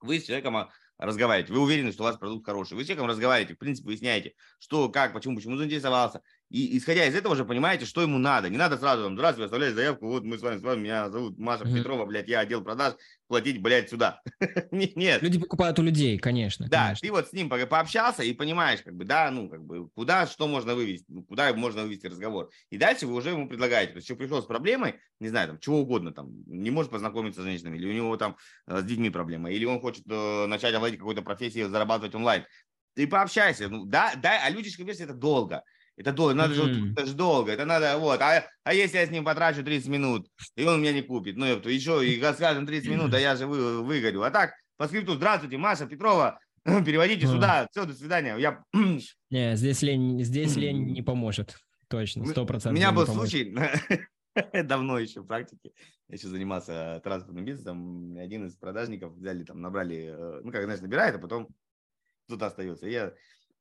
Вы 0.00 0.18
с 0.18 0.24
человеком 0.24 0.68
разговаривать. 0.98 1.48
Вы 1.48 1.60
уверены, 1.60 1.92
что 1.92 2.02
у 2.02 2.06
вас 2.06 2.16
продукт 2.16 2.44
хороший. 2.44 2.74
Вы 2.74 2.82
с 2.82 2.86
человеком 2.86 3.08
разговариваете, 3.08 3.54
в 3.54 3.58
принципе, 3.58 3.86
выясняете, 3.86 4.34
что, 4.58 4.88
как, 4.88 5.12
почему, 5.12 5.36
почему 5.36 5.56
заинтересовался. 5.56 6.22
И 6.50 6.76
исходя 6.76 7.06
из 7.06 7.14
этого 7.14 7.36
же 7.36 7.44
понимаете, 7.44 7.86
что 7.86 8.02
ему 8.02 8.18
надо. 8.18 8.48
Не 8.48 8.56
надо 8.56 8.76
сразу 8.76 9.04
там, 9.04 9.14
здравствуйте, 9.14 9.46
оставляйте 9.46 9.76
заявку, 9.76 10.08
вот 10.08 10.24
мы 10.24 10.36
с 10.36 10.42
вами, 10.42 10.58
с 10.58 10.62
вами, 10.62 10.80
меня 10.80 11.08
зовут 11.08 11.38
Маша 11.38 11.62
mm-hmm. 11.62 11.74
Петрова, 11.74 12.06
блядь, 12.06 12.28
я 12.28 12.40
отдел 12.40 12.64
продаж, 12.64 12.94
платить, 13.28 13.62
блядь, 13.62 13.88
сюда. 13.88 14.20
Нет. 14.72 15.22
Люди 15.22 15.38
покупают 15.38 15.78
у 15.78 15.82
людей, 15.82 16.18
конечно. 16.18 16.66
Да, 16.68 16.86
конечно. 16.86 17.06
ты 17.06 17.12
вот 17.12 17.28
с 17.28 17.32
ним 17.32 17.48
пообщался 17.48 18.24
и 18.24 18.32
понимаешь, 18.32 18.82
как 18.82 18.96
бы, 18.96 19.04
да, 19.04 19.30
ну, 19.30 19.48
как 19.48 19.64
бы, 19.64 19.88
куда, 19.90 20.26
что 20.26 20.48
можно 20.48 20.74
вывести, 20.74 21.06
ну, 21.06 21.22
куда 21.22 21.54
можно 21.54 21.84
вывести 21.84 22.08
разговор. 22.08 22.50
И 22.70 22.78
дальше 22.78 23.06
вы 23.06 23.14
уже 23.14 23.30
ему 23.30 23.48
предлагаете. 23.48 23.92
То 23.92 23.96
есть, 23.98 24.08
человек 24.08 24.26
пришел 24.26 24.42
с 24.42 24.46
проблемой, 24.46 24.96
не 25.20 25.28
знаю, 25.28 25.46
там, 25.46 25.60
чего 25.60 25.82
угодно, 25.82 26.12
там, 26.12 26.32
не 26.46 26.72
может 26.72 26.90
познакомиться 26.90 27.42
с 27.42 27.44
женщинами, 27.44 27.76
или 27.76 27.88
у 27.88 27.92
него 27.92 28.16
там 28.16 28.36
э, 28.66 28.80
с 28.80 28.84
детьми 28.84 29.10
проблема, 29.10 29.52
или 29.52 29.64
он 29.66 29.80
хочет 29.80 30.04
э, 30.10 30.46
начать 30.46 30.74
овладеть 30.74 30.98
какой-то 30.98 31.22
профессией, 31.22 31.68
зарабатывать 31.68 32.16
онлайн. 32.16 32.44
Ты 32.94 33.06
пообщайся. 33.06 33.68
Ну, 33.68 33.84
да, 33.84 34.14
да, 34.16 34.40
а 34.44 34.50
люди, 34.50 34.76
конечно, 34.76 35.04
это 35.04 35.14
долго. 35.14 35.62
Это 36.00 36.12
долго, 36.12 36.32
надо 36.32 36.54
же, 36.54 36.62
mm-hmm. 36.62 36.92
это 36.92 37.06
же 37.06 37.12
долго, 37.12 37.52
это 37.52 37.66
надо, 37.66 37.98
вот, 37.98 38.22
а, 38.22 38.46
а 38.64 38.72
если 38.72 38.96
я 38.96 39.06
с 39.06 39.10
ним 39.10 39.22
потрачу 39.22 39.62
30 39.62 39.88
минут, 39.88 40.30
и 40.56 40.64
он 40.64 40.80
меня 40.80 40.94
не 40.94 41.02
купит, 41.02 41.36
ну, 41.36 41.44
это 41.44 41.68
еще, 41.68 42.02
и 42.06 42.18
скажем 42.32 42.66
30 42.66 42.88
минут, 42.88 43.12
а 43.12 43.20
я 43.20 43.36
же 43.36 43.46
вы, 43.46 43.82
выгорю. 43.82 44.22
А 44.22 44.30
так, 44.30 44.54
по 44.78 44.88
скрипту, 44.88 45.16
здравствуйте, 45.16 45.58
Маша 45.58 45.84
Петрова, 45.84 46.40
переводите 46.64 47.26
mm-hmm. 47.26 47.32
сюда, 47.32 47.68
все, 47.70 47.84
до 47.84 47.92
свидания. 47.92 48.34
Я... 48.38 48.64
Не, 49.30 49.56
здесь 49.56 49.82
лень, 49.82 50.24
здесь 50.24 50.56
лень 50.56 50.86
не 50.86 51.02
поможет, 51.02 51.58
точно, 51.88 52.24
сто 52.24 52.46
процентов. 52.46 52.72
У 52.72 52.76
меня 52.76 52.92
был 52.92 53.06
случай, 53.06 53.54
давно 54.64 54.98
еще 54.98 55.20
в 55.20 55.26
практике, 55.26 55.72
я 56.08 56.14
еще 56.14 56.28
занимался 56.28 57.02
транспортным 57.04 57.44
бизнесом, 57.44 58.16
один 58.16 58.46
из 58.46 58.56
продажников 58.56 59.12
взяли, 59.12 59.44
там, 59.44 59.60
набрали, 59.60 60.14
э, 60.16 60.40
ну, 60.44 60.50
как, 60.50 60.64
знаешь, 60.64 60.80
набирает, 60.80 61.16
а 61.16 61.18
потом 61.18 61.48
кто-то 62.24 62.46
остается. 62.46 62.86
И 62.86 62.92
я 62.92 63.12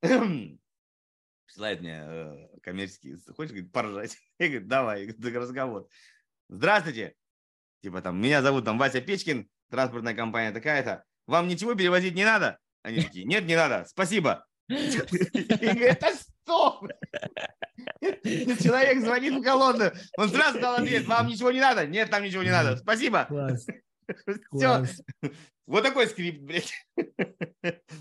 присылает 1.49 1.81
мне 1.81 2.03
э, 2.05 2.47
коммерческий, 2.61 3.17
хочешь, 3.35 3.51
говорит, 3.51 3.71
поржать? 3.71 4.17
Я 4.39 4.47
говорю, 4.47 4.67
давай, 4.67 5.15
разговор. 5.33 5.87
Здравствуйте, 6.47 7.15
типа 7.81 8.01
там, 8.01 8.21
меня 8.21 8.41
зовут 8.41 8.65
там 8.65 8.77
Вася 8.77 9.01
Печкин, 9.01 9.49
транспортная 9.69 10.13
компания 10.13 10.51
такая-то. 10.51 11.03
Вам 11.25 11.47
ничего 11.47 11.75
перевозить 11.75 12.15
не 12.15 12.25
надо? 12.25 12.59
Они 12.83 13.01
такие, 13.01 13.25
нет, 13.25 13.45
не 13.45 13.55
надо, 13.55 13.85
спасибо. 13.87 14.45
Это 14.67 16.13
что? 16.43 16.81
Человек 18.01 18.99
звонит 18.99 19.33
в 19.33 19.41
колонну, 19.41 19.91
он 20.17 20.29
сразу 20.29 20.59
дал 20.59 20.75
ответ, 20.75 21.05
вам 21.05 21.27
ничего 21.27 21.51
не 21.51 21.61
надо? 21.61 21.87
Нет, 21.87 22.11
там 22.11 22.23
ничего 22.23 22.43
не 22.43 22.51
надо, 22.51 22.77
спасибо. 22.77 23.27
Все. 24.53 24.85
Вот 25.67 25.83
такой 25.83 26.07
скрипт, 26.07 26.41
блядь. 26.41 26.73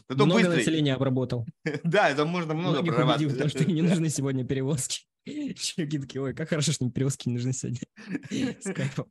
Зато 0.09 0.25
много 0.25 0.41
быстрый. 0.41 0.57
населения 0.57 0.95
обработал. 0.95 1.47
Да, 1.85 2.09
это 2.11 2.25
можно 2.25 2.55
много 2.55 2.77
Многих 2.77 2.95
прорабатывать. 2.95 3.33
потому 3.35 3.51
что 3.51 3.65
не 3.65 3.83
нужны 3.83 4.09
сегодня 4.09 4.45
перевозки. 4.45 5.07
Чуваки 5.27 5.99
такие, 5.99 6.23
ой, 6.23 6.35
как 6.35 6.49
хорошо, 6.49 6.73
что 6.73 6.85
не 6.85 6.91
перевозки 6.91 7.29
не 7.29 7.35
нужны 7.35 7.53
сегодня. 7.53 7.81
С 8.31 8.73
кайфом. 8.73 9.07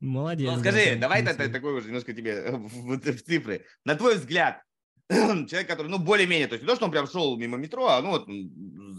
Молодец. 0.00 0.50
Ну, 0.52 0.58
скажи, 0.60 0.96
давай 0.96 1.24
такой 1.24 1.74
уже 1.74 1.86
немножко 1.88 2.12
тебе 2.12 2.50
в, 2.50 2.98
в 2.98 3.22
цифры. 3.22 3.64
На 3.84 3.94
твой 3.94 4.16
взгляд, 4.16 4.62
человек, 5.10 5.68
который, 5.68 5.88
ну, 5.88 5.98
более-менее, 5.98 6.48
то 6.48 6.54
есть 6.54 6.62
не 6.62 6.68
то, 6.68 6.76
что 6.76 6.86
он 6.86 6.90
прям 6.90 7.06
шел 7.06 7.36
мимо 7.36 7.56
метро, 7.56 7.86
а, 7.88 8.02
ну, 8.02 8.10
вот, 8.10 8.28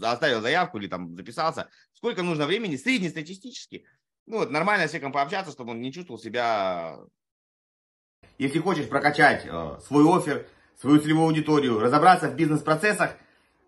оставил 0.02 0.40
заявку 0.40 0.78
или 0.78 0.86
там 0.86 1.16
записался, 1.16 1.68
сколько 1.92 2.22
нужно 2.22 2.46
времени 2.46 2.76
среднестатистически, 2.76 3.84
ну, 4.26 4.38
вот, 4.38 4.50
нормально 4.50 4.86
с 4.86 4.90
человеком 4.90 5.12
пообщаться, 5.12 5.52
чтобы 5.52 5.72
он 5.72 5.80
не 5.80 5.92
чувствовал 5.92 6.18
себя 6.18 6.98
если 8.38 8.58
хочешь 8.58 8.88
прокачать 8.88 9.46
э, 9.46 9.78
свой 9.86 10.04
офер, 10.04 10.46
свою 10.80 10.98
целевую 10.98 11.26
аудиторию, 11.26 11.78
разобраться 11.78 12.28
в 12.28 12.34
бизнес-процессах, 12.34 13.16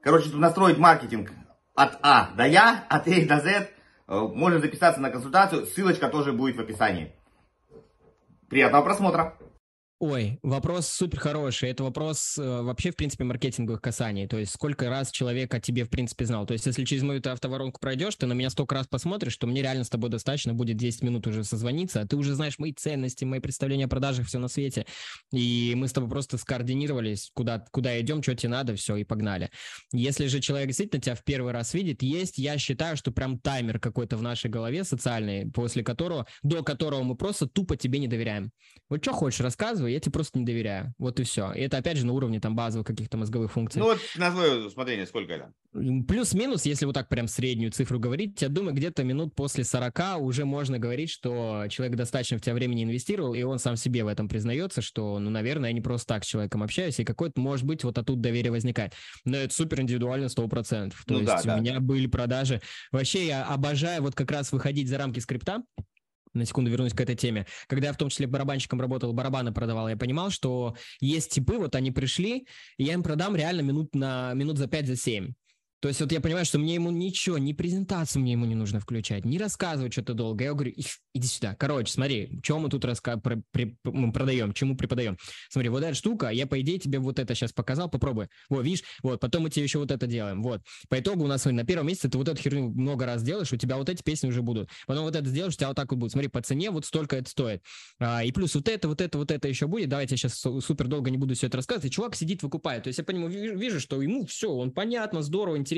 короче, 0.02 0.30
настроить 0.34 0.78
маркетинг 0.78 1.30
от 1.74 1.98
А 2.02 2.34
до 2.34 2.46
Я, 2.46 2.84
от 2.88 3.06
А 3.06 3.26
до 3.26 3.40
З, 3.40 3.46
э, 3.46 3.68
можно 4.08 4.58
записаться 4.58 5.00
на 5.00 5.10
консультацию, 5.10 5.66
ссылочка 5.66 6.08
тоже 6.08 6.32
будет 6.32 6.56
в 6.56 6.60
описании. 6.60 7.14
Приятного 8.48 8.82
просмотра! 8.82 9.36
Ой, 9.98 10.38
вопрос 10.42 10.88
супер 10.88 11.20
хороший. 11.20 11.70
Это 11.70 11.82
вопрос 11.82 12.36
э, 12.36 12.60
вообще, 12.60 12.90
в 12.90 12.96
принципе, 12.96 13.24
маркетинговых 13.24 13.80
касаний. 13.80 14.26
То 14.28 14.36
есть, 14.36 14.52
сколько 14.52 14.90
раз 14.90 15.10
человек 15.10 15.54
о 15.54 15.58
тебе, 15.58 15.84
в 15.84 15.88
принципе, 15.88 16.26
знал. 16.26 16.44
То 16.44 16.52
есть, 16.52 16.66
если 16.66 16.84
через 16.84 17.02
мою 17.02 17.22
автоворонку 17.24 17.80
пройдешь, 17.80 18.14
ты 18.16 18.26
на 18.26 18.34
меня 18.34 18.50
столько 18.50 18.74
раз 18.74 18.86
посмотришь, 18.86 19.32
что 19.32 19.46
мне 19.46 19.62
реально 19.62 19.84
с 19.84 19.88
тобой 19.88 20.10
достаточно 20.10 20.52
будет 20.52 20.76
10 20.76 21.00
минут 21.00 21.26
уже 21.26 21.44
созвониться, 21.44 22.02
а 22.02 22.06
ты 22.06 22.16
уже 22.16 22.34
знаешь 22.34 22.58
мои 22.58 22.74
ценности, 22.74 23.24
мои 23.24 23.40
представления 23.40 23.86
о 23.86 23.88
продажах, 23.88 24.26
все 24.26 24.38
на 24.38 24.48
свете. 24.48 24.84
И 25.32 25.72
мы 25.74 25.88
с 25.88 25.94
тобой 25.94 26.10
просто 26.10 26.36
скоординировались, 26.36 27.30
куда, 27.32 27.64
куда 27.70 27.98
идем, 27.98 28.22
что 28.22 28.34
тебе 28.34 28.50
надо, 28.50 28.76
все, 28.76 28.96
и 28.96 29.04
погнали. 29.04 29.50
Если 29.94 30.26
же 30.26 30.40
человек 30.40 30.66
действительно 30.66 31.00
тебя 31.00 31.14
в 31.14 31.24
первый 31.24 31.54
раз 31.54 31.72
видит, 31.72 32.02
есть, 32.02 32.36
я 32.36 32.58
считаю, 32.58 32.98
что 32.98 33.12
прям 33.12 33.38
таймер 33.38 33.80
какой-то 33.80 34.18
в 34.18 34.22
нашей 34.22 34.50
голове 34.50 34.84
социальный, 34.84 35.50
после 35.50 35.82
которого, 35.82 36.26
до 36.42 36.62
которого 36.62 37.02
мы 37.02 37.16
просто 37.16 37.46
тупо 37.46 37.78
тебе 37.78 37.98
не 37.98 38.08
доверяем. 38.08 38.50
Вот 38.90 39.02
что 39.02 39.14
хочешь, 39.14 39.40
рассказывай, 39.40 39.85
базовый, 39.86 39.92
я 39.92 40.00
тебе 40.00 40.12
просто 40.12 40.38
не 40.38 40.44
доверяю. 40.44 40.94
Вот 40.98 41.20
и 41.20 41.22
все. 41.22 41.52
И 41.52 41.60
это, 41.60 41.78
опять 41.78 41.96
же, 41.96 42.06
на 42.06 42.12
уровне 42.12 42.40
там 42.40 42.54
базовых 42.54 42.86
каких-то 42.86 43.16
мозговых 43.16 43.52
функций. 43.52 43.80
Ну 43.80 43.86
вот 43.86 43.98
на 44.16 44.30
твое 44.30 44.66
усмотрение 44.66 45.06
сколько 45.06 45.32
это? 45.32 45.52
Плюс-минус, 45.72 46.64
если 46.64 46.86
вот 46.86 46.94
так 46.94 47.08
прям 47.08 47.28
среднюю 47.28 47.70
цифру 47.70 47.98
говорить, 47.98 48.40
я 48.40 48.48
думаю, 48.48 48.74
где-то 48.74 49.04
минут 49.04 49.34
после 49.34 49.62
40 49.64 50.20
уже 50.20 50.44
можно 50.44 50.78
говорить, 50.78 51.10
что 51.10 51.66
человек 51.68 51.96
достаточно 51.96 52.38
в 52.38 52.40
тебя 52.40 52.54
времени 52.54 52.84
инвестировал, 52.84 53.34
и 53.34 53.42
он 53.42 53.58
сам 53.58 53.76
себе 53.76 54.02
в 54.02 54.08
этом 54.08 54.28
признается, 54.28 54.80
что, 54.80 55.18
ну, 55.18 55.30
наверное, 55.30 55.70
я 55.70 55.74
не 55.74 55.82
просто 55.82 56.14
так 56.14 56.24
с 56.24 56.26
человеком 56.26 56.62
общаюсь, 56.62 56.98
и 56.98 57.04
какой-то, 57.04 57.40
может 57.40 57.66
быть, 57.66 57.84
вот 57.84 57.98
оттуда 57.98 58.22
доверие 58.22 58.52
возникает. 58.52 58.94
Но 59.24 59.36
это 59.36 59.54
супер 59.54 59.82
индивидуально 59.82 60.26
100%. 60.26 60.90
То 60.90 60.96
ну, 61.08 61.20
есть 61.20 61.26
да, 61.26 61.40
у 61.40 61.44
да. 61.44 61.60
меня 61.60 61.80
были 61.80 62.06
продажи. 62.06 62.60
Вообще 62.90 63.26
я 63.26 63.44
обожаю 63.44 64.02
вот 64.02 64.14
как 64.14 64.30
раз 64.30 64.52
выходить 64.52 64.88
за 64.88 64.96
рамки 64.96 65.20
скрипта, 65.20 65.62
на 66.36 66.44
секунду 66.44 66.70
вернусь 66.70 66.92
к 66.92 67.00
этой 67.00 67.16
теме. 67.16 67.46
Когда 67.66 67.88
я 67.88 67.92
в 67.92 67.96
том 67.96 68.08
числе 68.08 68.26
барабанщиком 68.26 68.80
работал, 68.80 69.12
барабаны 69.12 69.52
продавал, 69.52 69.88
я 69.88 69.96
понимал, 69.96 70.30
что 70.30 70.76
есть 71.00 71.32
типы, 71.32 71.58
вот 71.58 71.74
они 71.74 71.90
пришли, 71.90 72.46
и 72.76 72.84
я 72.84 72.94
им 72.94 73.02
продам 73.02 73.36
реально 73.36 73.62
минут 73.62 73.94
на 73.94 74.34
минут 74.34 74.58
за 74.58 74.66
5 74.66 74.86
за 74.86 74.96
7. 74.96 75.32
То 75.86 75.90
есть 75.90 76.00
вот 76.00 76.10
я 76.10 76.20
понимаю, 76.20 76.44
что 76.44 76.58
мне 76.58 76.74
ему 76.74 76.90
ничего, 76.90 77.38
ни 77.38 77.52
презентацию 77.52 78.20
мне 78.20 78.32
ему 78.32 78.44
не 78.44 78.56
нужно 78.56 78.80
включать, 78.80 79.24
не 79.24 79.38
рассказывать 79.38 79.92
что-то 79.92 80.14
долго. 80.14 80.42
Я 80.42 80.52
говорю, 80.52 80.72
иди 81.14 81.28
сюда. 81.28 81.54
Короче, 81.54 81.92
смотри, 81.92 82.40
чем 82.42 82.62
мы 82.62 82.70
тут 82.70 82.84
раска... 82.84 83.18
про... 83.18 83.40
при... 83.52 83.78
мы 83.84 84.12
продаем, 84.12 84.52
чему 84.52 84.76
преподаем. 84.76 85.16
Смотри, 85.48 85.68
вот 85.68 85.84
эта 85.84 85.94
штука, 85.94 86.30
я, 86.30 86.48
по 86.48 86.60
идее, 86.60 86.80
тебе 86.80 86.98
вот 86.98 87.20
это 87.20 87.36
сейчас 87.36 87.52
показал, 87.52 87.88
попробуй. 87.88 88.26
Вот, 88.48 88.64
видишь, 88.64 88.82
вот, 89.04 89.20
потом 89.20 89.44
мы 89.44 89.50
тебе 89.50 89.62
еще 89.62 89.78
вот 89.78 89.92
это 89.92 90.08
делаем. 90.08 90.42
Вот. 90.42 90.60
По 90.88 90.98
итогу 90.98 91.22
у 91.22 91.28
нас 91.28 91.44
на 91.44 91.64
первом 91.64 91.86
месяце 91.86 92.08
ты 92.08 92.18
вот 92.18 92.26
эту 92.26 92.42
херню 92.42 92.68
много 92.70 93.06
раз 93.06 93.22
делаешь, 93.22 93.52
у 93.52 93.56
тебя 93.56 93.76
вот 93.76 93.88
эти 93.88 94.02
песни 94.02 94.26
уже 94.26 94.42
будут. 94.42 94.68
Потом 94.88 95.04
вот 95.04 95.14
это 95.14 95.28
сделаешь, 95.28 95.54
у 95.54 95.56
тебя 95.56 95.68
вот 95.68 95.76
так 95.76 95.92
вот 95.92 96.00
будет. 96.00 96.10
Смотри, 96.10 96.28
по 96.28 96.42
цене 96.42 96.72
вот 96.72 96.84
столько 96.84 97.14
это 97.14 97.30
стоит. 97.30 97.62
А, 98.00 98.24
и 98.24 98.32
плюс 98.32 98.56
вот 98.56 98.66
это, 98.68 98.88
вот 98.88 99.00
это, 99.00 99.18
вот 99.18 99.30
это 99.30 99.46
еще 99.46 99.68
будет. 99.68 99.88
Давайте 99.88 100.14
я 100.14 100.16
сейчас 100.16 100.40
супер 100.40 100.88
долго 100.88 101.12
не 101.12 101.16
буду 101.16 101.36
все 101.36 101.46
это 101.46 101.58
рассказывать. 101.58 101.92
И 101.92 101.94
чувак 101.94 102.16
сидит, 102.16 102.42
выкупает. 102.42 102.82
То 102.82 102.88
есть 102.88 102.98
я 102.98 103.04
по 103.04 103.12
нему 103.12 103.28
вижу, 103.28 103.78
что 103.78 104.02
ему 104.02 104.26
все, 104.26 104.50
он 104.50 104.72
понятно, 104.72 105.22
здорово, 105.22 105.56
интересно. 105.56 105.75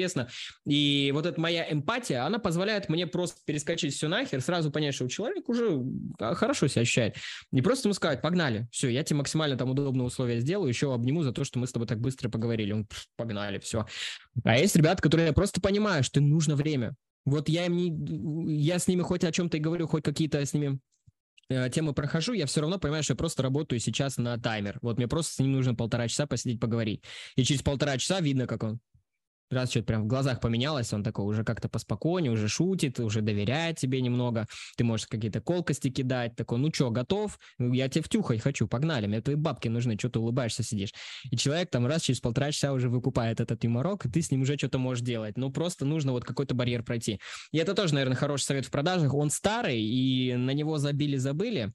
И 0.67 1.11
вот 1.13 1.27
эта 1.27 1.41
моя 1.41 1.71
эмпатия, 1.71 2.25
она 2.25 2.39
позволяет 2.39 2.89
мне 2.89 3.07
просто 3.07 3.41
перескочить 3.45 3.95
все 3.95 4.09
нахер, 4.09 4.41
сразу 4.41 4.71
понять, 4.71 4.95
что 4.95 5.09
человек 5.09 5.49
уже 5.49 5.83
а, 6.19 6.35
хорошо 6.35 6.69
себя 6.69 6.83
ощущает. 6.83 7.17
И 7.53 7.61
просто 7.61 7.89
ему 7.89 7.95
сказать, 7.95 8.23
погнали, 8.23 8.69
все, 8.71 8.89
я 8.89 9.03
тебе 9.03 9.19
максимально 9.19 9.57
там 9.57 9.71
удобные 9.71 10.07
условия 10.07 10.41
сделаю, 10.41 10.69
еще 10.69 10.93
обниму 10.95 11.23
за 11.23 11.33
то, 11.33 11.45
что 11.45 11.59
мы 11.59 11.67
с 11.67 11.73
тобой 11.73 11.87
так 11.87 12.01
быстро 12.01 12.29
поговорили. 12.29 12.73
Он, 12.73 12.87
погнали, 13.17 13.59
все. 13.59 13.87
А 14.45 14.59
есть 14.59 14.77
ребята, 14.77 15.03
которые 15.03 15.33
просто 15.33 15.61
понимают, 15.61 16.07
что 16.07 16.21
им 16.21 16.29
нужно 16.29 16.57
время. 16.57 16.95
Вот 17.25 17.49
я 17.49 17.67
им 17.67 17.77
не, 17.77 18.57
я 18.57 18.79
с 18.79 18.89
ними 18.89 19.03
хоть 19.03 19.25
о 19.25 19.33
чем-то 19.33 19.57
и 19.57 19.61
говорю, 19.61 19.87
хоть 19.87 20.03
какие-то 20.03 20.45
с 20.45 20.55
ними 20.55 20.79
Э, 21.51 21.71
темы 21.71 21.95
прохожу, 21.95 22.35
я 22.35 22.45
все 22.47 22.61
равно 22.61 22.79
понимаю, 22.79 23.03
что 23.03 23.13
я 23.13 23.17
просто 23.17 23.43
работаю 23.43 23.81
сейчас 23.81 24.19
на 24.19 24.39
таймер. 24.39 24.79
Вот 24.83 24.99
мне 24.99 25.09
просто 25.09 25.33
с 25.35 25.39
ним 25.39 25.53
нужно 25.53 25.75
полтора 25.75 26.07
часа 26.09 26.27
посидеть, 26.27 26.61
поговорить. 26.61 27.03
И 27.37 27.45
через 27.45 27.63
полтора 27.63 27.97
часа 27.97 28.21
видно, 28.21 28.47
как 28.47 28.63
он 28.63 28.81
раз 29.51 29.71
что-то 29.71 29.87
прям 29.87 30.05
в 30.05 30.07
глазах 30.07 30.41
поменялось, 30.41 30.93
он 30.93 31.03
такой 31.03 31.25
уже 31.27 31.45
как-то 31.45 31.69
поспокойнее, 31.69 32.33
уже 32.33 32.49
шутит, 32.49 33.01
уже 33.01 33.21
доверяет 33.21 33.79
тебе 33.79 34.01
немного, 34.01 34.47
ты 34.77 34.85
можешь 34.85 35.07
какие-то 35.07 35.41
колкости 35.41 35.91
кидать, 35.91 36.37
такой, 36.37 36.59
ну 36.59 36.73
что, 36.73 36.91
готов? 36.91 37.39
Ну, 37.59 37.73
я 37.73 37.89
тебе 37.89 38.03
втюхать 38.03 38.41
хочу, 38.41 38.69
погнали, 38.69 39.07
мне 39.07 39.21
твои 39.21 39.37
бабки 39.37 39.69
нужны, 39.69 39.97
что 39.99 40.11
ты 40.11 40.19
улыбаешься, 40.19 40.63
сидишь. 40.63 40.93
И 41.31 41.37
человек 41.37 41.71
там 41.71 41.87
раз 41.87 42.03
через 42.03 42.21
полтора 42.21 42.53
часа 42.53 42.73
уже 42.73 42.89
выкупает 42.89 43.41
этот 43.41 43.63
юморок, 43.65 44.07
и 44.07 44.11
ты 44.11 44.23
с 44.23 44.31
ним 44.31 44.43
уже 44.43 44.57
что-то 44.57 44.79
можешь 44.79 45.05
делать. 45.05 45.37
Ну, 45.37 45.51
просто 45.51 45.85
нужно 45.85 46.13
вот 46.13 46.25
какой-то 46.25 46.55
барьер 46.55 46.83
пройти. 46.83 47.21
И 47.53 47.59
это 47.59 47.75
тоже, 47.75 47.95
наверное, 47.95 48.17
хороший 48.17 48.45
совет 48.45 48.67
в 48.67 48.71
продажах. 48.71 49.15
Он 49.15 49.31
старый, 49.31 49.81
и 49.81 50.35
на 50.37 50.51
него 50.53 50.79
забили-забыли, 50.79 51.73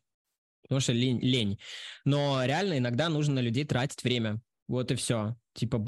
потому 0.64 0.82
что 0.82 0.94
лень, 0.94 1.20
лень. 1.22 1.60
Но 2.06 2.44
реально 2.46 2.78
иногда 2.78 3.10
нужно 3.10 3.36
на 3.36 3.40
людей 3.40 3.66
тратить 3.66 4.04
время. 4.04 4.42
Вот 4.68 4.92
и 4.92 4.96
все. 4.96 5.36
Типа 5.54 5.80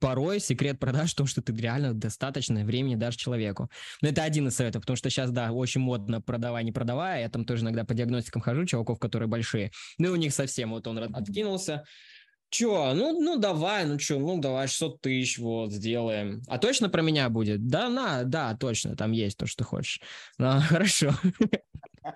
порой 0.00 0.40
секрет 0.40 0.78
продаж 0.78 1.14
том, 1.14 1.26
что 1.26 1.40
ты 1.42 1.52
реально 1.54 1.94
достаточно 1.94 2.64
времени 2.64 2.96
дашь 2.96 3.16
человеку. 3.16 3.70
Но 4.02 4.08
это 4.08 4.22
один 4.22 4.48
из 4.48 4.56
советов, 4.56 4.82
потому 4.82 4.96
что 4.96 5.10
сейчас, 5.10 5.30
да, 5.30 5.52
очень 5.52 5.80
модно 5.80 6.20
продавай, 6.20 6.64
не 6.64 6.72
продавай. 6.72 7.22
Я 7.22 7.28
там 7.28 7.44
тоже 7.44 7.62
иногда 7.62 7.84
по 7.84 7.94
диагностикам 7.94 8.42
хожу, 8.42 8.64
чуваков, 8.66 8.98
которые 8.98 9.28
большие. 9.28 9.70
Ну 9.98 10.08
и 10.08 10.10
у 10.10 10.16
них 10.16 10.34
совсем 10.34 10.70
вот 10.70 10.86
он 10.86 10.98
откинулся, 10.98 11.84
Че, 12.50 12.94
ну, 12.94 13.20
ну 13.20 13.36
давай, 13.38 13.84
ну 13.84 13.98
что, 13.98 14.18
ну 14.18 14.40
давай 14.40 14.68
600 14.68 15.02
тысяч, 15.02 15.38
вот, 15.38 15.70
сделаем. 15.70 16.40
А 16.46 16.58
точно 16.58 16.88
про 16.88 17.02
меня 17.02 17.28
будет? 17.28 17.66
Да, 17.66 17.90
на, 17.90 18.24
да, 18.24 18.56
точно, 18.56 18.96
там 18.96 19.12
есть 19.12 19.36
то, 19.36 19.46
что 19.46 19.64
хочешь. 19.64 20.00
Ну, 20.38 20.58
хорошо. 20.68 21.12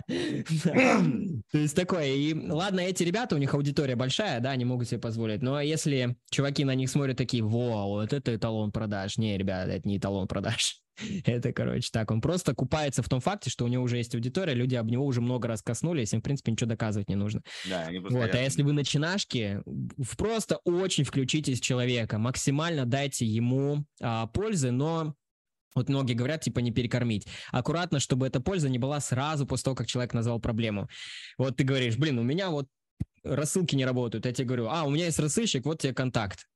То 0.07 1.59
есть 1.59 1.77
такое. 1.77 2.07
И 2.15 2.35
ладно, 2.35 2.81
эти 2.81 3.03
ребята, 3.03 3.35
у 3.35 3.39
них 3.39 3.55
аудитория 3.55 3.97
большая, 3.97 4.41
да, 4.41 4.51
они 4.51 4.65
могут 4.65 4.89
себе 4.89 5.01
позволить. 5.01 5.43
Но 5.43 5.61
если 5.61 6.17
чуваки 6.31 6.65
на 6.65 6.75
них 6.75 6.91
смотрят 6.91 7.17
такие, 7.17 7.43
во, 7.43 7.87
вот 7.87 8.13
это 8.13 8.35
эталон 8.35 8.73
продаж. 8.73 9.19
Не, 9.19 9.37
ребята, 9.37 9.73
это 9.73 9.89
не 9.89 9.99
эталон 9.99 10.29
продаж. 10.29 10.83
Это, 11.25 11.53
короче, 11.53 11.89
так. 11.93 12.11
Он 12.11 12.21
просто 12.21 12.55
купается 12.55 13.03
в 13.03 13.09
том 13.09 13.21
факте, 13.21 13.51
что 13.51 13.65
у 13.65 13.69
него 13.69 13.83
уже 13.83 13.97
есть 13.97 14.15
аудитория, 14.15 14.55
люди 14.55 14.75
об 14.75 14.91
него 14.91 15.07
уже 15.07 15.21
много 15.21 15.49
раз 15.49 15.63
коснулись, 15.63 16.13
им, 16.13 16.21
в 16.21 16.23
принципе, 16.23 16.53
ничего 16.53 16.69
доказывать 16.69 17.09
не 17.09 17.17
нужно. 17.17 17.43
Да, 17.69 17.87
они. 17.87 17.99
Вот, 17.99 18.35
а 18.35 18.39
если 18.39 18.63
вы 18.63 18.73
начинашки, 18.73 19.63
просто 20.19 20.59
очень 20.65 21.05
включитесь 21.05 21.61
в 21.61 21.65
человека, 21.65 22.19
максимально 22.19 22.87
дайте 22.87 23.25
ему 23.25 23.85
а, 24.01 24.27
пользы, 24.27 24.71
но 24.71 25.15
вот 25.75 25.89
многие 25.89 26.15
говорят, 26.15 26.43
типа, 26.43 26.61
не 26.61 26.71
перекормить. 26.71 27.27
Аккуратно, 27.51 28.01
чтобы 28.01 28.27
эта 28.27 28.41
польза 28.41 28.69
не 28.69 28.79
была 28.79 29.01
сразу 29.01 29.47
после 29.47 29.65
того, 29.65 29.77
как 29.77 29.87
человек 29.87 30.15
назвал 30.15 30.41
проблему. 30.41 30.89
Вот 31.39 31.57
ты 31.57 31.65
говоришь, 31.65 31.97
блин, 31.97 32.19
у 32.19 32.23
меня 32.23 32.51
вот 32.51 32.67
рассылки 33.25 33.75
не 33.75 33.85
работают. 33.85 34.27
Я 34.27 34.33
тебе 34.33 34.47
говорю, 34.47 34.69
а, 34.69 34.85
у 34.85 34.91
меня 34.91 35.07
есть 35.07 35.19
рассылщик, 35.19 35.65
вот 35.65 35.81
тебе 35.81 35.95
контакт. 35.95 36.47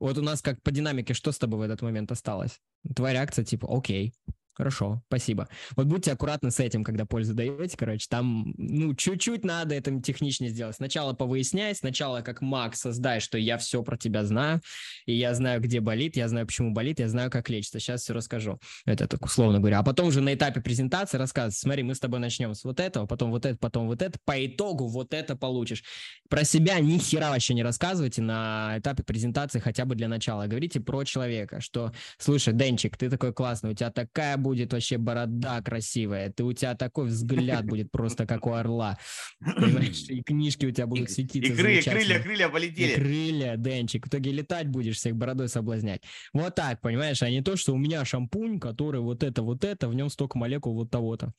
Вот 0.00 0.16
у 0.18 0.22
нас 0.22 0.42
как 0.42 0.62
по 0.62 0.70
динамике, 0.70 1.14
что 1.14 1.32
с 1.32 1.38
тобой 1.38 1.58
в 1.58 1.62
этот 1.62 1.82
момент 1.82 2.12
осталось? 2.12 2.60
Твоя 2.94 3.14
реакция 3.14 3.44
типа, 3.44 3.66
окей, 3.70 4.14
Хорошо, 4.58 5.00
спасибо. 5.06 5.48
Вот 5.76 5.86
будьте 5.86 6.10
аккуратны 6.10 6.50
с 6.50 6.58
этим, 6.58 6.82
когда 6.82 7.06
пользу 7.06 7.32
даете, 7.32 7.76
короче, 7.76 8.06
там, 8.10 8.52
ну, 8.56 8.92
чуть-чуть 8.92 9.44
надо 9.44 9.76
это 9.76 10.00
техничнее 10.00 10.50
сделать. 10.50 10.74
Сначала 10.74 11.12
повыяснять, 11.12 11.76
сначала 11.76 12.22
как 12.22 12.42
маг 12.42 12.74
создай, 12.74 13.20
что 13.20 13.38
я 13.38 13.56
все 13.56 13.84
про 13.84 13.96
тебя 13.96 14.24
знаю, 14.24 14.60
и 15.06 15.14
я 15.14 15.32
знаю, 15.34 15.60
где 15.60 15.78
болит, 15.78 16.16
я 16.16 16.26
знаю, 16.26 16.44
почему 16.44 16.72
болит, 16.72 16.98
я 16.98 17.08
знаю, 17.08 17.30
как 17.30 17.48
лечится. 17.48 17.78
Сейчас 17.78 18.02
все 18.02 18.14
расскажу. 18.14 18.58
Это 18.84 19.06
так 19.06 19.24
условно 19.24 19.60
говоря. 19.60 19.78
А 19.78 19.84
потом 19.84 20.08
уже 20.08 20.20
на 20.20 20.34
этапе 20.34 20.60
презентации 20.60 21.18
рассказывать, 21.18 21.54
смотри, 21.54 21.84
мы 21.84 21.94
с 21.94 22.00
тобой 22.00 22.18
начнем 22.18 22.52
с 22.52 22.64
вот 22.64 22.80
этого, 22.80 23.06
потом 23.06 23.30
вот 23.30 23.46
это, 23.46 23.56
потом 23.58 23.86
вот 23.86 24.02
это, 24.02 24.18
по 24.24 24.44
итогу 24.44 24.88
вот 24.88 25.14
это 25.14 25.36
получишь. 25.36 25.84
Про 26.28 26.42
себя 26.42 26.80
ни 26.80 26.98
хера 26.98 27.30
вообще 27.30 27.54
не 27.54 27.62
рассказывайте 27.62 28.22
на 28.22 28.74
этапе 28.78 29.04
презентации 29.04 29.60
хотя 29.60 29.84
бы 29.84 29.94
для 29.94 30.08
начала. 30.08 30.48
Говорите 30.48 30.80
про 30.80 31.04
человека, 31.04 31.60
что, 31.60 31.92
слушай, 32.18 32.52
Денчик, 32.52 32.96
ты 32.96 33.08
такой 33.08 33.32
классный, 33.32 33.70
у 33.70 33.74
тебя 33.74 33.90
такая 33.90 34.36
будет 34.48 34.72
вообще 34.72 34.96
борода 34.96 35.60
красивая, 35.60 36.30
ты 36.30 36.42
у 36.42 36.52
тебя 36.52 36.74
такой 36.74 37.06
взгляд 37.06 37.64
будет 37.66 37.90
просто 37.90 38.26
как 38.26 38.46
у 38.46 38.52
орла, 38.52 38.98
понимаешь, 39.40 40.04
и 40.08 40.22
книжки 40.22 40.64
у 40.66 40.70
тебя 40.70 40.86
будут 40.86 41.10
светиться. 41.10 41.52
И 41.52 41.56
крылья, 41.56 41.82
крылья, 41.82 42.20
крылья 42.20 42.48
полетели. 42.48 42.92
И 42.92 42.94
крылья, 42.94 43.56
Денчик, 43.56 44.06
в 44.06 44.08
итоге 44.08 44.32
летать 44.32 44.68
будешь, 44.68 44.96
всех 44.96 45.16
бородой 45.16 45.48
соблазнять. 45.48 46.02
Вот 46.32 46.54
так, 46.54 46.80
понимаешь, 46.80 47.22
а 47.22 47.28
не 47.28 47.42
то, 47.42 47.56
что 47.56 47.74
у 47.74 47.76
меня 47.76 48.04
шампунь, 48.04 48.58
который 48.58 49.00
вот 49.00 49.22
это, 49.22 49.42
вот 49.42 49.64
это, 49.64 49.88
в 49.88 49.94
нем 49.94 50.08
столько 50.08 50.38
молекул 50.38 50.74
вот 50.74 50.90
того-то. 50.90 51.32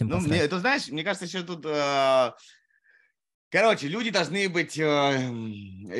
Ну, 0.00 0.20
мне, 0.20 0.46
ты 0.46 0.58
знаешь, 0.58 0.88
мне 0.88 1.02
кажется, 1.02 1.26
еще 1.26 1.42
тут 1.42 1.64
э, 1.66 2.32
Короче, 3.50 3.88
люди 3.88 4.10
должны 4.10 4.48
быть, 4.50 4.78
э, 4.78 5.30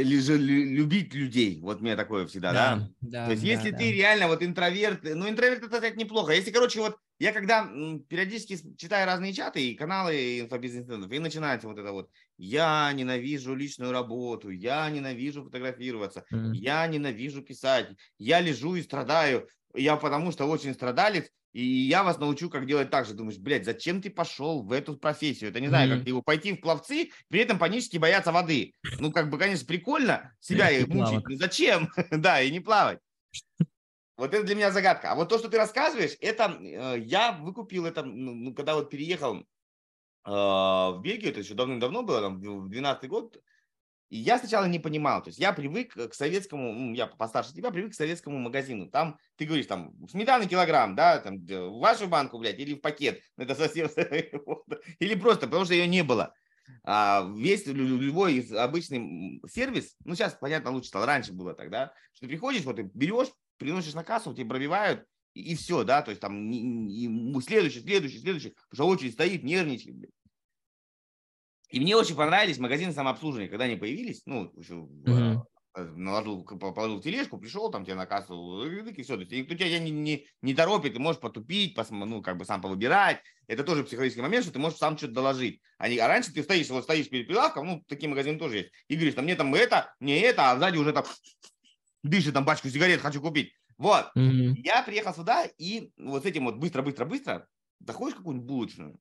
любить 0.03 1.15
людей. 1.15 1.61
Вот 1.62 1.81
мне 1.81 1.97
такое 1.97 2.27
всегда, 2.27 2.53
да? 2.53 2.77
да? 2.77 2.89
да 3.01 3.25
То 3.27 3.31
есть, 3.33 3.43
да, 3.43 3.49
если 3.49 3.70
да. 3.70 3.79
ты 3.79 3.93
реально 3.93 4.29
вот 4.29 4.43
интроверт, 4.43 5.01
ну, 5.03 5.29
интроверт 5.29 5.62
это 5.62 5.81
так 5.81 5.97
неплохо. 5.97 6.33
Если, 6.33 6.51
короче, 6.51 6.81
вот 6.81 6.99
я 7.19 7.33
когда 7.33 7.69
периодически 8.09 8.77
читаю 8.77 9.07
разные 9.07 9.33
чаты 9.33 9.66
и 9.66 9.75
каналы 9.75 10.41
инфобизнес 10.41 10.87
и 11.11 11.19
начинается 11.19 11.66
вот 11.66 11.79
это 11.79 11.91
вот, 11.93 12.11
я 12.37 12.93
ненавижу 12.93 13.55
личную 13.55 13.93
работу, 13.93 14.51
я 14.51 14.89
ненавижу 14.91 15.43
фотографироваться, 15.43 16.25
mm. 16.33 16.55
я 16.55 16.87
ненавижу 16.87 17.43
писать, 17.43 17.89
я 18.19 18.41
лежу 18.41 18.77
и 18.77 18.83
страдаю, 18.83 19.49
я 19.74 19.97
потому 19.97 20.32
что 20.32 20.47
очень 20.47 20.74
страдалец, 20.74 21.31
и 21.53 21.62
я 21.62 22.05
вас 22.05 22.19
научу, 22.19 22.51
как 22.51 22.66
делать 22.66 22.90
так 22.90 23.07
же. 23.07 23.15
Думаешь, 23.15 23.39
блядь, 23.39 23.65
зачем 23.65 24.03
ты 24.03 24.11
пошел 24.11 24.62
в 24.62 24.73
эту 24.73 24.97
профессию? 24.97 25.51
Это 25.51 25.61
не 25.61 25.69
знаю, 25.69 25.90
mm-hmm. 25.90 25.99
как 25.99 26.09
его 26.09 26.23
пойти 26.23 26.53
в 26.53 26.61
пловцы, 26.61 27.11
при 27.28 27.40
этом 27.40 27.59
панически 27.59 27.97
бояться 27.97 28.32
воды. 28.32 28.74
Ну, 28.99 29.11
как 29.12 29.31
бы, 29.31 29.39
конечно, 29.39 29.66
прикольно 29.66 30.35
себя 30.40 30.70
и 30.70 30.85
мучить. 30.85 31.27
Но 31.27 31.36
зачем? 31.36 31.89
да, 32.11 32.40
и 32.43 32.51
не 32.51 32.61
плавать. 32.61 32.99
Вот 34.16 34.35
это 34.35 34.45
для 34.45 34.57
меня 34.57 34.70
загадка. 34.73 35.12
А 35.12 35.15
вот 35.15 35.28
то, 35.28 35.39
что 35.39 35.49
ты 35.49 35.57
рассказываешь, 35.57 36.16
это 36.20 36.59
э, 36.61 36.99
я 37.01 37.32
выкупил 37.32 37.86
это, 37.86 38.03
ну, 38.03 38.35
ну 38.35 38.53
когда 38.53 38.74
вот 38.74 38.90
переехал 38.90 39.36
э, 39.39 39.43
в 40.24 41.01
Бельгию, 41.03 41.31
это 41.31 41.40
еще 41.40 41.55
давным-давно 41.55 42.03
было, 42.03 42.20
там, 42.20 42.40
в 42.40 42.69
12 42.69 43.09
год, 43.09 43.40
и 44.11 44.17
я 44.17 44.39
сначала 44.39 44.65
не 44.65 44.79
понимал, 44.79 45.23
то 45.23 45.29
есть 45.29 45.39
я 45.39 45.53
привык 45.53 45.95
к 45.95 46.15
советскому, 46.15 46.95
я 46.95 47.07
постарше 47.07 47.53
тебя, 47.53 47.71
привык 47.71 47.93
к 47.93 47.95
советскому 47.95 48.39
магазину. 48.39 48.89
Там, 48.89 49.19
ты 49.37 49.45
говоришь, 49.45 49.67
там, 49.67 49.95
сметаны 50.09 50.47
килограмм, 50.47 50.95
да, 50.95 51.19
там, 51.19 51.45
в 51.45 51.79
вашу 51.79 52.09
банку, 52.09 52.39
блядь, 52.39 52.59
или 52.59 52.75
в 52.75 52.81
пакет. 52.81 53.21
Ну, 53.37 53.45
это 53.45 53.55
совсем... 53.55 53.89
Или 54.99 55.15
просто, 55.15 55.47
потому 55.47 55.65
что 55.65 55.75
ее 55.75 55.87
не 55.87 56.03
было. 56.03 56.35
А 56.85 57.29
весь 57.37 57.67
любой 57.67 58.41
обычный 58.57 59.43
сервис, 59.51 59.97
ну, 60.05 60.15
сейчас, 60.15 60.35
понятно, 60.35 60.71
лучше 60.71 60.89
стало, 60.89 61.07
раньше 61.07 61.33
было 61.33 61.55
тогда, 61.55 61.93
что 62.13 62.23
ты 62.23 62.29
приходишь, 62.29 62.65
вот, 62.65 62.77
ты 62.77 62.91
берешь, 62.95 63.29
приносишь 63.59 63.95
на 63.95 64.05
кассу, 64.05 64.35
тебе 64.35 64.49
пробивают, 64.49 65.05
и, 65.35 65.53
и 65.53 65.55
все, 65.55 65.85
да, 65.85 66.03
то 66.03 66.11
есть 66.11 66.21
там 66.21 66.51
и, 66.51 67.41
следующий, 67.43 67.81
следующий, 67.81 68.21
следующий, 68.21 68.55
потому 68.71 68.75
что 68.75 68.87
очередь 68.87 69.15
стоит, 69.15 69.43
нервничает, 69.43 69.97
блядь. 69.97 70.11
И 71.69 71.81
мне 71.81 71.97
очень 71.97 72.16
понравились 72.16 72.59
магазины 72.59 72.93
самообслуживания, 72.93 73.49
когда 73.49 73.65
они 73.65 73.77
появились. 73.77 74.23
Ну, 74.24 74.51
еще 74.57 74.74
mm-hmm. 74.74 75.43
наложил, 75.97 76.45
положил 76.45 77.01
тележку, 77.01 77.39
пришел, 77.39 77.70
там 77.70 77.85
тебе 77.85 77.95
на 77.95 78.07
кассу, 78.07 78.65
и 78.65 79.03
все. 79.03 79.16
То 79.16 79.20
есть 79.20 79.32
никто 79.32 79.55
тебя 79.55 79.78
не, 79.78 79.90
не, 79.90 80.27
не 80.40 80.55
торопит, 80.55 80.95
ты 80.95 80.99
можешь 80.99 81.20
потупить, 81.20 81.74
пос, 81.74 81.90
ну, 81.90 82.23
как 82.23 82.39
бы 82.39 82.45
сам 82.45 82.62
повыбирать. 82.62 83.20
Это 83.47 83.65
тоже 83.65 83.85
психологический 83.85 84.23
момент, 84.23 84.45
что 84.45 84.53
ты 84.53 84.59
можешь 84.59 84.78
сам 84.78 84.97
что-то 84.97 85.15
доложить. 85.15 85.61
А, 85.77 85.89
не, 85.89 85.99
а 85.99 86.09
раньше 86.09 86.32
ты 86.32 86.43
стоишь, 86.43 86.70
вот 86.70 86.85
стоишь 86.85 87.11
перед 87.11 87.27
прилавком, 87.27 87.66
ну, 87.66 87.85
такие 87.86 88.09
магазины 88.09 88.39
тоже 88.39 88.57
есть, 88.57 88.70
и 88.89 88.95
говоришь, 88.95 89.15
там, 89.15 89.24
мне 89.24 89.36
там 89.36 89.55
это, 89.55 89.95
мне 90.01 90.20
это, 90.23 90.51
а 90.51 90.59
сзади 90.59 90.78
уже 90.78 90.93
там 90.93 91.05
дышит 92.03 92.35
там 92.35 92.45
пачку 92.45 92.69
сигарет, 92.69 93.01
хочу 93.01 93.20
купить. 93.20 93.53
Вот. 93.77 94.11
Mm-hmm. 94.16 94.55
Я 94.65 94.82
приехал 94.82 95.15
сюда, 95.15 95.45
и 95.59 95.93
вот 95.99 96.23
с 96.23 96.27
этим 96.27 96.47
вот 96.47 96.57
быстро-быстро-быстро 96.57 97.47
заходишь 97.81 98.15
в 98.15 98.19
какую-нибудь 98.19 98.49
булочную, 98.49 98.99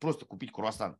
просто 0.00 0.24
купить 0.24 0.52
круассан. 0.52 0.96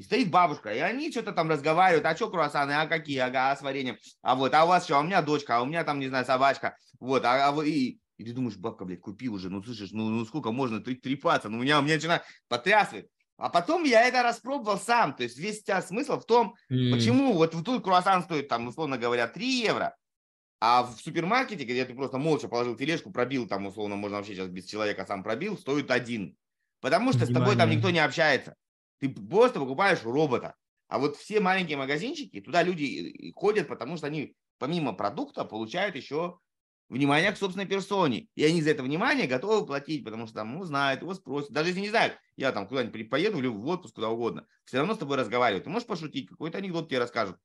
И 0.00 0.02
стоит 0.02 0.30
бабушка, 0.30 0.72
и 0.72 0.78
они 0.78 1.10
что-то 1.10 1.32
там 1.32 1.50
разговаривают, 1.50 2.06
а 2.06 2.16
что 2.16 2.30
круассаны, 2.30 2.72
а 2.72 2.86
какие, 2.86 3.18
ага, 3.18 3.50
а 3.50 3.56
с 3.56 3.60
вареньем, 3.60 3.98
а 4.22 4.34
вот, 4.34 4.54
а 4.54 4.64
у 4.64 4.68
вас 4.68 4.84
что, 4.84 4.96
а 4.96 5.00
у 5.00 5.02
меня 5.02 5.20
дочка, 5.20 5.58
а 5.58 5.60
у 5.60 5.66
меня 5.66 5.84
там, 5.84 6.00
не 6.00 6.08
знаю, 6.08 6.24
собачка, 6.24 6.74
вот, 6.98 7.22
а, 7.26 7.50
а 7.50 7.62
и, 7.62 7.98
и 8.16 8.24
ты 8.24 8.32
думаешь, 8.32 8.56
бабка, 8.56 8.86
блядь, 8.86 9.02
купи 9.02 9.28
уже, 9.28 9.50
ну, 9.50 9.62
слышишь, 9.62 9.90
ну, 9.92 10.08
ну 10.08 10.24
сколько 10.24 10.52
можно 10.52 10.80
трепаться, 10.80 11.50
ну, 11.50 11.58
у 11.58 11.60
меня, 11.60 11.80
у 11.80 11.82
меня 11.82 11.96
начинает 11.96 12.22
потрясывать. 12.48 13.08
А 13.36 13.50
потом 13.50 13.84
я 13.84 14.08
это 14.08 14.22
распробовал 14.22 14.78
сам, 14.78 15.14
то 15.14 15.22
есть 15.22 15.36
весь 15.36 15.62
тебя 15.62 15.82
смысл 15.82 16.18
в 16.18 16.24
том, 16.24 16.54
mm. 16.72 16.92
почему 16.94 17.34
вот 17.34 17.50
тут 17.50 17.84
круассан 17.84 18.22
стоит, 18.22 18.48
там, 18.48 18.68
условно 18.68 18.96
говоря, 18.96 19.28
3 19.28 19.46
евро, 19.46 19.94
а 20.60 20.84
в 20.84 20.98
супермаркете, 20.98 21.64
где 21.64 21.84
ты 21.84 21.92
просто 21.92 22.16
молча 22.16 22.48
положил 22.48 22.74
тележку, 22.74 23.12
пробил, 23.12 23.46
там, 23.46 23.66
условно, 23.66 23.96
можно 23.96 24.16
вообще 24.16 24.34
сейчас 24.34 24.48
без 24.48 24.64
человека 24.64 25.04
сам 25.04 25.22
пробил, 25.22 25.58
стоит 25.58 25.90
один. 25.90 26.38
Потому 26.80 27.12
что 27.12 27.26
Внимание. 27.26 27.34
с 27.34 27.38
тобой 27.38 27.56
там 27.58 27.68
никто 27.68 27.90
не 27.90 27.98
общается. 27.98 28.56
Ты 29.00 29.08
просто 29.08 29.58
покупаешь 29.60 30.02
робота. 30.04 30.54
А 30.88 30.98
вот 30.98 31.16
все 31.16 31.40
маленькие 31.40 31.76
магазинчики, 31.76 32.40
туда 32.40 32.62
люди 32.62 33.32
ходят, 33.34 33.68
потому 33.68 33.96
что 33.96 34.06
они 34.06 34.34
помимо 34.58 34.92
продукта 34.92 35.44
получают 35.44 35.96
еще 35.96 36.38
внимание 36.88 37.30
к 37.32 37.38
собственной 37.38 37.66
персоне. 37.66 38.26
И 38.34 38.44
они 38.44 38.60
за 38.60 38.70
это 38.70 38.82
внимание 38.82 39.26
готовы 39.26 39.64
платить, 39.64 40.04
потому 40.04 40.26
что 40.26 40.36
там, 40.36 40.52
ну, 40.52 40.64
знают, 40.64 41.02
его 41.02 41.14
спросят. 41.14 41.52
Даже 41.52 41.70
если 41.70 41.80
не 41.80 41.88
знают, 41.88 42.18
я 42.36 42.52
там 42.52 42.66
куда-нибудь 42.66 43.08
поеду 43.08 43.52
в 43.52 43.68
отпуск, 43.68 43.94
куда 43.94 44.10
угодно, 44.10 44.46
все 44.64 44.78
равно 44.78 44.94
с 44.94 44.98
тобой 44.98 45.16
разговаривают. 45.16 45.64
Ты 45.64 45.70
можешь 45.70 45.86
пошутить, 45.86 46.28
какой-то 46.28 46.58
анекдот 46.58 46.88
тебе 46.88 46.98
расскажут. 46.98 47.36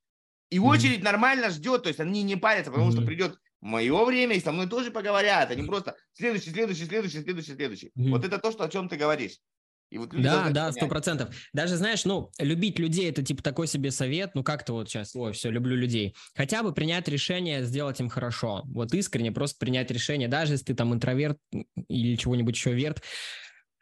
И 0.50 0.60
очередь 0.60 1.00
mm-hmm. 1.00 1.04
нормально 1.04 1.50
ждет, 1.50 1.84
то 1.84 1.90
есть 1.90 2.00
они 2.00 2.24
не 2.24 2.36
парятся, 2.36 2.72
потому 2.72 2.90
mm-hmm. 2.90 2.98
что 2.98 3.06
придет 3.06 3.40
мое 3.62 4.06
время, 4.06 4.36
и 4.36 4.40
со 4.40 4.52
мной 4.52 4.68
тоже 4.68 4.92
поговорят. 4.92 5.52
Они 5.52 5.64
просто 5.64 5.96
следующий, 6.14 6.52
следующий, 6.52 6.86
следующий, 6.86 7.22
следующий, 7.22 7.54
следующий. 7.56 7.88
Mm-hmm. 7.88 8.10
Вот 8.10 8.26
это 8.26 8.38
то, 8.40 8.52
что, 8.52 8.64
о 8.64 8.70
чем 8.70 8.90
ты 8.90 8.96
говоришь. 8.96 9.40
И 9.90 9.98
вот 9.98 10.10
да, 10.10 10.50
да, 10.50 10.72
сто 10.72 10.88
процентов. 10.88 11.36
Даже, 11.54 11.78
знаешь, 11.78 12.06
ну, 12.06 12.32
любить 12.40 12.80
людей– 12.80 13.10
это, 13.12 13.24
типа, 13.24 13.44
такой 13.44 13.68
себе 13.68 13.92
совет, 13.92 14.32
ну, 14.34 14.44
как-то 14.44 14.74
вот 14.74 14.90
сейчас, 14.90 15.16
ой, 15.16 15.34
все, 15.34 15.50
люблю 15.52 15.76
людей. 15.76 16.16
Хотя 16.36 16.64
бы 16.64 16.74
принять 16.74 17.08
решение 17.08 17.64
сделать 17.64 18.00
им 18.00 18.10
хорошо. 18.10 18.64
Вот 18.66 18.94
искренне 18.94 19.32
просто 19.32 19.58
принять 19.60 19.92
решение, 19.92 20.28
даже 20.28 20.54
если 20.54 20.66
ты 20.66 20.76
там 20.76 20.94
интроверт 20.94 21.38
или 21.88 22.16
чего-нибудь 22.16 22.56
еще 22.56 22.74
верт, 22.74 23.04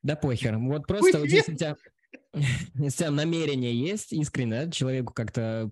да 0.04 0.16
похер. 0.16 0.58
Вот 0.58 0.86
просто 0.86 1.20
вот 1.20 1.28
здесь 1.30 1.48
у 1.48 1.56
тебя 1.56 1.78
если 2.76 3.06
намерение 3.06 3.74
есть 3.74 4.12
искренне, 4.12 4.66
да, 4.66 4.72
человеку 4.72 5.14
как-то 5.14 5.70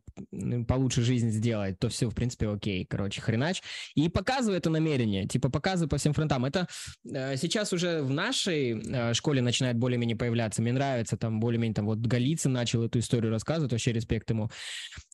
получше 0.68 1.02
жизнь 1.02 1.30
сделать, 1.30 1.80
то 1.80 1.90
все, 1.90 2.10
в 2.10 2.16
принципе, 2.16 2.50
окей. 2.50 2.86
Короче, 2.86 3.22
хренач. 3.22 3.62
И 3.96 4.10
показывай 4.10 4.58
это 4.58 4.70
намерение. 4.70 5.28
Типа, 5.28 5.50
показывай 5.50 5.90
по 5.90 5.98
всем 5.98 6.14
фронтам. 6.14 6.46
Это 6.46 6.68
э, 7.12 7.36
сейчас 7.38 7.74
уже 7.74 8.02
в 8.02 8.12
нашей 8.12 8.80
э, 8.80 9.14
школе 9.14 9.42
начинает 9.42 9.78
более-менее 9.78 10.16
появляться. 10.16 10.62
Мне 10.62 10.74
нравится 10.74 11.18
там 11.18 11.40
более-менее, 11.40 11.76
там 11.76 11.86
вот 11.86 12.00
Голицын 12.00 12.54
начал 12.54 12.84
эту 12.84 13.00
историю 13.00 13.32
рассказывать, 13.32 13.72
вообще 13.72 13.92
респект 13.94 14.30
ему. 14.30 14.50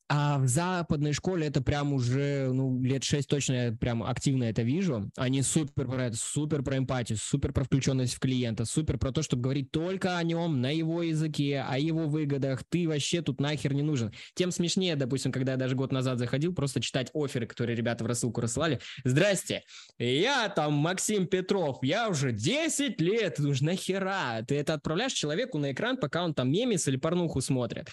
А 0.09 0.37
в 0.37 0.47
западной 0.47 1.11
школе 1.11 1.47
это 1.47 1.61
прям 1.61 1.91
уже, 1.91 2.49
ну, 2.53 2.81
лет 2.81 3.03
шесть 3.03 3.27
точно 3.27 3.53
я 3.53 3.71
прям 3.73 4.03
активно 4.03 4.45
это 4.45 4.61
вижу. 4.61 5.11
Они 5.17 5.41
супер 5.41 5.85
про 5.85 6.05
это, 6.05 6.15
супер 6.15 6.63
про 6.63 6.77
эмпатию, 6.77 7.17
супер 7.21 7.51
про 7.51 7.65
включенность 7.65 8.13
в 8.13 8.19
клиента, 8.19 8.63
супер 8.63 8.97
про 8.97 9.11
то, 9.11 9.21
чтобы 9.21 9.41
говорить 9.41 9.69
только 9.71 10.17
о 10.17 10.23
нем, 10.23 10.61
на 10.61 10.73
его 10.73 11.03
языке, 11.03 11.65
о 11.67 11.77
его 11.77 12.07
выгодах. 12.07 12.63
Ты 12.69 12.87
вообще 12.87 13.21
тут 13.21 13.41
нахер 13.41 13.73
не 13.73 13.81
нужен. 13.81 14.13
Тем 14.33 14.51
смешнее, 14.51 14.95
допустим, 14.95 15.33
когда 15.33 15.53
я 15.53 15.57
даже 15.57 15.75
год 15.75 15.91
назад 15.91 16.19
заходил, 16.19 16.53
просто 16.53 16.79
читать 16.79 17.09
оферы, 17.13 17.45
которые 17.45 17.75
ребята 17.75 18.05
в 18.05 18.07
рассылку 18.07 18.39
рассылали. 18.39 18.79
Здрасте, 19.03 19.63
я 19.99 20.47
там 20.47 20.71
Максим 20.73 21.27
Петров, 21.27 21.79
я 21.81 22.07
уже 22.07 22.31
10 22.31 23.01
лет, 23.01 23.35
ты 23.35 23.47
уж 23.47 23.59
нахера? 23.59 24.41
Ты 24.47 24.55
это 24.55 24.73
отправляешь 24.73 25.11
человеку 25.11 25.57
на 25.57 25.73
экран, 25.73 25.97
пока 25.97 26.23
он 26.23 26.33
там 26.33 26.49
мемис 26.49 26.87
или 26.87 26.95
порнуху 26.95 27.41
смотрит. 27.41 27.89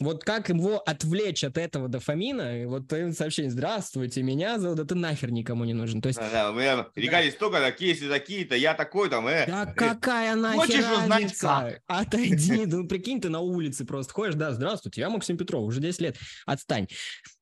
Вот 0.00 0.24
как 0.24 0.48
его 0.48 0.80
отвлечь 0.80 1.44
от 1.44 1.56
этого 1.56 1.88
дофамина, 1.88 2.66
вот 2.66 2.88
сообщение 3.16 3.50
«Здравствуйте, 3.50 4.22
меня 4.22 4.58
зовут», 4.58 4.80
это 4.80 4.96
нахер 4.96 5.30
никому 5.30 5.64
не 5.64 5.72
нужен. 5.72 6.02
То 6.02 6.08
есть... 6.08 6.18
Да, 6.18 6.30
да, 6.30 6.50
у 6.50 6.54
меня 6.54 6.88
регалии 6.96 7.30
да. 7.30 7.36
столько, 7.36 7.60
такие, 7.60 7.94
такие-то, 7.94 8.56
я 8.56 8.74
такой 8.74 9.08
там, 9.08 9.28
э. 9.28 9.46
Да 9.46 9.62
э, 9.70 9.74
какая 9.74 10.34
нахер 10.34 10.60
Хочешь 10.60 10.90
узнать 10.90 11.38
как? 11.38 11.80
Отойди, 11.86 12.66
ну 12.66 12.88
прикинь, 12.88 13.20
ты 13.20 13.28
на 13.28 13.38
улице 13.40 13.84
просто 13.84 14.12
ходишь, 14.12 14.34
да, 14.34 14.52
«Здравствуйте, 14.52 15.00
я 15.00 15.10
Максим 15.10 15.36
Петров, 15.36 15.62
уже 15.62 15.80
10 15.80 16.00
лет, 16.00 16.16
отстань». 16.44 16.88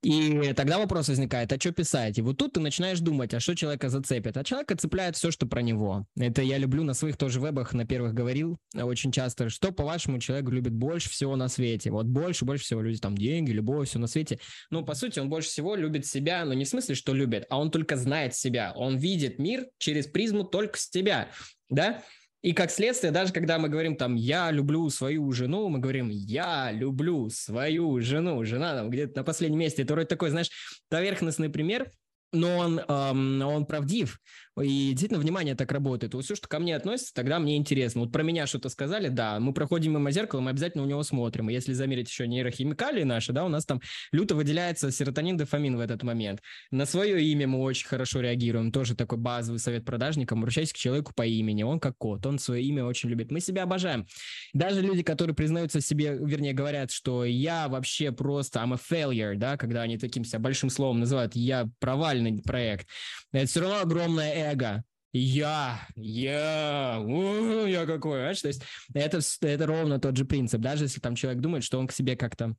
И 0.03 0.53
тогда 0.57 0.79
вопрос 0.79 1.09
возникает, 1.09 1.53
а 1.53 1.61
что 1.61 1.71
писать? 1.71 2.19
И 2.19 2.23
вот 2.23 2.37
тут 2.37 2.55
ты 2.55 2.61
начинаешь 2.61 2.99
думать, 2.99 3.33
а 3.35 3.41
что 3.41 3.55
человека 3.55 3.89
зацепит? 3.89 4.37
А 4.37 4.43
человека 4.43 4.77
цепляет 4.77 5.15
все, 5.17 5.31
что 5.31 5.47
про 5.47 5.63
него. 5.63 6.07
Это 6.19 6.43
я 6.43 6.59
люблю 6.59 6.83
на 6.83 6.93
своих 6.93 7.17
тоже 7.17 7.39
вебах, 7.39 7.73
на 7.73 7.87
первых 7.87 8.13
говорил 8.13 8.59
очень 8.75 9.13
часто, 9.13 9.49
что, 9.49 9.71
по-вашему, 9.71 10.19
человек 10.19 10.49
любит 10.49 10.73
больше 10.73 11.09
всего 11.09 11.37
на 11.37 11.47
свете? 11.47 11.93
Вот 11.93 12.07
больше, 12.07 12.45
больше 12.45 12.65
всего 12.65 12.83
люди 12.83 12.99
там 12.99 13.17
деньги, 13.17 13.53
любовь, 13.53 13.89
все 13.89 14.01
на 14.01 14.09
свете. 14.09 14.41
Ну, 14.71 14.85
по 14.85 14.95
сути, 14.95 15.21
он 15.21 15.29
больше 15.29 15.49
всего 15.49 15.77
любит 15.77 16.05
себя, 16.05 16.45
но 16.45 16.53
не 16.53 16.65
в 16.65 16.69
смысле, 16.69 16.97
что 16.97 17.15
любит, 17.15 17.47
а 17.49 17.61
он 17.61 17.71
только 17.71 17.97
знает 17.97 18.35
себя. 18.35 18.73
Он 18.75 18.97
видит 18.97 19.39
мир 19.39 19.67
через 19.79 20.09
призму 20.09 20.43
только 20.43 20.79
себя, 20.79 21.29
да? 21.69 22.03
И 22.43 22.53
как 22.55 22.73
следствие, 22.73 23.13
даже 23.13 23.33
когда 23.33 23.59
мы 23.59 23.69
говорим 23.69 23.97
там 23.97 24.17
«я 24.17 24.51
люблю 24.51 24.91
свою 24.91 25.31
жену», 25.31 25.69
мы 25.69 25.79
говорим 25.79 26.09
«я 26.09 26.73
люблю 26.73 27.31
свою 27.31 28.01
жену». 28.01 28.45
Жена 28.45 28.75
там 28.75 28.91
где-то 28.91 29.21
на 29.21 29.25
последнем 29.25 29.61
месте. 29.61 29.83
Это 29.83 29.95
вроде 29.95 30.09
такой, 30.09 30.31
знаешь, 30.31 30.51
поверхностный 30.89 31.51
пример, 31.51 31.91
но 32.33 32.59
он, 32.59 32.81
эм, 32.81 33.43
он 33.43 33.65
правдив. 33.65 34.19
И 34.61 34.91
действительно, 34.91 35.19
внимание 35.19 35.55
так 35.55 35.73
работает. 35.73 36.13
Вот 36.13 36.25
все, 36.25 36.35
что 36.35 36.47
ко 36.47 36.59
мне 36.59 36.77
относится, 36.77 37.15
тогда 37.15 37.39
мне 37.39 37.57
интересно. 37.57 38.03
Вот 38.03 38.13
про 38.13 38.23
меня 38.23 38.47
что-то 38.47 38.69
сказали, 38.69 39.09
да, 39.09 39.41
мы 39.41 39.55
проходим 39.55 39.93
мимо 39.93 40.11
зеркала, 40.11 40.41
мы 40.41 40.51
обязательно 40.51 40.85
у 40.85 40.87
него 40.87 41.03
смотрим. 41.03 41.49
И 41.49 41.55
если 41.55 41.73
замерить 41.73 42.09
еще 42.09 42.29
нейрохимикалии 42.29 43.05
наши, 43.05 43.33
да, 43.33 43.45
у 43.45 43.49
нас 43.49 43.65
там 43.65 43.81
люто 44.13 44.35
выделяется 44.35 44.91
серотонин, 44.91 45.39
дофамин 45.39 45.77
в 45.77 45.81
этот 45.81 46.03
момент. 46.03 46.43
На 46.71 46.85
свое 46.85 47.23
имя 47.25 47.47
мы 47.47 47.61
очень 47.61 47.87
хорошо 47.87 48.21
реагируем. 48.21 48.73
Тоже 48.73 48.95
такой 48.95 49.17
базовый 49.17 49.59
совет 49.59 49.87
продажникам. 49.87 50.41
Обращайся 50.41 50.75
к 50.75 50.77
человеку 50.77 51.13
по 51.15 51.25
имени. 51.25 51.63
Он 51.63 51.81
как 51.81 51.97
кот, 51.97 52.27
он 52.27 52.39
свое 52.39 52.63
имя 52.63 52.85
очень 52.85 53.09
любит. 53.09 53.31
Мы 53.31 53.41
себя 53.41 53.63
обожаем. 53.63 54.07
Даже 54.53 54.83
люди, 54.83 55.03
которые 55.03 55.35
признаются 55.35 55.81
себе, 55.81 56.19
вернее, 56.21 56.53
говорят, 56.53 56.91
что 56.91 57.25
я 57.25 57.69
вообще 57.69 58.13
просто, 58.13 58.61
I'm 58.61 58.75
a 58.75 58.77
failure, 58.77 59.35
да, 59.35 59.57
когда 59.57 59.83
они 59.83 59.97
таким 59.97 60.25
себя 60.25 60.41
большим 60.41 60.69
словом 60.69 61.01
называют, 61.01 61.35
я 61.35 61.71
провальный 61.81 62.43
проект. 62.43 62.87
Это 63.33 63.47
все 63.47 63.61
равно 63.61 63.81
огромное 63.81 64.42
эго. 64.51 64.85
Я, 65.15 65.87
я, 65.95 66.99
я 67.05 67.87
какой, 67.87 68.13
понимаешь? 68.13 68.41
То 68.41 68.49
есть 68.49 68.63
это, 68.95 69.21
это 69.43 69.67
ровно 69.67 70.01
тот 70.01 70.17
же 70.17 70.25
принцип. 70.25 70.61
Даже 70.61 70.85
если 70.85 71.01
там 71.01 71.15
человек 71.15 71.43
думает, 71.43 71.65
что 71.65 71.79
он 71.79 71.87
к 71.87 71.93
себе 71.93 72.17
как-то 72.17 72.55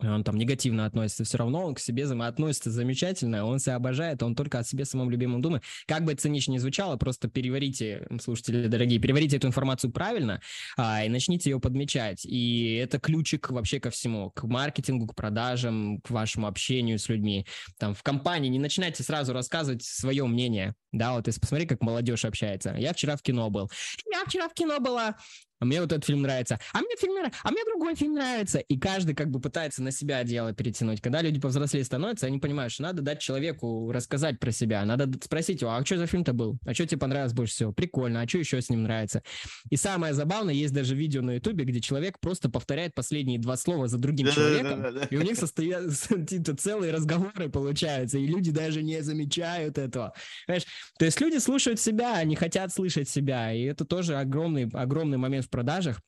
он 0.00 0.24
там 0.24 0.36
негативно 0.36 0.86
относится, 0.86 1.24
все 1.24 1.38
равно 1.38 1.64
он 1.64 1.74
к 1.74 1.80
себе 1.80 2.04
относится 2.04 2.70
замечательно, 2.70 3.44
он 3.44 3.58
себя 3.58 3.76
обожает, 3.76 4.22
он 4.22 4.34
только 4.34 4.58
о 4.58 4.64
себе 4.64 4.84
самом 4.84 5.10
любимом 5.10 5.40
думает. 5.40 5.62
Как 5.86 6.04
бы 6.04 6.14
цинично 6.14 6.52
не 6.52 6.58
звучало, 6.58 6.96
просто 6.96 7.28
переварите, 7.28 8.06
слушатели 8.20 8.66
дорогие, 8.66 8.98
переварите 8.98 9.36
эту 9.36 9.46
информацию 9.46 9.90
правильно 9.90 10.40
а, 10.76 11.04
и 11.04 11.08
начните 11.08 11.50
ее 11.50 11.60
подмечать. 11.60 12.24
И 12.24 12.74
это 12.74 12.98
ключик 12.98 13.50
вообще 13.50 13.80
ко 13.80 13.90
всему, 13.90 14.30
к 14.30 14.44
маркетингу, 14.44 15.06
к 15.06 15.14
продажам, 15.14 16.00
к 16.00 16.10
вашему 16.10 16.46
общению 16.46 16.98
с 16.98 17.08
людьми. 17.08 17.46
Там 17.78 17.94
в 17.94 18.02
компании 18.02 18.48
не 18.48 18.58
начинайте 18.58 19.02
сразу 19.02 19.32
рассказывать 19.32 19.82
свое 19.82 20.26
мнение, 20.26 20.74
да, 20.92 21.12
вот 21.14 21.26
если 21.26 21.40
посмотри, 21.40 21.66
как 21.66 21.82
молодежь 21.82 22.24
общается. 22.24 22.74
Я 22.78 22.92
вчера 22.92 23.16
в 23.16 23.22
кино 23.22 23.50
был. 23.50 23.70
Я 24.12 24.24
вчера 24.24 24.48
в 24.48 24.54
кино 24.54 24.78
была 24.78 25.16
мне 25.64 25.80
вот 25.80 25.92
этот 25.92 26.04
фильм 26.04 26.22
нравится, 26.22 26.58
а 26.72 26.80
мне 26.80 26.96
фильм 26.98 27.14
нравится, 27.14 27.40
а 27.42 27.50
мне 27.50 27.64
другой 27.64 27.94
фильм 27.94 28.14
нравится. 28.14 28.58
И 28.58 28.78
каждый 28.78 29.14
как 29.14 29.30
бы 29.30 29.40
пытается 29.40 29.82
на 29.82 29.90
себя 29.90 30.22
дело 30.24 30.52
перетянуть. 30.52 31.00
Когда 31.00 31.22
люди 31.22 31.40
повзрослее 31.40 31.84
становятся, 31.84 32.26
они 32.26 32.38
понимают, 32.38 32.72
что 32.72 32.82
надо 32.82 33.02
дать 33.02 33.20
человеку 33.20 33.90
рассказать 33.92 34.38
про 34.38 34.50
себя. 34.50 34.84
Надо 34.84 35.10
спросить 35.22 35.60
его, 35.60 35.72
а 35.72 35.84
что 35.84 35.96
за 35.98 36.06
фильм-то 36.06 36.32
был? 36.32 36.58
А 36.66 36.74
что 36.74 36.86
тебе 36.86 36.98
понравилось 36.98 37.32
больше 37.32 37.54
всего? 37.54 37.72
Прикольно, 37.72 38.22
а 38.22 38.28
что 38.28 38.38
еще 38.38 38.60
с 38.60 38.70
ним 38.70 38.82
нравится? 38.82 39.22
И 39.70 39.76
самое 39.76 40.14
забавное, 40.14 40.54
есть 40.54 40.72
даже 40.72 40.94
видео 40.94 41.22
на 41.22 41.32
ютубе, 41.32 41.64
где 41.64 41.80
человек 41.80 42.18
просто 42.20 42.48
повторяет 42.50 42.94
последние 42.94 43.38
два 43.38 43.56
слова 43.56 43.88
за 43.88 43.98
другим 43.98 44.30
человеком, 44.30 44.84
и 45.10 45.16
у 45.16 45.22
них 45.22 45.36
состоят 45.36 45.90
целые 46.58 46.92
разговоры 46.92 47.48
получаются, 47.48 48.18
и 48.18 48.26
люди 48.26 48.50
даже 48.50 48.82
не 48.82 49.02
замечают 49.02 49.78
этого. 49.78 50.14
Понимаешь? 50.46 50.64
То 50.98 51.04
есть 51.04 51.20
люди 51.20 51.38
слушают 51.38 51.80
себя, 51.80 52.16
они 52.16 52.36
хотят 52.36 52.72
слышать 52.72 53.08
себя, 53.08 53.52
и 53.52 53.62
это 53.62 53.84
тоже 53.84 54.16
огромный, 54.16 54.68
огромный 54.72 55.18
момент 55.18 55.46
в 55.46 55.50
продажах, 55.54 56.00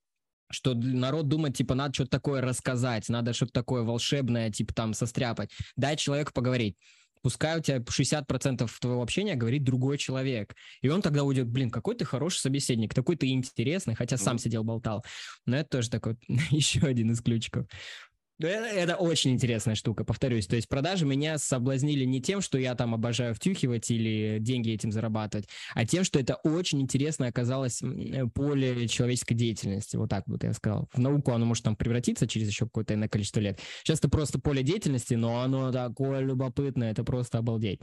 что 0.51 0.74
народ 0.74 1.28
думает, 1.28 1.56
типа, 1.56 1.74
надо 1.77 1.94
что-то 1.94 2.10
такое 2.10 2.40
рассказать, 2.40 3.09
надо 3.09 3.32
что-то 3.32 3.52
такое 3.52 3.82
волшебное, 3.82 4.51
типа, 4.51 4.74
там, 4.74 4.93
состряпать. 4.93 5.51
Дай 5.77 5.97
человеку 5.97 6.32
поговорить. 6.32 6.77
Пускай 7.23 7.59
у 7.59 7.62
тебя 7.62 7.78
60% 7.78 8.68
твоего 8.81 9.02
общения 9.02 9.36
говорит 9.36 9.62
другой 9.62 9.98
человек. 9.98 10.55
И 10.82 10.89
он 10.89 11.01
тогда 11.01 11.23
уйдет, 11.23 11.48
блин, 11.48 11.70
какой 11.70 11.94
ты 11.94 12.05
хороший 12.05 12.39
собеседник, 12.39 12.93
такой 12.93 13.16
ты 13.16 13.28
интересный, 13.28 13.94
хотя 13.94 14.16
сам 14.16 14.39
сидел 14.39 14.64
болтал. 14.64 15.05
Но 15.44 15.56
это 15.56 15.68
тоже 15.68 15.90
такой 15.90 16.16
еще 16.51 16.81
один 16.81 17.12
из 17.12 17.20
ключиков. 17.20 17.66
Это, 18.39 18.67
это 18.67 18.97
очень 18.97 19.33
интересная 19.33 19.75
штука, 19.75 20.05
повторюсь. 20.05 20.47
То 20.47 20.57
есть 20.57 20.69
продажи 20.69 21.07
меня 21.07 21.39
соблазнили 21.39 22.05
не 22.05 22.21
тем, 22.21 22.41
что 22.43 22.59
я 22.59 22.75
там 22.75 22.95
обожаю 22.95 23.35
втюхивать 23.35 23.91
или 23.91 24.39
деньги 24.41 24.71
этим 24.71 24.93
зарабатывать, 24.93 25.49
а 25.75 25.87
тем, 25.87 26.05
что 26.05 26.19
это 26.19 26.37
очень 26.37 26.83
интересно 26.83 27.29
оказалось 27.29 27.83
поле 28.35 28.89
человеческой 28.89 29.35
деятельности. 29.35 29.97
Вот 29.97 30.11
так 30.11 30.25
вот 30.27 30.45
я 30.45 30.53
сказал. 30.53 30.89
В 30.93 30.99
науку 30.99 31.33
оно 31.33 31.47
может 31.47 31.65
там 31.65 31.77
превратиться 31.77 32.27
через 32.27 32.49
еще 32.49 32.67
какое-то 32.67 32.95
иное 32.95 33.09
количество 33.09 33.41
лет. 33.41 33.59
Сейчас 33.83 34.01
это 34.01 34.11
просто 34.11 34.39
поле 34.39 34.63
деятельности, 34.63 35.15
но 35.15 35.41
оно 35.41 35.73
такое 35.73 36.21
любопытное, 36.21 36.91
это 36.91 37.05
просто 37.05 37.39
обалдеть. 37.39 37.81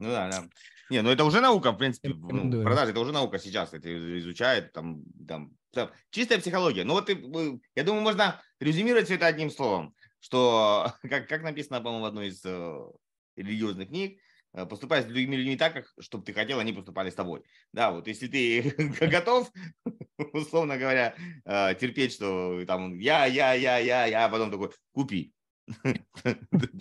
Ну 0.00 0.08
да, 0.08 0.28
да. 0.28 0.44
Не, 0.90 1.02
ну 1.02 1.10
это 1.10 1.24
уже 1.24 1.40
наука, 1.40 1.72
в 1.72 1.78
принципе. 1.78 2.08
Ну, 2.10 2.62
продажи 2.62 2.90
это 2.90 3.00
уже 3.00 3.12
наука 3.12 3.38
сейчас. 3.38 3.72
Это 3.72 4.18
изучает 4.18 4.72
там, 4.72 5.04
там, 5.26 5.52
там 5.74 5.90
чистая 6.10 6.38
психология. 6.38 6.84
Ну 6.84 6.94
вот 6.94 7.08
я 7.08 7.84
думаю, 7.84 8.02
можно 8.02 8.40
резюмировать 8.60 9.06
все 9.06 9.14
это 9.16 9.26
одним 9.26 9.50
словом, 9.50 9.94
что, 10.20 10.92
как, 11.08 11.28
как 11.28 11.42
написано, 11.42 11.80
по-моему, 11.80 12.04
в 12.04 12.08
одной 12.08 12.28
из 12.28 12.44
э, 12.44 12.78
религиозных 13.36 13.88
книг, 13.88 14.18
э, 14.54 14.66
поступай 14.66 15.02
с 15.02 15.06
людьми, 15.06 15.36
людьми 15.36 15.56
так, 15.56 15.74
как, 15.74 15.86
чтобы 16.00 16.24
ты 16.24 16.32
хотел, 16.32 16.58
они 16.58 16.72
поступали 16.72 17.10
с 17.10 17.14
тобой. 17.14 17.42
Да, 17.72 17.90
вот 17.90 18.08
если 18.08 18.28
ты 18.28 18.74
готов, 19.06 19.50
условно 20.32 20.78
говоря, 20.78 21.14
э, 21.44 21.74
терпеть, 21.74 22.14
что 22.14 22.64
там 22.66 22.98
я, 22.98 23.26
я, 23.26 23.54
я, 23.54 23.78
я, 23.78 24.06
я, 24.06 24.24
а 24.24 24.28
потом 24.28 24.50
такой, 24.50 24.70
купи. 24.92 25.34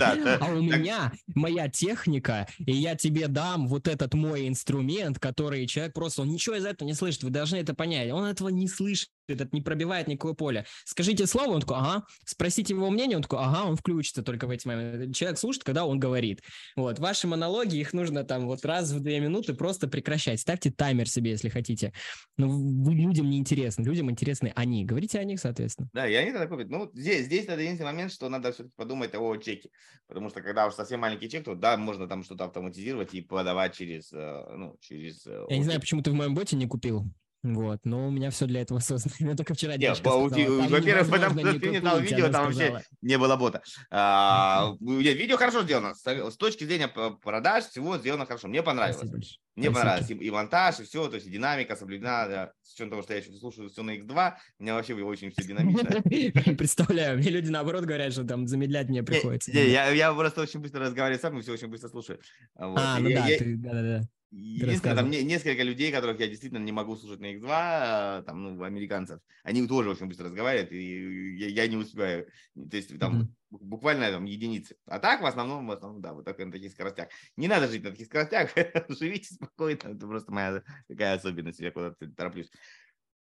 А 0.01 0.47
у 0.53 0.61
меня 0.61 1.11
моя 1.35 1.69
техника, 1.69 2.47
и 2.59 2.73
я 2.73 2.95
тебе 2.95 3.27
дам 3.27 3.67
вот 3.67 3.87
этот 3.87 4.13
мой 4.13 4.47
инструмент, 4.47 5.19
который 5.19 5.65
человек 5.67 5.93
просто, 5.93 6.21
он 6.21 6.29
ничего 6.29 6.55
из 6.55 6.65
этого 6.65 6.87
не 6.87 6.93
слышит, 6.93 7.23
вы 7.23 7.29
должны 7.29 7.57
это 7.57 7.73
понять. 7.73 8.11
Он 8.11 8.25
этого 8.25 8.49
не 8.49 8.67
слышит, 8.67 9.09
это 9.27 9.47
не 9.51 9.61
пробивает 9.61 10.07
никакое 10.07 10.33
поле. 10.33 10.65
Скажите 10.85 11.25
слово, 11.27 11.51
он 11.51 11.61
такой, 11.61 11.77
ага. 11.77 12.05
Спросите 12.25 12.73
его 12.73 12.89
мнение, 12.89 13.17
он 13.17 13.23
такой, 13.23 13.39
ага, 13.39 13.65
он 13.65 13.75
включится 13.75 14.23
только 14.23 14.47
в 14.47 14.49
эти 14.49 14.67
моменты. 14.67 15.13
Человек 15.13 15.37
слушает, 15.37 15.63
когда 15.63 15.85
он 15.85 15.99
говорит. 15.99 16.41
Вот, 16.75 16.99
ваши 16.99 17.27
монологи, 17.27 17.77
их 17.77 17.93
нужно 17.93 18.23
там 18.23 18.45
вот 18.47 18.65
раз 18.65 18.91
в 18.91 18.99
две 18.99 19.19
минуты 19.19 19.53
просто 19.53 19.87
прекращать. 19.87 20.39
Ставьте 20.39 20.71
таймер 20.71 21.09
себе, 21.09 21.31
если 21.31 21.49
хотите. 21.49 21.93
Ну, 22.37 22.91
людям 22.91 23.29
не 23.29 23.37
интересно, 23.37 23.83
людям 23.83 24.09
интересны 24.09 24.51
они. 24.55 24.85
Говорите 24.85 25.19
о 25.19 25.23
них, 25.23 25.39
соответственно. 25.39 25.89
Да, 25.93 26.07
и 26.07 26.13
они 26.13 26.31
тогда 26.31 26.47
купят. 26.47 26.69
Ну, 26.69 26.89
здесь, 26.93 27.25
здесь 27.25 27.45
это 27.45 27.59
единственный 27.59 27.91
момент, 27.91 28.11
что 28.11 28.29
надо 28.29 28.51
все-таки 28.51 28.73
подумать 28.75 29.13
о 29.15 29.37
чеке. 29.37 29.69
Потому 30.07 30.29
что 30.29 30.41
когда 30.41 30.67
уж 30.67 30.73
совсем 30.73 30.99
маленький 30.99 31.29
чек, 31.29 31.45
то 31.45 31.55
да, 31.55 31.77
можно 31.77 32.07
там 32.07 32.23
что-то 32.23 32.45
автоматизировать 32.45 33.13
и 33.13 33.21
подавать 33.21 33.75
через, 33.75 34.11
э, 34.11 34.45
ну, 34.55 34.77
через... 34.81 35.25
Э, 35.25 35.45
Я 35.49 35.57
не 35.57 35.63
знаю, 35.63 35.79
почему 35.79 36.01
ты 36.01 36.11
в 36.11 36.13
моем 36.13 36.35
боте 36.35 36.55
не 36.55 36.67
купил. 36.67 37.05
Вот, 37.43 37.81
но 37.83 38.07
у 38.07 38.11
меня 38.11 38.29
все 38.29 38.45
для 38.45 38.61
этого 38.61 38.79
создано. 38.79 39.15
Я 39.31 39.35
только 39.35 39.53
вчера 39.53 39.75
Нет, 39.75 39.99
во-первых, 39.99 41.09
потому 41.09 41.39
что 41.39 41.59
ты 41.59 41.69
не 41.69 41.81
дал 41.81 41.99
видео, 41.99 42.29
там 42.29 42.45
вообще 42.45 42.81
не 43.01 43.17
было 43.17 43.35
бота. 43.35 43.61
А, 43.91 44.73
видео 44.79 45.37
хорошо 45.37 45.63
сделано. 45.63 45.93
С 45.93 46.37
точки 46.37 46.63
зрения 46.63 46.87
продаж 46.87 47.65
всего 47.65 47.97
сделано 47.97 48.25
хорошо. 48.25 48.47
Мне 48.47 48.63
понравилось. 48.63 49.37
Мне 49.55 49.69
понравилось 49.69 50.09
и, 50.09 50.13
и 50.13 50.31
монтаж, 50.31 50.79
и 50.79 50.83
все, 50.83 51.07
то 51.07 51.15
есть 51.15 51.27
и 51.27 51.29
динамика 51.29 51.75
соблюдена, 51.75 52.25
да. 52.27 52.51
с 52.63 52.73
учетом 52.73 52.89
того, 52.89 53.03
что 53.03 53.13
я 53.13 53.19
еще 53.19 53.31
слушаю 53.33 53.69
все 53.69 53.83
на 53.83 53.95
X2, 53.97 54.33
у 54.57 54.63
меня 54.63 54.73
вообще 54.73 54.95
очень 54.95 55.31
все 55.31 55.43
динамично. 55.43 56.01
Представляю, 56.57 57.19
мне 57.19 57.29
люди 57.29 57.51
наоборот 57.51 57.83
говорят, 57.83 58.13
что 58.13 58.23
там 58.23 58.47
замедлять 58.47 58.89
мне 58.89 59.03
приходится. 59.03 59.51
Я 59.51 60.13
просто 60.13 60.41
очень 60.41 60.59
быстро 60.59 60.79
разговариваю 60.79 61.21
сам 61.21 61.37
и 61.37 61.41
все 61.41 61.51
очень 61.51 61.67
быстро 61.67 61.89
слушаю. 61.89 62.19
А, 62.55 62.97
ну 62.99 63.09
да, 63.11 63.27
да-да-да. 63.39 64.01
Единственное, 64.35 64.95
там 64.95 65.11
несколько 65.11 65.61
людей, 65.61 65.91
которых 65.91 66.19
я 66.19 66.27
действительно 66.27 66.63
не 66.63 66.71
могу 66.71 66.95
слушать 66.95 67.19
на 67.19 67.35
X2, 67.35 67.47
а, 67.51 68.23
там, 68.23 68.41
ну, 68.41 68.63
американцев, 68.63 69.19
они 69.43 69.67
тоже 69.67 69.91
очень 69.91 70.07
быстро 70.07 70.25
разговаривают, 70.25 70.71
и 70.71 71.35
я, 71.37 71.49
я 71.49 71.67
не 71.67 71.77
успеваю. 71.77 72.25
То 72.55 72.75
есть 72.75 72.97
там 72.97 73.21
mm-hmm. 73.21 73.57
буквально 73.61 74.09
там 74.09 74.25
единицы. 74.25 74.75
А 74.87 74.97
так 74.97 75.21
в 75.21 75.25
основном, 75.27 75.67
в 75.67 75.71
основном, 75.71 76.01
да, 76.01 76.13
вот 76.13 76.25
так 76.25 76.39
на 76.39 76.51
таких 76.51 76.71
скоростях. 76.71 77.09
Не 77.37 77.47
надо 77.47 77.67
жить 77.67 77.83
на 77.83 77.91
таких 77.91 78.07
скоростях, 78.07 78.49
живите 78.89 79.35
спокойно, 79.35 79.89
это 79.89 80.07
просто 80.07 80.31
моя 80.31 80.63
такая 80.87 81.13
особенность, 81.13 81.59
я 81.59 81.69
куда-то 81.69 82.09
тороплюсь. 82.09 82.49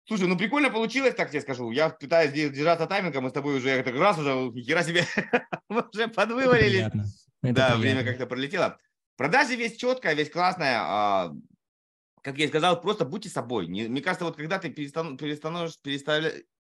Слушай, 0.08 0.26
ну 0.26 0.36
прикольно 0.36 0.70
получилось, 0.70 1.14
так 1.14 1.30
тебе 1.30 1.42
скажу. 1.42 1.70
Я 1.70 1.90
пытаюсь 1.90 2.32
держаться 2.32 2.86
тайминга, 2.86 3.20
мы 3.20 3.30
с 3.30 3.34
тобой 3.34 3.58
уже 3.58 3.84
так 3.84 3.94
раз 3.94 4.18
уже, 4.18 4.50
хера 4.62 4.82
себе, 4.82 5.04
уже 5.68 6.08
подвывалили. 6.08 6.90
Да, 7.42 7.76
время 7.76 8.02
как-то 8.02 8.26
пролетело. 8.26 8.80
Продажи 9.18 9.56
весь 9.56 9.76
четкая, 9.76 10.14
весь 10.14 10.30
классная. 10.30 10.78
А, 10.80 11.34
как 12.22 12.38
я 12.38 12.44
и 12.44 12.48
сказал, 12.48 12.80
просто 12.80 13.04
будьте 13.04 13.28
собой. 13.28 13.66
Не, 13.66 13.88
мне 13.88 14.00
кажется, 14.00 14.24
вот 14.24 14.36
когда 14.36 14.60
ты 14.60 14.70
перестан, 14.70 15.16
перестанешь, 15.16 15.76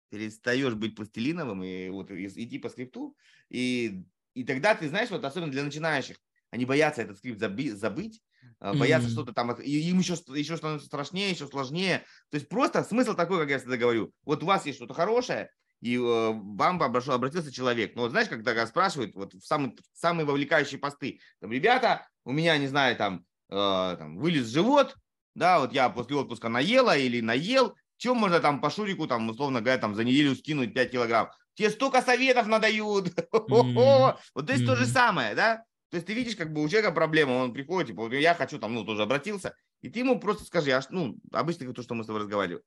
перестаешь 0.09 0.73
быть 0.73 0.95
пластилиновым 0.95 1.63
и 1.63 1.89
вот 1.89 2.11
идти 2.11 2.57
по 2.57 2.69
скрипту, 2.69 3.17
и, 3.49 4.05
и 4.35 4.45
тогда 4.45 4.73
ты 4.73 4.87
знаешь, 4.87 5.09
вот 5.09 5.25
особенно 5.25 5.51
для 5.51 5.65
начинающих, 5.65 6.15
они 6.49 6.63
боятся 6.63 7.01
этот 7.01 7.17
скрипт 7.17 7.41
заби, 7.41 7.71
забыть, 7.71 8.21
mm-hmm. 8.61 8.77
боятся 8.77 9.09
что-то 9.09 9.33
там, 9.33 9.51
и 9.55 9.69
им 9.69 9.99
еще, 9.99 10.13
еще 10.33 10.55
становится 10.55 10.87
страшнее, 10.87 11.31
еще 11.31 11.47
сложнее. 11.47 12.05
То 12.29 12.35
есть 12.35 12.47
просто 12.47 12.85
смысл 12.85 13.15
такой, 13.15 13.39
как 13.39 13.49
я 13.49 13.57
всегда 13.57 13.75
говорю, 13.75 14.13
вот 14.23 14.43
у 14.43 14.45
вас 14.45 14.65
есть 14.65 14.77
что-то 14.77 14.93
хорошее, 14.93 15.49
и 15.81 15.95
э, 15.95 15.99
вам 15.99 16.81
обратился 16.81 17.51
человек. 17.51 17.95
Ну, 17.95 18.03
вот 18.03 18.11
знаешь, 18.11 18.27
когда 18.27 18.65
спрашивают, 18.65 19.15
вот 19.15 19.33
в 19.33 19.45
самые, 19.45 19.75
самые 19.93 20.25
вовлекающие 20.25 20.79
посты, 20.79 21.19
там, 21.39 21.51
ребята, 21.51 22.07
у 22.23 22.31
меня, 22.31 22.57
не 22.57 22.67
знаю, 22.67 22.95
там, 22.95 23.25
э, 23.49 23.95
там 23.97 24.17
вылез 24.17 24.47
живот, 24.47 24.95
да, 25.35 25.59
вот 25.59 25.73
я 25.73 25.89
после 25.89 26.15
отпуска 26.15 26.49
наела 26.49 26.97
или 26.97 27.21
наел, 27.21 27.75
чем 27.97 28.17
можно 28.17 28.39
там 28.39 28.61
по 28.61 28.69
шурику, 28.69 29.07
там, 29.07 29.29
условно 29.29 29.61
говоря, 29.61 29.79
там 29.79 29.95
за 29.95 30.03
неделю 30.03 30.35
скинуть 30.35 30.73
5 30.73 30.91
килограмм? 30.91 31.29
Тебе 31.53 31.69
столько 31.69 32.01
советов 32.01 32.47
надают. 32.47 33.13
Mm-hmm. 33.45 34.15
Вот 34.33 34.43
здесь 34.45 34.61
mm-hmm. 34.61 34.65
то 34.65 34.75
же 34.75 34.85
самое, 34.85 35.35
да? 35.35 35.63
То 35.89 35.97
есть 35.97 36.07
ты 36.07 36.13
видишь, 36.13 36.35
как 36.35 36.51
бы 36.51 36.63
у 36.63 36.67
человека 36.67 36.91
проблема, 36.91 37.31
он 37.33 37.53
приходит, 37.53 37.89
типа, 37.89 38.13
я 38.13 38.33
хочу 38.33 38.59
там, 38.59 38.73
ну, 38.73 38.83
тоже 38.83 39.03
обратился, 39.03 39.55
и 39.81 39.89
ты 39.89 39.99
ему 39.99 40.19
просто 40.19 40.43
скажи, 40.45 40.71
а, 40.71 40.81
ну, 40.89 41.17
обычно 41.31 41.71
то, 41.73 41.83
что 41.83 41.93
мы 41.93 42.03
с 42.03 42.07
тобой 42.07 42.21
разговаривали, 42.21 42.63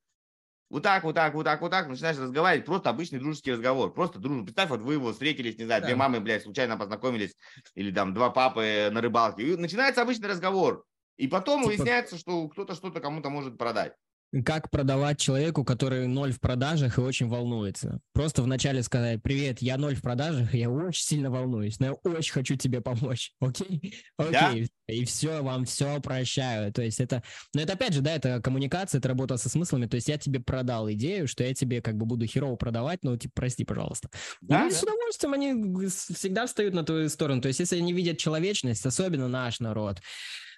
вот 0.70 0.82
так, 0.82 1.04
вот 1.04 1.14
так, 1.14 1.34
вот 1.34 1.44
так, 1.44 1.60
вот 1.60 1.70
так, 1.70 1.88
начинаешь 1.88 2.18
разговаривать, 2.18 2.66
просто 2.66 2.90
обычный 2.90 3.18
дружеский 3.18 3.52
разговор, 3.52 3.92
просто 3.92 4.18
дружба. 4.18 4.44
Представь, 4.44 4.70
вот 4.70 4.80
вы 4.80 4.94
его 4.94 5.12
встретились, 5.12 5.58
не 5.58 5.64
знаю, 5.64 5.80
да. 5.80 5.86
две 5.86 5.96
мамы, 5.96 6.20
блядь, 6.20 6.42
случайно 6.42 6.76
познакомились, 6.76 7.36
или 7.74 7.90
там 7.90 8.14
два 8.14 8.30
папы 8.30 8.88
на 8.92 9.00
рыбалке, 9.00 9.42
и 9.42 9.56
начинается 9.56 10.02
обычный 10.02 10.28
разговор. 10.28 10.84
И 11.16 11.26
потом 11.26 11.62
типа... 11.62 11.68
выясняется, 11.68 12.18
что 12.18 12.48
кто-то 12.48 12.74
что-то 12.74 13.00
кому-то 13.00 13.30
может 13.30 13.58
продать 13.58 13.94
как 14.44 14.70
продавать 14.70 15.18
человеку, 15.18 15.64
который 15.64 16.06
ноль 16.06 16.32
в 16.32 16.40
продажах 16.40 16.98
и 16.98 17.00
очень 17.00 17.28
волнуется. 17.28 18.00
Просто 18.12 18.42
вначале 18.42 18.82
сказать, 18.82 19.22
привет, 19.22 19.62
я 19.62 19.78
ноль 19.78 19.94
в 19.94 20.02
продажах, 20.02 20.54
я 20.54 20.68
очень 20.70 21.02
сильно 21.02 21.30
волнуюсь, 21.30 21.78
но 21.78 21.86
я 21.86 21.92
очень 21.92 22.32
хочу 22.32 22.56
тебе 22.56 22.80
помочь, 22.80 23.32
окей? 23.40 23.94
Окей, 24.18 24.68
да? 24.88 24.94
и 24.94 25.04
все, 25.04 25.42
вам 25.42 25.64
все 25.64 26.00
прощаю. 26.00 26.72
То 26.72 26.82
есть 26.82 27.00
это, 27.00 27.22
но 27.54 27.62
это 27.62 27.74
опять 27.74 27.94
же, 27.94 28.00
да, 28.00 28.14
это 28.14 28.40
коммуникация, 28.42 28.98
это 28.98 29.08
работа 29.08 29.36
со 29.36 29.48
смыслами, 29.48 29.86
то 29.86 29.94
есть 29.94 30.08
я 30.08 30.18
тебе 30.18 30.40
продал 30.40 30.90
идею, 30.92 31.26
что 31.26 31.44
я 31.44 31.54
тебе 31.54 31.80
как 31.80 31.96
бы 31.96 32.04
буду 32.04 32.26
херово 32.26 32.56
продавать, 32.56 33.02
но 33.02 33.16
типа 33.16 33.32
прости, 33.34 33.64
пожалуйста. 33.64 34.10
Да, 34.40 34.66
и 34.66 34.70
да. 34.70 34.74
с 34.74 34.82
удовольствием 34.82 35.32
они 35.32 35.86
всегда 35.88 36.46
встают 36.46 36.74
на 36.74 36.84
твою 36.84 37.08
сторону, 37.08 37.40
то 37.40 37.48
есть 37.48 37.60
если 37.60 37.78
они 37.78 37.92
видят 37.92 38.18
человечность, 38.18 38.84
особенно 38.84 39.28
наш 39.28 39.60
народ, 39.60 40.00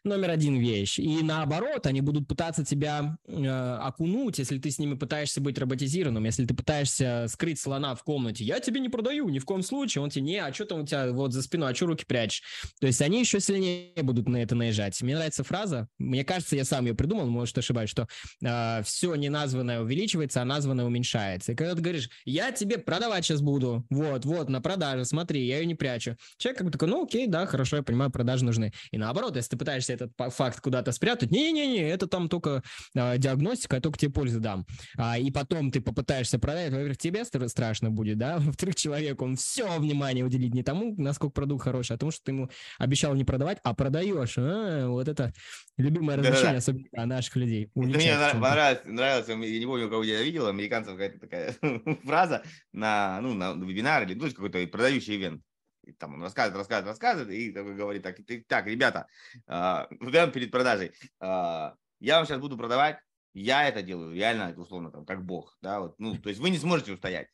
номер 0.05 0.31
один 0.31 0.59
вещь. 0.59 0.99
И 0.99 1.23
наоборот, 1.23 1.87
они 1.87 2.01
будут 2.01 2.29
пытаться 2.29 2.65
тебя 2.65 3.17
э, 3.27 3.79
окунуть, 3.81 4.39
если 4.39 4.59
ты 4.59 4.71
с 4.71 4.79
ними 4.79 4.95
пытаешься 4.95 5.41
быть 5.41 5.59
роботизированным, 5.59 6.25
если 6.25 6.45
ты 6.47 6.55
пытаешься 6.55 7.27
скрыть 7.29 7.61
слона 7.61 7.95
в 7.95 8.03
комнате. 8.03 8.45
Я 8.45 8.61
тебе 8.61 8.81
не 8.81 8.89
продаю, 8.89 9.29
ни 9.29 9.39
в 9.39 9.45
коем 9.45 9.63
случае. 9.63 10.03
Он 10.03 10.11
тебе, 10.11 10.25
не, 10.25 10.39
а 10.39 10.53
что 10.53 10.65
там 10.65 10.81
у 10.81 10.87
тебя 10.87 11.13
вот 11.13 11.33
за 11.33 11.43
спиной, 11.43 11.73
а 11.73 11.75
что 11.75 11.87
руки 11.87 12.05
прячешь? 12.07 12.43
То 12.81 12.87
есть 12.87 13.01
они 13.03 13.21
еще 13.21 13.41
сильнее 13.41 14.03
будут 14.03 14.29
на 14.29 14.39
это 14.39 14.55
наезжать. 14.55 15.01
Мне 15.03 15.15
нравится 15.15 15.45
фраза, 15.45 15.89
мне 15.99 16.25
кажется, 16.25 16.57
я 16.57 16.65
сам 16.65 16.87
ее 16.87 16.95
придумал, 16.95 17.27
может 17.27 17.57
ошибаюсь, 17.59 17.91
что 17.91 18.09
э, 18.43 18.83
все 18.85 19.15
неназванное 19.15 19.81
увеличивается, 19.81 20.43
а 20.43 20.45
названное 20.45 20.85
уменьшается. 20.85 21.53
И 21.53 21.55
когда 21.55 21.75
ты 21.75 21.83
говоришь, 21.83 22.09
я 22.25 22.53
тебе 22.53 22.79
продавать 22.79 23.25
сейчас 23.25 23.41
буду, 23.41 23.85
вот, 23.91 24.25
вот, 24.25 24.49
на 24.49 24.61
продаже, 24.61 25.05
смотри, 25.05 25.47
я 25.47 25.59
ее 25.59 25.67
не 25.67 25.75
прячу. 25.75 26.17
Человек 26.39 26.59
как 26.59 26.67
бы 26.67 26.73
такой, 26.73 26.89
ну 26.89 27.05
окей, 27.05 27.27
да, 27.27 27.47
хорошо, 27.47 27.77
я 27.77 27.83
понимаю, 27.83 28.11
продажи 28.11 28.45
нужны. 28.45 28.73
И 28.91 28.99
наоборот, 28.99 29.37
если 29.37 29.51
ты 29.51 29.57
пытаешься 29.57 29.90
пытаешься 29.91 29.95
этот 29.95 30.35
факт 30.35 30.61
куда-то 30.61 30.93
спрятать. 30.93 31.31
Не-не-не, 31.31 31.89
это 31.89 32.07
там 32.07 32.29
только 32.29 32.63
а, 32.97 33.17
диагностика, 33.17 33.77
я 33.77 33.83
только 33.83 33.99
тебе 33.99 34.13
пользу 34.13 34.41
дам. 34.41 34.67
А, 34.97 35.19
и 35.19 35.31
потом 35.31 35.71
ты 35.71 35.81
попытаешься 35.81 36.39
продать, 36.39 36.71
во-первых, 36.71 36.99
тебе 36.99 37.25
страшно 37.25 37.91
будет, 37.91 38.19
да, 38.19 38.39
во-вторых, 38.41 38.77
человек, 38.77 39.23
он 39.23 39.37
все 39.37 39.79
внимание 39.79 40.25
уделит 40.25 40.55
не 40.55 40.63
тому, 40.63 40.95
насколько 40.97 41.33
продукт 41.33 41.65
хороший, 41.65 41.97
а 41.97 41.99
тому, 41.99 42.11
что 42.11 42.23
ты 42.25 42.33
ему 42.33 42.51
обещал 42.79 43.15
не 43.15 43.25
продавать, 43.25 43.59
а 43.63 43.75
продаешь. 43.75 44.35
А, 44.39 44.89
вот 44.89 45.09
это 45.09 45.33
любимое 45.77 46.17
развлечение, 46.17 46.59
особенно 46.59 47.07
наших 47.07 47.37
людей. 47.37 47.71
Мне 47.75 48.17
понравилось, 48.33 48.85
нравилось, 48.85 49.29
я 49.29 49.35
не 49.35 49.67
помню, 49.67 49.89
кого 49.89 50.03
я 50.03 50.23
видел, 50.23 50.47
американцев 50.47 50.93
какая-то 50.93 51.19
такая 51.19 51.55
фраза 52.05 52.43
на, 52.73 53.21
ну, 53.21 53.35
на 53.35 53.53
вебинар 53.53 54.05
или 54.05 54.15
ну, 54.15 54.29
какой-то 54.29 54.67
продающий 54.67 55.17
ивент 55.17 55.43
и 55.85 55.93
там 55.93 56.15
он 56.15 56.23
рассказывает, 56.23 56.57
рассказывает, 56.57 56.89
рассказывает, 56.89 57.39
и 57.39 57.53
такой 57.53 57.75
говорит, 57.75 58.03
так, 58.03 58.17
так 58.47 58.67
ребята, 58.67 59.07
э, 59.47 59.87
перед 60.33 60.51
продажей, 60.51 60.93
э, 61.21 61.71
я 62.01 62.17
вам 62.17 62.27
сейчас 62.27 62.41
буду 62.41 62.57
продавать, 62.57 62.99
я 63.33 63.69
это 63.69 63.83
делаю 63.83 64.15
реально, 64.15 64.55
условно, 64.57 64.91
там, 64.91 65.05
как 65.05 65.25
бог, 65.25 65.57
да, 65.61 65.81
вот, 65.81 65.99
ну, 65.99 66.17
то 66.17 66.29
есть 66.29 66.41
вы 66.41 66.51
не 66.51 66.59
сможете 66.59 66.93
устоять. 66.93 67.29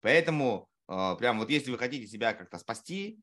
Поэтому, 0.00 0.68
э, 0.88 1.16
прям 1.18 1.38
вот 1.38 1.50
если 1.50 1.70
вы 1.70 1.78
хотите 1.78 2.06
себя 2.06 2.32
как-то 2.32 2.58
спасти, 2.58 3.20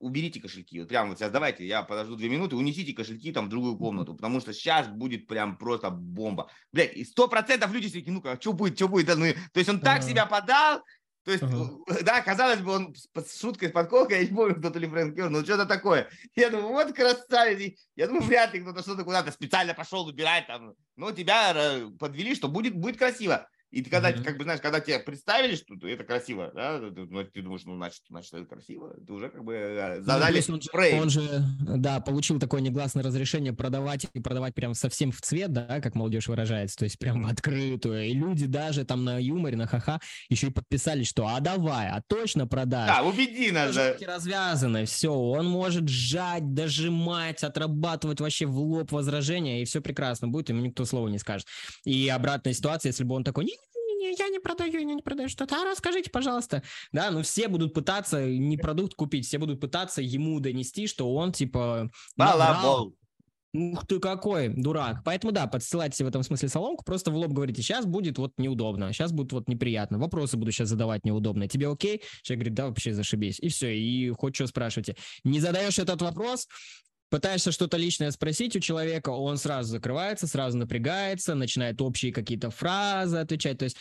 уберите 0.00 0.40
кошельки. 0.40 0.80
Вот 0.80 0.88
прям 0.88 1.08
вот 1.08 1.18
сейчас 1.18 1.30
давайте, 1.30 1.66
я 1.66 1.82
подожду 1.82 2.16
две 2.16 2.28
минуты, 2.28 2.56
унесите 2.56 2.92
кошельки 2.92 3.32
там 3.32 3.46
в 3.46 3.48
другую 3.48 3.76
комнату, 3.76 4.14
потому 4.14 4.40
что 4.40 4.52
сейчас 4.52 4.88
будет 4.88 5.28
прям 5.28 5.56
просто 5.56 5.90
бомба. 5.90 6.50
Блядь, 6.72 6.96
и 6.96 7.04
сто 7.04 7.28
процентов 7.28 7.72
люди 7.72 7.88
такие, 7.88 8.12
ну-ка, 8.12 8.38
что 8.40 8.52
будет, 8.52 8.76
что 8.76 8.88
будет? 8.88 9.16
Ну, 9.16 9.26
то 9.52 9.58
есть 9.58 9.70
он 9.70 9.80
так 9.80 10.02
себя 10.02 10.26
подал, 10.26 10.82
то 11.24 11.30
есть, 11.30 11.42
uh-huh. 11.44 11.84
да, 12.02 12.20
казалось 12.20 12.60
бы, 12.60 12.72
он 12.72 12.94
с 12.94 13.40
шуткой, 13.40 13.68
с 13.68 13.72
подколкой, 13.72 14.18
я 14.22 14.28
не 14.28 14.34
помню, 14.34 14.56
кто 14.56 14.70
то 14.70 14.78
ли 14.78 14.88
Фрэнк 14.88 15.14
Кёр, 15.14 15.30
но 15.30 15.42
что-то 15.44 15.66
такое. 15.66 16.08
Я 16.34 16.50
думаю, 16.50 16.68
вот 16.68 16.92
красавец. 16.92 17.78
Я 17.94 18.06
думаю, 18.08 18.24
вряд 18.24 18.52
ли 18.54 18.60
кто-то 18.60 18.82
что-то 18.82 19.04
куда-то 19.04 19.30
специально 19.30 19.74
пошел 19.74 20.06
убирать 20.06 20.46
там. 20.46 20.74
Но 20.96 21.12
тебя 21.12 21.52
э, 21.54 21.88
подвели, 21.98 22.34
что 22.34 22.48
будет, 22.48 22.74
будет 22.74 22.98
красиво. 22.98 23.48
И 23.72 23.80
ты 23.80 23.88
когда, 23.88 24.12
mm-hmm. 24.12 24.22
как 24.22 24.36
бы, 24.36 24.44
знаешь, 24.44 24.60
когда 24.60 24.80
тебе 24.80 24.98
представили, 24.98 25.56
что 25.56 25.74
это 25.88 26.04
красиво, 26.04 26.52
да, 26.54 26.78
ты, 26.78 27.06
ну, 27.08 27.24
ты 27.24 27.40
думаешь, 27.40 27.62
ну, 27.64 27.74
значит, 27.76 28.02
значит, 28.10 28.34
это 28.34 28.44
красиво, 28.44 28.94
ты 29.06 29.10
уже 29.10 29.30
как 29.30 29.42
бы 29.44 29.54
э, 29.54 29.96
ну, 29.96 30.04
задали 30.04 30.42
ну, 30.46 30.60
он, 30.74 31.00
он 31.00 31.10
же, 31.10 31.42
да, 31.60 32.00
получил 32.00 32.38
такое 32.38 32.60
негласное 32.60 33.02
разрешение 33.02 33.54
продавать 33.54 34.06
и 34.12 34.20
продавать 34.20 34.54
прям 34.54 34.74
совсем 34.74 35.10
в 35.10 35.22
цвет, 35.22 35.54
да, 35.54 35.80
как 35.80 35.94
молодежь 35.94 36.28
выражается, 36.28 36.76
то 36.76 36.84
есть 36.84 36.98
прям 36.98 37.22
в 37.22 37.26
открытую. 37.26 38.04
И 38.04 38.12
люди 38.12 38.44
даже 38.44 38.84
там 38.84 39.04
на 39.04 39.18
юморе, 39.18 39.56
на 39.56 39.66
ха-ха 39.66 40.00
еще 40.28 40.48
и 40.48 40.50
подписались, 40.50 41.08
что 41.08 41.26
а 41.26 41.40
давай, 41.40 41.88
а 41.88 42.02
точно 42.06 42.46
продашь. 42.46 42.88
Да, 42.88 43.02
убеди 43.02 43.52
нас. 43.52 43.74
Да. 43.74 43.96
развязаны, 44.06 44.84
все, 44.84 45.14
он 45.14 45.46
может 45.46 45.88
сжать, 45.88 46.52
дожимать, 46.52 47.42
отрабатывать 47.42 48.20
вообще 48.20 48.44
в 48.44 48.58
лоб 48.58 48.92
возражения, 48.92 49.62
и 49.62 49.64
все 49.64 49.80
прекрасно 49.80 50.28
будет, 50.28 50.50
ему 50.50 50.60
никто 50.60 50.84
слова 50.84 51.08
не 51.08 51.18
скажет. 51.18 51.46
И 51.86 52.06
обратная 52.10 52.52
ситуация, 52.52 52.90
если 52.90 53.04
бы 53.04 53.14
он 53.14 53.24
такой, 53.24 53.46
не, 53.46 53.61
не, 54.02 54.16
я 54.18 54.28
не 54.28 54.38
продаю, 54.38 54.78
я 54.78 54.84
не 54.84 55.02
продаю 55.02 55.28
что-то. 55.28 55.56
А 55.56 55.64
расскажите, 55.64 56.10
пожалуйста. 56.10 56.62
Да, 56.92 57.10
ну 57.10 57.22
все 57.22 57.48
будут 57.48 57.74
пытаться 57.74 58.26
не 58.26 58.56
продукт 58.56 58.94
купить, 58.94 59.26
все 59.26 59.38
будут 59.38 59.60
пытаться 59.60 60.02
ему 60.02 60.40
донести, 60.40 60.86
что 60.86 61.12
он 61.14 61.32
типа... 61.32 61.90
Балабол. 62.16 62.96
Ух 63.54 63.86
ты 63.86 64.00
какой, 64.00 64.48
дурак. 64.48 65.02
Поэтому 65.04 65.30
да, 65.30 65.46
подсылайте 65.46 66.04
в 66.04 66.08
этом 66.08 66.22
смысле 66.22 66.48
соломку, 66.48 66.84
просто 66.84 67.10
в 67.10 67.16
лоб 67.16 67.32
говорите, 67.32 67.60
сейчас 67.60 67.84
будет 67.84 68.16
вот 68.16 68.32
неудобно, 68.38 68.90
сейчас 68.94 69.12
будет 69.12 69.32
вот 69.32 69.46
неприятно, 69.46 69.98
вопросы 69.98 70.38
буду 70.38 70.52
сейчас 70.52 70.70
задавать 70.70 71.04
неудобно. 71.04 71.48
Тебе 71.48 71.68
окей? 71.68 72.02
Человек 72.22 72.38
говорит, 72.40 72.54
да, 72.54 72.68
вообще 72.68 72.94
зашибись. 72.94 73.38
И 73.40 73.48
все, 73.48 73.76
и 73.76 74.08
хоть 74.10 74.34
что 74.34 74.46
спрашивайте. 74.46 74.96
Не 75.22 75.38
задаешь 75.38 75.78
этот 75.78 76.00
вопрос, 76.00 76.48
пытаешься 77.12 77.52
что-то 77.52 77.76
личное 77.76 78.10
спросить 78.10 78.56
у 78.56 78.60
человека, 78.60 79.10
он 79.10 79.36
сразу 79.36 79.72
закрывается, 79.72 80.26
сразу 80.26 80.56
напрягается, 80.56 81.34
начинает 81.34 81.82
общие 81.82 82.10
какие-то 82.10 82.50
фразы 82.50 83.18
отвечать. 83.18 83.58
То 83.58 83.64
есть 83.64 83.76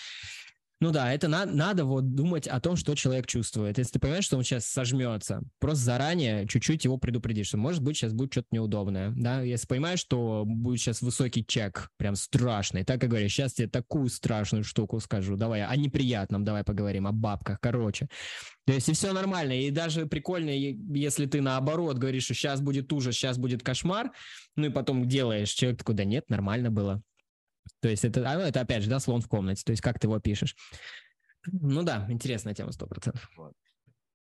ну 0.81 0.89
да, 0.91 1.13
это 1.13 1.27
на, 1.27 1.45
надо 1.45 1.85
вот 1.85 2.15
думать 2.15 2.47
о 2.47 2.59
том, 2.59 2.75
что 2.75 2.95
человек 2.95 3.27
чувствует. 3.27 3.77
Если 3.77 3.93
ты 3.93 3.99
понимаешь, 3.99 4.25
что 4.25 4.35
он 4.35 4.43
сейчас 4.43 4.65
сожмется, 4.65 5.43
просто 5.59 5.85
заранее 5.85 6.47
чуть-чуть 6.47 6.83
его 6.85 6.97
предупредишь, 6.97 7.47
что 7.49 7.57
может 7.57 7.83
быть 7.83 7.97
сейчас 7.97 8.13
будет 8.13 8.33
что-то 8.33 8.47
неудобное, 8.49 9.13
да, 9.15 9.41
если 9.41 9.67
понимаешь, 9.67 9.99
что 9.99 10.43
будет 10.43 10.79
сейчас 10.79 11.03
высокий 11.03 11.45
чек, 11.45 11.91
прям 11.97 12.15
страшный, 12.15 12.83
так 12.83 13.03
и 13.03 13.07
говорю, 13.07 13.29
сейчас 13.29 13.53
тебе 13.53 13.67
такую 13.67 14.09
страшную 14.09 14.63
штуку 14.63 14.99
скажу, 14.99 15.37
давай 15.37 15.63
о 15.63 15.75
неприятном, 15.75 16.43
давай 16.43 16.63
поговорим, 16.63 17.05
о 17.05 17.11
бабках, 17.11 17.59
короче. 17.61 18.07
То 18.65 18.73
есть 18.73 18.89
и 18.89 18.93
все 18.93 19.13
нормально, 19.13 19.53
и 19.61 19.69
даже 19.69 20.07
прикольно, 20.07 20.49
если 20.49 21.27
ты 21.27 21.41
наоборот 21.41 21.99
говоришь, 21.99 22.23
что 22.23 22.33
сейчас 22.33 22.59
будет 22.59 22.91
ужас, 22.91 23.13
сейчас 23.13 23.37
будет 23.37 23.61
кошмар, 23.61 24.11
ну 24.55 24.65
и 24.65 24.69
потом 24.69 25.07
делаешь, 25.07 25.49
человек 25.49 25.77
такой, 25.77 25.93
да 25.93 26.05
нет, 26.05 26.27
нормально 26.27 26.71
было, 26.71 27.03
то 27.79 27.89
есть 27.89 28.05
это, 28.05 28.21
ну, 28.21 28.41
это 28.41 28.61
опять 28.61 28.83
же, 28.83 28.89
да, 28.89 28.99
слон 28.99 29.21
в 29.21 29.27
комнате, 29.27 29.63
то 29.65 29.71
есть 29.71 29.81
как 29.81 29.99
ты 29.99 30.07
его 30.07 30.19
пишешь. 30.19 30.55
Ну 31.47 31.83
да, 31.83 32.05
интересная 32.09 32.53
тема, 32.53 32.71
сто 32.71 32.85
процентов. 32.85 33.29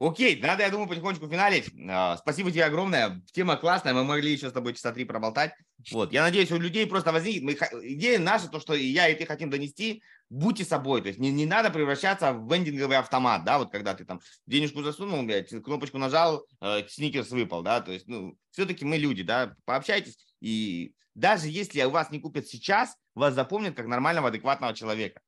Окей, 0.00 0.40
надо, 0.40 0.62
я 0.62 0.70
думаю, 0.70 0.88
потихонечку 0.88 1.28
финалить. 1.28 1.70
А, 1.90 2.16
спасибо 2.16 2.50
тебе 2.50 2.64
огромное. 2.64 3.20
Тема 3.32 3.56
классная, 3.56 3.92
мы 3.92 4.02
могли 4.02 4.32
еще 4.32 4.48
с 4.48 4.52
тобой 4.52 4.72
часа 4.72 4.92
три 4.92 5.04
проболтать. 5.04 5.52
Вот, 5.92 6.10
я 6.10 6.22
надеюсь, 6.22 6.50
у 6.52 6.58
людей 6.58 6.86
просто 6.86 7.12
возникнет... 7.12 7.60
Идея 7.82 8.18
наша, 8.18 8.48
то, 8.48 8.60
что 8.60 8.72
я 8.72 9.10
и 9.10 9.14
ты 9.14 9.26
хотим 9.26 9.50
донести, 9.50 10.02
будьте 10.30 10.64
собой. 10.64 11.02
То 11.02 11.08
есть 11.08 11.20
не, 11.20 11.30
не 11.30 11.44
надо 11.44 11.68
превращаться 11.68 12.32
в 12.32 12.50
вендинговый 12.50 12.96
автомат, 12.96 13.44
да, 13.44 13.58
вот 13.58 13.70
когда 13.70 13.92
ты 13.92 14.06
там 14.06 14.22
денежку 14.46 14.82
засунул, 14.82 15.22
блядь, 15.22 15.50
кнопочку 15.62 15.98
нажал, 15.98 16.46
э, 16.62 16.88
сникерс 16.88 17.30
выпал, 17.30 17.62
да, 17.62 17.82
то 17.82 17.92
есть, 17.92 18.08
ну, 18.08 18.38
все-таки 18.52 18.86
мы 18.86 18.96
люди, 18.96 19.22
да, 19.22 19.54
пообщайтесь, 19.66 20.16
и 20.40 20.94
даже 21.14 21.48
если 21.48 21.82
у 21.82 21.90
вас 21.90 22.10
не 22.10 22.20
купят 22.20 22.46
сейчас, 22.46 22.96
вас 23.14 23.34
запомнят 23.34 23.74
как 23.74 23.86
нормального, 23.86 24.28
адекватного 24.28 24.74
человека. 24.74 25.20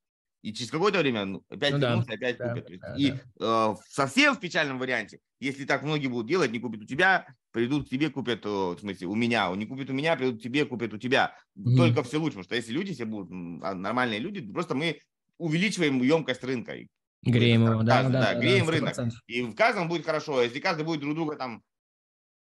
И 0.42 0.52
через 0.52 0.72
какое-то 0.72 0.98
время 0.98 1.24
ну, 1.24 1.44
опять 1.48 1.72
ну, 1.72 1.78
вернутся, 1.78 2.08
да, 2.08 2.14
опять 2.14 2.38
да, 2.38 2.54
купят. 2.54 2.80
Да, 2.80 2.96
и 2.96 3.12
да. 3.12 3.20
Э, 3.40 3.74
совсем 3.88 4.34
в 4.34 4.40
печальном 4.40 4.78
варианте, 4.78 5.20
если 5.38 5.64
так 5.64 5.82
многие 5.82 6.08
будут 6.08 6.26
делать, 6.26 6.50
не 6.50 6.58
купят 6.58 6.82
у 6.82 6.84
тебя, 6.84 7.26
придут 7.52 7.86
к 7.86 7.90
тебе, 7.90 8.10
купят, 8.10 8.44
в 8.44 8.78
смысле, 8.78 9.06
у 9.06 9.14
меня, 9.14 9.54
не 9.54 9.66
купят 9.66 9.90
у 9.90 9.92
меня, 9.92 10.16
придут 10.16 10.40
к 10.40 10.42
тебе, 10.42 10.64
купят 10.64 10.92
у 10.94 10.98
тебя. 10.98 11.36
Mm. 11.56 11.76
Только 11.76 12.02
все 12.02 12.18
лучше, 12.18 12.38
потому 12.38 12.44
что 12.44 12.56
если 12.56 12.72
люди 12.72 12.92
все 12.92 13.04
будут 13.04 13.30
а, 13.62 13.74
нормальные 13.74 14.18
люди, 14.18 14.40
просто 14.40 14.74
мы 14.74 14.98
увеличиваем 15.38 16.02
емкость 16.02 16.42
рынка. 16.42 16.74
Греем 17.22 17.64
его, 17.66 17.82
да, 17.84 18.02
да, 18.02 18.08
да, 18.08 18.20
да, 18.32 18.40
греем 18.40 18.66
да, 18.66 18.72
рынок. 18.72 18.96
И 19.28 19.42
в 19.42 19.54
каждом 19.54 19.88
будет 19.88 20.04
хорошо. 20.04 20.38
А 20.38 20.42
если 20.42 20.58
каждый 20.58 20.84
будет 20.84 21.00
друг 21.00 21.14
друга 21.14 21.36
там 21.36 21.62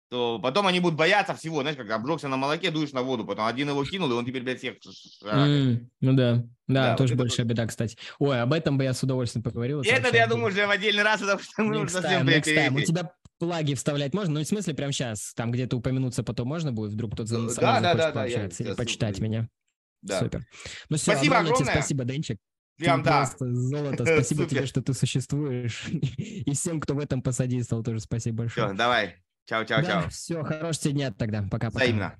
то 0.09 0.39
потом 0.39 0.65
они 0.65 0.79
будут 0.79 0.97
бояться 0.97 1.35
всего, 1.35 1.61
знаешь, 1.61 1.77
как 1.77 1.89
обжегся 1.91 2.27
на 2.27 2.37
молоке, 2.37 2.71
дуешь 2.71 2.91
на 2.93 3.03
воду, 3.03 3.25
потом 3.25 3.45
один 3.45 3.69
его 3.69 3.83
кинул, 3.85 4.09
и 4.11 4.13
он 4.13 4.25
теперь, 4.25 4.41
блядь, 4.41 4.57
всех 4.57 4.77
mm, 5.23 5.85
Ну 6.01 6.13
да, 6.13 6.43
да, 6.67 6.91
да 6.91 6.95
тоже 6.95 7.13
вот 7.13 7.21
большая 7.21 7.45
это... 7.45 7.53
беда, 7.53 7.67
кстати. 7.67 7.95
Ой, 8.17 8.41
об 8.41 8.53
этом 8.53 8.77
бы 8.77 8.85
я 8.85 8.93
с 8.93 9.03
удовольствием 9.03 9.43
поговорил. 9.43 9.81
Это, 9.81 10.15
я 10.15 10.25
думаю, 10.25 10.51
уже 10.51 10.65
в 10.65 10.69
отдельный 10.71 11.03
раз, 11.03 11.21
потому 11.21 11.39
что 11.39 11.61
мы 11.61 11.79
уже 11.79 11.89
совсем, 11.89 12.25
блядь, 12.25 12.47
У 12.47 12.81
тебя 12.81 13.11
плаги 13.37 13.75
вставлять 13.75 14.13
можно? 14.13 14.33
Ну, 14.33 14.41
в 14.41 14.47
смысле, 14.47 14.73
прямо 14.73 14.91
сейчас, 14.91 15.33
там 15.35 15.51
где-то 15.51 15.77
упомянуться 15.77 16.23
потом 16.23 16.47
можно 16.47 16.71
будет, 16.71 16.91
вдруг 16.91 17.13
кто-то 17.13 17.29
со 17.29 17.37
мной 17.37 17.55
да, 17.55 17.79
да, 17.79 17.93
да, 17.93 18.11
да, 18.11 18.27
или 18.27 18.73
почитать 18.73 19.19
меня. 19.19 19.47
Да. 20.01 20.19
Супер. 20.19 20.43
Ну 20.89 20.97
все, 20.97 21.11
спасибо 21.11 21.37
огромное. 21.39 21.71
спасибо, 21.71 22.03
Денчик. 22.05 22.37
Прям 22.77 23.03
да. 23.03 23.29
золото. 23.39 24.05
Спасибо 24.15 24.45
тебе, 24.45 24.65
что 24.65 24.81
ты 24.81 24.93
существуешь. 24.93 25.85
И 25.89 26.53
всем, 26.53 26.79
кто 26.79 26.95
в 26.95 26.99
этом 26.99 27.21
посодействовал, 27.21 27.83
тоже 27.83 27.99
спасибо 27.99 28.43
большое. 28.43 28.67
Все, 28.67 28.75
давай. 28.75 29.17
Чао, 29.45 29.63
чао, 29.65 29.81
да, 29.81 29.87
чао. 29.87 30.09
Все, 30.09 30.43
хорошего 30.43 30.93
дня 30.93 31.11
тогда. 31.11 31.41
Пока-пока. 31.49 31.79
Взаимно. 31.83 32.15